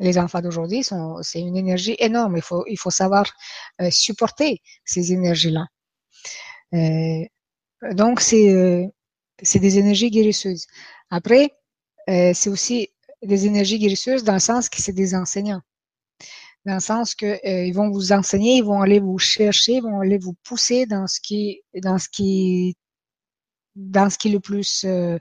les 0.00 0.18
enfants 0.18 0.40
d'aujourd'hui 0.40 0.82
sont, 0.82 1.18
c'est 1.22 1.40
une 1.40 1.56
énergie 1.56 1.94
énorme. 1.98 2.36
Il 2.36 2.42
faut, 2.42 2.64
il 2.66 2.78
faut 2.78 2.90
savoir 2.90 3.30
euh, 3.80 3.90
supporter 3.90 4.60
ces 4.84 5.12
énergies-là. 5.12 5.66
Euh, 6.74 7.24
donc 7.92 8.20
c'est, 8.20 8.50
euh, 8.50 8.86
des 9.54 9.78
énergies 9.78 10.10
guérisseuses. 10.10 10.66
Après, 11.10 11.50
c'est 12.06 12.48
aussi 12.48 12.88
des 13.22 13.46
énergies 13.46 13.78
guérisseuses 13.78 14.24
dans 14.24 14.32
le 14.32 14.40
sens 14.40 14.68
que 14.68 14.82
c'est 14.82 14.92
des 14.92 15.14
enseignants. 15.14 15.60
Dans 16.64 16.74
le 16.74 16.80
sens 16.80 17.14
que 17.14 17.38
ils 17.46 17.72
vont 17.72 17.88
vous 17.88 18.12
enseigner, 18.12 18.56
ils 18.56 18.64
vont 18.64 18.80
aller 18.82 18.98
vous 18.98 19.18
chercher, 19.18 19.74
ils 19.74 19.82
vont 19.82 20.00
aller 20.00 20.18
vous 20.18 20.34
pousser 20.42 20.86
dans 20.86 21.06
ce 21.06 21.20
qui, 21.20 21.62
dans 21.74 21.98
ce 21.98 22.08
qui 22.08 22.76
dans 23.76 24.10
ce 24.10 24.18
qui 24.18 24.28
est 24.28 24.32
le 24.32 24.40
plus, 24.40 24.84
euh, 24.84 25.18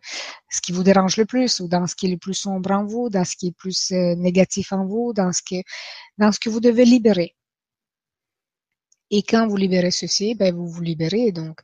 ce 0.50 0.62
qui 0.62 0.72
vous 0.72 0.84
dérange 0.84 1.18
le 1.18 1.26
plus, 1.26 1.60
ou 1.60 1.68
dans 1.68 1.88
ce 1.88 1.96
qui 1.96 2.08
est 2.08 2.10
le 2.10 2.18
plus 2.18 2.34
sombre 2.34 2.72
en 2.72 2.86
vous, 2.86 3.10
dans 3.10 3.26
ce 3.26 3.36
qui 3.36 3.48
est 3.48 3.56
plus 3.56 3.92
euh, 3.92 4.16
négatif 4.16 4.72
en 4.74 4.86
vous, 4.86 5.14
dans 5.14 5.32
ce 5.32 5.42
que, 5.42 5.62
dans 6.18 6.32
ce 6.32 6.40
que 6.40 6.50
vous 6.50 6.60
devez 6.60 6.86
libérer. 6.86 7.36
Et 9.12 9.24
quand 9.24 9.48
vous 9.48 9.58
libérez 9.58 9.92
ceci, 9.92 10.36
ben 10.36 10.54
vous 10.54 10.68
vous 10.68 10.82
libérez. 10.82 11.32
Donc, 11.32 11.62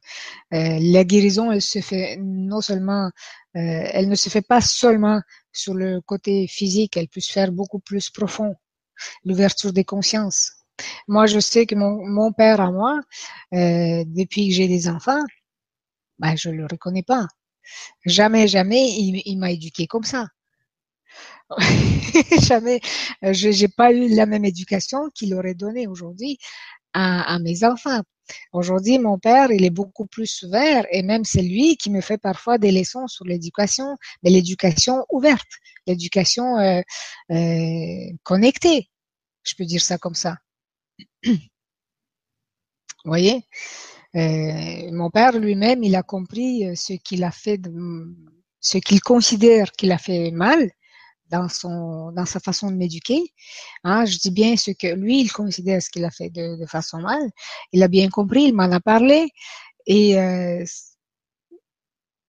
euh, 0.53 0.80
la 0.82 1.03
guérison, 1.03 1.52
elle 1.52 1.62
se 1.62 1.80
fait 1.80 2.18
non 2.20 2.60
seulement, 2.62 3.12
elle 3.53 4.10
ne 4.10 4.16
se 4.16 4.30
fait 4.30 4.41
pas 4.41 4.62
seulement 4.62 5.22
sur 5.53 5.76
le 5.76 6.02
côté 6.02 6.48
physique, 6.48 6.98
elle 6.98 7.07
peut 7.07 7.22
se 7.22 7.32
faire 7.32 7.52
beaucoup 7.52 7.80
plus 7.80 8.10
profond. 8.10 8.56
L'ouverture 9.26 9.74
des 9.74 9.84
consciences. 9.84 10.53
Moi, 11.07 11.28
je 11.28 11.40
sais 11.40 11.68
que 11.68 11.76
mon, 11.76 12.03
mon 12.07 12.34
père 12.34 12.62
à 12.62 12.72
moi, 12.72 12.99
depuis 13.52 14.49
que 14.49 14.56
j'ai 14.56 14.68
des 14.68 14.90
enfants, 14.90 15.24
ben, 16.19 16.35
je 16.35 16.49
le 16.49 16.65
reconnais 16.65 17.03
pas. 17.03 17.27
Jamais, 18.05 18.47
jamais, 18.47 18.91
il, 18.91 19.37
m'a 19.37 19.51
éduqué 19.51 19.87
comme 19.87 20.03
ça. 20.03 20.27
jamais, 22.47 22.79
je 23.21 23.49
n'ai 23.49 23.67
pas 23.67 23.91
eu 23.91 24.07
la 24.09 24.25
même 24.25 24.45
éducation 24.45 25.09
qu'il 25.13 25.33
aurait 25.33 25.53
donnée 25.53 25.87
aujourd'hui 25.87 26.37
à, 26.93 27.39
mes 27.39 27.63
enfants. 27.63 28.01
Aujourd'hui, 28.53 28.99
mon 28.99 29.19
père, 29.19 29.51
il 29.51 29.65
est 29.65 29.69
beaucoup 29.69 30.07
plus 30.07 30.43
ouvert 30.43 30.85
et 30.91 31.03
même 31.03 31.25
c'est 31.25 31.41
lui 31.41 31.77
qui 31.77 31.91
me 31.91 32.01
fait 32.01 32.17
parfois 32.17 32.57
des 32.57 32.71
leçons 32.71 33.07
sur 33.07 33.25
l'éducation, 33.25 33.97
mais 34.23 34.29
l'éducation 34.31 35.05
ouverte, 35.11 35.47
l'éducation 35.85 36.57
euh, 36.57 36.81
euh, 37.31 38.11
connectée. 38.23 38.89
Je 39.43 39.53
peux 39.55 39.65
dire 39.65 39.81
ça 39.81 39.97
comme 39.97 40.15
ça. 40.15 40.37
Vous 41.25 41.37
voyez? 43.05 43.43
Euh, 44.15 44.91
mon 44.91 45.09
père 45.09 45.37
lui-même, 45.37 45.83
il 45.83 45.95
a 45.95 46.03
compris 46.03 46.65
euh, 46.65 46.75
ce 46.75 46.93
qu'il 46.93 47.23
a 47.23 47.31
fait, 47.31 47.57
de, 47.57 47.71
ce 48.59 48.77
qu'il 48.77 49.01
considère 49.01 49.71
qu'il 49.71 49.91
a 49.91 49.97
fait 49.97 50.31
mal 50.31 50.71
dans 51.29 51.49
son, 51.49 52.11
dans 52.11 52.25
sa 52.25 52.39
façon 52.39 52.71
de 52.71 52.75
m'éduquer. 52.75 53.21
Hein, 53.83 54.05
je 54.05 54.17
dis 54.17 54.31
bien 54.31 54.55
ce 54.57 54.71
que 54.71 54.87
lui, 54.87 55.21
il 55.21 55.31
considère 55.31 55.81
ce 55.81 55.89
qu'il 55.89 56.05
a 56.05 56.11
fait 56.11 56.29
de, 56.29 56.57
de, 56.59 56.65
façon 56.65 56.99
mal. 56.99 57.21
Il 57.73 57.83
a 57.83 57.87
bien 57.87 58.09
compris, 58.09 58.45
il 58.45 58.53
m'en 58.55 58.71
a 58.71 58.79
parlé 58.79 59.29
et 59.87 60.19
euh, 60.19 60.63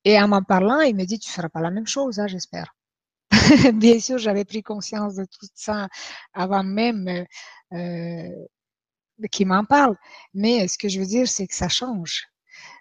et 0.05 0.21
en 0.21 0.29
m'en 0.29 0.43
parlant, 0.43 0.81
il 0.81 0.95
me 0.95 1.05
dit 1.05 1.19
tu 1.19 1.31
feras 1.31 1.49
pas 1.49 1.61
la 1.61 1.71
même 1.71 1.87
chose, 1.87 2.21
hein, 2.21 2.29
j'espère. 2.29 2.77
bien 3.75 3.99
sûr, 4.01 4.19
j'avais 4.19 4.45
pris 4.45 4.63
conscience 4.63 5.17
de 5.17 5.25
tout 5.25 5.49
ça 5.55 5.89
avant 6.33 6.63
même 6.63 7.27
euh, 7.73 8.47
qui 9.31 9.45
m'en 9.45 9.65
parle. 9.65 9.97
Mais 10.35 10.69
ce 10.69 10.79
que 10.79 10.89
je 10.89 11.01
veux 11.01 11.07
dire, 11.07 11.29
c'est 11.29 11.47
que 11.47 11.55
ça 11.55 11.69
change. 11.69 12.29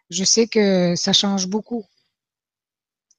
Je 0.09 0.23
sais 0.23 0.47
que 0.47 0.95
ça 0.95 1.13
change 1.13 1.47
beaucoup. 1.47 1.85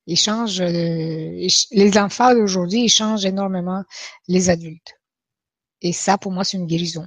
Ils 0.06 0.16
changent, 0.16 0.60
euh, 0.60 1.48
les 1.72 1.98
enfants 1.98 2.32
d'aujourd'hui, 2.32 2.84
ils 2.84 2.88
changent 2.88 3.24
énormément 3.24 3.82
les 4.28 4.50
adultes. 4.50 4.94
Et 5.82 5.92
ça, 5.92 6.16
pour 6.18 6.32
moi, 6.32 6.44
c'est 6.44 6.56
une 6.56 6.66
guérison. 6.66 7.06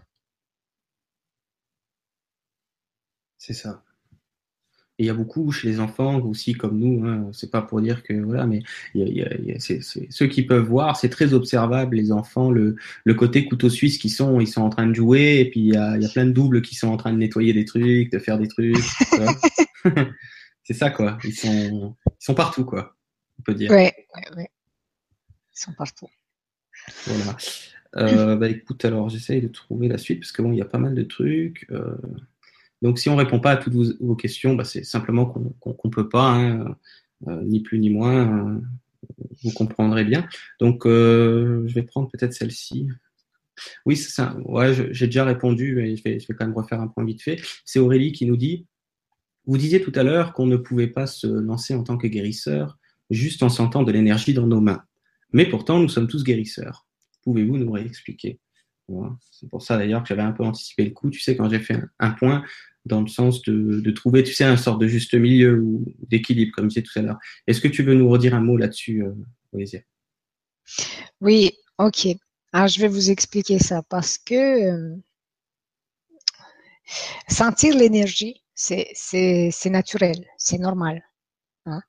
C'est 3.38 3.54
ça 3.54 3.84
il 5.00 5.06
y 5.06 5.10
a 5.10 5.14
beaucoup 5.14 5.52
chez 5.52 5.68
les 5.68 5.80
enfants 5.80 6.20
aussi 6.22 6.54
comme 6.54 6.78
nous, 6.78 7.06
hein, 7.06 7.30
c'est 7.32 7.50
pas 7.50 7.62
pour 7.62 7.82
dire 7.82 8.04
que 8.04 8.14
voilà, 8.14 8.46
mais 8.46 8.62
y 8.94 9.04
a, 9.04 9.06
y 9.06 9.52
a, 9.54 9.60
c'est, 9.60 9.82
ceux 9.82 10.28
qui 10.28 10.44
peuvent 10.44 10.66
voir, 10.66 10.98
c'est 10.98 11.10
très 11.10 11.34
observable 11.34 11.96
les 11.96 12.12
enfants, 12.12 12.52
le, 12.52 12.76
le 13.06 13.14
côté 13.14 13.46
couteau 13.46 13.70
suisse 13.70 13.98
qui 13.98 14.10
sont, 14.10 14.40
ils 14.40 14.48
sont 14.48 14.62
en 14.62 14.70
train 14.70 14.88
de 14.88 14.94
jouer 14.94 15.40
et 15.40 15.50
puis 15.50 15.62
il 15.62 15.74
y 15.74 15.78
a, 15.78 15.98
y 15.98 16.06
a 16.06 16.10
plein 16.10 16.26
de 16.26 16.32
doubles 16.32 16.62
qui 16.62 16.76
sont 16.76 16.90
en 16.90 16.98
train 16.98 17.14
de 17.14 17.18
nettoyer 17.18 17.54
des 17.54 17.66
trucs, 17.66 18.12
de 18.12 18.20
faire 18.20 18.38
des 18.38 18.48
trucs. 18.48 18.78
c'est 20.64 20.74
ça 20.74 20.90
quoi, 20.90 21.18
ils 21.24 21.34
sont, 21.34 21.96
ils 22.06 22.26
sont 22.26 22.36
partout 22.36 22.66
quoi, 22.66 22.96
on 23.40 23.44
peut 23.44 23.56
dire. 23.56 23.72
Ouais, 23.72 23.94
ouais, 24.16 24.38
ouais. 24.38 24.50
Ils 25.56 25.60
sont 25.60 25.74
partout. 25.74 26.10
Voilà. 27.06 27.38
Euh, 27.96 28.36
bah 28.36 28.50
écoute, 28.50 28.86
alors 28.86 29.10
j'essaye 29.10 29.42
de 29.42 29.48
trouver 29.48 29.88
la 29.88 29.98
suite 29.98 30.20
parce 30.20 30.32
que 30.32 30.42
bon, 30.42 30.52
il 30.52 30.58
y 30.58 30.62
a 30.62 30.66
pas 30.66 30.78
mal 30.78 30.94
de 30.94 31.04
trucs. 31.04 31.66
Euh... 31.72 31.96
Donc, 32.82 33.00
si 33.00 33.10
on 33.10 33.16
répond 33.16 33.40
pas 33.40 33.52
à 33.52 33.58
toutes 33.58 33.74
vos, 33.74 34.16
questions, 34.16 34.56
bah, 34.56 34.64
c'est 34.64 34.84
simplement 34.84 35.26
qu'on 35.26 35.76
ne 35.84 35.90
peut 35.90 36.10
pas, 36.10 36.32
hein, 36.32 36.76
euh, 37.28 37.42
ni 37.44 37.60
plus 37.62 37.80
ni 37.80 37.90
moins. 37.90 38.48
Euh, 38.48 38.60
vous 39.44 39.52
comprendrez 39.52 40.06
bien. 40.06 40.28
Donc, 40.60 40.86
euh, 40.86 41.64
je 41.68 41.74
vais 41.74 41.84
prendre 41.84 42.10
peut-être 42.10 42.34
celle-ci. 42.34 42.90
Oui, 43.86 43.98
c'est 43.98 44.12
ça. 44.12 44.38
Ouais, 44.46 44.74
j'ai 44.94 45.08
déjà 45.08 45.26
répondu, 45.26 45.76
mais 45.76 45.96
je 45.96 46.04
vais, 46.04 46.20
je 46.20 46.28
vais 46.28 46.34
quand 46.34 46.46
même 46.46 46.56
refaire 46.56 46.80
un 46.80 46.88
point 46.88 47.04
vite 47.04 47.22
fait. 47.22 47.42
C'est 47.66 47.80
Aurélie 47.80 48.14
qui 48.14 48.26
nous 48.26 48.38
dit 48.38 48.66
Vous 49.46 49.58
disiez 49.58 49.82
tout 49.82 49.92
à 49.96 50.04
l'heure 50.04 50.34
qu'on 50.34 50.46
ne 50.46 50.58
pouvait 50.58 50.88
pas 50.88 51.08
se 51.08 51.28
lancer 51.28 51.74
en 51.74 51.84
tant 51.84 51.98
que 51.98 52.08
guérisseur 52.08 52.78
juste 53.10 53.44
en 53.44 53.50
sentant 53.50 53.84
de 53.84 53.92
l'énergie 53.92 54.34
dans 54.34 54.48
nos 54.48 54.62
mains. 54.62 54.84
Mais 55.34 55.46
pourtant, 55.46 55.80
nous 55.80 55.90
sommes 55.90 56.08
tous 56.08 56.24
guérisseurs. 56.24 56.88
Pouvez-vous 57.24 57.58
nous 57.58 57.72
réexpliquer? 57.72 58.40
C'est 59.32 59.50
pour 59.50 59.62
ça 59.62 59.78
d'ailleurs 59.78 60.04
que 60.04 60.10
j'avais 60.10 60.22
un 60.22 60.32
peu 60.32 60.44
anticipé 60.44 60.86
le 60.86 60.92
coup. 60.92 61.10
Tu 61.10 61.20
sais, 61.20 61.36
quand 61.36 61.50
j'ai 61.50 61.60
fait 61.60 61.80
un 62.00 62.12
point, 62.12 62.44
dans 62.86 63.02
le 63.02 63.08
sens 63.08 63.42
de, 63.44 63.92
trouver, 63.92 64.24
tu 64.24 64.34
sais, 64.34 64.44
un 64.44 64.58
sort 64.58 64.78
de 64.78 64.88
juste 64.88 65.14
milieu 65.14 65.60
ou 65.60 65.86
d'équilibre, 66.08 66.52
comme 66.56 66.66
je 66.66 66.76
disais 66.76 66.84
tout 66.84 66.98
à 67.00 67.02
l'heure. 67.02 67.20
Est-ce 67.48 67.62
que 67.62 67.68
tu 67.68 67.84
veux 67.84 67.94
nous 67.94 68.10
redire 68.10 68.36
un 68.36 68.42
mot 68.42 68.58
là-dessus, 68.58 69.04
euh, 69.04 69.14
Oui, 71.22 71.52
ok. 71.78 72.08
Alors, 72.52 72.68
je 72.68 72.80
vais 72.80 72.88
vous 72.88 73.12
expliquer 73.12 73.60
ça 73.60 73.84
parce 73.84 74.18
que 74.18 74.34
euh, 74.36 74.96
sentir 77.28 77.76
l'énergie, 77.76 78.44
c'est 78.56 79.56
naturel, 79.66 80.26
c'est 80.38 80.58
normal. 80.58 81.04
Hein. 81.66 81.82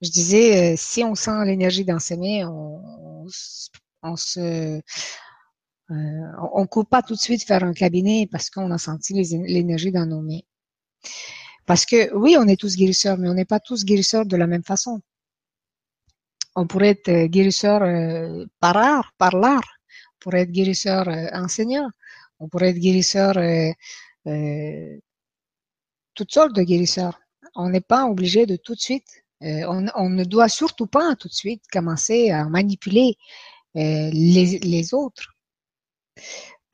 Je 0.00 0.10
disais, 0.10 0.72
euh, 0.72 0.74
si 0.78 1.04
on 1.04 1.14
sent 1.14 1.44
l'énergie 1.44 1.84
dans 1.84 1.98
ses 1.98 2.16
mains, 2.16 2.48
on, 2.48 3.26
on, 4.02 4.16
se, 4.16 4.80
euh, 5.90 5.94
on 6.52 6.66
court 6.66 6.86
pas 6.86 7.02
tout 7.02 7.14
de 7.14 7.20
suite 7.20 7.44
faire 7.44 7.62
un 7.62 7.72
cabinet 7.72 8.28
parce 8.30 8.50
qu'on 8.50 8.70
a 8.72 8.78
senti 8.78 9.12
l'énergie 9.14 9.92
dans 9.92 10.06
nos 10.06 10.20
mains. 10.20 10.40
Parce 11.66 11.86
que 11.86 12.12
oui, 12.14 12.36
on 12.38 12.48
est 12.48 12.60
tous 12.60 12.76
guérisseurs, 12.76 13.18
mais 13.18 13.28
on 13.28 13.34
n'est 13.34 13.44
pas 13.44 13.60
tous 13.60 13.84
guérisseurs 13.84 14.26
de 14.26 14.36
la 14.36 14.46
même 14.46 14.64
façon. 14.64 15.00
On 16.56 16.66
pourrait 16.66 16.90
être 16.90 17.08
euh, 17.08 17.26
guérisseur 17.28 17.82
euh, 17.82 18.46
par 18.60 18.76
art, 18.76 19.12
par 19.18 19.36
l'art. 19.36 19.78
On 20.14 20.18
pourrait 20.20 20.42
être 20.42 20.50
guérisseur 20.50 21.08
enseignant. 21.32 21.88
On 22.40 22.48
pourrait 22.48 22.70
être 22.70 22.78
guérisseur 22.78 23.34
toutes 26.14 26.32
sortes 26.32 26.54
de 26.54 26.62
guérisseurs. 26.62 27.20
On 27.54 27.68
n'est 27.70 27.80
pas 27.80 28.06
obligé 28.06 28.46
de 28.46 28.56
tout 28.56 28.74
de 28.74 28.80
suite. 28.80 29.24
On, 29.40 30.10
ne 30.10 30.24
doit 30.24 30.48
surtout 30.48 30.86
pas 30.86 31.14
tout 31.16 31.28
de 31.28 31.34
suite 31.34 31.62
commencer 31.72 32.30
à 32.30 32.44
manipuler 32.48 33.16
les 33.74 34.94
autres 34.94 35.35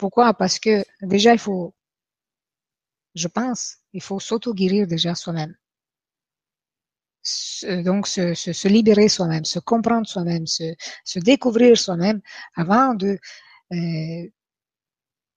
pourquoi? 0.02 0.34
Parce 0.34 0.58
que 0.58 0.84
déjà, 1.00 1.32
il 1.32 1.38
faut, 1.38 1.76
je 3.14 3.28
pense, 3.28 3.76
il 3.92 4.02
faut 4.02 4.18
s'auto-guérir 4.18 4.88
déjà 4.88 5.14
soi-même. 5.14 5.54
Donc, 7.84 8.08
se, 8.08 8.66
libérer 8.66 9.08
soi-même, 9.08 9.44
se 9.44 9.60
comprendre 9.60 10.08
soi-même, 10.08 10.44
se, 10.48 11.18
découvrir 11.20 11.78
soi-même 11.78 12.20
avant 12.56 12.94
de 12.94 13.16
euh, 13.72 14.28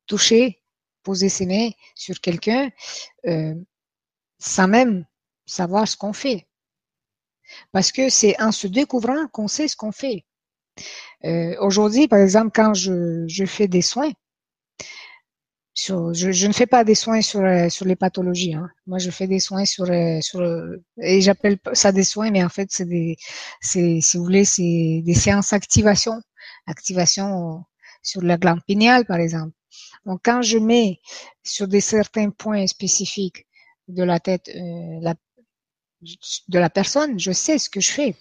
toucher, 0.07 0.63
poser 1.03 1.29
ses 1.29 1.45
mains 1.45 1.69
sur 1.93 2.19
quelqu'un 2.19 2.71
euh, 3.27 3.53
sans 4.39 4.67
même 4.67 5.05
savoir 5.45 5.87
ce 5.87 5.95
qu'on 5.95 6.13
fait. 6.13 6.47
Parce 7.71 7.91
que 7.91 8.09
c'est 8.09 8.41
en 8.41 8.51
se 8.51 8.65
découvrant 8.65 9.27
qu'on 9.27 9.47
sait 9.47 9.67
ce 9.67 9.75
qu'on 9.75 9.91
fait. 9.91 10.25
Euh, 11.23 11.55
Aujourd'hui, 11.59 12.07
par 12.07 12.17
exemple, 12.17 12.49
quand 12.51 12.73
je 12.73 13.45
fais 13.45 13.67
des 13.67 13.83
soins, 13.83 14.11
sur, 15.75 16.13
je, 16.13 16.31
je, 16.31 16.47
ne 16.47 16.53
fais 16.53 16.65
pas 16.67 16.83
des 16.85 16.95
soins 16.95 17.21
sur, 17.21 17.41
euh, 17.41 17.69
sur 17.69 17.85
les 17.85 17.97
pathologies. 17.97 18.53
Hein. 18.55 18.69
Moi, 18.87 18.97
je 18.97 19.11
fais 19.11 19.27
des 19.27 19.39
soins 19.39 19.65
sur, 19.65 19.85
euh, 19.91 20.19
sur 20.21 20.41
et 21.01 21.21
j'appelle 21.21 21.57
ça 21.73 21.91
des 21.91 22.05
soins, 22.05 22.31
mais 22.31 22.43
en 22.43 22.49
fait, 22.49 22.69
c'est 22.71 22.85
des, 22.85 23.17
c'est, 23.61 23.99
si 24.01 24.17
vous 24.17 24.23
voulez, 24.23 24.45
c'est 24.45 25.01
des 25.03 25.13
séances 25.13 25.53
activation, 25.53 26.21
activation 26.65 27.63
sur 28.01 28.21
la 28.21 28.37
glande 28.37 28.61
pinéale, 28.65 29.05
par 29.05 29.19
exemple. 29.19 29.53
Donc, 30.05 30.21
quand 30.23 30.41
je 30.41 30.57
mets 30.57 31.01
sur 31.43 31.67
des 31.67 31.81
certains 31.81 32.29
points 32.29 32.67
spécifiques 32.67 33.45
de 33.89 34.03
la 34.03 34.19
tête, 34.19 34.49
euh, 34.55 35.13
de 36.47 36.59
la 36.59 36.69
personne, 36.69 37.19
je 37.19 37.31
sais 37.31 37.57
ce 37.57 37.69
que 37.69 37.81
je 37.81 37.91
fais 37.91 38.15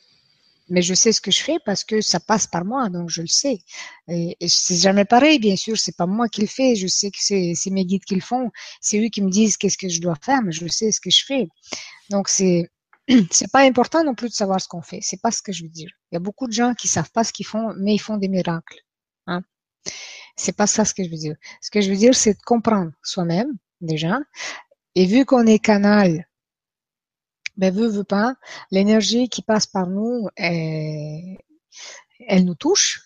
mais 0.69 0.83
je 0.83 0.95
sais 0.95 1.13
ce 1.13 1.21
que 1.21 1.31
je 1.31 1.43
fais 1.43 1.59
parce 1.65 1.85
que 1.85 2.01
ça 2.01 2.21
passe 2.21 2.47
par 2.47 2.65
moi, 2.65 2.89
donc 2.89 3.11
je 3.11 3.21
le 3.21 3.27
sais. 3.27 3.59
Et, 4.09 4.37
c'est 4.49 4.77
jamais 4.77 5.05
pareil, 5.05 5.39
bien 5.39 5.57
sûr, 5.57 5.77
c'est 5.79 5.97
pas 5.97 6.07
moi 6.07 6.29
qui 6.29 6.41
le 6.41 6.47
fais, 6.47 6.75
je 6.77 6.87
sais 6.87 7.11
que 7.11 7.19
c'est 7.21 7.71
mes 7.71 7.85
guides 7.85 8.05
qui 8.05 8.15
le 8.15 8.21
font, 8.21 8.51
c'est 8.81 8.99
eux 9.05 9.09
qui 9.09 9.23
me 9.23 9.31
disent 9.31 9.57
qu'est-ce 9.57 9.79
que 9.79 9.89
je 9.89 10.01
dois 10.01 10.17
faire, 10.23 10.43
mais 10.43 10.53
je 10.53 10.67
sais 10.69 10.93
ce 10.93 11.01
que 11.01 11.11
je 11.11 11.25
fais. 11.25 11.49
Donc 12.11 12.29
c'est 12.29 12.71
c'est 13.31 13.51
pas 13.51 13.61
important 13.61 14.03
non 14.03 14.15
plus 14.15 14.31
de 14.31 14.35
savoir 14.35 14.61
ce 14.61 14.69
qu'on 14.69 14.83
fait, 14.83 15.01
c'est 15.03 15.21
pas 15.21 15.31
ce 15.31 15.43
que 15.43 15.53
je 15.53 15.65
veux 15.65 15.69
dire. 15.69 15.91
Il 16.11 16.15
y 16.15 16.17
a 16.17 16.21
beaucoup 16.21 16.47
de 16.47 16.53
gens 16.53 16.75
qui 16.75 16.89
savent 16.89 17.11
pas 17.11 17.25
ce 17.25 17.33
qu'ils 17.33 17.47
font, 17.47 17.75
mais 17.79 17.95
ils 17.95 18.01
font 18.01 18.17
des 18.17 18.29
miracles. 18.29 18.81
Hein. 19.27 19.43
C'est 20.37 20.57
pas 20.57 20.67
ça 20.67 20.85
ce 20.85 20.95
que 20.95 21.05
je 21.05 21.11
veux 21.11 21.17
dire. 21.17 21.37
Ce 21.61 21.71
que 21.71 21.81
je 21.81 21.91
veux 21.91 21.97
dire, 21.97 22.15
c'est 22.15 22.35
de 22.35 22.43
comprendre 22.45 22.93
soi-même 23.03 23.53
déjà. 23.81 24.19
Et 24.95 25.07
vu 25.07 25.25
qu'on 25.25 25.47
est 25.47 25.59
canal 25.59 26.27
ben 27.57 27.73
veut, 27.75 27.89
veut 27.89 28.05
pas, 28.05 28.35
l'énergie 28.71 29.29
qui 29.29 29.43
passe 29.43 29.67
par 29.67 29.87
nous, 29.87 30.29
elle, 30.37 31.39
elle 32.29 32.45
nous 32.45 32.55
touche. 32.55 33.03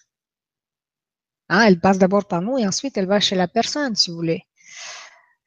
Hein, 1.49 1.63
elle 1.67 1.81
passe 1.81 1.99
d'abord 1.99 2.27
par 2.27 2.43
nous 2.43 2.59
et 2.59 2.67
ensuite 2.67 2.97
elle 2.99 3.07
va 3.07 3.21
chez 3.21 3.37
la 3.37 3.49
personne, 3.49 3.97
si 3.97 4.11
vous 4.11 4.17
voulez. 4.17 4.45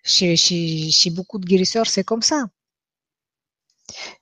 Chez, 0.03 0.35
chez, 0.35 0.89
chez 0.91 1.11
beaucoup 1.11 1.37
de 1.39 1.45
guérisseurs, 1.45 1.87
c'est 1.87 2.03
comme 2.03 2.23
ça. 2.23 2.45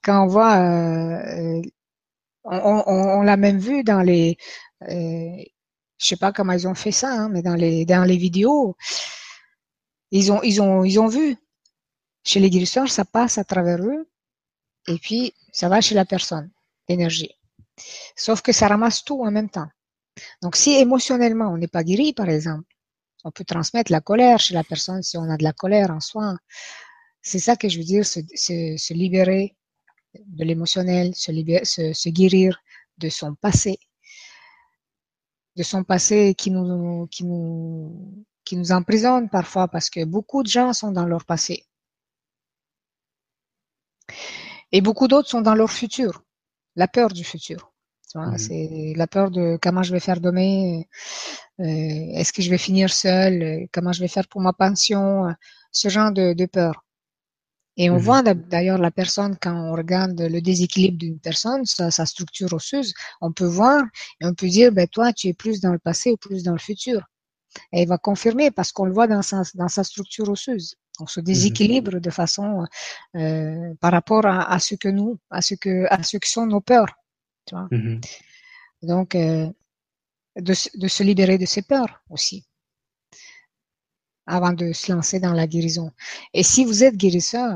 Quand 0.03 0.23
on 0.23 0.27
voit, 0.27 0.57
euh, 0.57 1.61
on, 2.43 2.83
on, 2.87 3.19
on 3.19 3.21
l'a 3.21 3.37
même 3.37 3.59
vu 3.59 3.83
dans 3.83 4.01
les, 4.01 4.37
euh, 4.83 5.43
je 5.97 6.05
sais 6.05 6.17
pas 6.17 6.31
comment 6.33 6.53
ils 6.53 6.67
ont 6.67 6.75
fait 6.75 6.91
ça, 6.91 7.11
hein, 7.11 7.29
mais 7.29 7.41
dans 7.41 7.55
les 7.55 7.85
dans 7.85 8.03
les 8.05 8.17
vidéos, 8.17 8.77
ils 10.11 10.31
ont 10.31 10.41
ils 10.43 10.61
ont 10.61 10.83
ils 10.83 10.99
ont 10.99 11.07
vu. 11.07 11.37
Chez 12.23 12.39
les 12.39 12.49
guérisseurs, 12.49 12.89
ça 12.89 13.05
passe 13.05 13.37
à 13.37 13.43
travers 13.45 13.79
eux 13.83 14.08
et 14.89 14.97
puis 14.97 15.33
ça 15.51 15.69
va 15.69 15.81
chez 15.81 15.95
la 15.95 16.03
personne, 16.03 16.49
l'énergie. 16.89 17.31
Sauf 18.15 18.41
que 18.41 18.51
ça 18.51 18.67
ramasse 18.67 19.03
tout 19.03 19.23
en 19.23 19.31
même 19.31 19.49
temps. 19.49 19.69
Donc 20.41 20.55
si 20.55 20.71
émotionnellement 20.71 21.47
on 21.53 21.57
n'est 21.57 21.67
pas 21.67 21.83
guéri, 21.83 22.11
par 22.13 22.27
exemple, 22.27 22.65
on 23.23 23.31
peut 23.31 23.45
transmettre 23.45 23.91
la 23.91 24.01
colère 24.01 24.39
chez 24.39 24.55
la 24.55 24.63
personne 24.63 25.03
si 25.03 25.17
on 25.17 25.29
a 25.29 25.37
de 25.37 25.43
la 25.43 25.53
colère 25.53 25.91
en 25.91 25.99
soi. 25.99 26.35
C'est 27.21 27.39
ça 27.39 27.55
que 27.55 27.69
je 27.69 27.77
veux 27.77 27.83
dire, 27.83 28.05
se, 28.05 28.93
libérer 28.93 29.55
de 30.15 30.43
l'émotionnel, 30.43 31.13
se, 31.15 32.09
guérir 32.09 32.59
de 32.97 33.09
son 33.09 33.35
passé, 33.35 33.77
de 35.55 35.63
son 35.63 35.83
passé 35.83 36.33
qui 36.35 36.49
nous 36.49 37.07
emprisonne 38.71 39.29
parfois 39.29 39.67
parce 39.67 39.89
que 39.89 40.03
beaucoup 40.03 40.41
de 40.41 40.47
gens 40.47 40.73
sont 40.73 40.91
dans 40.91 41.05
leur 41.05 41.25
passé. 41.25 41.65
Et 44.71 44.81
beaucoup 44.81 45.07
d'autres 45.07 45.29
sont 45.29 45.41
dans 45.41 45.55
leur 45.55 45.71
futur, 45.71 46.23
la 46.75 46.87
peur 46.87 47.09
du 47.09 47.23
futur. 47.23 47.71
Mmh. 48.15 48.37
C'est 48.37 48.93
la 48.95 49.07
peur 49.07 49.29
de 49.29 49.57
comment 49.61 49.83
je 49.83 49.93
vais 49.93 49.99
faire 49.99 50.19
demain, 50.19 50.81
euh, 51.59 51.63
est-ce 52.15 52.33
que 52.33 52.41
je 52.41 52.49
vais 52.49 52.57
finir 52.57 52.91
seul, 52.91 53.67
comment 53.71 53.91
je 53.91 54.01
vais 54.01 54.07
faire 54.07 54.27
pour 54.27 54.41
ma 54.41 54.53
pension, 54.53 55.27
ce 55.71 55.89
genre 55.89 56.11
de, 56.11 56.33
de 56.33 56.45
peur. 56.45 56.83
Et 57.77 57.89
on 57.89 57.95
mmh. 57.95 57.99
voit 57.99 58.23
d'ailleurs 58.23 58.79
la 58.79 58.91
personne 58.91 59.37
quand 59.39 59.53
on 59.53 59.73
regarde 59.73 60.19
le 60.19 60.41
déséquilibre 60.41 60.97
d'une 60.97 61.19
personne, 61.19 61.65
sa, 61.65 61.91
sa, 61.91 62.05
structure 62.05 62.51
osseuse, 62.51 62.93
on 63.21 63.31
peut 63.31 63.45
voir 63.45 63.83
et 64.21 64.25
on 64.25 64.33
peut 64.33 64.49
dire, 64.49 64.71
ben 64.71 64.87
toi, 64.87 65.13
tu 65.13 65.27
es 65.27 65.33
plus 65.33 65.61
dans 65.61 65.71
le 65.71 65.79
passé 65.79 66.11
ou 66.11 66.17
plus 66.17 66.43
dans 66.43 66.51
le 66.51 66.59
futur. 66.59 67.03
Et 67.71 67.83
il 67.83 67.87
va 67.87 67.97
confirmer 67.97 68.51
parce 68.51 68.71
qu'on 68.71 68.85
le 68.85 68.93
voit 68.93 69.07
dans 69.07 69.21
sa, 69.21 69.43
dans 69.55 69.67
sa 69.67 69.83
structure 69.83 70.29
osseuse. 70.29 70.75
On 70.99 71.07
se 71.07 71.19
déséquilibre 71.19 71.99
de 71.99 72.09
façon 72.09 72.65
euh, 73.15 73.73
par 73.79 73.91
rapport 73.91 74.25
à, 74.25 74.51
à, 74.51 74.59
ce 74.59 74.75
que 74.75 74.89
nous, 74.89 75.17
à 75.29 75.41
ce 75.41 75.55
que, 75.55 75.85
à 75.89 76.03
ce 76.03 76.17
que 76.17 76.27
sont 76.27 76.45
nos 76.45 76.61
peurs. 76.61 76.93
Tu 77.45 77.55
vois? 77.55 77.67
Mmh 77.71 77.99
Donc, 78.83 79.15
euh, 79.15 79.49
de, 80.35 80.53
de, 80.77 80.87
se 80.87 81.03
libérer 81.03 81.37
de 81.37 81.45
ces 81.45 81.61
peurs 81.61 82.01
aussi, 82.09 82.45
avant 84.25 84.53
de 84.53 84.73
se 84.73 84.91
lancer 84.91 85.19
dans 85.19 85.33
la 85.33 85.47
guérison. 85.47 85.91
Et 86.33 86.43
si 86.43 86.65
vous 86.65 86.83
êtes 86.83 86.95
guérisseur, 86.95 87.55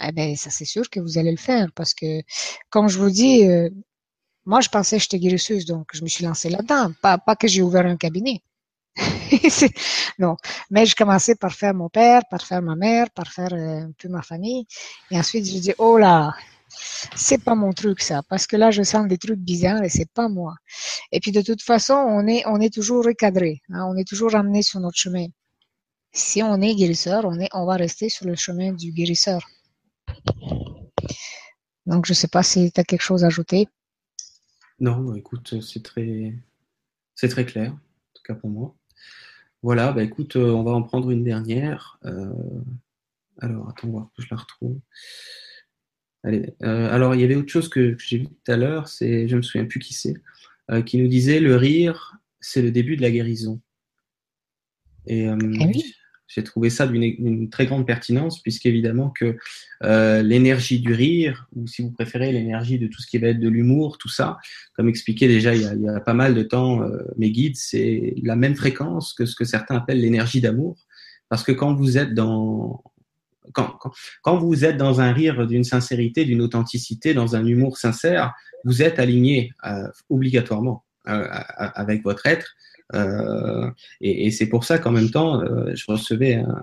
eh 0.00 0.12
ben, 0.12 0.36
ça 0.36 0.50
c'est 0.50 0.64
sûr 0.64 0.88
que 0.90 1.00
vous 1.00 1.18
allez 1.18 1.30
le 1.30 1.36
faire 1.36 1.68
parce 1.74 1.94
que, 1.94 2.22
comme 2.70 2.88
je 2.88 2.98
vous 2.98 3.10
dis, 3.10 3.46
euh, 3.48 3.68
moi 4.44 4.60
je 4.60 4.68
pensais 4.68 4.96
que 4.96 5.02
j'étais 5.02 5.18
guérisseuse, 5.18 5.64
donc 5.64 5.88
je 5.92 6.02
me 6.02 6.08
suis 6.08 6.24
lancée 6.24 6.50
là-dedans. 6.50 6.92
Pas, 7.02 7.18
pas 7.18 7.36
que 7.36 7.48
j'ai 7.48 7.62
ouvert 7.62 7.86
un 7.86 7.96
cabinet. 7.96 8.42
non, 10.18 10.36
mais 10.70 10.86
je 10.86 10.96
commençais 10.96 11.34
par 11.34 11.52
faire 11.52 11.74
mon 11.74 11.88
père, 11.88 12.22
par 12.30 12.42
faire 12.42 12.62
ma 12.62 12.76
mère, 12.76 13.10
par 13.10 13.28
faire 13.32 13.52
euh, 13.52 13.82
un 13.82 13.92
peu 13.98 14.08
ma 14.08 14.22
famille. 14.22 14.66
Et 15.10 15.18
ensuite, 15.18 15.46
je 15.46 15.58
dis, 15.58 15.74
oh 15.78 15.98
là, 15.98 16.34
c'est 17.14 17.42
pas 17.42 17.54
mon 17.54 17.72
truc 17.72 18.00
ça, 18.00 18.22
parce 18.28 18.46
que 18.46 18.56
là, 18.56 18.70
je 18.70 18.82
sens 18.82 19.06
des 19.06 19.18
trucs 19.18 19.38
bizarres 19.38 19.82
et 19.82 19.88
c'est 19.88 20.10
pas 20.10 20.28
moi. 20.28 20.54
Et 21.12 21.20
puis, 21.20 21.32
de 21.32 21.42
toute 21.42 21.62
façon, 21.62 21.94
on 21.94 22.26
est, 22.26 22.44
on 22.46 22.60
est 22.60 22.72
toujours 22.72 23.04
recadré, 23.04 23.62
hein, 23.70 23.86
on 23.88 23.96
est 23.96 24.06
toujours 24.06 24.34
amené 24.34 24.62
sur 24.62 24.80
notre 24.80 24.98
chemin. 24.98 25.26
Si 26.12 26.42
on 26.42 26.60
est 26.60 26.74
guérisseur, 26.74 27.24
on 27.24 27.38
est, 27.38 27.48
on 27.52 27.66
va 27.66 27.76
rester 27.76 28.08
sur 28.08 28.26
le 28.26 28.34
chemin 28.34 28.72
du 28.72 28.92
guérisseur. 28.92 29.46
Donc, 31.86 32.06
je 32.06 32.12
sais 32.12 32.28
pas 32.28 32.42
si 32.42 32.70
tu 32.72 32.80
as 32.80 32.84
quelque 32.84 33.02
chose 33.02 33.24
à 33.24 33.28
ajouter. 33.28 33.68
Non, 34.80 35.14
écoute, 35.14 35.60
c'est 35.60 35.82
très, 35.82 36.34
c'est 37.14 37.28
très 37.28 37.44
clair, 37.44 37.72
en 37.72 38.12
tout 38.14 38.22
cas 38.24 38.34
pour 38.34 38.50
moi. 38.50 38.77
Voilà, 39.62 39.92
bah 39.92 40.02
écoute, 40.02 40.36
euh, 40.36 40.50
on 40.52 40.62
va 40.62 40.72
en 40.72 40.82
prendre 40.82 41.10
une 41.10 41.24
dernière. 41.24 41.98
Euh, 42.04 42.30
alors, 43.40 43.68
attends, 43.68 43.88
voir 43.88 44.10
que 44.16 44.22
je 44.22 44.28
la 44.30 44.36
retrouve. 44.36 44.78
Allez, 46.24 46.54
euh, 46.62 46.92
alors 46.92 47.14
il 47.14 47.20
y 47.20 47.24
avait 47.24 47.36
autre 47.36 47.50
chose 47.50 47.68
que, 47.68 47.96
j'ai 47.98 48.18
vu 48.18 48.26
tout 48.26 48.52
à 48.52 48.56
l'heure, 48.56 48.88
c'est, 48.88 49.28
je 49.28 49.36
me 49.36 49.42
souviens 49.42 49.66
plus 49.66 49.78
qui 49.78 49.94
c'est, 49.94 50.14
qui 50.84 50.98
nous 50.98 51.08
disait 51.08 51.40
le 51.40 51.56
rire, 51.56 52.16
c'est 52.40 52.60
le 52.60 52.70
début 52.70 52.96
de 52.96 53.02
la 53.02 53.10
guérison. 53.10 53.60
Et, 55.06 55.30
oui 55.30 55.94
j'ai 56.28 56.44
trouvé 56.44 56.68
ça 56.68 56.86
d'une 56.86 57.48
très 57.48 57.66
grande 57.66 57.86
pertinence, 57.86 58.42
puisqu'évidemment 58.42 59.08
que 59.08 59.36
euh, 59.82 60.22
l'énergie 60.22 60.78
du 60.78 60.92
rire, 60.92 61.48
ou 61.56 61.66
si 61.66 61.80
vous 61.82 61.90
préférez 61.90 62.32
l'énergie 62.32 62.78
de 62.78 62.86
tout 62.86 63.00
ce 63.00 63.06
qui 63.06 63.16
va 63.16 63.28
être 63.28 63.40
de 63.40 63.48
l'humour, 63.48 63.96
tout 63.96 64.10
ça, 64.10 64.36
comme 64.74 64.88
expliqué 64.88 65.26
déjà 65.26 65.54
il 65.54 65.62
y 65.62 65.88
a, 65.88 66.00
pas 66.00 66.12
mal 66.12 66.34
de 66.34 66.42
temps, 66.42 66.82
euh, 66.82 67.02
mes 67.16 67.30
guides, 67.30 67.56
c'est 67.56 68.14
la 68.22 68.36
même 68.36 68.54
fréquence 68.54 69.14
que 69.14 69.24
ce 69.24 69.34
que 69.34 69.44
certains 69.44 69.76
appellent 69.76 70.00
l'énergie 70.00 70.42
d'amour, 70.42 70.76
parce 71.30 71.42
que 71.42 71.52
quand 71.52 71.74
vous 71.74 71.96
êtes 71.96 72.12
dans 72.14 72.82
quand, 73.54 73.78
quand, 73.80 73.92
quand 74.22 74.36
vous 74.36 74.66
êtes 74.66 74.76
dans 74.76 75.00
un 75.00 75.10
rire 75.10 75.46
d'une 75.46 75.64
sincérité, 75.64 76.26
d'une 76.26 76.42
authenticité, 76.42 77.14
dans 77.14 77.34
un 77.34 77.46
humour 77.46 77.78
sincère, 77.78 78.34
vous 78.64 78.82
êtes 78.82 78.98
aligné 78.98 79.54
euh, 79.64 79.88
obligatoirement 80.10 80.84
avec 81.04 82.02
votre 82.02 82.26
être. 82.26 82.54
Euh, 82.94 83.70
et, 84.00 84.26
et 84.26 84.30
c'est 84.30 84.48
pour 84.48 84.64
ça 84.64 84.78
qu'en 84.78 84.92
même 84.92 85.10
temps, 85.10 85.42
euh, 85.42 85.74
je 85.74 85.84
recevais 85.88 86.34
un, 86.34 86.62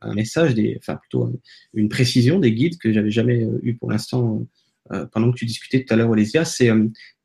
un, 0.00 0.14
message, 0.14 0.54
des, 0.54 0.76
enfin 0.78 0.96
plutôt 0.96 1.32
une 1.74 1.88
précision 1.88 2.38
des 2.38 2.52
guides 2.52 2.78
que 2.78 2.92
j'avais 2.92 3.10
jamais 3.10 3.46
eu 3.62 3.74
pour 3.76 3.90
l'instant 3.90 4.46
pendant 5.12 5.32
que 5.32 5.36
tu 5.36 5.46
discutais 5.46 5.84
tout 5.84 5.92
à 5.92 5.96
l'heure, 5.96 6.10
Olésia. 6.10 6.44
C'est, 6.44 6.70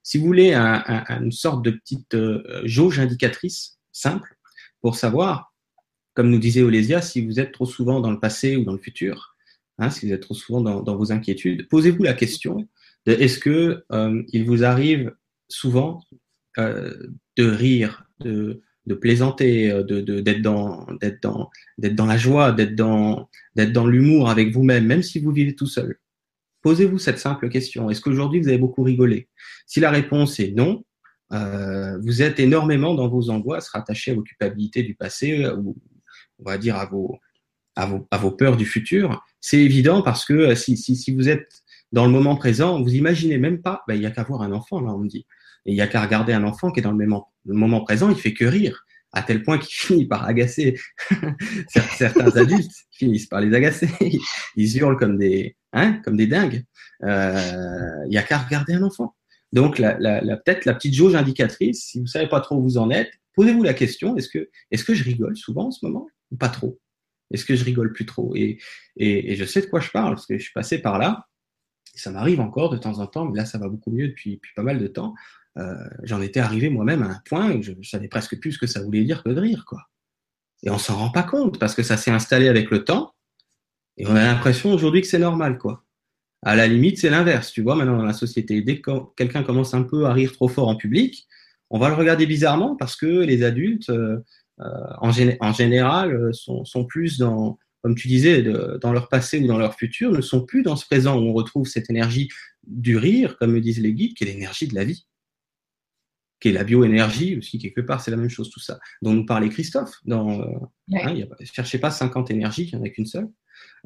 si 0.02 0.18
vous 0.18 0.26
voulez, 0.26 0.54
un, 0.54 0.84
un, 0.88 1.24
une 1.24 1.32
sorte 1.32 1.64
de 1.64 1.72
petite 1.72 2.18
jauge 2.64 3.00
indicatrice 3.00 3.78
simple 3.92 4.36
pour 4.82 4.96
savoir, 4.96 5.54
comme 6.14 6.30
nous 6.30 6.40
disait 6.40 6.62
Olésia, 6.62 7.02
si 7.02 7.26
vous 7.26 7.40
êtes 7.40 7.52
trop 7.52 7.66
souvent 7.66 8.00
dans 8.00 8.12
le 8.12 8.20
passé 8.20 8.56
ou 8.56 8.64
dans 8.64 8.74
le 8.74 8.80
futur, 8.80 9.36
hein, 9.78 9.90
si 9.90 10.08
vous 10.08 10.14
êtes 10.14 10.22
trop 10.22 10.34
souvent 10.34 10.62
dans, 10.62 10.96
vos 10.96 11.12
inquiétudes, 11.12 11.68
posez-vous 11.70 12.04
la 12.04 12.14
question 12.14 12.68
de 13.06 13.14
est-ce 13.14 13.40
que 13.40 13.84
euh, 13.92 14.24
il 14.30 14.46
vous 14.46 14.64
arrive 14.64 15.16
souvent 15.48 16.02
euh, 16.58 17.08
de 17.38 17.46
rire, 17.46 18.04
de, 18.20 18.62
de 18.86 18.94
plaisanter, 18.94 19.70
de, 19.70 20.02
de, 20.02 20.20
d'être 20.20 20.42
dans, 20.42 20.86
d'être 21.00 21.22
dans, 21.22 21.50
d'être 21.78 21.96
dans 21.96 22.06
la 22.06 22.18
joie, 22.18 22.52
d'être 22.52 22.76
dans, 22.76 23.30
dans 23.56 23.88
l'humour 23.88 24.30
avec 24.30 24.52
vous-même, 24.54 24.86
même 24.86 25.04
si 25.04 25.20
vous 25.20 25.32
vivez 25.32 25.56
tout 25.56 25.68
seul. 25.68 26.00
Posez-vous 26.62 27.00
cette 27.00 27.20
simple 27.20 27.50
question. 27.50 27.90
Est-ce 27.90 28.02
qu'aujourd'hui 28.02 28.40
vous 28.40 28.48
avez 28.48 28.58
beaucoup 28.58 28.84
rigolé? 28.84 29.30
Si 29.66 29.80
la 29.80 29.90
réponse 29.90 30.40
est 30.40 30.52
non, 30.52 30.84
euh, 31.34 31.98
vous 32.00 32.22
êtes 32.22 32.40
énormément 32.40 32.94
dans 32.94 33.08
vos 33.08 33.30
angoisses 33.30 33.70
rattachées 33.70 34.12
à 34.12 34.16
vos 34.16 34.22
culpabilités 34.24 34.84
du 34.84 34.96
passé, 34.96 35.48
ou 35.48 35.78
on 36.40 36.44
va 36.44 36.58
dire 36.58 36.76
à 36.76 36.86
vos, 36.86 37.18
à 37.76 37.86
vos, 37.86 38.08
à 38.12 38.18
vos 38.18 38.32
peurs 38.32 38.58
du 38.58 38.66
futur. 38.66 39.24
C'est 39.40 39.60
évident 39.60 40.02
parce 40.02 40.26
que 40.26 40.54
si, 40.56 40.76
si, 40.78 40.96
si 40.96 41.16
vous 41.16 41.30
êtes 41.30 41.64
dans 41.92 42.06
le 42.06 42.12
moment 42.12 42.36
présent, 42.36 42.82
vous 42.82 42.94
imaginez 42.94 43.38
même 43.38 43.62
pas, 43.62 43.84
ben, 43.88 43.96
il 43.96 44.02
y 44.02 44.06
a 44.06 44.12
qu'à 44.12 44.24
voir 44.24 44.42
un 44.42 44.52
enfant, 44.52 44.82
là, 44.82 44.94
on 44.94 45.00
me 45.00 45.08
dit. 45.08 45.26
Et 45.66 45.72
il 45.72 45.76
y 45.76 45.82
a 45.82 45.88
qu'à 45.88 46.02
regarder 46.02 46.34
un 46.34 46.44
enfant 46.44 46.72
qui 46.72 46.80
est 46.80 46.84
dans 46.84 46.92
le, 46.92 46.98
même, 46.98 47.16
le 47.46 47.54
moment 47.54 47.82
présent, 47.82 48.10
il 48.10 48.16
fait 48.16 48.34
que 48.34 48.46
rire, 48.46 48.86
à 49.14 49.22
tel 49.22 49.44
point 49.44 49.58
qu'il 49.58 49.76
finit 49.76 50.06
par 50.06 50.26
agacer 50.26 50.80
certains 51.68 52.36
adultes, 52.38 52.72
finissent 52.92 53.28
par 53.28 53.42
les 53.42 53.54
agacer. 53.56 53.90
Ils 54.56 54.78
hurlent 54.78 54.98
comme 54.98 55.18
des, 55.18 55.56
hein, 55.74 56.02
comme 56.04 56.18
des 56.18 56.28
dingues. 56.28 56.64
Euh, 57.04 58.06
il 58.08 58.14
y 58.14 58.18
a 58.18 58.24
qu'à 58.24 58.40
regarder 58.40 58.74
un 58.74 58.84
enfant. 58.84 59.16
Donc, 59.54 59.80
la, 59.80 59.98
la, 60.00 60.22
la 60.22 60.38
peut-être 60.38 60.66
la 60.66 60.74
petite 60.74 60.94
jauge 60.94 61.16
indicatrice, 61.16 61.84
si 61.84 62.00
vous 62.00 62.08
savez 62.08 62.30
pas 62.30 62.40
trop 62.40 62.56
où 62.56 62.64
vous 62.64 62.78
en 62.78 62.90
êtes, 62.90 63.12
posez-vous 63.36 63.64
la 63.64 63.74
question 63.74 64.16
est-ce 64.18 64.30
que, 64.30 64.50
est-ce 64.72 64.84
que 64.84 64.94
je 64.94 65.04
rigole 65.04 65.36
souvent 65.36 65.68
en 65.68 65.72
ce 65.72 65.86
moment 65.86 66.08
ou 66.32 66.38
pas 66.38 66.50
trop? 66.50 66.80
Est-ce 67.32 67.46
que 67.46 67.56
je 67.56 67.64
rigole 67.64 67.94
plus 67.94 68.06
trop? 68.06 68.36
Et, 68.36 68.60
et, 68.98 69.32
et, 69.32 69.36
je 69.36 69.46
sais 69.46 69.62
de 69.62 69.68
quoi 69.68 69.80
je 69.80 69.90
parle 69.90 70.16
parce 70.16 70.26
que 70.26 70.38
je 70.38 70.44
suis 70.44 70.54
passé 70.54 70.80
par 70.80 71.00
là. 71.00 71.28
ça 71.96 72.12
m'arrive 72.12 72.42
encore 72.42 72.70
de 72.70 72.78
temps 72.78 73.00
en 73.00 73.08
temps, 73.08 73.26
mais 73.26 73.38
là, 73.38 73.46
ça 73.46 73.58
va 73.58 73.70
beaucoup 73.70 73.92
mieux 73.92 74.10
depuis, 74.10 74.36
depuis 74.36 74.54
pas 74.56 74.64
mal 74.64 74.80
de 74.80 74.88
temps. 74.88 75.14
Euh, 75.58 75.76
J'en 76.04 76.22
étais 76.22 76.40
arrivé 76.40 76.70
moi-même 76.70 77.04
à 77.04 77.08
un 77.08 77.22
point 77.26 77.52
où 77.52 77.62
je, 77.62 77.74
je 77.80 77.90
savais 77.90 78.08
presque 78.08 78.40
plus 78.40 78.54
ce 78.54 78.58
que 78.58 78.68
ça 78.68 78.82
voulait 78.82 79.04
dire 79.04 79.24
que 79.24 79.30
de 79.30 79.40
rire, 79.40 79.66
quoi. 79.66 79.88
Et 80.64 80.70
on 80.70 80.78
s'en 80.78 80.96
rend 80.96 81.10
pas 81.10 81.24
compte 81.24 81.60
parce 81.60 81.74
que 81.74 81.84
ça 81.84 81.98
s'est 81.98 82.12
installé 82.12 82.48
avec 82.48 82.70
le 82.70 82.84
temps. 82.84 83.14
Et 83.98 84.08
on 84.08 84.16
a 84.16 84.24
l'impression 84.24 84.72
aujourd'hui 84.72 85.02
que 85.02 85.08
c'est 85.08 85.20
normal, 85.20 85.58
quoi. 85.58 85.84
À 86.44 86.56
la 86.56 86.68
limite, 86.68 87.00
c'est 87.00 87.10
l'inverse. 87.10 87.52
Tu 87.52 87.62
vois, 87.62 87.76
maintenant 87.76 87.98
dans 87.98 88.06
la 88.06 88.14
société, 88.14 88.62
dès 88.62 88.80
que 88.80 88.92
quelqu'un 89.16 89.44
commence 89.44 89.74
un 89.74 89.84
peu 89.84 90.06
à 90.06 90.14
rire 90.14 90.32
trop 90.32 90.48
fort 90.48 90.68
en 90.68 90.76
public, 90.76 91.28
on 91.70 91.80
va 91.80 91.90
le 91.90 91.96
regarder 91.96 92.26
bizarrement 92.26 92.76
parce 92.76 92.96
que 92.96 93.06
les 93.06 93.44
adultes, 93.44 93.90
euh, 93.90 94.18
en, 94.58 95.12
gé 95.12 95.38
en, 95.40 95.54
général, 95.54 96.34
sont, 96.34 96.66
sont, 96.66 96.86
plus 96.86 97.18
dans, 97.18 97.58
comme 97.82 97.96
tu 97.96 98.08
disais, 98.08 98.44
dans 98.44 98.92
leur 98.92 99.08
passé 99.08 99.40
ou 99.40 99.48
dans 99.48 99.58
leur 99.58 99.76
futur, 99.76 100.12
ne 100.12 100.22
sont 100.22 100.46
plus 100.46 100.64
dans 100.64 100.76
ce 100.76 100.86
présent 100.86 101.18
où 101.18 101.30
on 101.30 101.34
retrouve 101.34 101.68
cette 101.68 101.90
énergie 101.90 102.30
du 102.66 102.98
rire, 102.98 103.38
comme 103.38 103.54
me 103.54 103.62
disent 103.62 103.80
les 103.80 103.94
guides, 103.94 104.16
qui 104.16 104.24
est 104.24 104.28
l'énergie 104.28 104.68
de 104.68 104.76
la 104.76 104.84
vie, 104.84 105.06
qui 106.42 106.50
est 106.50 106.52
la 106.54 106.64
bioénergie 106.64 107.38
aussi, 107.38 107.60
quelque 107.60 107.82
part, 107.82 108.02
c'est 108.02 108.12
la 108.12 108.18
même 108.18 108.30
chose, 108.30 108.50
tout 108.50 108.60
ça, 108.60 108.80
dont 109.04 109.14
nous 109.14 109.26
parlait 109.26 109.48
Christophe. 109.48 110.02
Dans, 110.06 110.42
euh, 110.42 110.46
ouais. 110.90 111.04
hein, 111.04 111.14
ne 111.40 111.46
cherchez 111.46 111.78
pas 111.78 111.92
50 111.92 112.32
énergies, 112.32 112.64
il 112.64 112.76
n'y 112.76 112.82
en 112.82 112.86
a 112.86 112.90
qu'une 112.90 113.06
seule. 113.06 113.30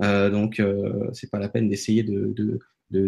Euh, 0.02 0.30
donc, 0.30 0.62
euh, 0.62 1.10
c'est 1.14 1.30
pas 1.30 1.38
la 1.38 1.50
peine 1.50 1.68
d'essayer 1.68 2.04
de, 2.04 2.34
de, 2.34 2.60
de, 2.92 3.08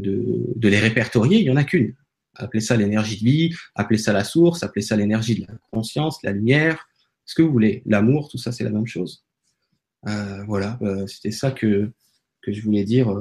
de, 0.53 0.67
les 0.67 0.79
répertorier, 0.79 1.39
il 1.39 1.45
y 1.45 1.49
en 1.49 1.55
a 1.55 1.63
qu'une. 1.63 1.95
Appelez 2.35 2.59
ça 2.59 2.75
l'énergie 2.75 3.17
de 3.17 3.23
vie, 3.23 3.55
appelez 3.73 3.97
ça 3.97 4.11
la 4.11 4.25
source, 4.25 4.63
appelez 4.63 4.83
ça 4.83 4.97
l'énergie 4.97 5.35
de 5.35 5.47
la 5.47 5.53
conscience, 5.71 6.21
la 6.23 6.33
lumière, 6.33 6.87
ce 7.25 7.33
que 7.33 7.41
vous 7.41 7.51
voulez. 7.51 7.83
L'amour, 7.85 8.29
tout 8.29 8.37
ça, 8.37 8.51
c'est 8.51 8.65
la 8.65 8.69
même 8.69 8.85
chose. 8.85 9.25
Euh, 10.07 10.43
voilà, 10.45 10.77
c'était 11.07 11.31
ça 11.31 11.51
que, 11.51 11.89
que 12.41 12.51
je 12.51 12.61
voulais 12.61 12.83
dire 12.83 13.15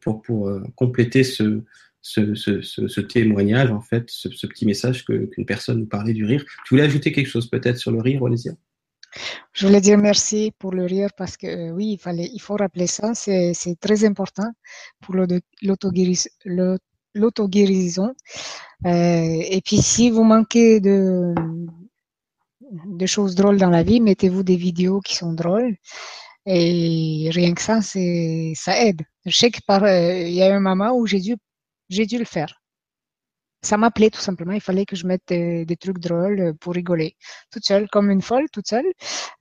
pour, 0.00 0.22
pour 0.22 0.50
compléter 0.76 1.24
ce, 1.24 1.64
ce, 2.06 3.00
témoignage, 3.00 3.70
en 3.70 3.80
fait, 3.80 4.04
ce, 4.08 4.46
petit 4.46 4.66
message 4.66 5.04
qu'une 5.04 5.28
qu 5.28 5.44
personne 5.44 5.80
nous 5.80 5.86
parlait 5.86 6.14
du 6.14 6.24
rire. 6.24 6.44
Tu 6.66 6.74
voulais 6.74 6.84
ajouter 6.84 7.12
quelque 7.12 7.28
chose 7.28 7.50
peut-être 7.50 7.78
sur 7.78 7.90
le 7.90 8.00
rire, 8.00 8.22
Olésia 8.22 8.52
je 9.52 9.66
voulais 9.66 9.80
dire 9.80 9.96
merci 9.96 10.52
pour 10.58 10.72
le 10.72 10.84
rire 10.84 11.08
parce 11.16 11.38
que 11.38 11.46
euh, 11.46 11.70
oui, 11.70 11.98
il 12.06 12.40
faut 12.40 12.56
rappeler 12.56 12.86
ça, 12.86 13.14
c'est 13.14 13.54
très 13.80 14.04
important 14.04 14.50
pour 15.00 15.14
l'auto-guérison. 15.62 18.14
Euh, 18.84 19.42
et 19.50 19.62
puis 19.64 19.78
si 19.78 20.10
vous 20.10 20.22
manquez 20.22 20.80
de, 20.80 21.34
choses 23.06 23.34
drôles 23.34 23.56
dans 23.56 23.70
la 23.70 23.82
vie, 23.82 24.00
mettez-vous 24.00 24.42
des 24.42 24.56
vidéos 24.56 25.00
qui 25.00 25.16
sont 25.16 25.32
drôles. 25.32 25.76
Et 26.44 27.30
rien 27.32 27.54
que 27.54 27.62
ça, 27.62 27.80
ça 27.80 28.84
aide. 28.84 29.02
Je 29.24 29.36
sais 29.36 29.50
par, 29.66 29.82
euh, 29.82 30.28
y 30.28 30.42
a 30.42 30.54
un 30.54 30.60
moment 30.60 30.96
où 30.96 31.06
j'ai 31.06 31.20
dû, 31.20 31.36
j'ai 31.88 32.06
dû 32.06 32.18
le 32.18 32.24
faire 32.24 32.62
ça 33.62 33.76
m'appelait 33.76 34.10
tout 34.10 34.20
simplement. 34.20 34.52
Il 34.52 34.60
fallait 34.60 34.86
que 34.86 34.96
je 34.96 35.06
mette 35.06 35.22
des, 35.26 35.64
des, 35.64 35.76
trucs 35.76 35.98
drôles 35.98 36.54
pour 36.60 36.74
rigoler, 36.74 37.16
toute 37.50 37.64
seule, 37.64 37.88
comme 37.88 38.10
une 38.10 38.22
folle, 38.22 38.46
toute 38.52 38.68
seule, 38.68 38.86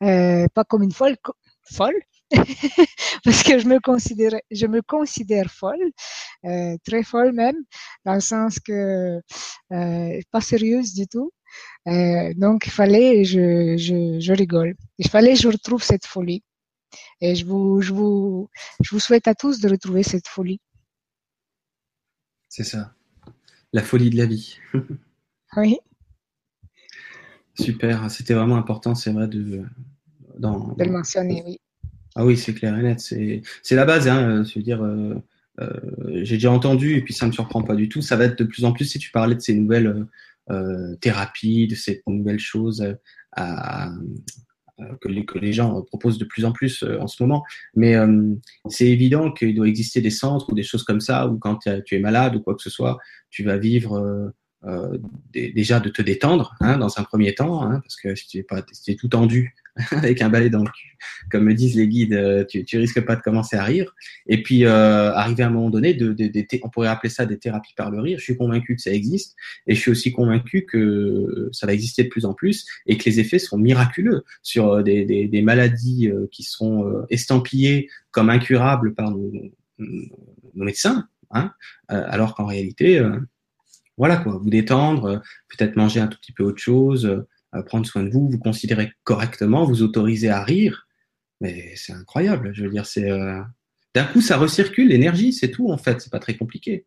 euh, 0.04 0.48
pas 0.54 0.64
comme 0.64 0.84
une 0.84 0.92
folle, 0.92 1.16
folle, 1.72 2.02
parce 3.24 3.44
que 3.44 3.60
je 3.60 3.68
me 3.68 3.80
considère, 3.80 4.34
je 4.52 4.66
me 4.68 4.82
considère 4.82 5.52
folle, 5.52 5.92
euh, 6.46 6.76
très 6.86 7.04
folle 7.04 7.34
même, 7.34 7.56
dans 8.06 8.16
le 8.16 8.20
sens 8.22 8.60
que 8.60 9.20
euh, 9.72 10.22
pas 10.32 10.42
sérieuse 10.42 10.94
du 10.94 11.08
tout. 11.08 11.32
Euh, 11.88 12.34
donc 12.36 12.66
il 12.68 12.72
fallait, 12.72 13.24
je, 13.26 13.78
je, 13.78 14.20
je 14.20 14.34
rigole. 14.34 14.76
Il 14.98 15.10
fallait 15.10 15.36
je 15.36 15.48
retrouve 15.48 15.84
cette 15.84 16.06
folie. 16.06 16.44
Et 17.22 17.36
je 17.36 17.46
vous, 17.46 17.82
je 17.82 17.94
vous, 17.94 18.50
je 18.82 18.90
vous 18.92 19.00
souhaite 19.00 19.28
à 19.28 19.36
tous 19.36 19.60
de 19.60 19.70
retrouver 19.70 20.04
cette 20.04 20.28
folie. 20.28 20.60
C'est 22.56 22.64
ça 22.64 22.96
la 23.74 23.82
folie 23.82 24.10
de 24.10 24.16
la 24.16 24.26
vie. 24.26 24.58
oui. 25.58 25.78
Super, 27.60 28.10
c'était 28.10 28.34
vraiment 28.34 28.56
important, 28.56 28.96
c'est 28.96 29.12
vrai, 29.12 29.28
de, 29.28 29.64
dans, 30.40 30.74
de 30.74 30.84
le 30.84 30.92
mentionner, 30.92 31.44
oui. 31.46 31.60
Ah 32.16 32.26
oui, 32.26 32.38
c'est 32.38 32.54
clair 32.54 32.78
et 32.80 32.82
net, 32.82 33.02
c'est 33.02 33.76
la 33.76 33.84
base, 33.84 34.08
hein, 34.08 34.46
je 34.46 34.56
veux 34.56 34.64
dire, 34.64 34.82
euh, 34.82 35.16
euh, 35.60 36.22
j'ai 36.24 36.36
déjà 36.36 36.52
entendu, 36.52 36.96
et 36.96 37.02
puis 37.02 37.14
ça 37.14 37.28
me 37.28 37.34
surprend 37.34 37.64
pas 37.64 37.76
du 37.76 37.90
tout, 37.90 38.02
ça 38.02 38.16
va 38.16 38.24
être 38.24 38.40
de 38.40 38.46
plus 38.46 38.64
en 38.64 38.72
plus, 38.72 38.86
si 38.86 38.98
tu 38.98 39.12
parlais 39.12 39.36
de 39.36 39.42
ces 39.42 39.54
nouvelles 39.54 40.08
euh, 40.50 40.96
thérapies, 41.02 41.68
de 41.68 41.76
ces 41.76 42.02
nouvelles 42.08 42.40
choses 42.40 42.96
à, 43.34 43.92
que 45.02 45.08
les, 45.08 45.26
que 45.26 45.40
les 45.40 45.54
gens 45.54 45.82
proposent 45.84 46.18
de 46.18 46.26
plus 46.26 46.46
en 46.46 46.52
plus 46.52 46.84
euh, 46.84 47.00
en 47.00 47.08
ce 47.08 47.22
moment. 47.24 47.44
Mais 47.76 47.96
euh, 47.96 48.34
c'est 48.70 48.88
évident 48.88 49.32
qu'il 49.32 49.56
doit 49.56 49.68
exister 49.68 50.02
des 50.02 50.10
centres 50.10 50.50
ou 50.50 50.56
des 50.56 50.64
choses 50.64 50.84
comme 50.84 51.02
ça 51.02 51.28
où 51.28 51.38
quand 51.38 51.60
tu 51.86 51.96
es 51.96 52.00
malade 52.00 52.36
ou 52.36 52.42
quoi 52.42 52.56
que 52.56 52.62
ce 52.62 52.70
soit, 52.70 52.98
tu 53.30 53.44
vas 53.44 53.58
vivre 53.58 54.34
euh, 54.68 54.98
euh, 54.98 54.98
déjà 55.34 55.80
de 55.80 55.90
te 55.90 56.02
détendre 56.02 56.56
hein, 56.60 56.78
dans 56.78 57.00
un 57.00 57.04
premier 57.04 57.36
temps, 57.36 57.64
hein, 57.64 57.80
parce 57.82 57.96
que 57.96 58.16
si 58.16 58.28
tu 58.28 58.38
es, 58.40 58.44
pas, 58.44 58.64
si 58.72 58.92
es 58.92 58.96
tout 58.96 59.08
tendu 59.08 59.56
avec 59.92 60.22
un 60.22 60.30
balai 60.30 60.50
dans 60.50 60.64
le 60.64 60.70
cul, 60.70 60.98
comme 61.30 61.44
me 61.44 61.54
disent 61.54 61.76
les 61.76 61.88
guides, 61.88 62.14
euh, 62.14 62.46
tu, 62.46 62.64
tu 62.64 62.78
risques 62.78 63.02
pas 63.02 63.16
de 63.16 63.22
commencer 63.22 63.58
à 63.58 63.64
rire. 63.64 63.94
Et 64.28 64.42
puis, 64.42 64.66
euh, 64.66 65.14
arriver 65.14 65.44
à 65.44 65.48
un 65.48 65.50
moment 65.50 65.70
donné, 65.70 65.94
de, 65.94 66.14
de, 66.14 66.28
de, 66.28 66.46
on 66.64 66.70
pourrait 66.70 66.88
appeler 66.88 67.10
ça 67.10 67.26
des 67.26 67.38
thérapies 67.38 67.74
par 67.76 67.92
le 67.92 68.00
rire. 68.00 68.18
Je 68.18 68.24
suis 68.24 68.38
convaincu 68.38 68.76
que 68.76 68.82
ça 68.82 68.92
existe, 68.92 69.36
et 69.68 69.76
je 69.76 69.80
suis 69.80 69.92
aussi 69.92 70.12
convaincu 70.14 70.66
que 70.66 71.50
ça 71.52 71.68
va 71.68 71.74
exister 71.74 72.04
de 72.04 72.10
plus 72.10 72.26
en 72.26 72.34
plus, 72.34 72.66
et 72.86 72.98
que 72.98 73.04
les 73.10 73.20
effets 73.20 73.40
sont 73.40 73.58
miraculeux 73.58 74.24
sur 74.42 74.70
euh, 74.70 74.84
des, 74.84 75.04
des, 75.06 75.28
des 75.28 75.42
maladies 75.42 76.10
qui 76.32 76.44
sont 76.44 77.06
estampillées 77.10 77.90
comme 78.12 78.30
incurables 78.30 78.94
par 78.94 79.12
nos, 79.12 79.32
nos 79.80 80.66
médecins, 80.66 81.08
hein, 81.32 81.52
alors 81.88 82.36
qu'en 82.36 82.46
réalité, 82.46 83.02
voilà 83.98 84.18
quoi, 84.18 84.38
vous 84.38 84.50
détendre, 84.50 85.22
peut-être 85.50 85.76
manger 85.76 86.00
un 86.00 86.08
tout 86.08 86.18
petit 86.20 86.34
peu 86.34 86.44
autre 86.44 86.62
chose 86.62 87.26
prendre 87.64 87.86
soin 87.86 88.04
de 88.04 88.10
vous, 88.10 88.30
vous 88.30 88.40
considérer 88.40 88.92
correctement, 89.04 89.66
vous 89.66 89.82
autoriser 89.82 90.30
à 90.30 90.44
rire. 90.44 90.88
Mais 91.42 91.76
c'est 91.76 91.94
incroyable. 91.94 92.52
Je 92.54 92.64
veux 92.64 92.70
dire, 92.70 92.86
c'est 92.86 93.10
euh... 93.10 93.42
d'un 93.94 94.06
coup 94.06 94.22
ça 94.22 94.38
recircule 94.38 94.90
l'énergie, 94.90 95.34
c'est 95.34 95.52
tout 95.52 95.70
en 95.70 95.78
fait. 95.78 96.02
C'est 96.02 96.12
pas 96.12 96.20
très 96.20 96.36
compliqué. 96.36 96.86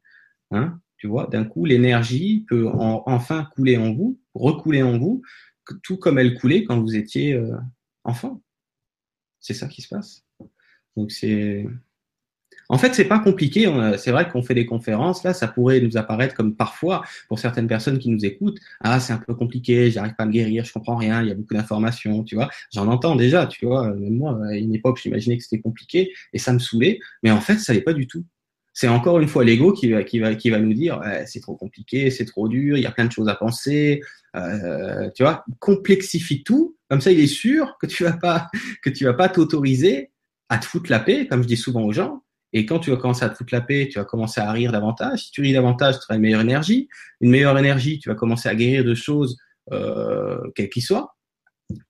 Hein 0.50 0.80
tu 0.96 1.06
vois, 1.06 1.28
d'un 1.28 1.44
coup 1.44 1.64
l'énergie 1.64 2.44
peut 2.48 2.68
en, 2.68 3.04
enfin 3.06 3.48
couler 3.54 3.76
en 3.76 3.92
vous, 3.92 4.20
recouler 4.34 4.82
en 4.82 4.98
vous, 4.98 5.22
tout 5.82 5.96
comme 5.96 6.18
elle 6.18 6.34
coulait 6.34 6.64
quand 6.64 6.80
vous 6.80 6.96
étiez 6.96 7.34
euh, 7.34 7.56
enfant. 8.04 8.42
C'est 9.38 9.54
ça 9.54 9.68
qui 9.68 9.82
se 9.82 9.88
passe. 9.88 10.24
Donc 10.96 11.12
c'est 11.12 11.66
en 12.68 12.78
fait, 12.78 12.94
c'est 12.94 13.06
pas 13.06 13.18
compliqué. 13.18 13.72
C'est 13.98 14.10
vrai 14.10 14.28
qu'on 14.28 14.42
fait 14.42 14.54
des 14.54 14.66
conférences. 14.66 15.24
Là, 15.24 15.32
ça 15.34 15.48
pourrait 15.48 15.80
nous 15.80 15.96
apparaître 15.96 16.34
comme 16.34 16.54
parfois, 16.54 17.02
pour 17.28 17.38
certaines 17.38 17.66
personnes 17.66 17.98
qui 17.98 18.10
nous 18.10 18.24
écoutent, 18.24 18.58
ah, 18.80 19.00
c'est 19.00 19.12
un 19.12 19.18
peu 19.18 19.34
compliqué, 19.34 19.90
j'arrive 19.90 20.14
pas 20.14 20.24
à 20.24 20.26
me 20.26 20.32
guérir, 20.32 20.64
je 20.64 20.72
comprends 20.72 20.96
rien, 20.96 21.22
il 21.22 21.28
y 21.28 21.30
a 21.30 21.34
beaucoup 21.34 21.54
d'informations, 21.54 22.24
tu 22.24 22.34
vois. 22.34 22.50
J'en 22.72 22.86
entends 22.88 23.16
déjà, 23.16 23.46
tu 23.46 23.66
vois. 23.66 23.94
Même 23.94 24.14
moi, 24.14 24.38
à 24.46 24.56
une 24.56 24.74
époque, 24.74 25.00
j'imaginais 25.02 25.38
que 25.38 25.42
c'était 25.42 25.60
compliqué 25.60 26.12
et 26.32 26.38
ça 26.38 26.52
me 26.52 26.58
saoulait. 26.58 26.98
Mais 27.22 27.30
en 27.30 27.40
fait, 27.40 27.58
ça 27.58 27.72
n'est 27.72 27.80
pas 27.80 27.94
du 27.94 28.06
tout. 28.06 28.24
C'est 28.74 28.88
encore 28.88 29.18
une 29.18 29.26
fois 29.26 29.44
l'ego 29.44 29.72
qui 29.72 29.90
va, 29.90 30.04
qui 30.04 30.20
va, 30.20 30.36
qui 30.36 30.50
va 30.50 30.60
nous 30.60 30.72
dire, 30.72 31.00
c'est 31.26 31.40
trop 31.40 31.56
compliqué, 31.56 32.12
c'est 32.12 32.26
trop 32.26 32.48
dur, 32.48 32.76
il 32.76 32.82
y 32.82 32.86
a 32.86 32.92
plein 32.92 33.06
de 33.06 33.12
choses 33.12 33.28
à 33.28 33.34
penser, 33.34 34.00
euh, 34.36 35.10
tu 35.16 35.24
vois. 35.24 35.44
Complexifie 35.58 36.44
tout. 36.44 36.76
Comme 36.88 37.00
ça, 37.00 37.10
il 37.10 37.18
est 37.18 37.26
sûr 37.26 37.76
que 37.80 37.86
tu 37.86 38.04
vas 38.04 38.12
pas, 38.12 38.48
que 38.82 38.90
tu 38.90 39.04
vas 39.04 39.14
pas 39.14 39.28
t'autoriser 39.28 40.12
à 40.48 40.58
te 40.58 40.64
foutre 40.64 40.90
la 40.90 41.00
paix, 41.00 41.26
comme 41.26 41.42
je 41.42 41.48
dis 41.48 41.56
souvent 41.56 41.82
aux 41.82 41.92
gens, 41.92 42.22
et 42.52 42.64
quand 42.64 42.78
tu 42.78 42.90
vas 42.90 42.96
commencer 42.96 43.24
à 43.24 43.28
te 43.28 43.36
foutre 43.36 43.54
la 43.54 43.60
paix, 43.60 43.88
tu 43.90 43.98
vas 43.98 44.04
commencer 44.04 44.40
à 44.40 44.50
rire 44.50 44.72
davantage. 44.72 45.24
Si 45.26 45.30
tu 45.30 45.42
ris 45.42 45.52
davantage, 45.52 45.96
tu 45.96 46.04
auras 46.08 46.16
une 46.16 46.22
meilleure 46.22 46.40
énergie. 46.40 46.88
Une 47.20 47.30
meilleure 47.30 47.58
énergie, 47.58 47.98
tu 47.98 48.08
vas 48.08 48.14
commencer 48.14 48.48
à 48.48 48.54
guérir 48.54 48.84
de 48.84 48.94
choses, 48.94 49.36
euh, 49.72 50.38
quelles 50.54 50.70
qu'ils 50.70 50.82
soient, 50.82 51.16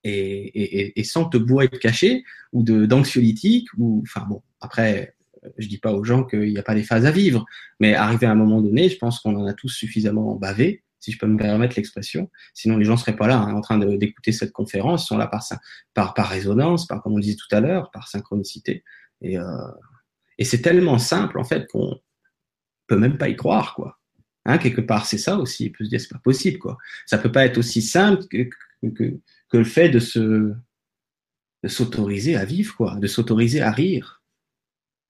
et, 0.02 0.10
et, 0.10 1.00
et, 1.00 1.04
sans 1.04 1.26
te 1.26 1.36
bourrer 1.36 1.68
de 1.68 1.76
cachet 1.76 2.24
ou 2.52 2.64
de 2.64 2.86
d'anxiolytique. 2.86 3.68
Ou, 3.78 4.02
enfin 4.04 4.26
bon, 4.28 4.42
après, 4.60 5.14
je 5.58 5.68
dis 5.68 5.78
pas 5.78 5.92
aux 5.92 6.02
gens 6.02 6.24
qu'il 6.24 6.50
n'y 6.50 6.58
a 6.58 6.64
pas 6.64 6.74
des 6.74 6.82
phases 6.82 7.06
à 7.06 7.12
vivre, 7.12 7.44
mais 7.78 7.94
arrivé 7.94 8.26
à 8.26 8.32
un 8.32 8.34
moment 8.34 8.60
donné, 8.60 8.88
je 8.88 8.98
pense 8.98 9.20
qu'on 9.20 9.36
en 9.36 9.46
a 9.46 9.54
tous 9.54 9.68
suffisamment 9.68 10.34
bavé, 10.34 10.82
si 10.98 11.12
je 11.12 11.18
peux 11.18 11.28
me 11.28 11.38
permettre 11.38 11.76
l'expression. 11.76 12.28
Sinon, 12.54 12.78
les 12.78 12.84
gens 12.84 12.96
seraient 12.96 13.14
pas 13.14 13.28
là 13.28 13.38
hein, 13.38 13.54
en 13.54 13.60
train 13.60 13.78
d'écouter 13.78 14.32
cette 14.32 14.50
conférence. 14.50 15.04
Ils 15.04 15.06
sont 15.06 15.18
là 15.18 15.28
par, 15.28 15.44
par, 15.94 16.14
par 16.14 16.28
résonance, 16.28 16.88
par, 16.88 17.00
comme 17.00 17.12
on 17.12 17.20
disait 17.20 17.36
tout 17.36 17.54
à 17.54 17.60
l'heure, 17.60 17.92
par 17.92 18.08
synchronicité. 18.08 18.82
Et, 19.22 19.38
euh, 19.38 19.44
et 20.38 20.44
c'est 20.44 20.62
tellement 20.62 20.98
simple, 20.98 21.38
en 21.38 21.44
fait, 21.44 21.66
qu'on 21.68 22.00
peut 22.86 22.96
même 22.96 23.18
pas 23.18 23.28
y 23.28 23.36
croire, 23.36 23.74
quoi. 23.74 23.98
Hein, 24.44 24.58
quelque 24.58 24.80
part, 24.80 25.06
c'est 25.06 25.18
ça 25.18 25.36
aussi. 25.36 25.66
Il 25.66 25.72
peut 25.72 25.84
se 25.84 25.90
dire, 25.90 26.00
c'est 26.00 26.12
pas 26.12 26.18
possible, 26.18 26.58
quoi. 26.58 26.78
Ça 27.06 27.18
peut 27.18 27.32
pas 27.32 27.44
être 27.44 27.58
aussi 27.58 27.82
simple 27.82 28.26
que, 28.28 28.48
que, 28.94 29.18
que 29.50 29.56
le 29.58 29.64
fait 29.64 29.90
de 29.90 29.98
se, 29.98 30.54
de 31.62 31.68
s'autoriser 31.68 32.36
à 32.36 32.44
vivre, 32.44 32.74
quoi, 32.76 32.96
de 32.96 33.06
s'autoriser 33.06 33.60
à 33.60 33.70
rire. 33.70 34.22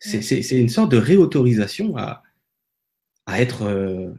C'est, 0.01 0.23
c'est, 0.23 0.43
c'est 0.43 0.61
une 0.61 0.69
sorte 0.69 0.91
de 0.91 0.97
réautorisation 0.97 1.97
à, 1.97 2.23
à 3.27 3.41
être 3.41 3.63
euh, 3.63 4.13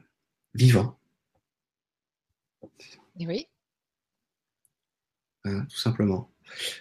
vivant. 0.54 0.98
Oui. 3.20 3.48
Hein, 5.46 5.66
tout 5.66 5.78
simplement. 5.78 6.32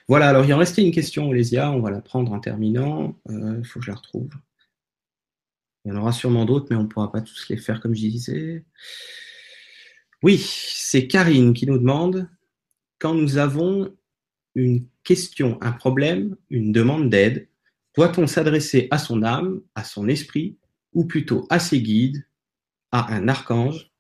Voilà, 0.09 0.29
alors 0.29 0.45
il 0.45 0.53
en 0.55 0.59
restait 0.59 0.83
une 0.83 0.93
question, 0.93 1.29
Olésia, 1.29 1.71
on 1.71 1.81
va 1.81 1.91
la 1.91 2.01
prendre 2.01 2.33
en 2.33 2.41
terminant. 2.41 3.17
Il 3.29 3.37
euh, 3.37 3.63
faut 3.65 3.81
que 3.81 3.87
je 3.87 3.91
la 3.91 3.97
retrouve. 3.97 4.31
Il 5.85 5.93
y 5.93 5.97
en 5.97 6.01
aura 6.01 6.13
sûrement 6.13 6.45
d'autres, 6.45 6.67
mais 6.71 6.77
on 6.77 6.83
ne 6.83 6.89
pourra 6.89 7.11
pas 7.11 7.21
tous 7.21 7.49
les 7.49 7.57
faire 7.57 7.81
comme 7.81 7.95
je 7.95 8.01
disais. 8.01 8.65
Oui, 10.23 10.39
c'est 10.39 11.07
Karine 11.07 11.55
qui 11.55 11.67
nous 11.67 11.79
demande 11.79 12.29
quand 12.99 13.15
nous 13.15 13.39
avons 13.39 13.95
une 14.55 14.87
question, 15.05 15.57
un 15.61 15.73
problème, 15.73 16.37
une 16.51 16.73
demande 16.73 17.09
d'aide, 17.09 17.49
doit-on 17.97 18.27
s'adresser 18.27 18.89
à 18.91 18.99
son 18.99 19.23
âme, 19.23 19.61
à 19.75 19.85
son 19.85 20.09
esprit, 20.09 20.57
ou 20.93 21.05
plutôt 21.05 21.47
à 21.51 21.59
ses 21.59 21.81
guides, 21.81 22.27
à 22.91 23.15
un 23.15 23.29
archange? 23.29 23.91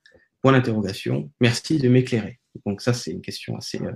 Point 0.40 0.52
d'interrogation. 0.52 1.32
Merci 1.40 1.78
de 1.78 1.88
m'éclairer. 1.88 2.38
Donc 2.64 2.80
ça, 2.80 2.92
c'est 2.92 3.10
une 3.10 3.22
question 3.22 3.56
assez 3.56 3.80
euh, 3.82 3.92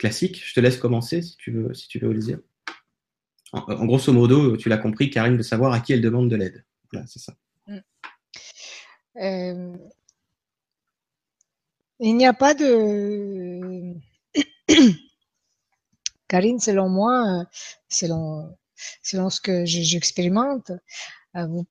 classique. 0.00 0.42
Je 0.44 0.54
te 0.54 0.60
laisse 0.60 0.78
commencer 0.78 1.20
si 1.22 1.36
tu 1.36 1.52
veux, 1.52 1.74
si 1.74 1.86
tu 1.86 1.98
veux, 1.98 2.08
Olivier. 2.08 2.38
En, 3.52 3.60
en, 3.60 3.84
grosso 3.84 4.12
modo, 4.12 4.56
tu 4.56 4.68
l'as 4.68 4.78
compris, 4.78 5.10
Karine 5.10 5.36
veut 5.36 5.42
savoir 5.42 5.72
à 5.72 5.80
qui 5.80 5.92
elle 5.92 6.00
demande 6.00 6.30
de 6.30 6.36
l'aide. 6.36 6.64
Voilà, 6.90 7.06
c'est 7.06 7.18
ça. 7.18 7.34
Euh, 9.16 9.76
il 11.98 12.16
n'y 12.16 12.26
a 12.26 12.32
pas 12.32 12.54
de. 12.54 13.94
Karine, 16.28 16.60
selon 16.60 16.88
moi, 16.88 17.44
selon, 17.88 18.56
selon 19.02 19.28
ce 19.28 19.40
que 19.40 19.64
j'expérimente, 19.66 20.70
euh, 21.36 21.46
vous, 21.46 21.66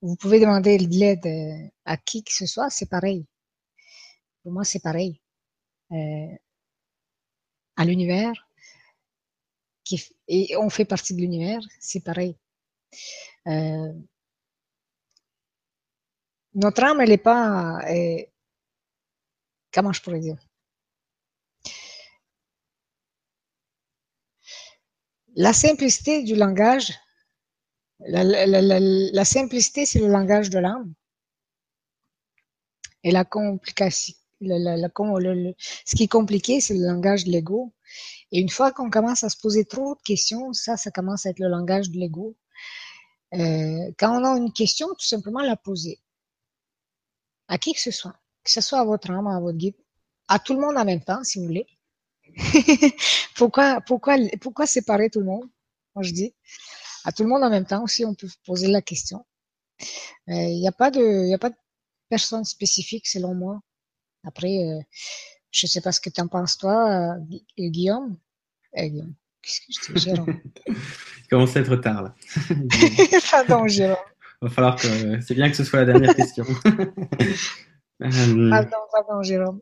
vous 0.00 0.16
pouvez 0.16 0.40
demander 0.40 0.78
de 0.78 0.86
l'aide 0.86 1.70
à 1.84 1.96
qui 1.96 2.22
que 2.22 2.32
ce 2.32 2.46
soit, 2.46 2.70
c'est 2.70 2.88
pareil. 2.88 3.26
Pour 4.42 4.52
moi, 4.52 4.64
c'est 4.64 4.80
pareil. 4.80 5.20
Euh, 5.90 6.28
à 7.78 7.84
l'univers, 7.84 8.34
et 10.26 10.54
on 10.56 10.68
fait 10.68 10.84
partie 10.84 11.14
de 11.14 11.20
l'univers, 11.20 11.60
c'est 11.80 12.00
pareil. 12.00 12.36
Euh, 13.46 13.92
notre 16.54 16.82
âme, 16.82 17.00
elle 17.00 17.08
n'est 17.08 17.18
pas. 17.18 17.78
Comment 19.72 19.92
je 19.92 20.02
pourrais 20.02 20.20
dire? 20.20 20.36
La 25.36 25.52
simplicité 25.52 26.24
du 26.24 26.34
langage, 26.34 26.92
la, 28.00 28.24
la, 28.24 28.46
la, 28.46 28.80
la 28.80 29.24
simplicité, 29.24 29.86
c'est 29.86 30.00
le 30.00 30.08
langage 30.08 30.50
de 30.50 30.58
l'âme. 30.58 30.92
Et 33.04 33.12
la 33.12 33.24
complication, 33.24 34.14
ce 34.40 35.96
qui 35.96 36.04
est 36.04 36.08
compliqué, 36.08 36.60
c'est 36.60 36.74
le 36.74 36.86
langage 36.86 37.24
de 37.24 37.30
l'ego. 37.30 37.72
Et 38.32 38.40
une 38.40 38.50
fois 38.50 38.72
qu'on 38.72 38.90
commence 38.90 39.24
à 39.24 39.28
se 39.28 39.36
poser 39.36 39.64
trop 39.64 39.94
de 39.94 40.02
questions, 40.02 40.52
ça, 40.52 40.76
ça 40.76 40.90
commence 40.90 41.26
à 41.26 41.30
être 41.30 41.40
le 41.40 41.48
langage 41.48 41.90
de 41.90 41.98
l'ego. 41.98 42.36
Euh, 43.34 43.92
quand 43.98 44.20
on 44.20 44.24
a 44.24 44.36
une 44.36 44.52
question, 44.52 44.88
tout 44.88 45.06
simplement 45.06 45.40
la 45.40 45.56
poser. 45.56 46.00
À 47.48 47.58
qui 47.58 47.72
que 47.72 47.80
ce 47.80 47.90
soit. 47.90 48.14
Que 48.44 48.50
ce 48.50 48.60
soit 48.60 48.80
à 48.80 48.84
votre 48.84 49.10
âme, 49.10 49.26
à 49.26 49.40
votre 49.40 49.58
guide. 49.58 49.76
À 50.28 50.38
tout 50.38 50.54
le 50.54 50.60
monde 50.60 50.76
en 50.76 50.84
même 50.84 51.02
temps, 51.02 51.24
si 51.24 51.38
vous 51.38 51.46
voulez. 51.46 51.66
pourquoi, 53.34 53.80
pourquoi, 53.80 54.16
pourquoi 54.40 54.66
séparer 54.66 55.10
tout 55.10 55.20
le 55.20 55.26
monde? 55.26 55.48
Moi, 55.94 56.02
je 56.02 56.12
dis? 56.12 56.34
À 57.04 57.12
tout 57.12 57.22
le 57.22 57.28
monde 57.28 57.42
en 57.42 57.50
même 57.50 57.64
temps 57.64 57.82
aussi, 57.82 58.04
on 58.04 58.14
peut 58.14 58.28
poser 58.44 58.68
la 58.68 58.82
question. 58.82 59.24
Il 60.26 60.34
euh, 60.34 60.60
n'y 60.60 60.68
a 60.68 60.72
pas 60.72 60.90
de, 60.90 61.26
il 61.26 61.32
a 61.32 61.38
pas 61.38 61.50
de 61.50 61.56
personne 62.08 62.44
spécifique, 62.44 63.06
selon 63.06 63.34
moi. 63.34 63.60
Après, 64.28 64.58
euh, 64.58 64.78
je 65.50 65.66
ne 65.66 65.68
sais 65.68 65.80
pas 65.80 65.90
ce 65.90 66.00
que 66.00 66.10
tu 66.10 66.20
en 66.20 66.28
penses, 66.28 66.58
toi, 66.58 67.16
euh, 67.16 67.36
Guillaume. 67.58 68.18
Eh, 68.74 68.90
Guillaume. 68.90 69.14
Qu'est-ce 69.40 69.60
que 69.60 69.72
je 69.72 69.94
dis, 69.94 70.00
Jérôme? 70.04 70.40
Il 70.66 71.28
commence 71.30 71.56
à 71.56 71.60
être 71.60 71.76
tard, 71.76 72.02
là. 72.02 72.14
Pardon, 73.30 73.66
Jérôme. 73.66 73.96
Il 74.42 74.48
va 74.48 74.50
falloir 74.50 74.76
que. 74.76 75.20
C'est 75.22 75.34
bien 75.34 75.48
que 75.48 75.56
ce 75.56 75.64
soit 75.64 75.80
la 75.80 75.86
dernière 75.86 76.14
question. 76.14 76.44
euh... 78.02 78.50
Pardon, 78.50 78.76
pardon, 78.92 79.22
Jérôme. 79.22 79.60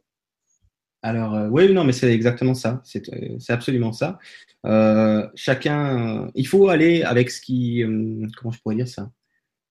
Alors, 1.02 1.34
euh, 1.36 1.48
oui, 1.48 1.72
non, 1.72 1.84
mais 1.84 1.92
c'est 1.92 2.12
exactement 2.12 2.54
ça. 2.54 2.82
C'est 2.84 3.08
euh, 3.10 3.38
absolument 3.50 3.92
ça. 3.92 4.18
Euh, 4.64 5.28
chacun. 5.36 6.28
il 6.34 6.48
faut 6.48 6.68
aller 6.68 7.04
avec 7.04 7.30
ce 7.30 7.40
qui. 7.40 7.84
comment 8.36 8.50
je 8.50 8.60
pourrais 8.60 8.74
dire 8.74 8.88
ça? 8.88 9.12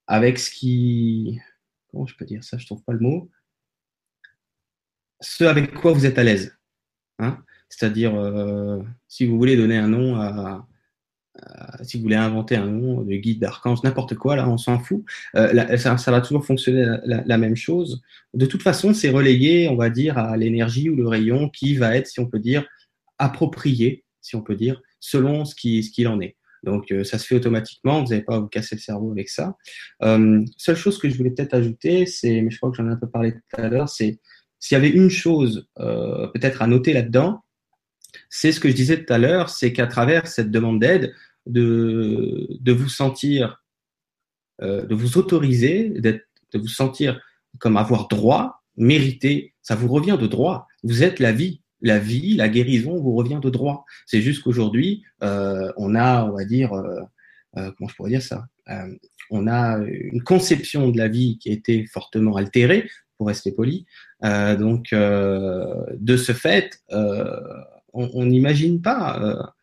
Avec 0.08 0.40
ce 0.40 0.50
qui. 0.50 1.38
Comment 1.92 2.06
je 2.06 2.16
peux 2.16 2.24
dire 2.24 2.46
ça? 2.46 2.58
Je 2.58 2.66
trouve 2.66 2.82
pas 2.84 2.94
le 2.94 3.00
mot 3.00 3.30
ce 5.22 5.44
avec 5.44 5.74
quoi 5.74 5.94
vous 5.94 6.06
êtes 6.06 6.18
à 6.18 6.24
l'aise. 6.24 6.58
Hein? 7.20 7.38
C'est-à-dire, 7.70 8.16
euh, 8.16 8.82
si 9.08 9.26
vous 9.26 9.38
voulez 9.38 9.58
donner 9.58 9.78
un 9.78 9.88
nom 9.88 10.16
à, 10.16 10.68
si 11.84 11.98
vous 11.98 12.04
voulez 12.04 12.16
inventer 12.16 12.56
un 12.56 12.68
nom 12.68 13.02
de 13.02 13.16
guide, 13.16 13.42
d'archange, 13.42 13.84
n'importe 13.84 14.16
quoi, 14.16 14.36
là, 14.36 14.48
on 14.48 14.58
s'en 14.58 14.80
fout. 14.80 15.04
Euh, 15.36 15.52
là, 15.52 15.78
ça, 15.78 16.12
va 16.12 16.22
toujours 16.22 16.46
fonctionner 16.46 16.86
la, 17.04 17.38
même 17.38 17.56
chose. 17.56 18.02
De 18.34 18.46
toute 18.46 18.64
façon, 18.64 18.94
c'est 18.94 19.10
relayé, 19.10 19.68
on 19.68 19.76
va 19.76 19.90
dire, 19.90 20.18
à 20.18 20.38
l'énergie 20.38 20.90
ou 20.90 20.96
le 20.96 21.08
rayon 21.08 21.50
qui 21.50 21.76
va 21.76 21.96
être, 21.96 22.08
si 22.08 22.20
on 22.20 22.28
peut 22.28 22.40
dire, 22.40 22.66
approprié, 23.18 24.06
si 24.22 24.36
on 24.36 24.42
peut 24.42 24.56
dire, 24.56 24.82
selon 25.00 25.46
ce 25.46 25.56
qu'il 25.56 25.84
ce 25.84 26.08
en 26.08 26.22
est. 26.22 26.38
Donc, 26.64 26.92
euh, 26.92 27.04
ça 27.04 27.20
se 27.20 27.28
fait 27.28 27.36
automatiquement. 27.36 28.02
Vous 28.02 28.10
n'avez 28.10 28.24
pas 28.24 28.36
à 28.36 28.40
vous 28.40 28.48
casser 28.48 28.76
le 28.76 28.82
cerveau 28.82 29.12
avec 29.12 29.30
ça. 29.30 29.56
Seule 30.02 30.76
chose 30.76 30.98
que 30.98 31.10
je 31.10 31.18
voulais 31.18 31.32
peut-être 31.32 31.54
ajouter, 31.54 32.06
c'est, 32.06 32.42
mais 32.42 32.50
je 32.50 32.58
crois 32.58 32.72
que 32.72 32.78
j'en 32.78 32.88
ai 32.88 32.92
un 32.92 32.96
peu 32.96 33.10
parlé 33.10 33.34
tout 33.34 33.62
à 33.62 33.68
l'heure, 33.68 33.90
c'est 33.90 34.20
s'il 34.60 34.76
y 34.76 34.78
avait 34.78 34.90
une 34.90 35.10
chose 35.10 35.68
euh, 35.80 36.28
peut-être 36.28 36.62
à 36.62 36.68
noter 36.68 36.94
là-dedans, 36.94 37.44
c'est 38.30 38.52
ce 38.52 38.60
que 38.60 38.70
je 38.70 38.74
disais 38.74 39.04
tout 39.04 39.14
à 39.14 39.18
l'heure, 39.18 39.50
c'est 39.50 39.74
qu'à 39.74 39.88
travers 39.88 40.28
cette 40.28 40.52
demande 40.52 40.80
d'aide, 40.80 41.14
de, 41.46 42.72
vous 42.72 42.90
sentir, 42.90 43.62
euh, 44.62 44.86
de 44.86 44.96
vous 44.96 45.18
autoriser, 45.18 45.90
de 45.90 46.24
vous 46.56 46.68
sentir 46.68 47.22
comme 47.60 47.78
avoir 47.78 48.08
droit, 48.08 48.64
mérité, 48.78 49.54
ça 49.62 49.76
vous 49.76 49.88
revient 49.88 50.18
de 50.20 50.28
droit. 50.28 50.68
Vous 50.84 51.04
êtes 51.04 51.20
la 51.20 51.32
vie. 51.32 51.62
La 51.82 52.00
vie, 52.00 52.36
la 52.36 52.50
guérison 52.50 53.00
vous 53.00 53.14
revient 53.14 53.40
de 53.42 53.50
droit. 53.50 53.86
C'est 54.08 54.22
juste 54.22 54.42
qu'aujourd'hui, 54.42 55.04
euh, 55.22 55.72
on 55.78 55.94
a, 55.94 56.26
on 56.26 56.32
va 56.32 56.46
dire, 56.46 56.72
comment 57.54 57.88
je 57.88 57.96
pourrais 57.96 58.10
dire 58.10 58.24
ça 58.24 58.48
On 59.30 59.48
a 59.48 59.78
une 59.78 60.24
conception 60.24 60.90
de 60.90 60.98
la 60.98 61.08
vie 61.08 61.38
qui 61.38 61.50
a 61.50 61.54
été 61.54 61.86
fortement 61.86 62.38
altérée, 62.38 62.90
pour 63.18 63.28
rester 63.28 63.52
poli. 63.52 63.86
Euh, 64.24 64.56
donc, 64.56 64.94
euh, 64.94 65.86
de 65.98 66.18
ce 66.18 66.32
fait, 66.32 66.80
euh, 66.92 67.40
on 67.94 68.26
n'imagine 68.26 68.82
pas, 68.82 69.54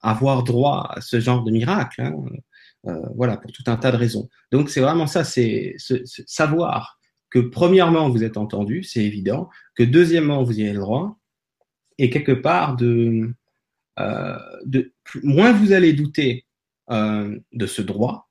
avoir 0.00 0.44
droit 0.44 0.90
à 0.94 1.00
ce 1.00 1.20
genre 1.20 1.44
de 1.44 1.50
miracle. 1.50 2.02
Hein. 2.02 2.14
Voilà, 3.14 3.36
pour 3.36 3.52
tout 3.52 3.64
un 3.66 3.76
tas 3.76 3.90
de 3.90 3.96
raisons. 3.96 4.28
Donc 4.52 4.70
c'est 4.70 4.80
vraiment 4.80 5.06
ça, 5.06 5.22
c'est 5.24 5.74
savoir 5.76 6.98
que 7.28 7.40
premièrement 7.40 8.08
vous 8.08 8.24
êtes 8.24 8.38
entendu, 8.38 8.82
c'est 8.84 9.04
évident, 9.04 9.50
que 9.74 9.82
deuxièmement 9.82 10.42
vous 10.44 10.60
y 10.60 10.62
avez 10.62 10.72
le 10.72 10.78
droit, 10.78 11.18
et 11.98 12.08
quelque 12.08 12.32
part 12.32 12.76
de, 12.76 13.34
moins 15.22 15.52
vous 15.52 15.72
allez 15.72 15.92
douter 15.92 16.46
de 16.88 17.66
ce 17.66 17.82
droit, 17.82 18.30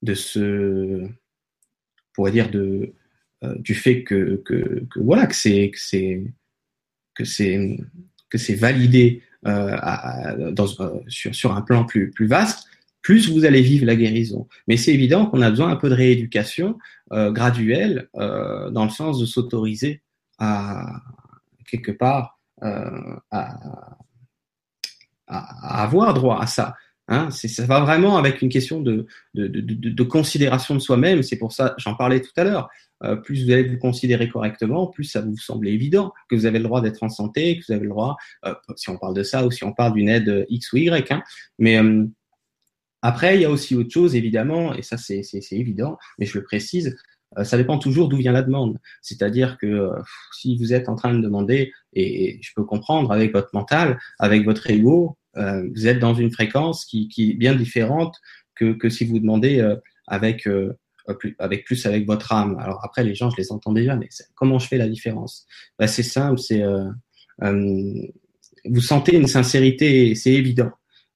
de 0.00 0.14
ce, 0.14 1.06
pourrait 2.14 2.32
dire 2.32 2.50
de 2.50 2.94
du 3.58 3.74
fait 3.74 4.02
que, 4.04 4.42
que, 4.44 4.86
voilà 4.96 5.26
que 5.26 5.34
c'est 5.34 5.70
que 5.70 7.24
c'est 7.24 7.78
que 8.30 8.38
c'est 8.38 8.54
validé 8.54 9.22
euh, 9.46 9.76
euh, 9.76 11.00
sur, 11.08 11.34
sur 11.34 11.54
un 11.54 11.62
plan 11.62 11.84
plus, 11.84 12.10
plus 12.10 12.26
vaste, 12.26 12.66
plus 13.02 13.30
vous 13.30 13.44
allez 13.44 13.60
vivre 13.60 13.86
la 13.86 13.94
guérison. 13.94 14.48
Mais 14.66 14.76
c'est 14.76 14.92
évident 14.92 15.26
qu'on 15.26 15.42
a 15.42 15.50
besoin 15.50 15.70
un 15.70 15.76
peu 15.76 15.90
de 15.90 15.94
rééducation 15.94 16.78
euh, 17.12 17.30
graduelle 17.30 18.08
euh, 18.16 18.70
dans 18.70 18.84
le 18.84 18.90
sens 18.90 19.20
de 19.20 19.26
s'autoriser 19.26 20.02
à 20.38 21.02
quelque 21.66 21.92
part 21.92 22.40
euh, 22.62 23.16
à, 23.30 23.98
à, 25.26 25.82
avoir 25.82 26.14
droit 26.14 26.40
à 26.40 26.46
ça. 26.46 26.74
Hein, 27.06 27.30
ça 27.30 27.66
va 27.66 27.80
vraiment 27.80 28.16
avec 28.16 28.40
une 28.40 28.48
question 28.48 28.80
de, 28.80 29.06
de, 29.34 29.46
de, 29.46 29.60
de 29.90 30.02
considération 30.02 30.74
de 30.74 30.80
soi-même. 30.80 31.22
C'est 31.22 31.36
pour 31.36 31.52
ça, 31.52 31.74
j'en 31.76 31.94
parlais 31.94 32.22
tout 32.22 32.32
à 32.36 32.44
l'heure. 32.44 32.70
Euh, 33.04 33.16
plus 33.16 33.44
vous 33.44 33.52
allez 33.52 33.64
vous 33.64 33.78
considérer 33.78 34.28
correctement, 34.28 34.86
plus 34.88 35.04
ça 35.04 35.20
vous 35.20 35.36
semble 35.36 35.68
évident 35.68 36.12
que 36.28 36.34
vous 36.34 36.46
avez 36.46 36.58
le 36.58 36.64
droit 36.64 36.80
d'être 36.80 37.02
en 37.02 37.08
santé, 37.08 37.58
que 37.58 37.64
vous 37.66 37.72
avez 37.72 37.84
le 37.84 37.90
droit, 37.90 38.16
euh, 38.46 38.54
si 38.76 38.90
on 38.90 38.98
parle 38.98 39.14
de 39.14 39.22
ça 39.22 39.46
ou 39.46 39.50
si 39.50 39.64
on 39.64 39.72
parle 39.72 39.94
d'une 39.94 40.08
aide 40.08 40.46
X 40.48 40.72
ou 40.72 40.78
Y. 40.78 41.12
Hein, 41.12 41.22
mais 41.58 41.78
euh, 41.78 42.04
après, 43.02 43.36
il 43.36 43.42
y 43.42 43.44
a 43.44 43.50
aussi 43.50 43.76
autre 43.76 43.90
chose, 43.90 44.16
évidemment, 44.16 44.74
et 44.74 44.82
ça 44.82 44.96
c'est 44.96 45.22
évident, 45.52 45.98
mais 46.18 46.26
je 46.26 46.38
le 46.38 46.44
précise, 46.44 46.96
euh, 47.38 47.44
ça 47.44 47.56
dépend 47.56 47.78
toujours 47.78 48.08
d'où 48.08 48.16
vient 48.16 48.32
la 48.32 48.42
demande. 48.42 48.78
C'est-à-dire 49.02 49.58
que 49.58 49.66
euh, 49.66 49.90
si 50.32 50.56
vous 50.56 50.72
êtes 50.72 50.88
en 50.88 50.94
train 50.94 51.14
de 51.14 51.20
demander, 51.20 51.72
et, 51.92 52.38
je 52.42 52.50
peux 52.54 52.64
comprendre 52.64 53.12
avec 53.12 53.32
votre 53.32 53.50
mental, 53.52 53.98
avec 54.18 54.44
votre 54.44 54.70
ego, 54.70 55.16
euh, 55.36 55.68
vous 55.74 55.86
êtes 55.86 55.98
dans 55.98 56.14
une 56.14 56.30
fréquence 56.30 56.84
qui, 56.84 57.08
qui 57.08 57.32
est 57.32 57.34
bien 57.34 57.54
différente 57.54 58.16
que, 58.54 58.72
que 58.72 58.88
si 58.88 59.04
vous 59.04 59.18
demandez 59.18 59.76
avec 60.06 60.48
avec 61.38 61.64
plus 61.64 61.86
avec 61.86 62.06
votre 62.06 62.32
âme. 62.32 62.56
Alors 62.58 62.80
après, 62.84 63.04
les 63.04 63.14
gens, 63.14 63.30
je 63.30 63.36
les 63.36 63.52
entends 63.52 63.72
déjà, 63.72 63.96
mais 63.96 64.08
comment 64.34 64.58
je 64.58 64.68
fais 64.68 64.78
la 64.78 64.88
différence? 64.88 65.46
Ben, 65.78 65.86
C'est 65.86 66.02
simple, 66.02 66.38
c'est 66.38 66.62
euh, 66.62 66.90
vous 68.64 68.80
sentez 68.80 69.16
une 69.16 69.26
sincérité, 69.26 70.14
c'est 70.14 70.32
évident. 70.32 70.70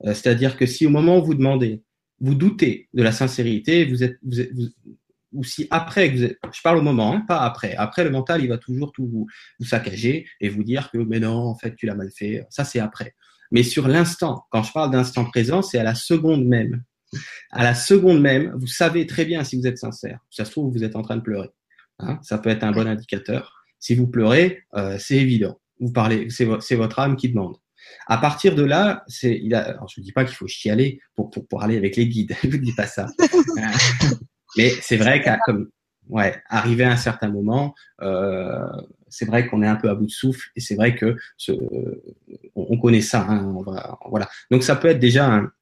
C'est-à-dire 0.04 0.56
que 0.56 0.66
si 0.66 0.86
au 0.86 0.90
moment 0.90 1.18
où 1.18 1.24
vous 1.24 1.34
demandez, 1.34 1.82
vous 2.20 2.34
doutez 2.34 2.88
de 2.94 3.02
la 3.02 3.12
sincérité, 3.12 3.84
vous 3.84 4.02
êtes, 4.02 4.18
ou 5.32 5.44
si 5.44 5.66
après, 5.70 6.14
je 6.16 6.62
parle 6.62 6.78
au 6.78 6.82
moment, 6.82 7.14
hein, 7.14 7.24
pas 7.26 7.40
après. 7.40 7.74
Après, 7.76 8.04
le 8.04 8.10
mental, 8.10 8.42
il 8.42 8.48
va 8.48 8.58
toujours 8.58 8.92
tout 8.92 9.06
vous, 9.06 9.26
vous, 9.58 9.66
saccager 9.66 10.26
et 10.40 10.48
vous 10.48 10.64
dire 10.64 10.90
que, 10.90 10.98
mais 10.98 11.20
non, 11.20 11.36
en 11.36 11.54
fait, 11.56 11.74
tu 11.76 11.86
l'as 11.86 11.94
mal 11.94 12.10
fait. 12.10 12.44
Ça, 12.50 12.64
c'est 12.64 12.80
après. 12.80 13.14
Mais 13.50 13.62
sur 13.62 13.88
l'instant, 13.88 14.44
quand 14.50 14.62
je 14.62 14.72
parle 14.72 14.90
d'instant 14.90 15.24
présent, 15.24 15.62
c'est 15.62 15.78
à 15.78 15.82
la 15.82 15.94
seconde 15.94 16.44
même. 16.44 16.82
À 17.50 17.64
la 17.64 17.74
seconde 17.74 18.20
même, 18.20 18.52
vous 18.56 18.66
savez 18.66 19.06
très 19.06 19.24
bien 19.24 19.44
si 19.44 19.56
vous 19.56 19.66
êtes 19.66 19.78
sincère. 19.78 20.20
Ça 20.30 20.44
se 20.44 20.50
trouve, 20.50 20.72
vous 20.72 20.84
êtes 20.84 20.96
en 20.96 21.02
train 21.02 21.16
de 21.16 21.22
pleurer. 21.22 21.50
Hein, 21.98 22.18
ça 22.22 22.38
peut 22.38 22.50
être 22.50 22.64
un 22.64 22.72
bon 22.72 22.86
indicateur. 22.86 23.64
Si 23.80 23.94
vous 23.94 24.06
pleurez, 24.06 24.64
euh, 24.74 24.96
c'est 24.98 25.16
évident. 25.16 25.60
Vous 25.80 25.92
parlez, 25.92 26.28
c'est 26.30 26.74
votre 26.74 26.98
âme 26.98 27.16
qui 27.16 27.28
demande. 27.28 27.56
À 28.06 28.18
partir 28.18 28.54
de 28.54 28.62
là, 28.62 29.04
c'est, 29.06 29.38
il 29.42 29.54
a, 29.54 29.60
alors 29.60 29.88
je 29.88 30.00
ne 30.00 30.04
dis 30.04 30.12
pas 30.12 30.24
qu'il 30.24 30.34
faut 30.34 30.48
chialer 30.48 31.00
pour, 31.14 31.30
pour, 31.30 31.46
pour 31.46 31.62
aller 31.62 31.76
avec 31.76 31.96
les 31.96 32.08
guides. 32.08 32.34
je 32.42 32.48
ne 32.48 32.52
vous 32.52 32.58
dis 32.58 32.74
pas 32.74 32.86
ça. 32.86 33.06
Mais 34.56 34.70
c'est 34.80 34.96
vrai 34.96 35.22
qu'à 35.22 35.38
comme 35.44 35.70
ouais, 36.08 36.40
arrivé 36.48 36.84
à 36.84 36.90
un 36.90 36.96
certain 36.96 37.28
moment, 37.28 37.74
euh, 38.02 38.66
c'est 39.08 39.26
vrai 39.26 39.46
qu'on 39.46 39.62
est 39.62 39.66
un 39.66 39.76
peu 39.76 39.88
à 39.88 39.94
bout 39.94 40.06
de 40.06 40.10
souffle 40.10 40.48
et 40.56 40.60
c'est 40.60 40.74
vrai 40.74 40.94
que 40.94 41.16
ce, 41.36 41.52
on, 41.52 42.66
on, 42.70 42.78
connaît 42.78 43.02
ça. 43.02 43.26
Hein, 43.28 43.44
on 43.56 43.62
va, 43.62 43.98
voilà. 44.08 44.28
Donc 44.50 44.64
ça 44.64 44.74
peut 44.74 44.88
être 44.88 44.98
déjà 44.98 45.30
un, 45.30 45.52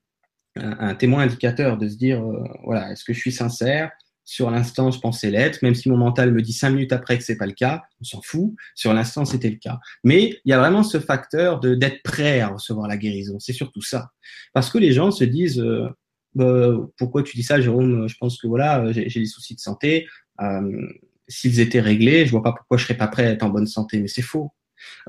un, 0.56 0.94
témoin 0.94 1.22
indicateur 1.22 1.78
de 1.78 1.88
se 1.88 1.96
dire 1.96 2.22
euh, 2.22 2.44
voilà, 2.64 2.92
est-ce 2.92 3.04
que 3.04 3.12
je 3.12 3.20
suis 3.20 3.32
sincère? 3.32 3.90
Sur 4.24 4.50
l'instant, 4.50 4.90
je 4.90 4.98
pensais 4.98 5.30
l'être, 5.30 5.62
même 5.62 5.76
si 5.76 5.88
mon 5.88 5.96
mental 5.96 6.32
me 6.32 6.42
dit 6.42 6.52
cinq 6.52 6.70
minutes 6.70 6.92
après 6.92 7.16
que 7.16 7.22
c'est 7.22 7.36
pas 7.36 7.46
le 7.46 7.52
cas, 7.52 7.82
on 8.00 8.04
s'en 8.04 8.20
fout. 8.22 8.54
Sur 8.74 8.92
l'instant, 8.92 9.24
c'était 9.24 9.50
le 9.50 9.56
cas. 9.56 9.78
Mais 10.02 10.40
il 10.44 10.50
y 10.50 10.52
a 10.52 10.58
vraiment 10.58 10.82
ce 10.82 10.98
facteur 10.98 11.60
de 11.60 11.76
d'être 11.76 12.02
prêt 12.02 12.40
à 12.40 12.48
recevoir 12.48 12.88
la 12.88 12.96
guérison. 12.96 13.38
C'est 13.38 13.52
surtout 13.52 13.82
ça, 13.82 14.10
parce 14.52 14.68
que 14.68 14.78
les 14.78 14.92
gens 14.92 15.12
se 15.12 15.24
disent 15.24 15.60
euh, 15.60 15.88
bah, 16.34 16.70
pourquoi 16.98 17.22
tu 17.22 17.36
dis 17.36 17.44
ça, 17.44 17.60
Jérôme? 17.60 18.08
Je 18.08 18.16
pense 18.18 18.40
que 18.40 18.48
voilà, 18.48 18.90
j'ai 18.92 19.20
des 19.20 19.26
soucis 19.26 19.54
de 19.54 19.60
santé. 19.60 20.08
Euh, 20.40 20.88
S'ils 21.28 21.58
étaient 21.58 21.80
réglés, 21.80 22.24
je 22.24 22.30
vois 22.30 22.42
pas 22.42 22.52
pourquoi 22.52 22.76
je 22.76 22.84
serais 22.84 22.96
pas 22.96 23.08
prêt 23.08 23.26
à 23.26 23.30
être 23.30 23.42
en 23.42 23.48
bonne 23.48 23.66
santé. 23.66 24.00
Mais 24.00 24.06
c'est 24.06 24.22
faux. 24.22 24.52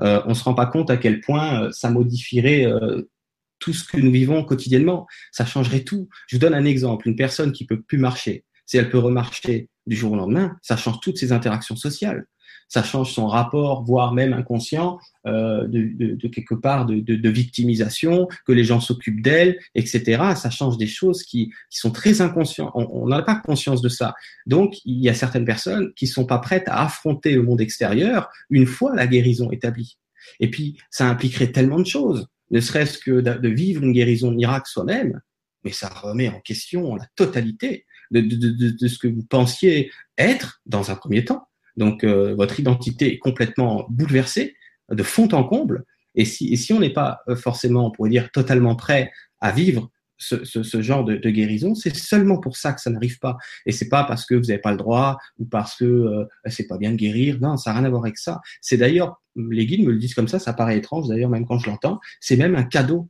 Euh, 0.00 0.20
on 0.26 0.34
se 0.34 0.44
rend 0.44 0.54
pas 0.54 0.66
compte 0.66 0.90
à 0.90 0.96
quel 0.96 1.20
point 1.20 1.64
euh, 1.64 1.70
ça 1.72 1.90
modifierait 1.90 2.66
euh, 2.66 3.02
tout 3.58 3.72
ce 3.72 3.84
que 3.84 3.96
nous 3.96 4.10
vivons 4.10 4.44
quotidiennement. 4.44 5.06
Ça 5.32 5.44
changerait 5.44 5.84
tout. 5.84 6.08
Je 6.26 6.36
vous 6.36 6.40
donne 6.40 6.54
un 6.54 6.64
exemple. 6.64 7.08
Une 7.08 7.16
personne 7.16 7.52
qui 7.52 7.66
peut 7.66 7.80
plus 7.80 7.98
marcher, 7.98 8.44
si 8.66 8.76
elle 8.76 8.90
peut 8.90 8.98
remarcher 8.98 9.68
du 9.86 9.96
jour 9.96 10.12
au 10.12 10.16
lendemain, 10.16 10.56
ça 10.62 10.76
change 10.76 11.00
toutes 11.00 11.18
ses 11.18 11.32
interactions 11.32 11.76
sociales 11.76 12.26
ça 12.68 12.82
change 12.82 13.12
son 13.12 13.26
rapport, 13.26 13.82
voire 13.82 14.12
même 14.12 14.34
inconscient, 14.34 14.98
euh, 15.26 15.66
de, 15.66 15.90
de, 15.94 16.14
de, 16.14 16.28
quelque 16.28 16.54
part 16.54 16.84
de, 16.86 17.00
de, 17.00 17.28
victimisation, 17.30 18.28
que 18.46 18.52
les 18.52 18.64
gens 18.64 18.80
s'occupent 18.80 19.22
d'elle, 19.22 19.58
etc. 19.74 20.22
Ça 20.36 20.50
change 20.50 20.76
des 20.76 20.86
choses 20.86 21.22
qui, 21.22 21.50
qui 21.70 21.78
sont 21.78 21.90
très 21.90 22.20
inconscientes. 22.20 22.70
On 22.74 23.08
n'a 23.08 23.22
pas 23.22 23.36
conscience 23.36 23.80
de 23.80 23.88
ça. 23.88 24.14
Donc, 24.46 24.74
il 24.84 25.02
y 25.02 25.08
a 25.08 25.14
certaines 25.14 25.46
personnes 25.46 25.92
qui 25.96 26.06
sont 26.06 26.26
pas 26.26 26.38
prêtes 26.38 26.68
à 26.68 26.84
affronter 26.84 27.32
le 27.32 27.42
monde 27.42 27.60
extérieur 27.60 28.28
une 28.50 28.66
fois 28.66 28.94
la 28.94 29.06
guérison 29.06 29.50
établie. 29.50 29.98
Et 30.40 30.50
puis, 30.50 30.78
ça 30.90 31.08
impliquerait 31.08 31.52
tellement 31.52 31.80
de 31.80 31.86
choses, 31.86 32.26
ne 32.50 32.60
serait-ce 32.60 32.98
que 32.98 33.20
de, 33.20 33.48
vivre 33.48 33.82
une 33.82 33.92
guérison 33.92 34.30
miracle 34.30 34.68
soi-même, 34.68 35.20
mais 35.64 35.72
ça 35.72 35.88
remet 35.88 36.28
en 36.28 36.40
question 36.40 36.96
la 36.96 37.06
totalité 37.16 37.84
de, 38.10 38.20
de, 38.20 38.36
de, 38.36 38.70
de, 38.70 38.88
ce 38.88 38.98
que 38.98 39.08
vous 39.08 39.24
pensiez 39.24 39.90
être 40.16 40.60
dans 40.66 40.90
un 40.90 40.96
premier 40.96 41.24
temps. 41.24 41.48
Donc, 41.76 42.04
euh, 42.04 42.34
votre 42.34 42.58
identité 42.58 43.12
est 43.14 43.18
complètement 43.18 43.86
bouleversée 43.90 44.56
de 44.90 45.02
fond 45.02 45.28
en 45.32 45.44
comble. 45.44 45.84
Et 46.14 46.24
si, 46.24 46.52
et 46.52 46.56
si 46.56 46.72
on 46.72 46.80
n'est 46.80 46.92
pas 46.92 47.20
euh, 47.28 47.36
forcément, 47.36 47.86
on 47.86 47.90
pourrait 47.90 48.10
dire, 48.10 48.30
totalement 48.32 48.74
prêt 48.76 49.12
à 49.40 49.52
vivre 49.52 49.90
ce, 50.18 50.44
ce, 50.44 50.62
ce 50.62 50.82
genre 50.82 51.04
de, 51.04 51.16
de 51.16 51.30
guérison, 51.30 51.74
c'est 51.74 51.94
seulement 51.96 52.38
pour 52.38 52.56
ça 52.56 52.72
que 52.72 52.80
ça 52.80 52.90
n'arrive 52.90 53.18
pas. 53.18 53.36
Et 53.64 53.72
c'est 53.72 53.88
pas 53.88 54.04
parce 54.04 54.26
que 54.26 54.34
vous 54.34 54.46
n'avez 54.46 54.60
pas 54.60 54.72
le 54.72 54.76
droit 54.76 55.18
ou 55.38 55.46
parce 55.46 55.76
que 55.76 55.84
euh, 55.84 56.24
c'est 56.46 56.66
pas 56.66 56.76
bien 56.76 56.90
de 56.90 56.96
guérir. 56.96 57.38
Non, 57.40 57.56
ça 57.56 57.70
n'a 57.70 57.78
rien 57.78 57.86
à 57.86 57.90
voir 57.90 58.02
avec 58.04 58.18
ça. 58.18 58.40
C'est 58.60 58.76
d'ailleurs, 58.76 59.22
les 59.36 59.64
guides 59.66 59.86
me 59.86 59.92
le 59.92 59.98
disent 59.98 60.14
comme 60.14 60.28
ça, 60.28 60.38
ça 60.38 60.52
paraît 60.52 60.76
étrange 60.76 61.08
d'ailleurs, 61.08 61.30
même 61.30 61.46
quand 61.46 61.58
je 61.58 61.70
l'entends, 61.70 62.00
c'est 62.20 62.36
même 62.36 62.56
un 62.56 62.64
cadeau 62.64 63.08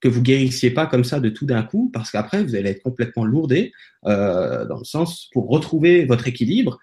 que 0.00 0.08
vous 0.08 0.20
guérissiez 0.20 0.70
pas 0.70 0.86
comme 0.86 1.04
ça 1.04 1.20
de 1.20 1.30
tout 1.30 1.46
d'un 1.46 1.62
coup, 1.62 1.90
parce 1.92 2.10
qu'après 2.10 2.42
vous 2.42 2.56
allez 2.56 2.70
être 2.70 2.82
complètement 2.82 3.24
lourdé, 3.24 3.72
euh, 4.04 4.66
dans 4.66 4.78
le 4.78 4.84
sens 4.84 5.30
pour 5.32 5.48
retrouver 5.48 6.04
votre 6.04 6.26
équilibre 6.26 6.78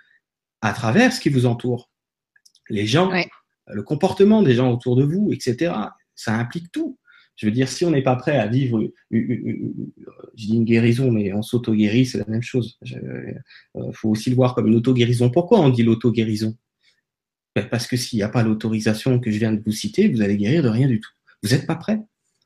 à 0.61 0.73
travers 0.73 1.11
ce 1.11 1.19
qui 1.19 1.29
vous 1.29 1.45
entoure. 1.45 1.89
Les 2.69 2.85
gens, 2.85 3.11
le 3.67 3.83
comportement 3.83 4.41
des 4.41 4.55
gens 4.55 4.71
autour 4.71 4.95
de 4.95 5.03
vous, 5.03 5.31
etc. 5.33 5.73
Ça 6.15 6.33
implique 6.33 6.71
tout. 6.71 6.97
Je 7.39 7.45
veux 7.45 7.53
dire, 7.53 7.69
si 7.69 7.85
on 7.85 7.91
n'est 7.91 8.01
pas 8.01 8.17
prêt 8.17 8.37
à 8.37 8.47
vivre, 8.47 8.91
je 9.09 9.17
dis 10.35 10.53
une 10.53 10.65
guérison, 10.65 11.09
mais 11.09 11.31
on 11.31 11.41
s'auto-guérit, 11.41 12.05
c'est 12.05 12.17
la 12.17 12.25
même 12.27 12.41
chose. 12.41 12.77
Il 12.83 12.97
euh, 13.77 13.93
faut 13.93 14.09
aussi 14.09 14.29
le 14.29 14.35
voir 14.35 14.53
comme 14.53 14.67
une 14.67 14.75
auto-guérison. 14.75 15.29
Pourquoi 15.29 15.61
on 15.61 15.69
dit 15.69 15.83
l'auto-guérison? 15.83 16.57
Ben, 17.55 17.65
Parce 17.69 17.87
que 17.87 17.95
s'il 17.95 18.17
n'y 18.17 18.23
a 18.23 18.27
pas 18.27 18.43
l'autorisation 18.43 19.21
que 19.21 19.31
je 19.31 19.39
viens 19.39 19.53
de 19.53 19.63
vous 19.65 19.71
citer, 19.71 20.09
vous 20.09 20.21
allez 20.21 20.35
guérir 20.35 20.63
de 20.63 20.67
rien 20.67 20.89
du 20.89 20.99
tout. 20.99 21.11
Vous 21.41 21.51
n'êtes 21.51 21.65
pas 21.65 21.77
prêt. 21.77 22.01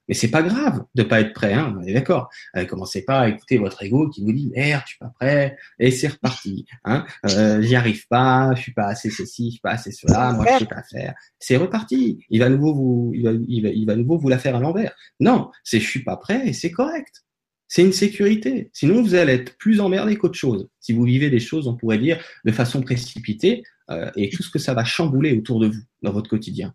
Mais 0.08 0.14
c'est 0.14 0.30
pas 0.30 0.42
grave 0.42 0.84
de 0.96 1.04
pas 1.04 1.22
être 1.22 1.34
prêt, 1.34 1.54
hein, 1.54 1.76
on 1.78 1.84
est 1.84 1.94
d'accord. 1.94 2.30
Euh, 2.56 2.66
commencez 2.66 3.04
pas 3.06 3.22
à 3.22 3.30
écouter 3.30 3.58
votre 3.58 3.82
ego 3.84 4.10
qui 4.10 4.24
vous 4.24 4.34
dit 4.34 4.52
merde, 4.54 4.82
je 4.86 4.92
suis 4.92 5.00
pas 5.00 5.14
prêt, 5.20 5.58
et 5.80 5.92
c'est 5.92 6.08
reparti. 6.08 6.66
Hein, 6.84 7.06
euh, 7.30 7.62
J'y 7.62 7.76
arrive 7.76 8.08
pas, 8.08 8.54
je 8.56 8.62
suis 8.62 8.74
pas 8.74 8.88
assez 8.88 9.10
ceci, 9.10 9.48
je 9.48 9.52
suis 9.52 9.62
pas 9.62 9.72
assez 9.72 9.92
cela, 9.92 10.34
moi 10.34 10.46
je 10.54 10.60
sais 10.60 10.66
pas 10.66 10.84
faire. 10.84 11.14
C'est 11.40 11.58
reparti. 11.58 12.26
Il 12.30 12.40
va 12.40 12.50
nouveau 12.50 12.74
vous, 12.74 13.12
il 13.14 13.24
va, 13.24 13.32
il 13.32 13.64
va, 13.64 13.70
il 13.70 13.86
va 13.86 13.96
nouveau 13.96 14.18
vous 14.18 14.30
la 14.30 14.38
faire 14.38 14.56
à 14.56 14.60
l'envers. 14.60 14.94
Non, 15.20 15.52
c'est 15.64 15.80
je 15.80 15.88
suis 15.88 16.04
pas 16.04 16.18
prêt 16.18 16.48
et 16.48 16.54
c'est 16.54 16.72
correct. 16.72 17.24
C'est 17.68 17.82
une 17.82 17.94
sécurité. 17.94 18.70
Sinon, 18.72 19.02
vous 19.02 19.16
allez 19.16 19.34
être 19.34 19.58
plus 19.58 19.80
emmerdé 19.80 20.16
qu'autre 20.16 20.38
chose. 20.38 20.68
Si 20.80 20.94
vous 20.94 21.06
vivez 21.06 21.32
des 21.32 21.40
choses, 21.40 21.68
on 21.68 21.76
pourrait 21.76 21.98
dire, 21.98 22.24
de 22.46 22.52
façon 22.52 22.84
précipitée, 22.84 23.64
euh, 23.90 24.12
et 24.16 24.30
tout 24.30 24.44
ce 24.44 24.52
que 24.52 24.60
ça 24.60 24.74
va 24.74 24.86
chambouler 24.86 25.36
autour 25.36 25.60
de 25.60 25.68
vous 25.68 25.82
dans 26.04 26.12
votre 26.12 26.30
quotidien 26.30 26.74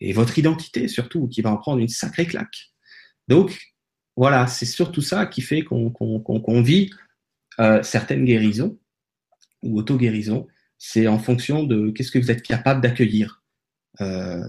et 0.00 0.12
votre 0.12 0.38
identité 0.38 0.88
surtout, 0.88 1.28
qui 1.28 1.42
va 1.42 1.50
en 1.50 1.56
prendre 1.56 1.80
une 1.80 1.88
sacrée 1.88 2.26
claque. 2.26 2.72
Donc, 3.28 3.58
voilà, 4.16 4.46
c'est 4.46 4.66
surtout 4.66 5.00
ça 5.00 5.26
qui 5.26 5.40
fait 5.40 5.62
qu'on 5.62 5.90
qu 5.90 6.04
qu 6.44 6.62
vit 6.62 6.90
euh, 7.60 7.82
certaines 7.82 8.24
guérisons 8.24 8.78
ou 9.62 9.78
auto-guérisons. 9.78 10.46
C'est 10.78 11.06
en 11.06 11.18
fonction 11.18 11.64
de 11.64 11.90
qu'est-ce 11.90 12.10
que 12.10 12.18
vous 12.18 12.30
êtes 12.30 12.42
capable 12.42 12.80
d'accueillir. 12.80 13.42
Euh, 14.00 14.42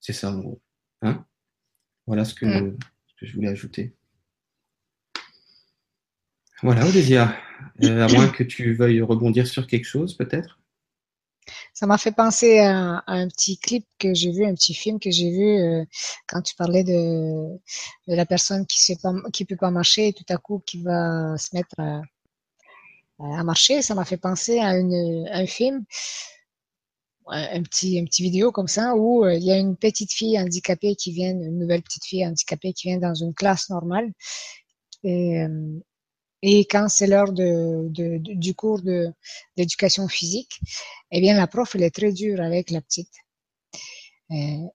c'est 0.00 0.12
ça 0.12 0.32
en 0.32 0.38
gros. 0.38 0.62
Hein 1.02 1.24
voilà 2.06 2.24
ce 2.24 2.34
que, 2.34 2.46
mm. 2.46 2.78
ce 3.06 3.14
que 3.20 3.26
je 3.26 3.34
voulais 3.34 3.48
ajouter. 3.48 3.94
Voilà, 6.62 6.86
Odésia, 6.86 7.36
euh, 7.82 8.06
à 8.06 8.12
moins 8.12 8.28
que 8.28 8.44
tu 8.44 8.74
veuilles 8.74 9.02
rebondir 9.02 9.48
sur 9.48 9.66
quelque 9.66 9.86
chose, 9.86 10.16
peut-être. 10.16 10.60
Ça 11.74 11.86
m'a 11.86 11.96
fait 11.96 12.12
penser 12.12 12.58
à, 12.60 13.02
un 13.06 13.28
petit 13.28 13.58
clip 13.58 13.86
que 13.98 14.12
j'ai 14.12 14.30
vu, 14.30 14.44
un 14.44 14.54
petit 14.54 14.74
film 14.74 15.00
que 15.00 15.10
j'ai 15.10 15.30
vu 15.30 15.58
euh, 15.58 15.84
quand 16.28 16.42
tu 16.42 16.54
parlais 16.54 16.84
de, 16.84 17.48
de 18.08 18.14
la 18.14 18.26
personne 18.26 18.66
qui 18.66 18.92
ne 18.92 19.30
qui 19.30 19.44
peut 19.44 19.56
pas 19.56 19.70
marcher 19.70 20.08
et 20.08 20.12
tout 20.12 20.24
à 20.28 20.36
coup 20.36 20.62
qui 20.66 20.82
va 20.82 21.36
se 21.38 21.54
mettre 21.54 21.74
à, 21.78 22.02
à 23.18 23.42
marcher. 23.42 23.80
Ça 23.82 23.94
m'a 23.94 24.04
fait 24.04 24.18
penser 24.18 24.58
à, 24.58 24.76
une, 24.76 25.26
un 25.30 25.46
film, 25.46 25.84
un 27.26 27.62
petit, 27.62 27.98
un 27.98 28.04
vidéo 28.04 28.52
comme 28.52 28.68
ça 28.68 28.94
où 28.94 29.24
euh, 29.24 29.34
il 29.34 29.42
y 29.44 29.50
a 29.50 29.56
une 29.56 29.76
petite 29.76 30.12
fille 30.12 30.38
handicapée 30.38 30.94
qui 30.94 31.12
vient, 31.12 31.30
une 31.30 31.58
nouvelle 31.58 31.82
petite 31.82 32.04
fille 32.04 32.26
handicapée 32.26 32.74
qui 32.74 32.88
vient 32.88 32.98
dans 32.98 33.14
une 33.14 33.32
classe 33.32 33.70
normale. 33.70 34.12
Et, 35.04 35.42
et 36.42 36.66
quand 36.66 36.88
c'est 36.88 37.06
l'heure 37.06 37.32
de, 37.32 37.88
de, 37.88 38.18
du 38.18 38.54
cours 38.54 38.80
d'éducation 39.56 40.08
physique, 40.08 40.60
eh 41.12 41.20
bien, 41.20 41.36
la 41.36 41.46
prof, 41.46 41.74
elle 41.76 41.84
est 41.84 41.94
très 41.94 42.12
dure 42.12 42.40
avec 42.40 42.70
la 42.70 42.80
petite. 42.80 43.12
Euh, 44.32 44.66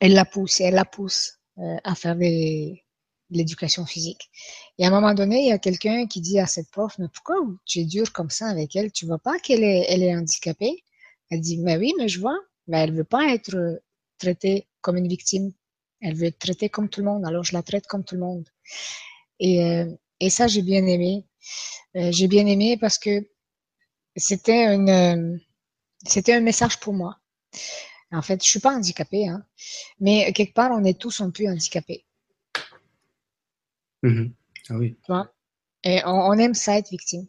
elle 0.00 0.14
la 0.14 0.24
pousse, 0.24 0.60
elle 0.60 0.74
la 0.74 0.84
pousse 0.84 1.38
euh, 1.58 1.76
à 1.82 1.94
faire 1.94 2.14
de 2.14 2.74
l'éducation 3.30 3.86
physique. 3.86 4.30
Et 4.78 4.84
à 4.84 4.88
un 4.88 4.90
moment 4.90 5.14
donné, 5.14 5.40
il 5.40 5.48
y 5.48 5.52
a 5.52 5.58
quelqu'un 5.58 6.06
qui 6.06 6.20
dit 6.20 6.38
à 6.38 6.46
cette 6.46 6.70
prof, 6.70 6.94
mais 6.98 7.08
pourquoi 7.12 7.36
tu 7.64 7.80
es 7.80 7.84
dur 7.84 8.12
comme 8.12 8.30
ça 8.30 8.46
avec 8.46 8.76
elle? 8.76 8.92
Tu 8.92 9.06
vois 9.06 9.18
pas 9.18 9.38
qu'elle 9.40 9.64
est, 9.64 9.86
elle 9.88 10.02
est 10.02 10.14
handicapée? 10.14 10.84
Elle 11.30 11.40
dit, 11.40 11.58
mais 11.58 11.76
oui, 11.76 11.92
mais 11.98 12.08
je 12.08 12.20
vois. 12.20 12.38
Mais 12.68 12.78
elle 12.78 12.92
veut 12.94 13.04
pas 13.04 13.32
être 13.34 13.80
traitée 14.18 14.68
comme 14.80 14.96
une 14.96 15.08
victime. 15.08 15.52
Elle 16.00 16.14
veut 16.14 16.26
être 16.26 16.38
traitée 16.38 16.68
comme 16.68 16.88
tout 16.88 17.00
le 17.00 17.06
monde. 17.06 17.24
Alors, 17.26 17.42
je 17.44 17.52
la 17.54 17.62
traite 17.62 17.86
comme 17.86 18.04
tout 18.04 18.14
le 18.14 18.20
monde. 18.20 18.48
Et 19.40 19.64
euh, 19.64 19.86
et 20.20 20.30
ça, 20.30 20.46
j'ai 20.46 20.62
bien 20.62 20.86
aimé. 20.86 21.24
Euh, 21.96 22.10
j'ai 22.10 22.28
bien 22.28 22.46
aimé 22.46 22.76
parce 22.80 22.98
que 22.98 23.26
c'était 24.16 24.74
une, 24.74 24.88
euh, 24.88 25.36
c'était 26.06 26.34
un 26.34 26.40
message 26.40 26.78
pour 26.80 26.94
moi. 26.94 27.18
En 28.10 28.22
fait, 28.22 28.42
je 28.42 28.48
suis 28.48 28.60
pas 28.60 28.74
handicapée, 28.74 29.26
hein, 29.26 29.44
mais 30.00 30.32
quelque 30.32 30.54
part, 30.54 30.70
on 30.72 30.84
est 30.84 30.98
tous 30.98 31.20
un 31.20 31.30
peu 31.30 31.48
handicapés. 31.48 32.04
Mm-hmm. 34.04 34.32
Ah 34.70 34.74
oui. 34.76 34.96
Et 35.84 36.00
on, 36.06 36.32
aime 36.34 36.54
ça 36.54 36.78
être 36.78 36.90
victime. 36.90 37.26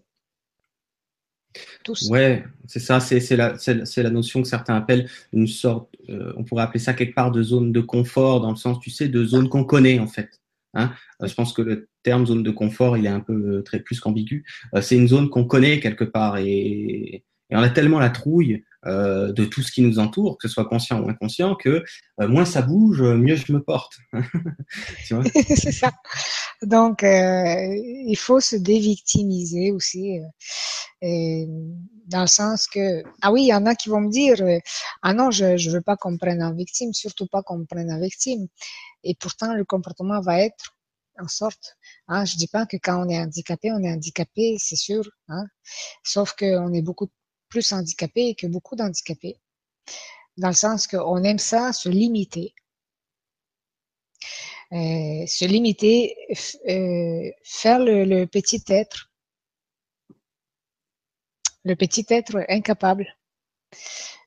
Tous. 1.83 2.09
Ouais, 2.09 2.43
c'est 2.67 2.79
ça, 2.79 2.99
c'est 2.99 3.19
la, 3.35 3.55
la, 3.57 4.09
notion 4.09 4.41
que 4.41 4.47
certains 4.47 4.75
appellent 4.75 5.09
une 5.31 5.47
sorte, 5.47 5.89
euh, 6.09 6.33
on 6.35 6.43
pourrait 6.43 6.63
appeler 6.63 6.79
ça 6.79 6.93
quelque 6.93 7.15
part 7.15 7.31
de 7.31 7.41
zone 7.41 7.71
de 7.71 7.79
confort, 7.79 8.41
dans 8.41 8.49
le 8.49 8.57
sens, 8.57 8.79
tu 8.79 8.89
sais, 8.89 9.07
de 9.07 9.23
zone 9.23 9.47
qu'on 9.47 9.63
connaît 9.63 9.99
en 9.99 10.07
fait. 10.07 10.41
Hein. 10.75 10.91
je 11.21 11.33
pense 11.33 11.53
que 11.53 11.61
le 11.61 11.87
terme 12.03 12.25
zone 12.25 12.43
de 12.43 12.51
confort, 12.51 12.97
il 12.97 13.05
est 13.05 13.09
un 13.09 13.19
peu 13.19 13.33
euh, 13.33 13.61
très 13.63 13.79
plus 13.79 13.99
qu'ambigu. 13.99 14.45
Euh, 14.73 14.81
c'est 14.81 14.95
une 14.95 15.07
zone 15.07 15.29
qu'on 15.29 15.45
connaît 15.45 15.79
quelque 15.79 16.03
part 16.03 16.37
et, 16.37 17.23
on 17.51 17.61
a 17.61 17.69
tellement 17.69 17.99
la 17.99 18.09
trouille 18.09 18.63
euh, 18.85 19.33
de 19.33 19.45
tout 19.45 19.61
ce 19.61 19.71
qui 19.71 19.81
nous 19.81 19.99
entoure, 19.99 20.37
que 20.37 20.47
ce 20.47 20.53
soit 20.53 20.65
conscient 20.65 21.01
ou 21.01 21.09
inconscient, 21.09 21.55
que 21.55 21.83
moins 22.19 22.45
ça 22.45 22.61
bouge, 22.61 23.01
mieux 23.01 23.35
je 23.35 23.51
me 23.51 23.61
porte. 23.61 23.97
c'est 25.03 25.71
ça. 25.71 25.91
Donc, 26.61 26.99
il 27.03 28.15
faut 28.17 28.39
se 28.39 28.55
dévictimiser 28.55 29.71
aussi, 29.71 30.19
dans 31.01 32.21
le 32.21 32.27
sens 32.27 32.67
que, 32.67 33.03
ah 33.21 33.31
oui, 33.31 33.43
il 33.43 33.47
y 33.47 33.53
en 33.53 33.65
a 33.65 33.75
qui 33.75 33.89
vont 33.89 34.01
me 34.01 34.09
dire, 34.09 34.37
ah 35.01 35.13
non, 35.13 35.31
je 35.31 35.45
ne 35.45 35.73
veux 35.73 35.81
pas 35.81 35.97
qu'on 35.97 36.17
prenne 36.17 36.43
en 36.43 36.53
victime, 36.53 36.93
surtout 36.93 37.27
pas 37.27 37.43
qu'on 37.43 37.65
prenne 37.65 37.91
en 37.91 37.99
victime. 37.99 38.47
Et 39.03 39.15
pourtant, 39.15 39.53
le 39.53 39.65
comportement 39.65 40.21
va 40.21 40.39
être 40.41 40.75
en 41.19 41.27
sorte. 41.27 41.77
Hein, 42.07 42.25
je 42.25 42.35
dis 42.35 42.47
pas 42.47 42.65
que 42.65 42.77
quand 42.77 43.05
on 43.05 43.09
est 43.09 43.19
handicapé, 43.19 43.71
on 43.71 43.83
est 43.83 43.91
handicapé, 43.91 44.57
c'est 44.59 44.75
sûr. 44.75 45.03
Hein, 45.29 45.45
sauf 46.03 46.33
qu'on 46.33 46.73
est 46.73 46.81
beaucoup 46.81 47.09
plus 47.55 47.71
handicapé 47.71 48.35
que 48.35 48.47
beaucoup 48.47 48.75
d'handicapés. 48.75 49.37
Dans 50.35 50.49
le 50.49 50.53
sens 50.65 50.87
qu'on 50.87 51.23
aime 51.23 51.39
ça, 51.39 51.71
se 51.71 51.87
limiter. 51.87 52.53
Euh, 54.73 55.25
se 55.25 55.45
limiter, 55.45 56.17
euh, 56.67 57.31
faire 57.43 57.79
le, 57.79 58.25
petit 58.25 58.61
être, 58.67 59.09
le 61.63 61.75
petit 61.75 62.05
être 62.09 62.43
incapable. 62.49 63.07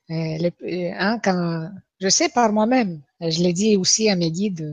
Euh, 0.09 0.49
hein, 0.97 1.19
quand, 1.23 1.69
je 1.99 2.09
sais 2.09 2.29
par 2.29 2.51
moi-même, 2.51 3.03
je 3.21 3.43
l'ai 3.43 3.53
dit 3.53 3.77
aussi 3.77 4.09
à 4.09 4.15
mes 4.15 4.31
guides, 4.31 4.65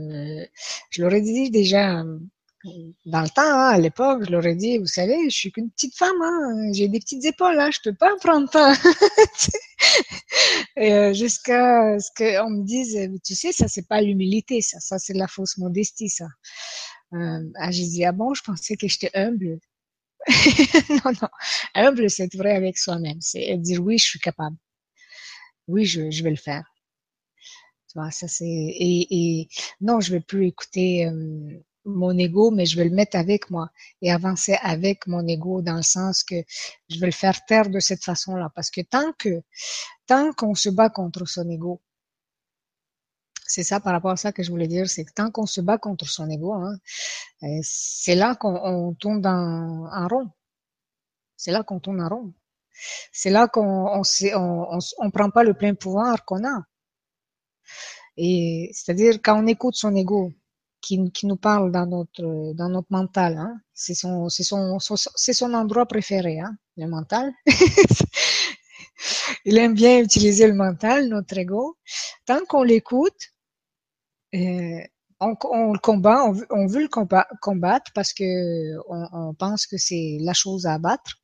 je 0.89 1.03
leur 1.03 1.13
ai 1.13 1.21
dit 1.21 1.51
déjà 1.51 2.03
dans 3.07 3.23
le 3.23 3.29
temps, 3.29 3.43
hein, 3.43 3.69
à 3.71 3.79
l'époque, 3.79 4.25
je 4.27 4.31
leur 4.31 4.45
ai 4.47 4.55
dit, 4.55 4.79
vous 4.79 4.87
savez, 4.87 5.29
je 5.31 5.37
suis 5.37 5.53
qu'une 5.53 5.71
petite 5.71 5.97
femme, 5.97 6.21
hein, 6.23 6.73
j'ai 6.73 6.89
des 6.89 6.99
petites 7.01 7.25
épaules, 7.25 7.59
hein, 7.59 7.71
je 7.73 7.79
peux 7.83 7.95
pas 7.95 8.15
prendre 8.21 8.51
ça. 8.51 8.73
Euh, 10.79 11.13
jusqu'à 11.15 11.99
ce 11.99 12.11
qu'on 12.17 12.51
me 12.51 12.65
dise, 12.65 12.99
tu 13.25 13.35
sais, 13.35 13.53
ça 13.53 13.67
c'est 13.69 13.87
pas 13.89 14.03
l'humilité, 14.03 14.61
ça, 14.61 14.79
ça 14.81 14.99
c'est 14.99 15.15
la 15.15 15.27
fausse 15.27 15.57
modestie, 15.59 16.09
ça. 16.11 16.27
ah, 17.13 17.71
j'ai 17.71 17.85
dit, 17.85 18.05
ah 18.05 18.13
bon, 18.13 18.35
je 18.35 18.43
pensais 18.43 18.77
que 18.77 18.87
j'étais 18.89 19.11
humble. 19.15 19.59
non, 20.91 21.13
non, 21.23 21.29
humble, 21.75 22.11
c'est 22.11 22.35
vrai 22.37 22.53
avec 22.57 22.79
soi-même, 22.79 23.19
c'est 23.21 23.57
dire 23.59 23.81
oui, 23.83 23.99
je 23.99 24.05
suis 24.05 24.21
capable. 24.21 24.57
Oui, 25.69 25.85
je, 25.87 26.11
je 26.11 26.23
vais 26.23 26.31
le 26.31 26.37
faire 26.37 26.65
ça 28.11 28.29
c'est 28.29 28.45
et, 28.45 29.07
et, 29.41 29.49
non, 29.81 30.01
je 30.01 30.13
vais 30.13 30.21
plus 30.21 30.47
écouter 30.47 31.07
euh, 31.07 31.59
mon 31.87 32.17
ego, 32.19 32.51
mais 32.51 32.67
je 32.67 32.77
vais 32.77 32.85
le 32.85 32.95
mettre 32.95 33.17
avec 33.17 33.51
moi 33.51 33.71
et 34.03 34.13
avancer 34.13 34.57
avec 34.63 35.07
mon 35.07 35.27
ego 35.27 35.63
dans 35.63 35.77
le 35.77 35.83
sens 35.83 36.25
que 36.25 36.37
je 36.89 36.99
vais 37.01 37.07
le 37.07 37.13
faire 37.13 37.45
taire 37.47 37.71
de 37.71 37.81
cette 37.81 38.05
façon-là, 38.05 38.51
parce 38.55 38.71
que 38.71 38.81
tant 38.83 39.13
que 39.19 39.43
tant 40.07 40.33
qu'on 40.33 40.55
se 40.55 40.69
bat 40.69 40.91
contre 40.91 41.27
son 41.27 41.49
ego, 41.51 41.81
c'est 43.47 43.63
ça 43.63 43.81
par 43.81 43.93
rapport 43.93 44.11
à 44.11 44.17
ça 44.17 44.33
que 44.33 44.43
je 44.43 44.51
voulais 44.51 44.67
dire, 44.69 44.89
c'est 44.89 45.05
que 45.05 45.13
tant 45.13 45.31
qu'on 45.31 45.47
se 45.47 45.61
bat 45.61 45.79
contre 45.79 46.07
son 46.09 46.29
ego, 46.29 46.53
hein, 46.53 46.77
euh, 47.45 47.61
c'est 47.63 48.17
là 48.17 48.35
qu'on 48.35 48.95
tourne 48.99 49.25
en, 49.27 49.87
en 49.93 50.09
rond. 50.09 50.31
C'est 51.37 51.53
là 51.53 51.63
qu'on 51.63 51.81
tourne 51.81 52.03
en 52.03 52.09
rond. 52.09 52.35
C'est 53.13 53.31
là 53.31 53.49
qu'on 53.49 54.01
on, 54.01 54.03
on, 54.35 54.79
on 54.99 55.11
prend 55.11 55.31
pas 55.31 55.45
le 55.45 55.55
plein 55.55 55.75
pouvoir 55.75 56.25
qu'on 56.25 56.45
a. 56.45 56.63
Et 58.17 58.71
c'est-à-dire 58.73 59.21
quand 59.23 59.43
on 59.43 59.47
écoute 59.47 59.75
son 59.77 59.95
ego, 59.95 60.33
qui, 60.87 61.11
qui, 61.11 61.27
nous 61.27 61.37
parle 61.37 61.73
dans 61.73 61.87
notre 61.87 62.55
dans 62.55 62.69
notre 62.69 62.91
mental, 62.91 63.37
hein, 63.39 63.61
c'est 63.75 63.95
son 63.95 64.29
son, 64.29 64.79
c'est 64.79 65.33
son 65.33 65.53
endroit 65.53 65.87
préféré, 65.87 66.39
hein, 66.39 66.57
le 66.77 66.87
mental. 66.87 67.33
Il 69.45 69.59
aime 69.59 69.75
bien 69.75 69.99
utiliser 70.01 70.47
le 70.47 70.55
mental, 70.55 71.09
notre 71.09 71.37
ego. 71.37 71.77
Tant 72.25 72.45
qu'on 72.49 72.63
l'écoute, 72.63 73.21
euh, 74.35 74.81
on, 75.21 75.35
on, 75.51 75.73
le 75.73 75.79
combat, 75.79 76.25
on, 76.25 76.41
on 76.51 76.67
veut 76.67 76.83
le 76.83 76.89
combat, 76.89 77.27
combattre 77.43 77.91
parce 77.93 78.13
que 78.13 78.77
on, 78.89 79.09
on 79.13 79.35
pense 79.35 79.67
que 79.67 79.77
c'est 79.79 80.19
la 80.21 80.35
chose 80.35 80.67
à 80.67 80.75
abattre. 80.75 81.17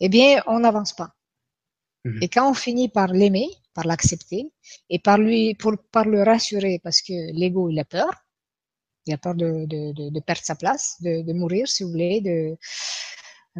Eh 0.00 0.08
bien, 0.10 0.42
on 0.46 0.60
n'avance 0.60 0.92
pas. 0.92 1.14
Mmh. 2.04 2.22
Et 2.22 2.28
quand 2.28 2.50
on 2.50 2.54
finit 2.54 2.88
par 2.90 3.08
l'aimer, 3.08 3.48
par 3.78 3.86
l'accepter 3.86 4.50
et 4.90 4.98
par 4.98 5.18
lui, 5.18 5.54
pour, 5.54 5.74
par 5.92 6.04
le 6.04 6.24
rassurer 6.24 6.80
parce 6.82 7.00
que 7.00 7.12
l'ego, 7.32 7.70
il 7.70 7.78
a 7.78 7.84
peur. 7.84 8.10
Il 9.06 9.14
a 9.14 9.18
peur 9.18 9.36
de, 9.36 9.66
de, 9.66 10.20
perdre 10.20 10.42
sa 10.42 10.56
place, 10.56 10.96
de, 11.00 11.32
mourir, 11.32 11.68
si 11.68 11.84
vous 11.84 11.90
voulez, 11.90 12.20
de, 12.20 12.56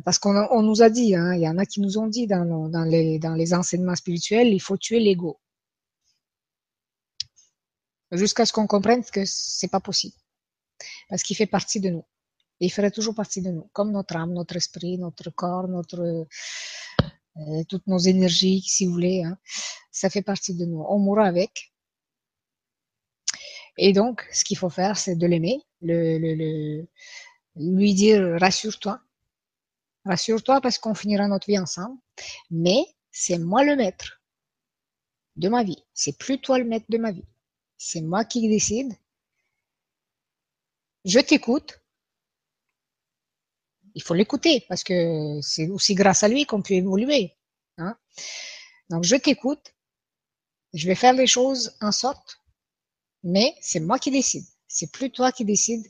parce 0.04 0.18
qu'on 0.18 0.36
on 0.50 0.62
nous 0.62 0.82
a 0.82 0.90
dit, 0.90 1.14
hein, 1.14 1.34
il 1.34 1.42
y 1.42 1.48
en 1.48 1.56
a 1.56 1.64
qui 1.64 1.80
nous 1.80 1.98
ont 1.98 2.08
dit 2.08 2.26
dans, 2.26 2.68
dans, 2.68 2.84
les, 2.84 3.20
dans 3.20 3.34
les 3.34 3.54
enseignements 3.54 3.94
spirituels, 3.94 4.48
il 4.48 4.60
faut 4.60 4.76
tuer 4.76 4.98
l'ego. 4.98 5.38
Jusqu'à 8.10 8.44
ce 8.44 8.52
qu'on 8.52 8.66
comprenne 8.66 9.04
que 9.04 9.22
c'est 9.24 9.70
pas 9.70 9.80
possible. 9.80 10.16
Parce 11.08 11.22
qu'il 11.22 11.36
fait 11.36 11.46
partie 11.46 11.78
de 11.78 11.90
nous. 11.90 12.04
il 12.58 12.72
ferait 12.72 12.90
toujours 12.90 13.14
partie 13.14 13.40
de 13.40 13.50
nous, 13.52 13.70
comme 13.72 13.92
notre 13.92 14.16
âme, 14.16 14.32
notre 14.32 14.56
esprit, 14.56 14.98
notre 14.98 15.30
corps, 15.30 15.68
notre, 15.68 16.26
toutes 17.68 17.86
nos 17.86 17.98
énergies, 17.98 18.62
si 18.62 18.86
vous 18.86 18.92
voulez. 18.92 19.22
Hein. 19.24 19.38
Ça 19.90 20.10
fait 20.10 20.22
partie 20.22 20.54
de 20.54 20.64
nous. 20.64 20.84
On 20.88 20.98
mourra 20.98 21.26
avec. 21.26 21.72
Et 23.76 23.92
donc, 23.92 24.26
ce 24.32 24.44
qu'il 24.44 24.58
faut 24.58 24.70
faire, 24.70 24.98
c'est 24.98 25.14
de 25.16 25.26
l'aimer, 25.26 25.60
lui 27.56 27.94
dire 27.94 28.36
rassure-toi, 28.40 29.00
rassure-toi 30.04 30.60
parce 30.60 30.78
qu'on 30.78 30.94
finira 30.94 31.28
notre 31.28 31.46
vie 31.46 31.58
ensemble. 31.58 31.96
Mais 32.50 32.84
c'est 33.12 33.38
moi 33.38 33.62
le 33.64 33.76
maître 33.76 34.20
de 35.36 35.48
ma 35.48 35.62
vie. 35.62 35.84
C'est 35.94 36.18
plus 36.18 36.40
toi 36.40 36.58
le 36.58 36.64
maître 36.64 36.86
de 36.88 36.98
ma 36.98 37.12
vie. 37.12 37.24
C'est 37.76 38.00
moi 38.00 38.24
qui 38.24 38.48
décide. 38.48 38.92
Je 41.04 41.20
t'écoute, 41.20 41.80
il 43.98 44.02
faut 44.04 44.14
l'écouter 44.14 44.64
parce 44.68 44.84
que 44.84 45.40
c'est 45.42 45.68
aussi 45.68 45.96
grâce 45.96 46.22
à 46.22 46.28
lui 46.28 46.46
qu'on 46.46 46.62
peut 46.62 46.74
évoluer. 46.74 47.34
Hein. 47.78 47.98
Donc 48.90 49.02
je 49.02 49.16
t'écoute, 49.16 49.74
je 50.72 50.86
vais 50.86 50.94
faire 50.94 51.14
les 51.14 51.26
choses 51.26 51.76
en 51.80 51.90
sorte 51.90 52.40
Mais 53.24 53.56
c'est 53.60 53.80
moi 53.80 53.98
qui 53.98 54.12
décide. 54.12 54.44
C'est 54.68 54.92
plus 54.92 55.10
toi 55.10 55.32
qui 55.32 55.44
décide 55.44 55.84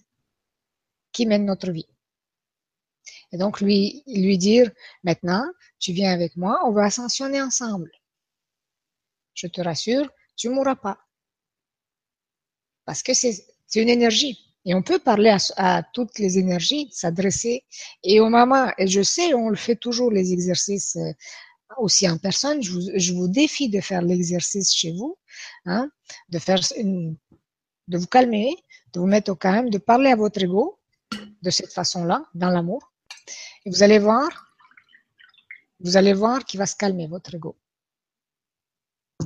qui 1.12 1.26
mène 1.26 1.44
notre 1.44 1.70
vie. 1.70 1.88
Et 3.32 3.36
donc 3.36 3.60
lui, 3.60 4.02
lui 4.06 4.38
dire, 4.38 4.70
maintenant, 5.02 5.44
tu 5.78 5.92
viens 5.92 6.12
avec 6.12 6.34
moi, 6.36 6.60
on 6.64 6.72
va 6.72 6.84
ascensionner 6.84 7.42
ensemble. 7.42 7.90
Je 9.34 9.48
te 9.48 9.60
rassure, 9.60 10.08
tu 10.34 10.48
mourras 10.48 10.76
pas. 10.76 10.98
Parce 12.86 13.02
que 13.02 13.12
c'est 13.12 13.44
une 13.74 13.90
énergie. 13.90 14.47
Et 14.64 14.74
on 14.74 14.82
peut 14.82 14.98
parler 14.98 15.34
à, 15.56 15.82
toutes 15.94 16.18
les 16.18 16.38
énergies, 16.38 16.88
s'adresser. 16.92 17.64
Et 18.02 18.20
au 18.20 18.28
moment, 18.28 18.70
et 18.78 18.86
je 18.86 19.02
sais, 19.02 19.32
on 19.34 19.48
le 19.48 19.56
fait 19.56 19.76
toujours 19.76 20.10
les 20.10 20.32
exercices 20.32 20.96
euh, 20.96 21.12
aussi 21.78 22.08
en 22.08 22.18
personne. 22.18 22.62
Je 22.62 23.12
vous, 23.12 23.28
défie 23.28 23.68
de 23.68 23.80
faire 23.80 24.02
l'exercice 24.02 24.74
chez 24.74 24.92
vous, 24.92 25.16
hein, 25.64 25.90
de 26.28 26.38
faire 26.38 26.60
de 26.78 27.98
vous 27.98 28.06
calmer, 28.06 28.54
de 28.92 29.00
vous 29.00 29.06
mettre 29.06 29.30
au 29.30 29.36
calme, 29.36 29.70
de 29.70 29.78
parler 29.78 30.10
à 30.10 30.16
votre 30.16 30.42
ego 30.42 30.78
de 31.42 31.50
cette 31.50 31.72
façon-là, 31.72 32.24
dans 32.34 32.50
l'amour. 32.50 32.92
Et 33.64 33.70
vous 33.70 33.82
allez 33.82 33.98
voir, 33.98 34.28
vous 35.80 35.96
allez 35.96 36.12
voir 36.12 36.44
qu'il 36.44 36.58
va 36.58 36.66
se 36.66 36.76
calmer 36.76 37.06
votre 37.06 37.34
ego. 37.34 37.56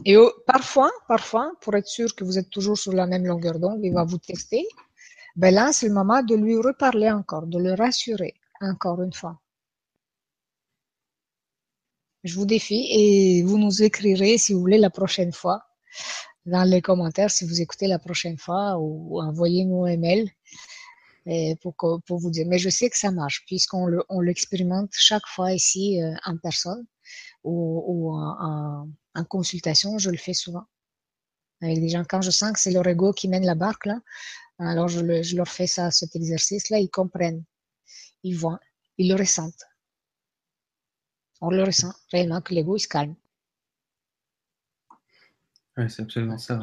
Et 0.04 0.16
parfois, 0.46 0.90
parfois, 1.06 1.52
pour 1.60 1.74
être 1.76 1.86
sûr 1.86 2.14
que 2.14 2.24
vous 2.24 2.38
êtes 2.38 2.50
toujours 2.50 2.78
sur 2.78 2.92
la 2.92 3.06
même 3.06 3.26
longueur 3.26 3.59
d'onde, 3.59 3.80
il 3.82 3.92
va 3.92 4.04
vous 4.04 4.18
tester. 4.18 4.66
Ben 5.36 5.54
là, 5.54 5.72
c'est 5.72 5.88
le 5.88 5.94
moment 5.94 6.22
de 6.22 6.34
lui 6.34 6.56
reparler 6.56 7.10
encore, 7.10 7.46
de 7.46 7.59
le 7.59 7.74
rassurer 7.74 8.34
encore 8.60 9.02
une 9.02 9.12
fois. 9.12 9.40
Je 12.24 12.34
vous 12.36 12.46
défie 12.46 12.86
et 12.90 13.42
vous 13.42 13.59
nous 13.59 13.82
écrirez 13.82 14.38
si 14.38 14.52
vous 14.52 14.60
voulez 14.60 14.78
la 14.78 14.90
prochaine 14.90 15.32
fois 15.32 15.64
dans 16.46 16.64
les 16.64 16.82
commentaires 16.82 17.30
si 17.30 17.44
vous 17.46 17.60
écoutez 17.60 17.86
la 17.86 17.98
prochaine 17.98 18.38
fois 18.38 18.78
ou 18.78 19.20
envoyez-nous 19.20 19.84
un 19.84 19.96
mail 19.96 20.30
et 21.26 21.56
pour, 21.60 21.74
pour 21.76 22.18
vous 22.18 22.30
dire. 22.30 22.46
Mais 22.48 22.59
je 22.59 22.68
sais 22.68 22.90
que 22.90 22.98
ça 22.98 23.10
marche 23.10 23.44
puisqu'on 23.46 23.88
on 24.09 24.20
l'expérimente 24.20 24.90
chaque 24.92 25.26
fois 25.26 25.52
ici 25.52 26.02
euh, 26.02 26.14
en 26.24 26.36
personne 26.36 26.84
ou, 27.44 28.14
en, 28.14 28.88
consultation. 29.28 29.98
Je 29.98 30.10
le 30.10 30.16
fais 30.16 30.32
souvent 30.32 30.64
avec 31.60 31.80
des 31.80 31.88
gens. 31.88 32.04
Quand 32.09 32.22
je 32.22 32.30
sens 32.30 32.52
que 32.52 32.60
c'est 32.60 32.72
leur 32.72 32.86
ego 32.86 33.12
qui 33.12 33.28
mène 33.28 33.44
la 33.44 33.54
barque 33.54 33.86
là, 33.86 33.98
alors 34.59 34.89
je, 34.89 35.01
le, 35.01 35.23
je 35.23 35.37
leur 35.37 35.49
fais 35.49 35.66
ça, 35.66 35.91
cet 35.91 36.16
exercice-là. 36.16 36.79
Ils 36.79 36.91
comprennent, 36.91 37.45
ils 38.23 38.37
voient, 38.37 38.61
ils 38.99 39.09
le 39.09 39.16
ressentent. 39.16 39.65
On 41.41 41.51
le 41.51 41.65
ressent 41.65 41.93
réellement 42.12 42.41
que 42.41 42.55
l'ego 42.55 42.77
il 42.77 42.81
se 42.81 42.89
calme. 42.89 43.16
Ouais, 45.77 45.89
c'est 45.89 46.03
absolument 46.03 46.39
ça. 46.39 46.61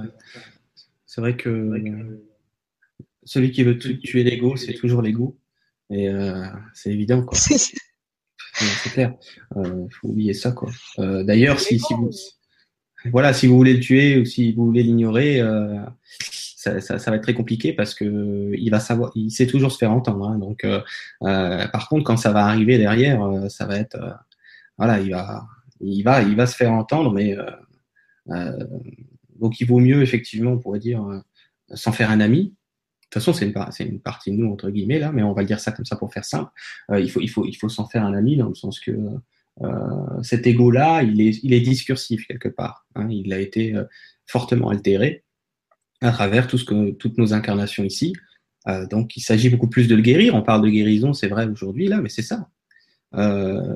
C'est 1.05 1.21
vrai 1.21 1.35
que 1.35 2.21
celui 3.23 3.51
qui 3.51 3.63
veut 3.63 3.77
tuer 3.77 4.23
l'ego, 4.23 4.55
c'est 4.55 4.73
toujours 4.73 5.01
l'ego. 5.01 5.37
Et 5.89 6.07
euh, 6.07 6.45
c'est 6.73 6.91
évident, 6.91 7.23
quoi. 7.23 7.37
c'est 7.37 8.89
clair. 8.91 9.15
Il 9.55 9.61
euh, 9.61 9.87
faut 9.89 10.09
oublier 10.09 10.33
ça, 10.33 10.51
quoi. 10.51 10.71
Euh, 10.99 11.23
d'ailleurs, 11.23 11.59
si, 11.59 11.79
si 11.79 11.93
vous, 11.95 12.11
voilà, 13.11 13.33
si 13.33 13.47
vous 13.47 13.55
voulez 13.55 13.73
le 13.73 13.79
tuer 13.79 14.19
ou 14.19 14.25
si 14.25 14.53
vous 14.53 14.65
voulez 14.65 14.83
l'ignorer, 14.83 15.41
ça, 16.79 16.97
va 16.97 17.15
être 17.15 17.23
très 17.23 17.33
compliqué 17.33 17.73
parce 17.73 17.93
que 17.93 18.51
il 18.57 18.69
va 18.69 18.79
savoir, 18.79 19.11
il 19.15 19.31
sait 19.31 19.47
toujours 19.47 19.71
se 19.71 19.77
faire 19.77 19.91
entendre. 19.91 20.29
Hein, 20.29 20.37
donc, 20.37 20.65
par 21.21 21.89
contre, 21.89 22.03
quand 22.03 22.17
ça 22.17 22.31
va 22.31 22.45
arriver 22.45 22.77
derrière, 22.77 23.21
ça 23.49 23.65
va 23.65 23.77
être, 23.77 23.97
voilà, 24.77 24.99
il 24.99 25.11
va, 25.11 25.45
il 25.81 26.03
va, 26.03 26.21
il 26.21 26.35
va 26.35 26.45
se 26.45 26.55
faire 26.55 26.71
entendre, 26.71 27.11
mais 27.13 27.35
donc 29.39 29.59
il 29.59 29.67
vaut 29.67 29.79
mieux 29.79 30.01
effectivement, 30.01 30.51
on 30.51 30.59
pourrait 30.59 30.79
dire, 30.79 31.03
s'en 31.73 31.91
faire 31.91 32.11
un 32.11 32.19
ami, 32.19 32.53
de 33.09 33.19
toute 33.19 33.23
façon, 33.23 33.33
c'est 33.71 33.85
une, 33.85 33.99
partie 34.01 34.31
de 34.31 34.37
nous, 34.37 34.51
entre 34.51 34.69
guillemets, 34.69 34.99
là, 34.99 35.11
mais 35.11 35.23
on 35.23 35.33
va 35.33 35.43
dire 35.43 35.59
ça 35.59 35.71
comme 35.71 35.85
ça 35.85 35.95
pour 35.95 36.13
faire 36.13 36.25
simple. 36.25 36.51
Euh, 36.91 36.99
il 36.99 37.09
faut, 37.09 37.21
il 37.21 37.27
faut, 37.27 37.43
il 37.43 37.55
faut 37.55 37.67
s'en 37.67 37.87
faire 37.87 38.05
un 38.05 38.13
ami 38.13 38.37
dans 38.37 38.47
le 38.47 38.53
sens 38.53 38.79
que 38.79 38.91
euh, 39.63 40.21
cet 40.21 40.45
ego-là, 40.45 41.01
il 41.01 41.19
est, 41.19 41.39
il 41.41 41.53
est 41.53 41.59
discursif 41.59 42.27
quelque 42.27 42.49
part. 42.49 42.85
Hein, 42.93 43.07
il 43.09 43.33
a 43.33 43.39
été 43.39 43.75
euh, 43.75 43.83
fortement 44.27 44.69
altéré 44.69 45.23
à 46.01 46.11
travers 46.11 46.47
tout 46.47 46.57
ce 46.57 46.65
que, 46.65 46.91
toutes 46.91 47.17
nos 47.17 47.33
incarnations 47.33 47.83
ici. 47.83 48.13
Euh, 48.67 48.85
donc, 48.87 49.17
il 49.17 49.21
s'agit 49.21 49.49
beaucoup 49.49 49.69
plus 49.69 49.87
de 49.87 49.95
le 49.95 50.01
guérir. 50.01 50.35
On 50.35 50.41
parle 50.41 50.63
de 50.63 50.69
guérison, 50.69 51.13
c'est 51.13 51.27
vrai 51.27 51.47
aujourd'hui, 51.47 51.87
là, 51.87 52.01
mais 52.01 52.09
c'est 52.09 52.21
ça. 52.21 52.49
Euh, 53.15 53.75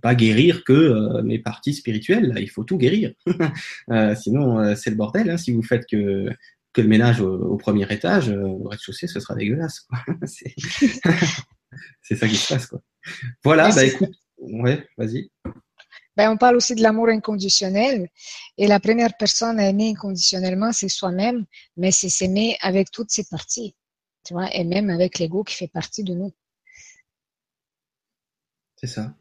pas 0.00 0.14
guérir 0.14 0.64
que 0.64 1.20
mes 1.22 1.38
parties 1.38 1.74
spirituelles. 1.74 2.32
Là. 2.32 2.40
Il 2.40 2.48
faut 2.48 2.64
tout 2.64 2.78
guérir. 2.78 3.12
sinon, 4.16 4.74
c'est 4.74 4.90
le 4.90 4.96
bordel. 4.96 5.30
Hein, 5.30 5.36
si 5.36 5.52
vous 5.52 5.62
faites 5.62 5.86
que 5.86 6.30
que 6.76 6.82
le 6.82 6.88
ménage 6.88 7.22
au, 7.22 7.56
premier 7.56 7.90
étage, 7.90 8.28
euh, 8.28 8.42
au 8.42 8.68
rez-de-chaussée, 8.68 9.06
ce 9.06 9.18
sera 9.18 9.34
dégueulasse. 9.34 9.88
c'est 12.02 12.16
ça 12.16 12.28
qui 12.28 12.36
se 12.36 12.52
passe. 12.52 12.66
Quoi. 12.66 12.82
Voilà, 13.42 13.70
bah, 13.74 13.84
écoute, 13.84 14.14
ouais, 14.36 14.86
vas-y. 14.98 15.30
Ben, 16.16 16.30
on 16.30 16.36
parle 16.36 16.56
aussi 16.56 16.74
de 16.74 16.82
l'amour 16.82 17.08
inconditionnel. 17.08 18.08
Et 18.56 18.66
la 18.66 18.80
première 18.80 19.16
personne 19.16 19.60
à 19.60 19.68
aimer 19.68 19.90
inconditionnellement, 19.90 20.72
c'est 20.72 20.88
soi-même, 20.88 21.44
mais 21.76 21.92
c'est 21.92 22.08
s'aimer 22.08 22.56
avec 22.60 22.90
toutes 22.90 23.10
ses 23.10 23.24
parties. 23.24 23.74
Tu 24.24 24.34
vois, 24.34 24.52
et 24.54 24.64
même 24.64 24.90
avec 24.90 25.18
l'ego 25.18 25.44
qui 25.44 25.54
fait 25.54 25.68
partie 25.68 26.02
de 26.02 26.14
nous. 26.14 26.32
C'est 28.76 28.86
ça. 28.86 29.14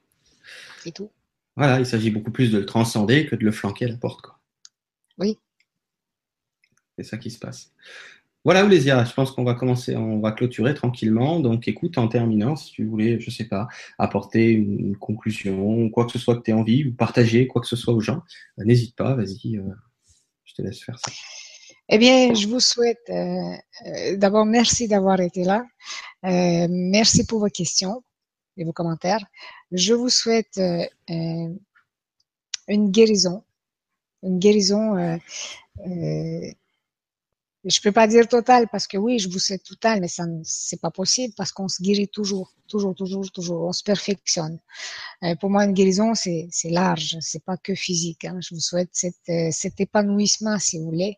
C'est 0.84 0.92
tout. 0.92 1.12
Voilà, 1.56 1.80
il 1.80 1.86
s'agit 1.86 2.12
beaucoup 2.12 2.32
plus 2.32 2.52
de 2.52 2.60
le 2.60 2.66
transcender 2.66 3.26
que 3.26 3.36
de 3.36 3.44
le 3.44 3.52
flanquer 3.52 3.86
à 3.86 3.90
la 3.90 3.98
porte. 3.98 4.22
Quoi. 4.22 4.40
Oui. 5.18 5.40
C'est 6.98 7.04
ça 7.04 7.18
qui 7.18 7.32
se 7.32 7.40
passe. 7.40 7.72
Voilà, 8.46 8.64
Oulésia, 8.64 9.04
je 9.04 9.12
pense 9.12 9.32
qu'on 9.32 9.44
va 9.44 9.56
commencer, 9.56 9.96
on 9.96 10.20
va 10.20 10.32
clôturer 10.32 10.76
tranquillement. 10.76 11.40
Donc, 11.40 11.68
écoute, 11.68 11.98
en 11.98 12.08
terminant, 12.08 12.56
si 12.56 12.72
tu 12.72 12.86
voulais, 12.86 13.20
je 13.20 13.32
sais 13.32 13.46
pas, 13.46 13.68
apporter 13.98 14.52
une 14.52 14.96
conclusion, 14.98 15.90
quoi 15.90 16.06
que 16.06 16.12
ce 16.12 16.20
soit 16.20 16.36
que 16.36 16.44
tu 16.44 16.52
aies 16.52 16.54
envie, 16.54 16.86
ou 16.86 16.94
partager 16.94 17.48
quoi 17.48 17.60
que 17.60 17.68
ce 17.68 17.76
soit 17.76 17.96
aux 17.96 18.02
gens, 18.02 18.22
euh, 18.60 18.64
n'hésite 18.64 18.96
pas, 18.96 19.16
vas-y, 19.16 19.58
euh, 19.58 19.64
je 20.44 20.54
te 20.54 20.62
laisse 20.62 20.80
faire 20.80 21.00
ça. 21.00 21.12
Eh 21.90 21.98
bien, 21.98 22.36
je 22.36 22.48
vous 22.48 22.60
souhaite 22.60 23.10
euh, 23.10 24.16
d'abord 24.16 24.46
merci 24.46 24.88
d'avoir 24.88 25.20
été 25.22 25.44
là. 25.44 25.66
merci 26.22 27.26
pour 27.26 27.40
vos 27.40 27.50
questions 27.50 28.04
et 28.58 28.64
vos 28.64 28.74
commentaires. 28.74 29.26
Je 29.72 29.96
vous 29.96 30.10
souhaite 30.10 30.62
une 31.08 31.58
guérison, 32.68 33.44
une 34.22 34.38
guérison 34.38 35.20
je 37.66 37.82
peux 37.82 37.92
pas 37.92 38.08
dire 38.08 38.28
total 38.28 38.68
parce 38.72 38.86
que 38.88 38.98
oui, 38.98 39.18
je 39.18 39.28
vous 39.30 39.40
souhaite 39.40 39.64
total, 39.64 40.00
mais 40.00 40.08
ça, 40.08 40.24
c'est 40.44 40.80
pas 40.80 40.92
possible 40.92 41.34
parce 41.36 41.52
qu'on 41.52 41.68
se 41.68 41.82
guérit 41.82 42.08
toujours, 42.08 42.54
toujours, 42.68 42.94
toujours, 42.94 43.32
toujours. 43.32 43.64
On 43.64 43.74
se 43.74 43.84
perfectionne. 43.84 44.60
Euh, 45.24 45.36
pour 45.36 45.50
moi, 45.50 45.66
une 45.66 45.74
guérison, 45.74 46.14
c'est, 46.14 46.48
c'est 46.52 46.70
large, 46.70 47.18
c'est 47.22 47.44
pas 47.44 47.58
que 47.58 47.74
physique. 47.74 48.26
Hein. 48.26 48.40
Je 48.42 48.54
vous 48.54 48.62
souhaite 48.62 48.90
cet, 48.92 49.16
euh, 49.30 49.50
cet 49.52 49.80
épanouissement, 49.80 50.60
si 50.60 50.78
vous 50.78 50.86
voulez, 50.86 51.18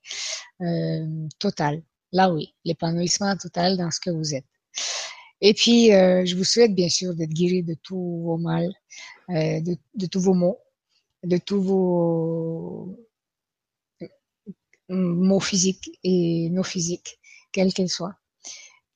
euh, 0.61 1.27
total. 1.39 1.83
Là, 2.13 2.31
oui, 2.31 2.53
l'épanouissement 2.63 3.35
total 3.35 3.75
dans 3.75 3.91
ce 3.91 3.99
que 3.99 4.09
vous 4.09 4.33
êtes. 4.33 4.45
Et 5.41 5.53
puis, 5.53 5.93
euh, 5.93 6.25
je 6.25 6.35
vous 6.35 6.45
souhaite 6.45 6.73
bien 6.73 6.89
sûr 6.89 7.13
d'être 7.13 7.33
guéri 7.33 7.61
de 7.63 7.75
tous 7.75 8.21
vos 8.23 8.37
mal, 8.37 8.71
euh, 9.29 9.59
de, 9.61 9.77
de 9.95 10.05
tous 10.05 10.21
vos 10.21 10.33
maux, 10.33 10.59
de 11.23 11.37
tous 11.37 11.61
vos 11.61 13.06
mots 14.89 15.39
physiques 15.39 15.91
et 16.03 16.49
nos 16.49 16.63
physiques, 16.63 17.19
quels 17.51 17.73
qu'ils 17.73 17.89
soient. 17.89 18.15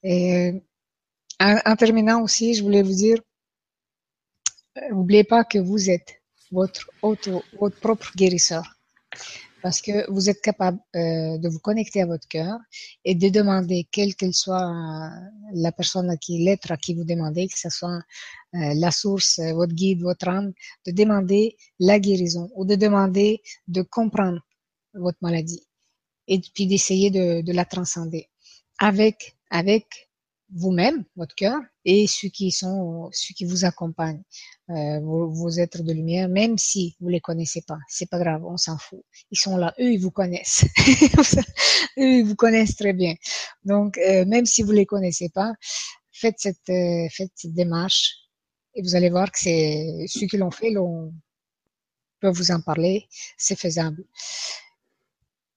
Et 0.03 0.53
en, 1.39 1.75
terminant 1.75 2.21
aussi, 2.21 2.53
je 2.53 2.63
voulais 2.63 2.83
vous 2.83 2.93
dire, 2.93 3.17
n'oubliez 4.91 5.23
pas 5.23 5.43
que 5.43 5.57
vous 5.57 5.89
êtes 5.89 6.21
votre 6.51 6.89
auto, 7.01 7.43
votre 7.59 7.79
propre 7.79 8.11
guérisseur. 8.15 8.63
Parce 9.63 9.79
que 9.79 10.09
vous 10.11 10.27
êtes 10.27 10.41
capable 10.41 10.79
euh, 10.95 11.37
de 11.37 11.47
vous 11.47 11.59
connecter 11.59 12.01
à 12.01 12.07
votre 12.07 12.27
cœur 12.27 12.57
et 13.05 13.13
de 13.13 13.29
demander, 13.29 13.87
quelle 13.91 14.15
qu'elle 14.15 14.33
soit 14.33 15.11
la 15.53 15.71
personne 15.71 16.09
à 16.09 16.17
qui, 16.17 16.43
l'être 16.43 16.71
à 16.71 16.77
qui 16.77 16.95
vous 16.95 17.03
demandez, 17.03 17.47
que 17.47 17.59
ce 17.59 17.69
soit 17.69 17.99
euh, 18.55 18.73
la 18.75 18.89
source, 18.89 19.39
votre 19.39 19.73
guide, 19.73 20.01
votre 20.01 20.29
âme, 20.29 20.51
de 20.87 20.91
demander 20.91 21.57
la 21.79 21.99
guérison 21.99 22.49
ou 22.55 22.65
de 22.65 22.73
demander 22.73 23.43
de 23.67 23.83
comprendre 23.83 24.41
votre 24.95 25.19
maladie 25.21 25.63
et 26.27 26.39
puis 26.53 26.67
d'essayer 26.67 27.09
de, 27.09 27.41
de, 27.41 27.51
la 27.51 27.65
transcender 27.65 28.29
avec, 28.79 29.37
avec 29.49 30.09
vous-même, 30.53 31.03
votre 31.15 31.35
cœur, 31.35 31.59
et 31.85 32.07
ceux 32.07 32.29
qui 32.29 32.51
sont, 32.51 33.09
ceux 33.11 33.33
qui 33.33 33.45
vous 33.45 33.65
accompagnent, 33.65 34.23
euh, 34.69 34.99
vos, 34.99 35.29
vos, 35.29 35.49
êtres 35.49 35.83
de 35.83 35.93
lumière, 35.93 36.29
même 36.29 36.57
si 36.57 36.95
vous 36.99 37.07
les 37.07 37.21
connaissez 37.21 37.61
pas, 37.61 37.77
c'est 37.87 38.09
pas 38.09 38.19
grave, 38.19 38.43
on 38.45 38.57
s'en 38.57 38.77
fout. 38.77 39.03
Ils 39.31 39.39
sont 39.39 39.57
là, 39.57 39.73
eux, 39.79 39.93
ils 39.93 39.99
vous 39.99 40.11
connaissent, 40.11 40.65
eux, 41.97 42.19
ils 42.19 42.25
vous 42.25 42.35
connaissent 42.35 42.75
très 42.75 42.93
bien. 42.93 43.15
Donc, 43.63 43.97
euh, 43.97 44.25
même 44.25 44.45
si 44.45 44.61
vous 44.61 44.71
les 44.71 44.85
connaissez 44.85 45.29
pas, 45.29 45.53
faites 46.11 46.35
cette, 46.37 46.69
euh, 46.69 47.07
faites 47.11 47.31
cette 47.35 47.53
démarche, 47.53 48.15
et 48.75 48.81
vous 48.81 48.95
allez 48.95 49.09
voir 49.09 49.31
que 49.31 49.39
c'est 49.39 50.05
ceux 50.07 50.27
qui 50.27 50.37
l'ont 50.37 50.51
fait, 50.51 50.69
l'ont 50.69 51.13
peuvent 52.21 52.35
vous 52.35 52.51
en 52.51 52.61
parler, 52.61 53.07
c'est 53.37 53.57
faisable. 53.57 54.05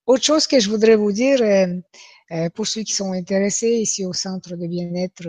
Autre 0.05 0.23
chose 0.23 0.47
que 0.47 0.59
je 0.59 0.69
voudrais 0.69 0.95
vous 0.95 1.11
dire, 1.11 1.41
euh, 1.41 2.49
pour 2.55 2.67
ceux 2.67 2.83
qui 2.83 2.93
sont 2.93 3.11
intéressés 3.11 3.71
ici 3.71 4.05
au 4.05 4.13
centre 4.13 4.55
de 4.55 4.67
bien-être, 4.67 5.27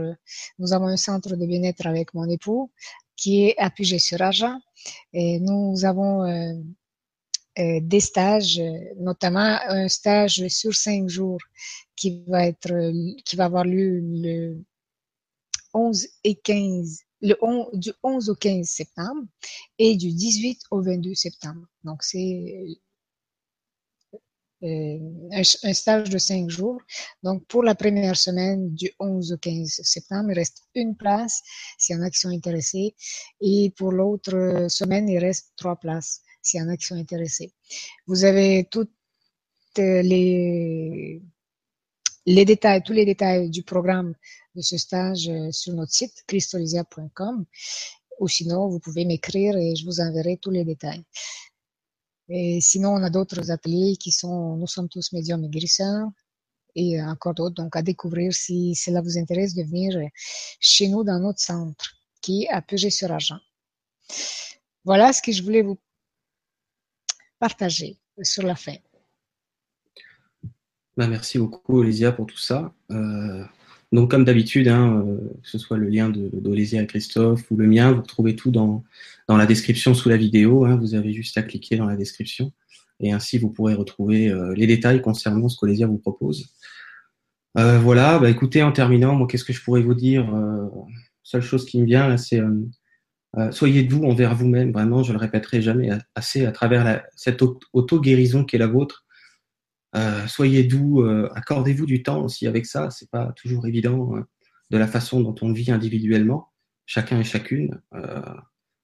nous 0.58 0.72
avons 0.72 0.86
un 0.86 0.96
centre 0.96 1.36
de 1.36 1.46
bien-être 1.46 1.86
avec 1.86 2.14
mon 2.14 2.28
époux 2.28 2.70
qui 3.16 3.46
est 3.46 3.58
appuyé 3.58 3.98
sur 3.98 4.20
Argent. 4.22 4.58
Et 5.12 5.40
nous 5.40 5.84
avons 5.84 6.24
euh, 6.24 6.52
des 7.56 8.00
stages, 8.00 8.60
notamment 8.98 9.58
un 9.68 9.88
stage 9.88 10.46
sur 10.48 10.74
cinq 10.74 11.08
jours 11.08 11.40
qui 11.96 12.22
va 12.28 12.46
être, 12.46 12.92
qui 13.24 13.36
va 13.36 13.46
avoir 13.46 13.64
lieu 13.64 14.00
le 14.02 14.62
11 15.72 16.06
et 16.24 16.34
15, 16.34 17.00
le 17.22 17.36
11, 17.40 17.68
du 17.74 17.92
11 18.02 18.30
au 18.30 18.34
15 18.34 18.66
septembre 18.66 19.22
et 19.78 19.96
du 19.96 20.12
18 20.12 20.60
au 20.70 20.82
22 20.82 21.14
septembre. 21.14 21.66
Donc, 21.84 22.02
c'est 22.02 22.18
euh, 22.18 22.74
un, 24.62 25.42
un, 25.62 25.72
stage 25.72 26.10
de 26.10 26.18
cinq 26.18 26.50
jours. 26.50 26.80
Donc, 27.22 27.46
pour 27.46 27.62
la 27.62 27.74
première 27.74 28.16
semaine 28.16 28.74
du 28.74 28.90
11 28.98 29.32
au 29.32 29.38
15 29.38 29.80
septembre, 29.82 30.30
il 30.30 30.34
reste 30.34 30.62
une 30.74 30.96
place 30.96 31.42
s'il 31.78 31.96
y 31.96 31.98
en 31.98 32.02
a 32.02 32.10
qui 32.10 32.18
sont 32.18 32.30
intéressés. 32.30 32.94
Et 33.40 33.72
pour 33.76 33.92
l'autre 33.92 34.66
semaine, 34.68 35.08
il 35.08 35.18
reste 35.18 35.52
trois 35.56 35.76
places 35.76 36.22
s'il 36.42 36.60
y 36.60 36.62
en 36.62 36.68
a 36.68 36.76
qui 36.76 36.86
sont 36.86 36.96
intéressés. 36.96 37.52
Vous 38.06 38.24
avez 38.24 38.68
toutes 38.70 38.90
les, 39.76 41.22
les 42.24 42.44
détails, 42.44 42.82
tous 42.82 42.92
les 42.92 43.04
détails 43.04 43.50
du 43.50 43.62
programme 43.62 44.14
de 44.54 44.62
ce 44.62 44.76
stage 44.76 45.28
euh, 45.28 45.50
sur 45.52 45.74
notre 45.74 45.92
site 45.92 46.24
christolisia.com 46.26 47.44
ou 48.18 48.28
sinon 48.28 48.68
vous 48.68 48.80
pouvez 48.80 49.04
m'écrire 49.04 49.56
et 49.56 49.76
je 49.76 49.84
vous 49.84 50.00
enverrai 50.00 50.38
tous 50.38 50.50
les 50.50 50.64
détails. 50.64 51.04
Et 52.28 52.60
sinon, 52.60 52.90
on 52.90 53.02
a 53.02 53.10
d'autres 53.10 53.50
ateliers 53.50 53.96
qui 53.96 54.10
sont 54.10 54.56
Nous 54.56 54.66
sommes 54.66 54.88
tous 54.88 55.12
médiums 55.12 55.44
et 55.44 55.48
guérisseurs 55.48 56.08
et 56.74 57.00
encore 57.02 57.34
d'autres. 57.34 57.54
Donc, 57.54 57.76
à 57.76 57.82
découvrir 57.82 58.32
si 58.32 58.74
cela 58.74 59.00
vous 59.00 59.18
intéresse 59.18 59.54
de 59.54 59.62
venir 59.62 59.98
chez 60.60 60.88
nous 60.88 61.04
dans 61.04 61.18
notre 61.18 61.40
centre 61.40 61.96
qui 62.20 62.44
est 62.44 62.48
à 62.48 62.60
Puget-sur-Argent. 62.60 63.38
Voilà 64.84 65.12
ce 65.12 65.22
que 65.22 65.32
je 65.32 65.42
voulais 65.42 65.62
vous 65.62 65.78
partager 67.38 67.98
sur 68.22 68.42
la 68.42 68.56
fin. 68.56 68.76
Ben, 70.96 71.08
merci 71.08 71.38
beaucoup, 71.38 71.78
Olésia, 71.78 72.10
pour 72.12 72.26
tout 72.26 72.38
ça. 72.38 72.72
Euh, 72.90 73.44
donc, 73.96 74.10
comme 74.10 74.26
d'habitude, 74.26 74.68
hein, 74.68 75.02
euh, 75.06 75.16
que 75.42 75.48
ce 75.48 75.56
soit 75.56 75.78
le 75.78 75.88
lien 75.88 76.10
d'Olésia 76.10 76.82
et 76.82 76.86
Christophe 76.86 77.50
ou 77.50 77.56
le 77.56 77.66
mien, 77.66 77.92
vous 77.92 78.02
retrouvez 78.02 78.36
tout 78.36 78.50
dans, 78.50 78.84
dans 79.26 79.38
la 79.38 79.46
description 79.46 79.94
sous 79.94 80.10
la 80.10 80.18
vidéo. 80.18 80.66
Hein, 80.66 80.76
vous 80.76 80.94
avez 80.94 81.14
juste 81.14 81.38
à 81.38 81.42
cliquer 81.42 81.76
dans 81.76 81.86
la 81.86 81.96
description. 81.96 82.52
Et 83.00 83.12
ainsi, 83.12 83.38
vous 83.38 83.48
pourrez 83.48 83.72
retrouver 83.72 84.28
euh, 84.28 84.52
les 84.54 84.66
détails 84.66 85.00
concernant 85.00 85.48
ce 85.48 85.56
qu'Olésia 85.56 85.86
vous 85.86 85.96
propose. 85.96 86.46
Euh, 87.56 87.78
voilà, 87.78 88.18
bah, 88.18 88.28
écoutez, 88.28 88.62
en 88.62 88.70
terminant, 88.70 89.14
moi, 89.14 89.26
qu'est-ce 89.26 89.44
que 89.44 89.54
je 89.54 89.64
pourrais 89.64 89.80
vous 89.80 89.94
dire 89.94 90.30
Seule 91.22 91.40
chose 91.40 91.64
qui 91.64 91.80
me 91.80 91.86
vient, 91.86 92.18
c'est 92.18 92.42
soyez 93.50 93.82
doux 93.82 94.04
envers 94.04 94.34
vous-même, 94.34 94.72
vraiment, 94.72 95.02
je 95.02 95.12
le 95.12 95.18
répéterai 95.18 95.62
jamais 95.62 95.88
assez 96.14 96.44
à 96.44 96.52
travers 96.52 97.02
cette 97.16 97.42
auto-guérison 97.72 98.44
qui 98.44 98.56
est 98.56 98.58
la 98.58 98.66
vôtre. 98.66 99.05
Euh, 99.96 100.26
soyez 100.26 100.64
doux, 100.64 101.02
euh, 101.02 101.28
accordez-vous 101.34 101.86
du 101.86 102.02
temps 102.02 102.22
aussi 102.22 102.46
avec 102.46 102.66
ça, 102.66 102.90
c'est 102.90 103.10
pas 103.10 103.32
toujours 103.32 103.66
évident 103.66 104.14
hein, 104.14 104.26
de 104.70 104.76
la 104.76 104.86
façon 104.86 105.20
dont 105.20 105.34
on 105.40 105.52
vit 105.52 105.70
individuellement, 105.70 106.52
chacun 106.84 107.20
et 107.20 107.24
chacune. 107.24 107.80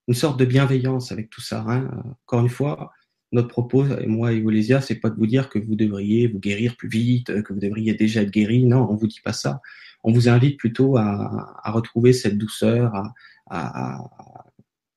une 0.08 0.14
sorte 0.14 0.38
de 0.38 0.44
bienveillance 0.44 1.12
avec 1.12 1.28
tout 1.30 1.40
ça. 1.40 1.64
Hein. 1.68 1.90
Encore 2.26 2.40
une 2.40 2.48
fois, 2.48 2.92
notre 3.30 3.48
propos, 3.48 3.84
moi 4.06 4.32
et 4.32 4.42
Olésia, 4.42 4.80
c'est 4.80 4.96
pas 4.96 5.10
de 5.10 5.16
vous 5.16 5.26
dire 5.26 5.48
que 5.48 5.58
vous 5.58 5.76
devriez 5.76 6.28
vous 6.28 6.40
guérir 6.40 6.76
plus 6.76 6.88
vite, 6.88 7.42
que 7.42 7.52
vous 7.52 7.60
devriez 7.60 7.94
déjà 7.94 8.22
être 8.22 8.30
guéri. 8.30 8.64
Non, 8.64 8.88
on 8.90 8.96
vous 8.96 9.06
dit 9.06 9.20
pas 9.22 9.32
ça. 9.32 9.60
On 10.04 10.12
vous 10.12 10.28
invite 10.28 10.58
plutôt 10.58 10.96
à, 10.96 11.70
retrouver 11.72 12.12
cette 12.12 12.38
douceur, 12.38 12.92
à, 13.50 13.98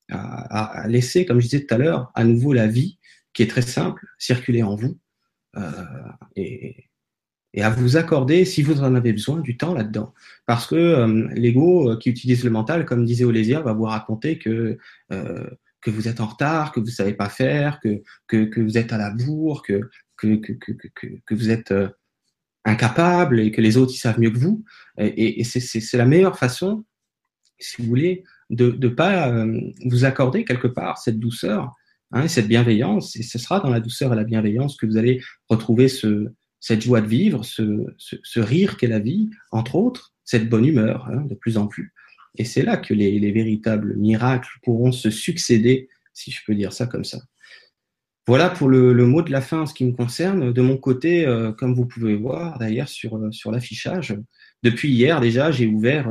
à, 0.09 0.87
laisser, 0.87 1.25
comme 1.25 1.39
je 1.39 1.47
disais 1.47 1.65
tout 1.65 1.73
à 1.75 1.77
l'heure, 1.77 2.11
à 2.15 2.23
nouveau 2.23 2.53
la 2.53 2.67
vie, 2.67 2.99
qui 3.33 3.43
est 3.43 3.47
très 3.47 3.61
simple, 3.61 4.05
circuler 4.17 4.63
en 4.63 4.75
vous, 4.75 4.97
euh, 4.97 5.04
et, 6.35 6.89
et, 7.53 7.63
à 7.63 7.69
vous 7.69 7.97
accorder, 7.97 8.45
si 8.45 8.63
vous 8.63 8.81
en 8.81 8.95
avez 8.95 9.13
besoin, 9.13 9.39
du 9.39 9.57
temps 9.57 9.73
là-dedans. 9.73 10.13
Parce 10.45 10.67
que 10.67 10.75
euh, 10.75 11.27
l'ego 11.33 11.91
euh, 11.91 11.97
qui 11.97 12.09
utilise 12.09 12.43
le 12.43 12.49
mental, 12.49 12.85
comme 12.85 13.05
disait 13.05 13.25
Olésia, 13.25 13.61
va 13.61 13.73
vous 13.73 13.83
raconter 13.83 14.37
que 14.37 14.77
euh, 15.11 15.49
que 15.81 15.91
vous 15.91 16.07
êtes 16.07 16.19
en 16.19 16.25
retard, 16.25 16.71
que 16.71 16.79
vous 16.79 16.87
savez 16.87 17.13
pas 17.13 17.29
faire, 17.29 17.79
que 17.79 18.01
que, 18.27 18.59
vous 18.59 18.77
êtes 18.77 18.91
à 18.91 18.97
la 18.97 19.11
bourre, 19.11 19.61
que 19.61 19.81
que, 20.17 20.35
que, 20.35 20.71
que, 21.25 21.35
vous 21.35 21.51
êtes 21.51 21.71
euh, 21.71 21.89
incapable 22.65 23.39
et 23.39 23.51
que 23.51 23.61
les 23.61 23.77
autres 23.77 23.93
ils 23.93 23.99
savent 23.99 24.19
mieux 24.19 24.31
que 24.31 24.39
vous. 24.39 24.65
Et, 24.97 25.39
et 25.39 25.43
c'est 25.43 25.97
la 25.97 26.05
meilleure 26.05 26.39
façon, 26.39 26.83
si 27.59 27.81
vous 27.81 27.87
voulez, 27.87 28.23
de 28.49 28.71
ne 28.71 28.87
pas 28.87 29.29
euh, 29.29 29.59
vous 29.85 30.05
accorder 30.05 30.45
quelque 30.45 30.67
part 30.67 30.97
cette 30.97 31.19
douceur, 31.19 31.73
hein, 32.11 32.27
cette 32.27 32.47
bienveillance, 32.47 33.15
et 33.15 33.23
ce 33.23 33.37
sera 33.37 33.59
dans 33.59 33.69
la 33.69 33.79
douceur 33.79 34.13
et 34.13 34.15
la 34.15 34.23
bienveillance 34.23 34.77
que 34.77 34.85
vous 34.85 34.97
allez 34.97 35.21
retrouver 35.49 35.87
ce, 35.87 36.27
cette 36.59 36.81
joie 36.81 37.01
de 37.01 37.07
vivre, 37.07 37.43
ce, 37.43 38.39
rire 38.39 38.77
qu'est 38.77 38.87
la 38.87 38.99
vie, 38.99 39.29
entre 39.51 39.75
autres, 39.75 40.13
cette 40.23 40.49
bonne 40.49 40.65
humeur 40.65 41.07
hein, 41.11 41.25
de 41.29 41.35
plus 41.35 41.57
en 41.57 41.67
plus. 41.67 41.93
Et 42.37 42.43
c'est 42.43 42.63
là 42.63 42.77
que 42.77 42.93
les, 42.93 43.19
les, 43.19 43.31
véritables 43.31 43.95
miracles 43.97 44.59
pourront 44.63 44.91
se 44.91 45.09
succéder, 45.09 45.89
si 46.13 46.31
je 46.31 46.41
peux 46.45 46.55
dire 46.55 46.73
ça 46.73 46.87
comme 46.87 47.05
ça. 47.05 47.19
Voilà 48.27 48.49
pour 48.49 48.69
le, 48.69 48.93
mot 49.05 49.21
de 49.21 49.31
la 49.31 49.41
fin 49.41 49.61
en 49.61 49.65
ce 49.67 49.75
qui 49.75 49.85
me 49.85 49.91
concerne. 49.91 50.51
De 50.51 50.61
mon 50.61 50.77
côté, 50.77 51.27
euh, 51.27 51.51
comme 51.51 51.75
vous 51.75 51.85
pouvez 51.85 52.15
voir 52.15 52.57
d'ailleurs 52.57 52.89
sur, 52.89 53.19
sur 53.31 53.51
l'affichage, 53.51 54.15
depuis 54.63 54.89
hier 54.89 55.21
déjà, 55.21 55.51
j'ai 55.51 55.67
ouvert 55.67 56.09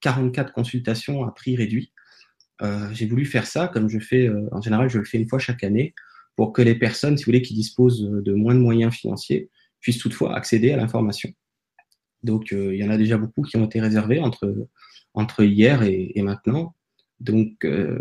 44 0.00 0.48
euh, 0.48 0.52
consultations 0.52 1.24
à 1.24 1.32
prix 1.32 1.56
réduit. 1.56 1.92
Euh, 2.62 2.88
j'ai 2.92 3.06
voulu 3.06 3.24
faire 3.24 3.46
ça, 3.46 3.68
comme 3.68 3.88
je 3.88 3.98
fais, 3.98 4.28
euh, 4.28 4.48
en 4.52 4.60
général, 4.60 4.88
je 4.90 4.98
le 4.98 5.04
fais 5.04 5.18
une 5.18 5.28
fois 5.28 5.38
chaque 5.38 5.64
année, 5.64 5.94
pour 6.36 6.52
que 6.52 6.62
les 6.62 6.74
personnes, 6.74 7.16
si 7.16 7.24
vous 7.24 7.28
voulez, 7.28 7.42
qui 7.42 7.54
disposent 7.54 8.02
de 8.02 8.32
moins 8.32 8.54
de 8.54 8.60
moyens 8.60 8.94
financiers, 8.94 9.50
puissent 9.80 9.98
toutefois 9.98 10.36
accéder 10.36 10.72
à 10.72 10.76
l'information. 10.76 11.30
Donc, 12.22 12.50
il 12.52 12.76
y 12.76 12.84
en 12.84 12.90
a 12.90 12.98
déjà 12.98 13.16
beaucoup 13.18 13.42
qui 13.42 13.56
ont 13.56 13.64
été 13.64 13.80
réservés 13.80 14.20
entre, 14.20 14.68
entre 15.14 15.42
hier 15.42 15.82
et, 15.82 16.12
maintenant. 16.22 16.74
Donc, 17.18 17.64
euh, 17.64 17.98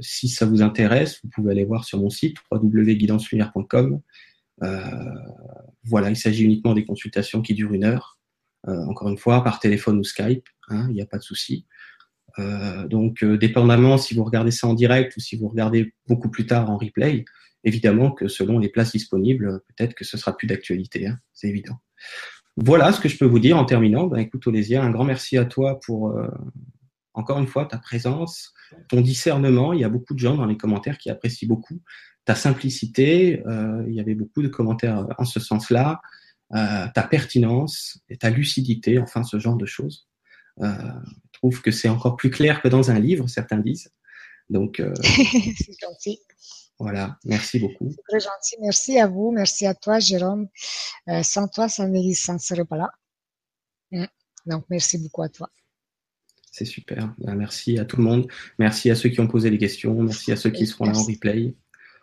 si 0.00 0.28
ça 0.28 0.46
vous 0.46 0.62
intéresse, 0.62 1.20
vous 1.22 1.30
pouvez 1.30 1.52
aller 1.52 1.64
voir 1.64 1.84
sur 1.84 1.98
mon 1.98 2.10
site 2.10 2.36
www.guidancelumière.com. 2.50 4.00
Euh, 4.62 4.80
voilà, 5.84 6.10
il 6.10 6.16
s'agit 6.16 6.44
uniquement 6.44 6.74
des 6.74 6.84
consultations 6.84 7.42
qui 7.42 7.54
durent 7.54 7.72
une 7.72 7.84
heure. 7.84 8.18
Euh, 8.68 8.84
encore 8.84 9.08
une 9.08 9.18
fois, 9.18 9.42
par 9.42 9.58
téléphone 9.58 9.98
ou 9.98 10.04
Skype, 10.04 10.46
hein, 10.68 10.86
il 10.90 10.94
n'y 10.94 11.02
a 11.02 11.06
pas 11.06 11.18
de 11.18 11.22
souci. 11.22 11.66
Euh, 12.40 12.86
donc, 12.86 13.22
euh, 13.22 13.36
dépendamment 13.36 13.98
si 13.98 14.14
vous 14.14 14.24
regardez 14.24 14.50
ça 14.50 14.66
en 14.66 14.74
direct 14.74 15.16
ou 15.16 15.20
si 15.20 15.36
vous 15.36 15.48
regardez 15.48 15.92
beaucoup 16.08 16.30
plus 16.30 16.46
tard 16.46 16.70
en 16.70 16.78
replay, 16.78 17.24
évidemment 17.64 18.10
que 18.10 18.28
selon 18.28 18.58
les 18.58 18.68
places 18.68 18.92
disponibles, 18.92 19.60
peut-être 19.68 19.94
que 19.94 20.04
ce 20.04 20.16
sera 20.16 20.36
plus 20.36 20.46
d'actualité, 20.46 21.06
hein, 21.06 21.18
c'est 21.32 21.48
évident. 21.48 21.76
Voilà 22.56 22.92
ce 22.92 23.00
que 23.00 23.08
je 23.08 23.16
peux 23.16 23.26
vous 23.26 23.38
dire 23.38 23.56
en 23.56 23.64
terminant. 23.64 24.06
Ben, 24.06 24.18
écoute, 24.18 24.46
Olésia, 24.46 24.82
un 24.82 24.90
grand 24.90 25.04
merci 25.04 25.36
à 25.38 25.44
toi 25.44 25.78
pour, 25.84 26.10
euh, 26.10 26.28
encore 27.14 27.38
une 27.38 27.46
fois, 27.46 27.66
ta 27.66 27.78
présence, 27.78 28.52
ton 28.88 29.00
discernement. 29.00 29.72
Il 29.72 29.80
y 29.80 29.84
a 29.84 29.88
beaucoup 29.88 30.14
de 30.14 30.18
gens 30.18 30.36
dans 30.36 30.46
les 30.46 30.56
commentaires 30.56 30.98
qui 30.98 31.10
apprécient 31.10 31.48
beaucoup 31.48 31.80
ta 32.24 32.34
simplicité. 32.34 33.42
Il 33.88 33.94
y 33.94 34.00
avait 34.00 34.14
beaucoup 34.14 34.42
de 34.42 34.48
commentaires 34.48 35.06
en 35.18 35.24
ce 35.24 35.40
sens-là 35.40 36.00
ta 36.52 37.06
pertinence 37.08 37.98
et 38.08 38.16
ta 38.16 38.30
lucidité, 38.30 38.98
enfin 38.98 39.22
ce 39.22 39.38
genre 39.38 39.56
de 39.56 39.66
choses. 39.66 40.06
Trouve 41.40 41.62
que 41.62 41.70
c'est 41.70 41.88
encore 41.88 42.16
plus 42.16 42.30
clair 42.30 42.62
que 42.62 42.68
dans 42.68 42.90
un 42.90 42.98
livre, 42.98 43.26
certains 43.28 43.58
disent. 43.58 43.90
Donc, 44.48 44.80
euh, 44.80 44.92
c'est 45.02 45.80
gentil. 45.80 46.20
Voilà, 46.78 47.18
merci 47.24 47.58
beaucoup. 47.58 47.90
C'est 47.90 48.02
très 48.08 48.20
gentil. 48.20 48.56
Merci 48.60 48.98
à 48.98 49.06
vous, 49.06 49.32
merci 49.32 49.66
à 49.66 49.74
toi, 49.74 49.98
Jérôme. 49.98 50.48
Euh, 51.08 51.22
sans 51.22 51.46
toi, 51.46 51.68
ça 51.68 51.86
ne 51.86 52.12
serait 52.38 52.64
pas 52.64 52.76
là. 52.76 52.90
Mm. 53.90 54.06
Donc, 54.46 54.64
merci 54.70 54.98
beaucoup 54.98 55.22
à 55.22 55.28
toi. 55.28 55.50
C'est 56.50 56.64
super. 56.64 57.14
Ben, 57.18 57.34
merci 57.34 57.78
à 57.78 57.84
tout 57.84 57.96
le 57.98 58.02
monde. 58.02 58.26
Merci 58.58 58.90
à 58.90 58.94
ceux 58.94 59.08
qui 59.08 59.20
ont 59.20 59.28
posé 59.28 59.50
les 59.50 59.58
questions. 59.58 59.94
Merci 60.02 60.32
à 60.32 60.36
ceux 60.36 60.50
qui 60.50 60.66
seront 60.66 60.86
là 60.86 60.98
en 60.98 61.04
replay. 61.04 61.54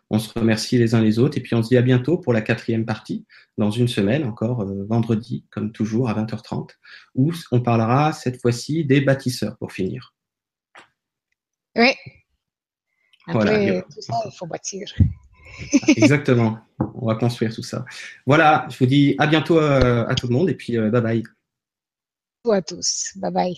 On 0.09 0.19
se 0.19 0.37
remercie 0.37 0.77
les 0.77 0.95
uns 0.95 1.01
les 1.01 1.19
autres 1.19 1.37
et 1.37 1.41
puis 1.41 1.55
on 1.55 1.63
se 1.63 1.69
dit 1.69 1.77
à 1.77 1.81
bientôt 1.81 2.17
pour 2.17 2.33
la 2.33 2.41
quatrième 2.41 2.85
partie, 2.85 3.25
dans 3.57 3.71
une 3.71 3.87
semaine 3.87 4.23
encore, 4.23 4.61
euh, 4.61 4.85
vendredi, 4.87 5.45
comme 5.49 5.71
toujours, 5.71 6.09
à 6.09 6.13
20h30, 6.13 6.69
où 7.15 7.31
on 7.51 7.61
parlera 7.61 8.13
cette 8.13 8.41
fois-ci 8.41 8.85
des 8.85 9.01
bâtisseurs 9.01 9.57
pour 9.57 9.71
finir. 9.73 10.13
Oui. 11.75 11.93
Après 13.27 13.65
voilà. 13.65 13.81
tout 13.81 14.01
ça, 14.01 14.13
il 14.25 14.31
faut 14.37 14.47
bâtir. 14.47 14.87
Exactement. 15.97 16.59
On 16.79 17.07
va 17.07 17.15
construire 17.15 17.53
tout 17.53 17.63
ça. 17.63 17.85
Voilà, 18.25 18.67
je 18.69 18.77
vous 18.77 18.85
dis 18.85 19.15
à 19.19 19.27
bientôt 19.27 19.59
à, 19.59 19.83
euh, 19.83 20.07
à 20.07 20.15
tout 20.15 20.27
le 20.27 20.33
monde 20.33 20.49
et 20.49 20.55
puis 20.55 20.77
euh, 20.77 20.89
bye 20.89 21.01
bye. 21.01 21.23
À 22.49 22.61
tous. 22.61 23.11
Bye 23.17 23.31
bye. 23.31 23.57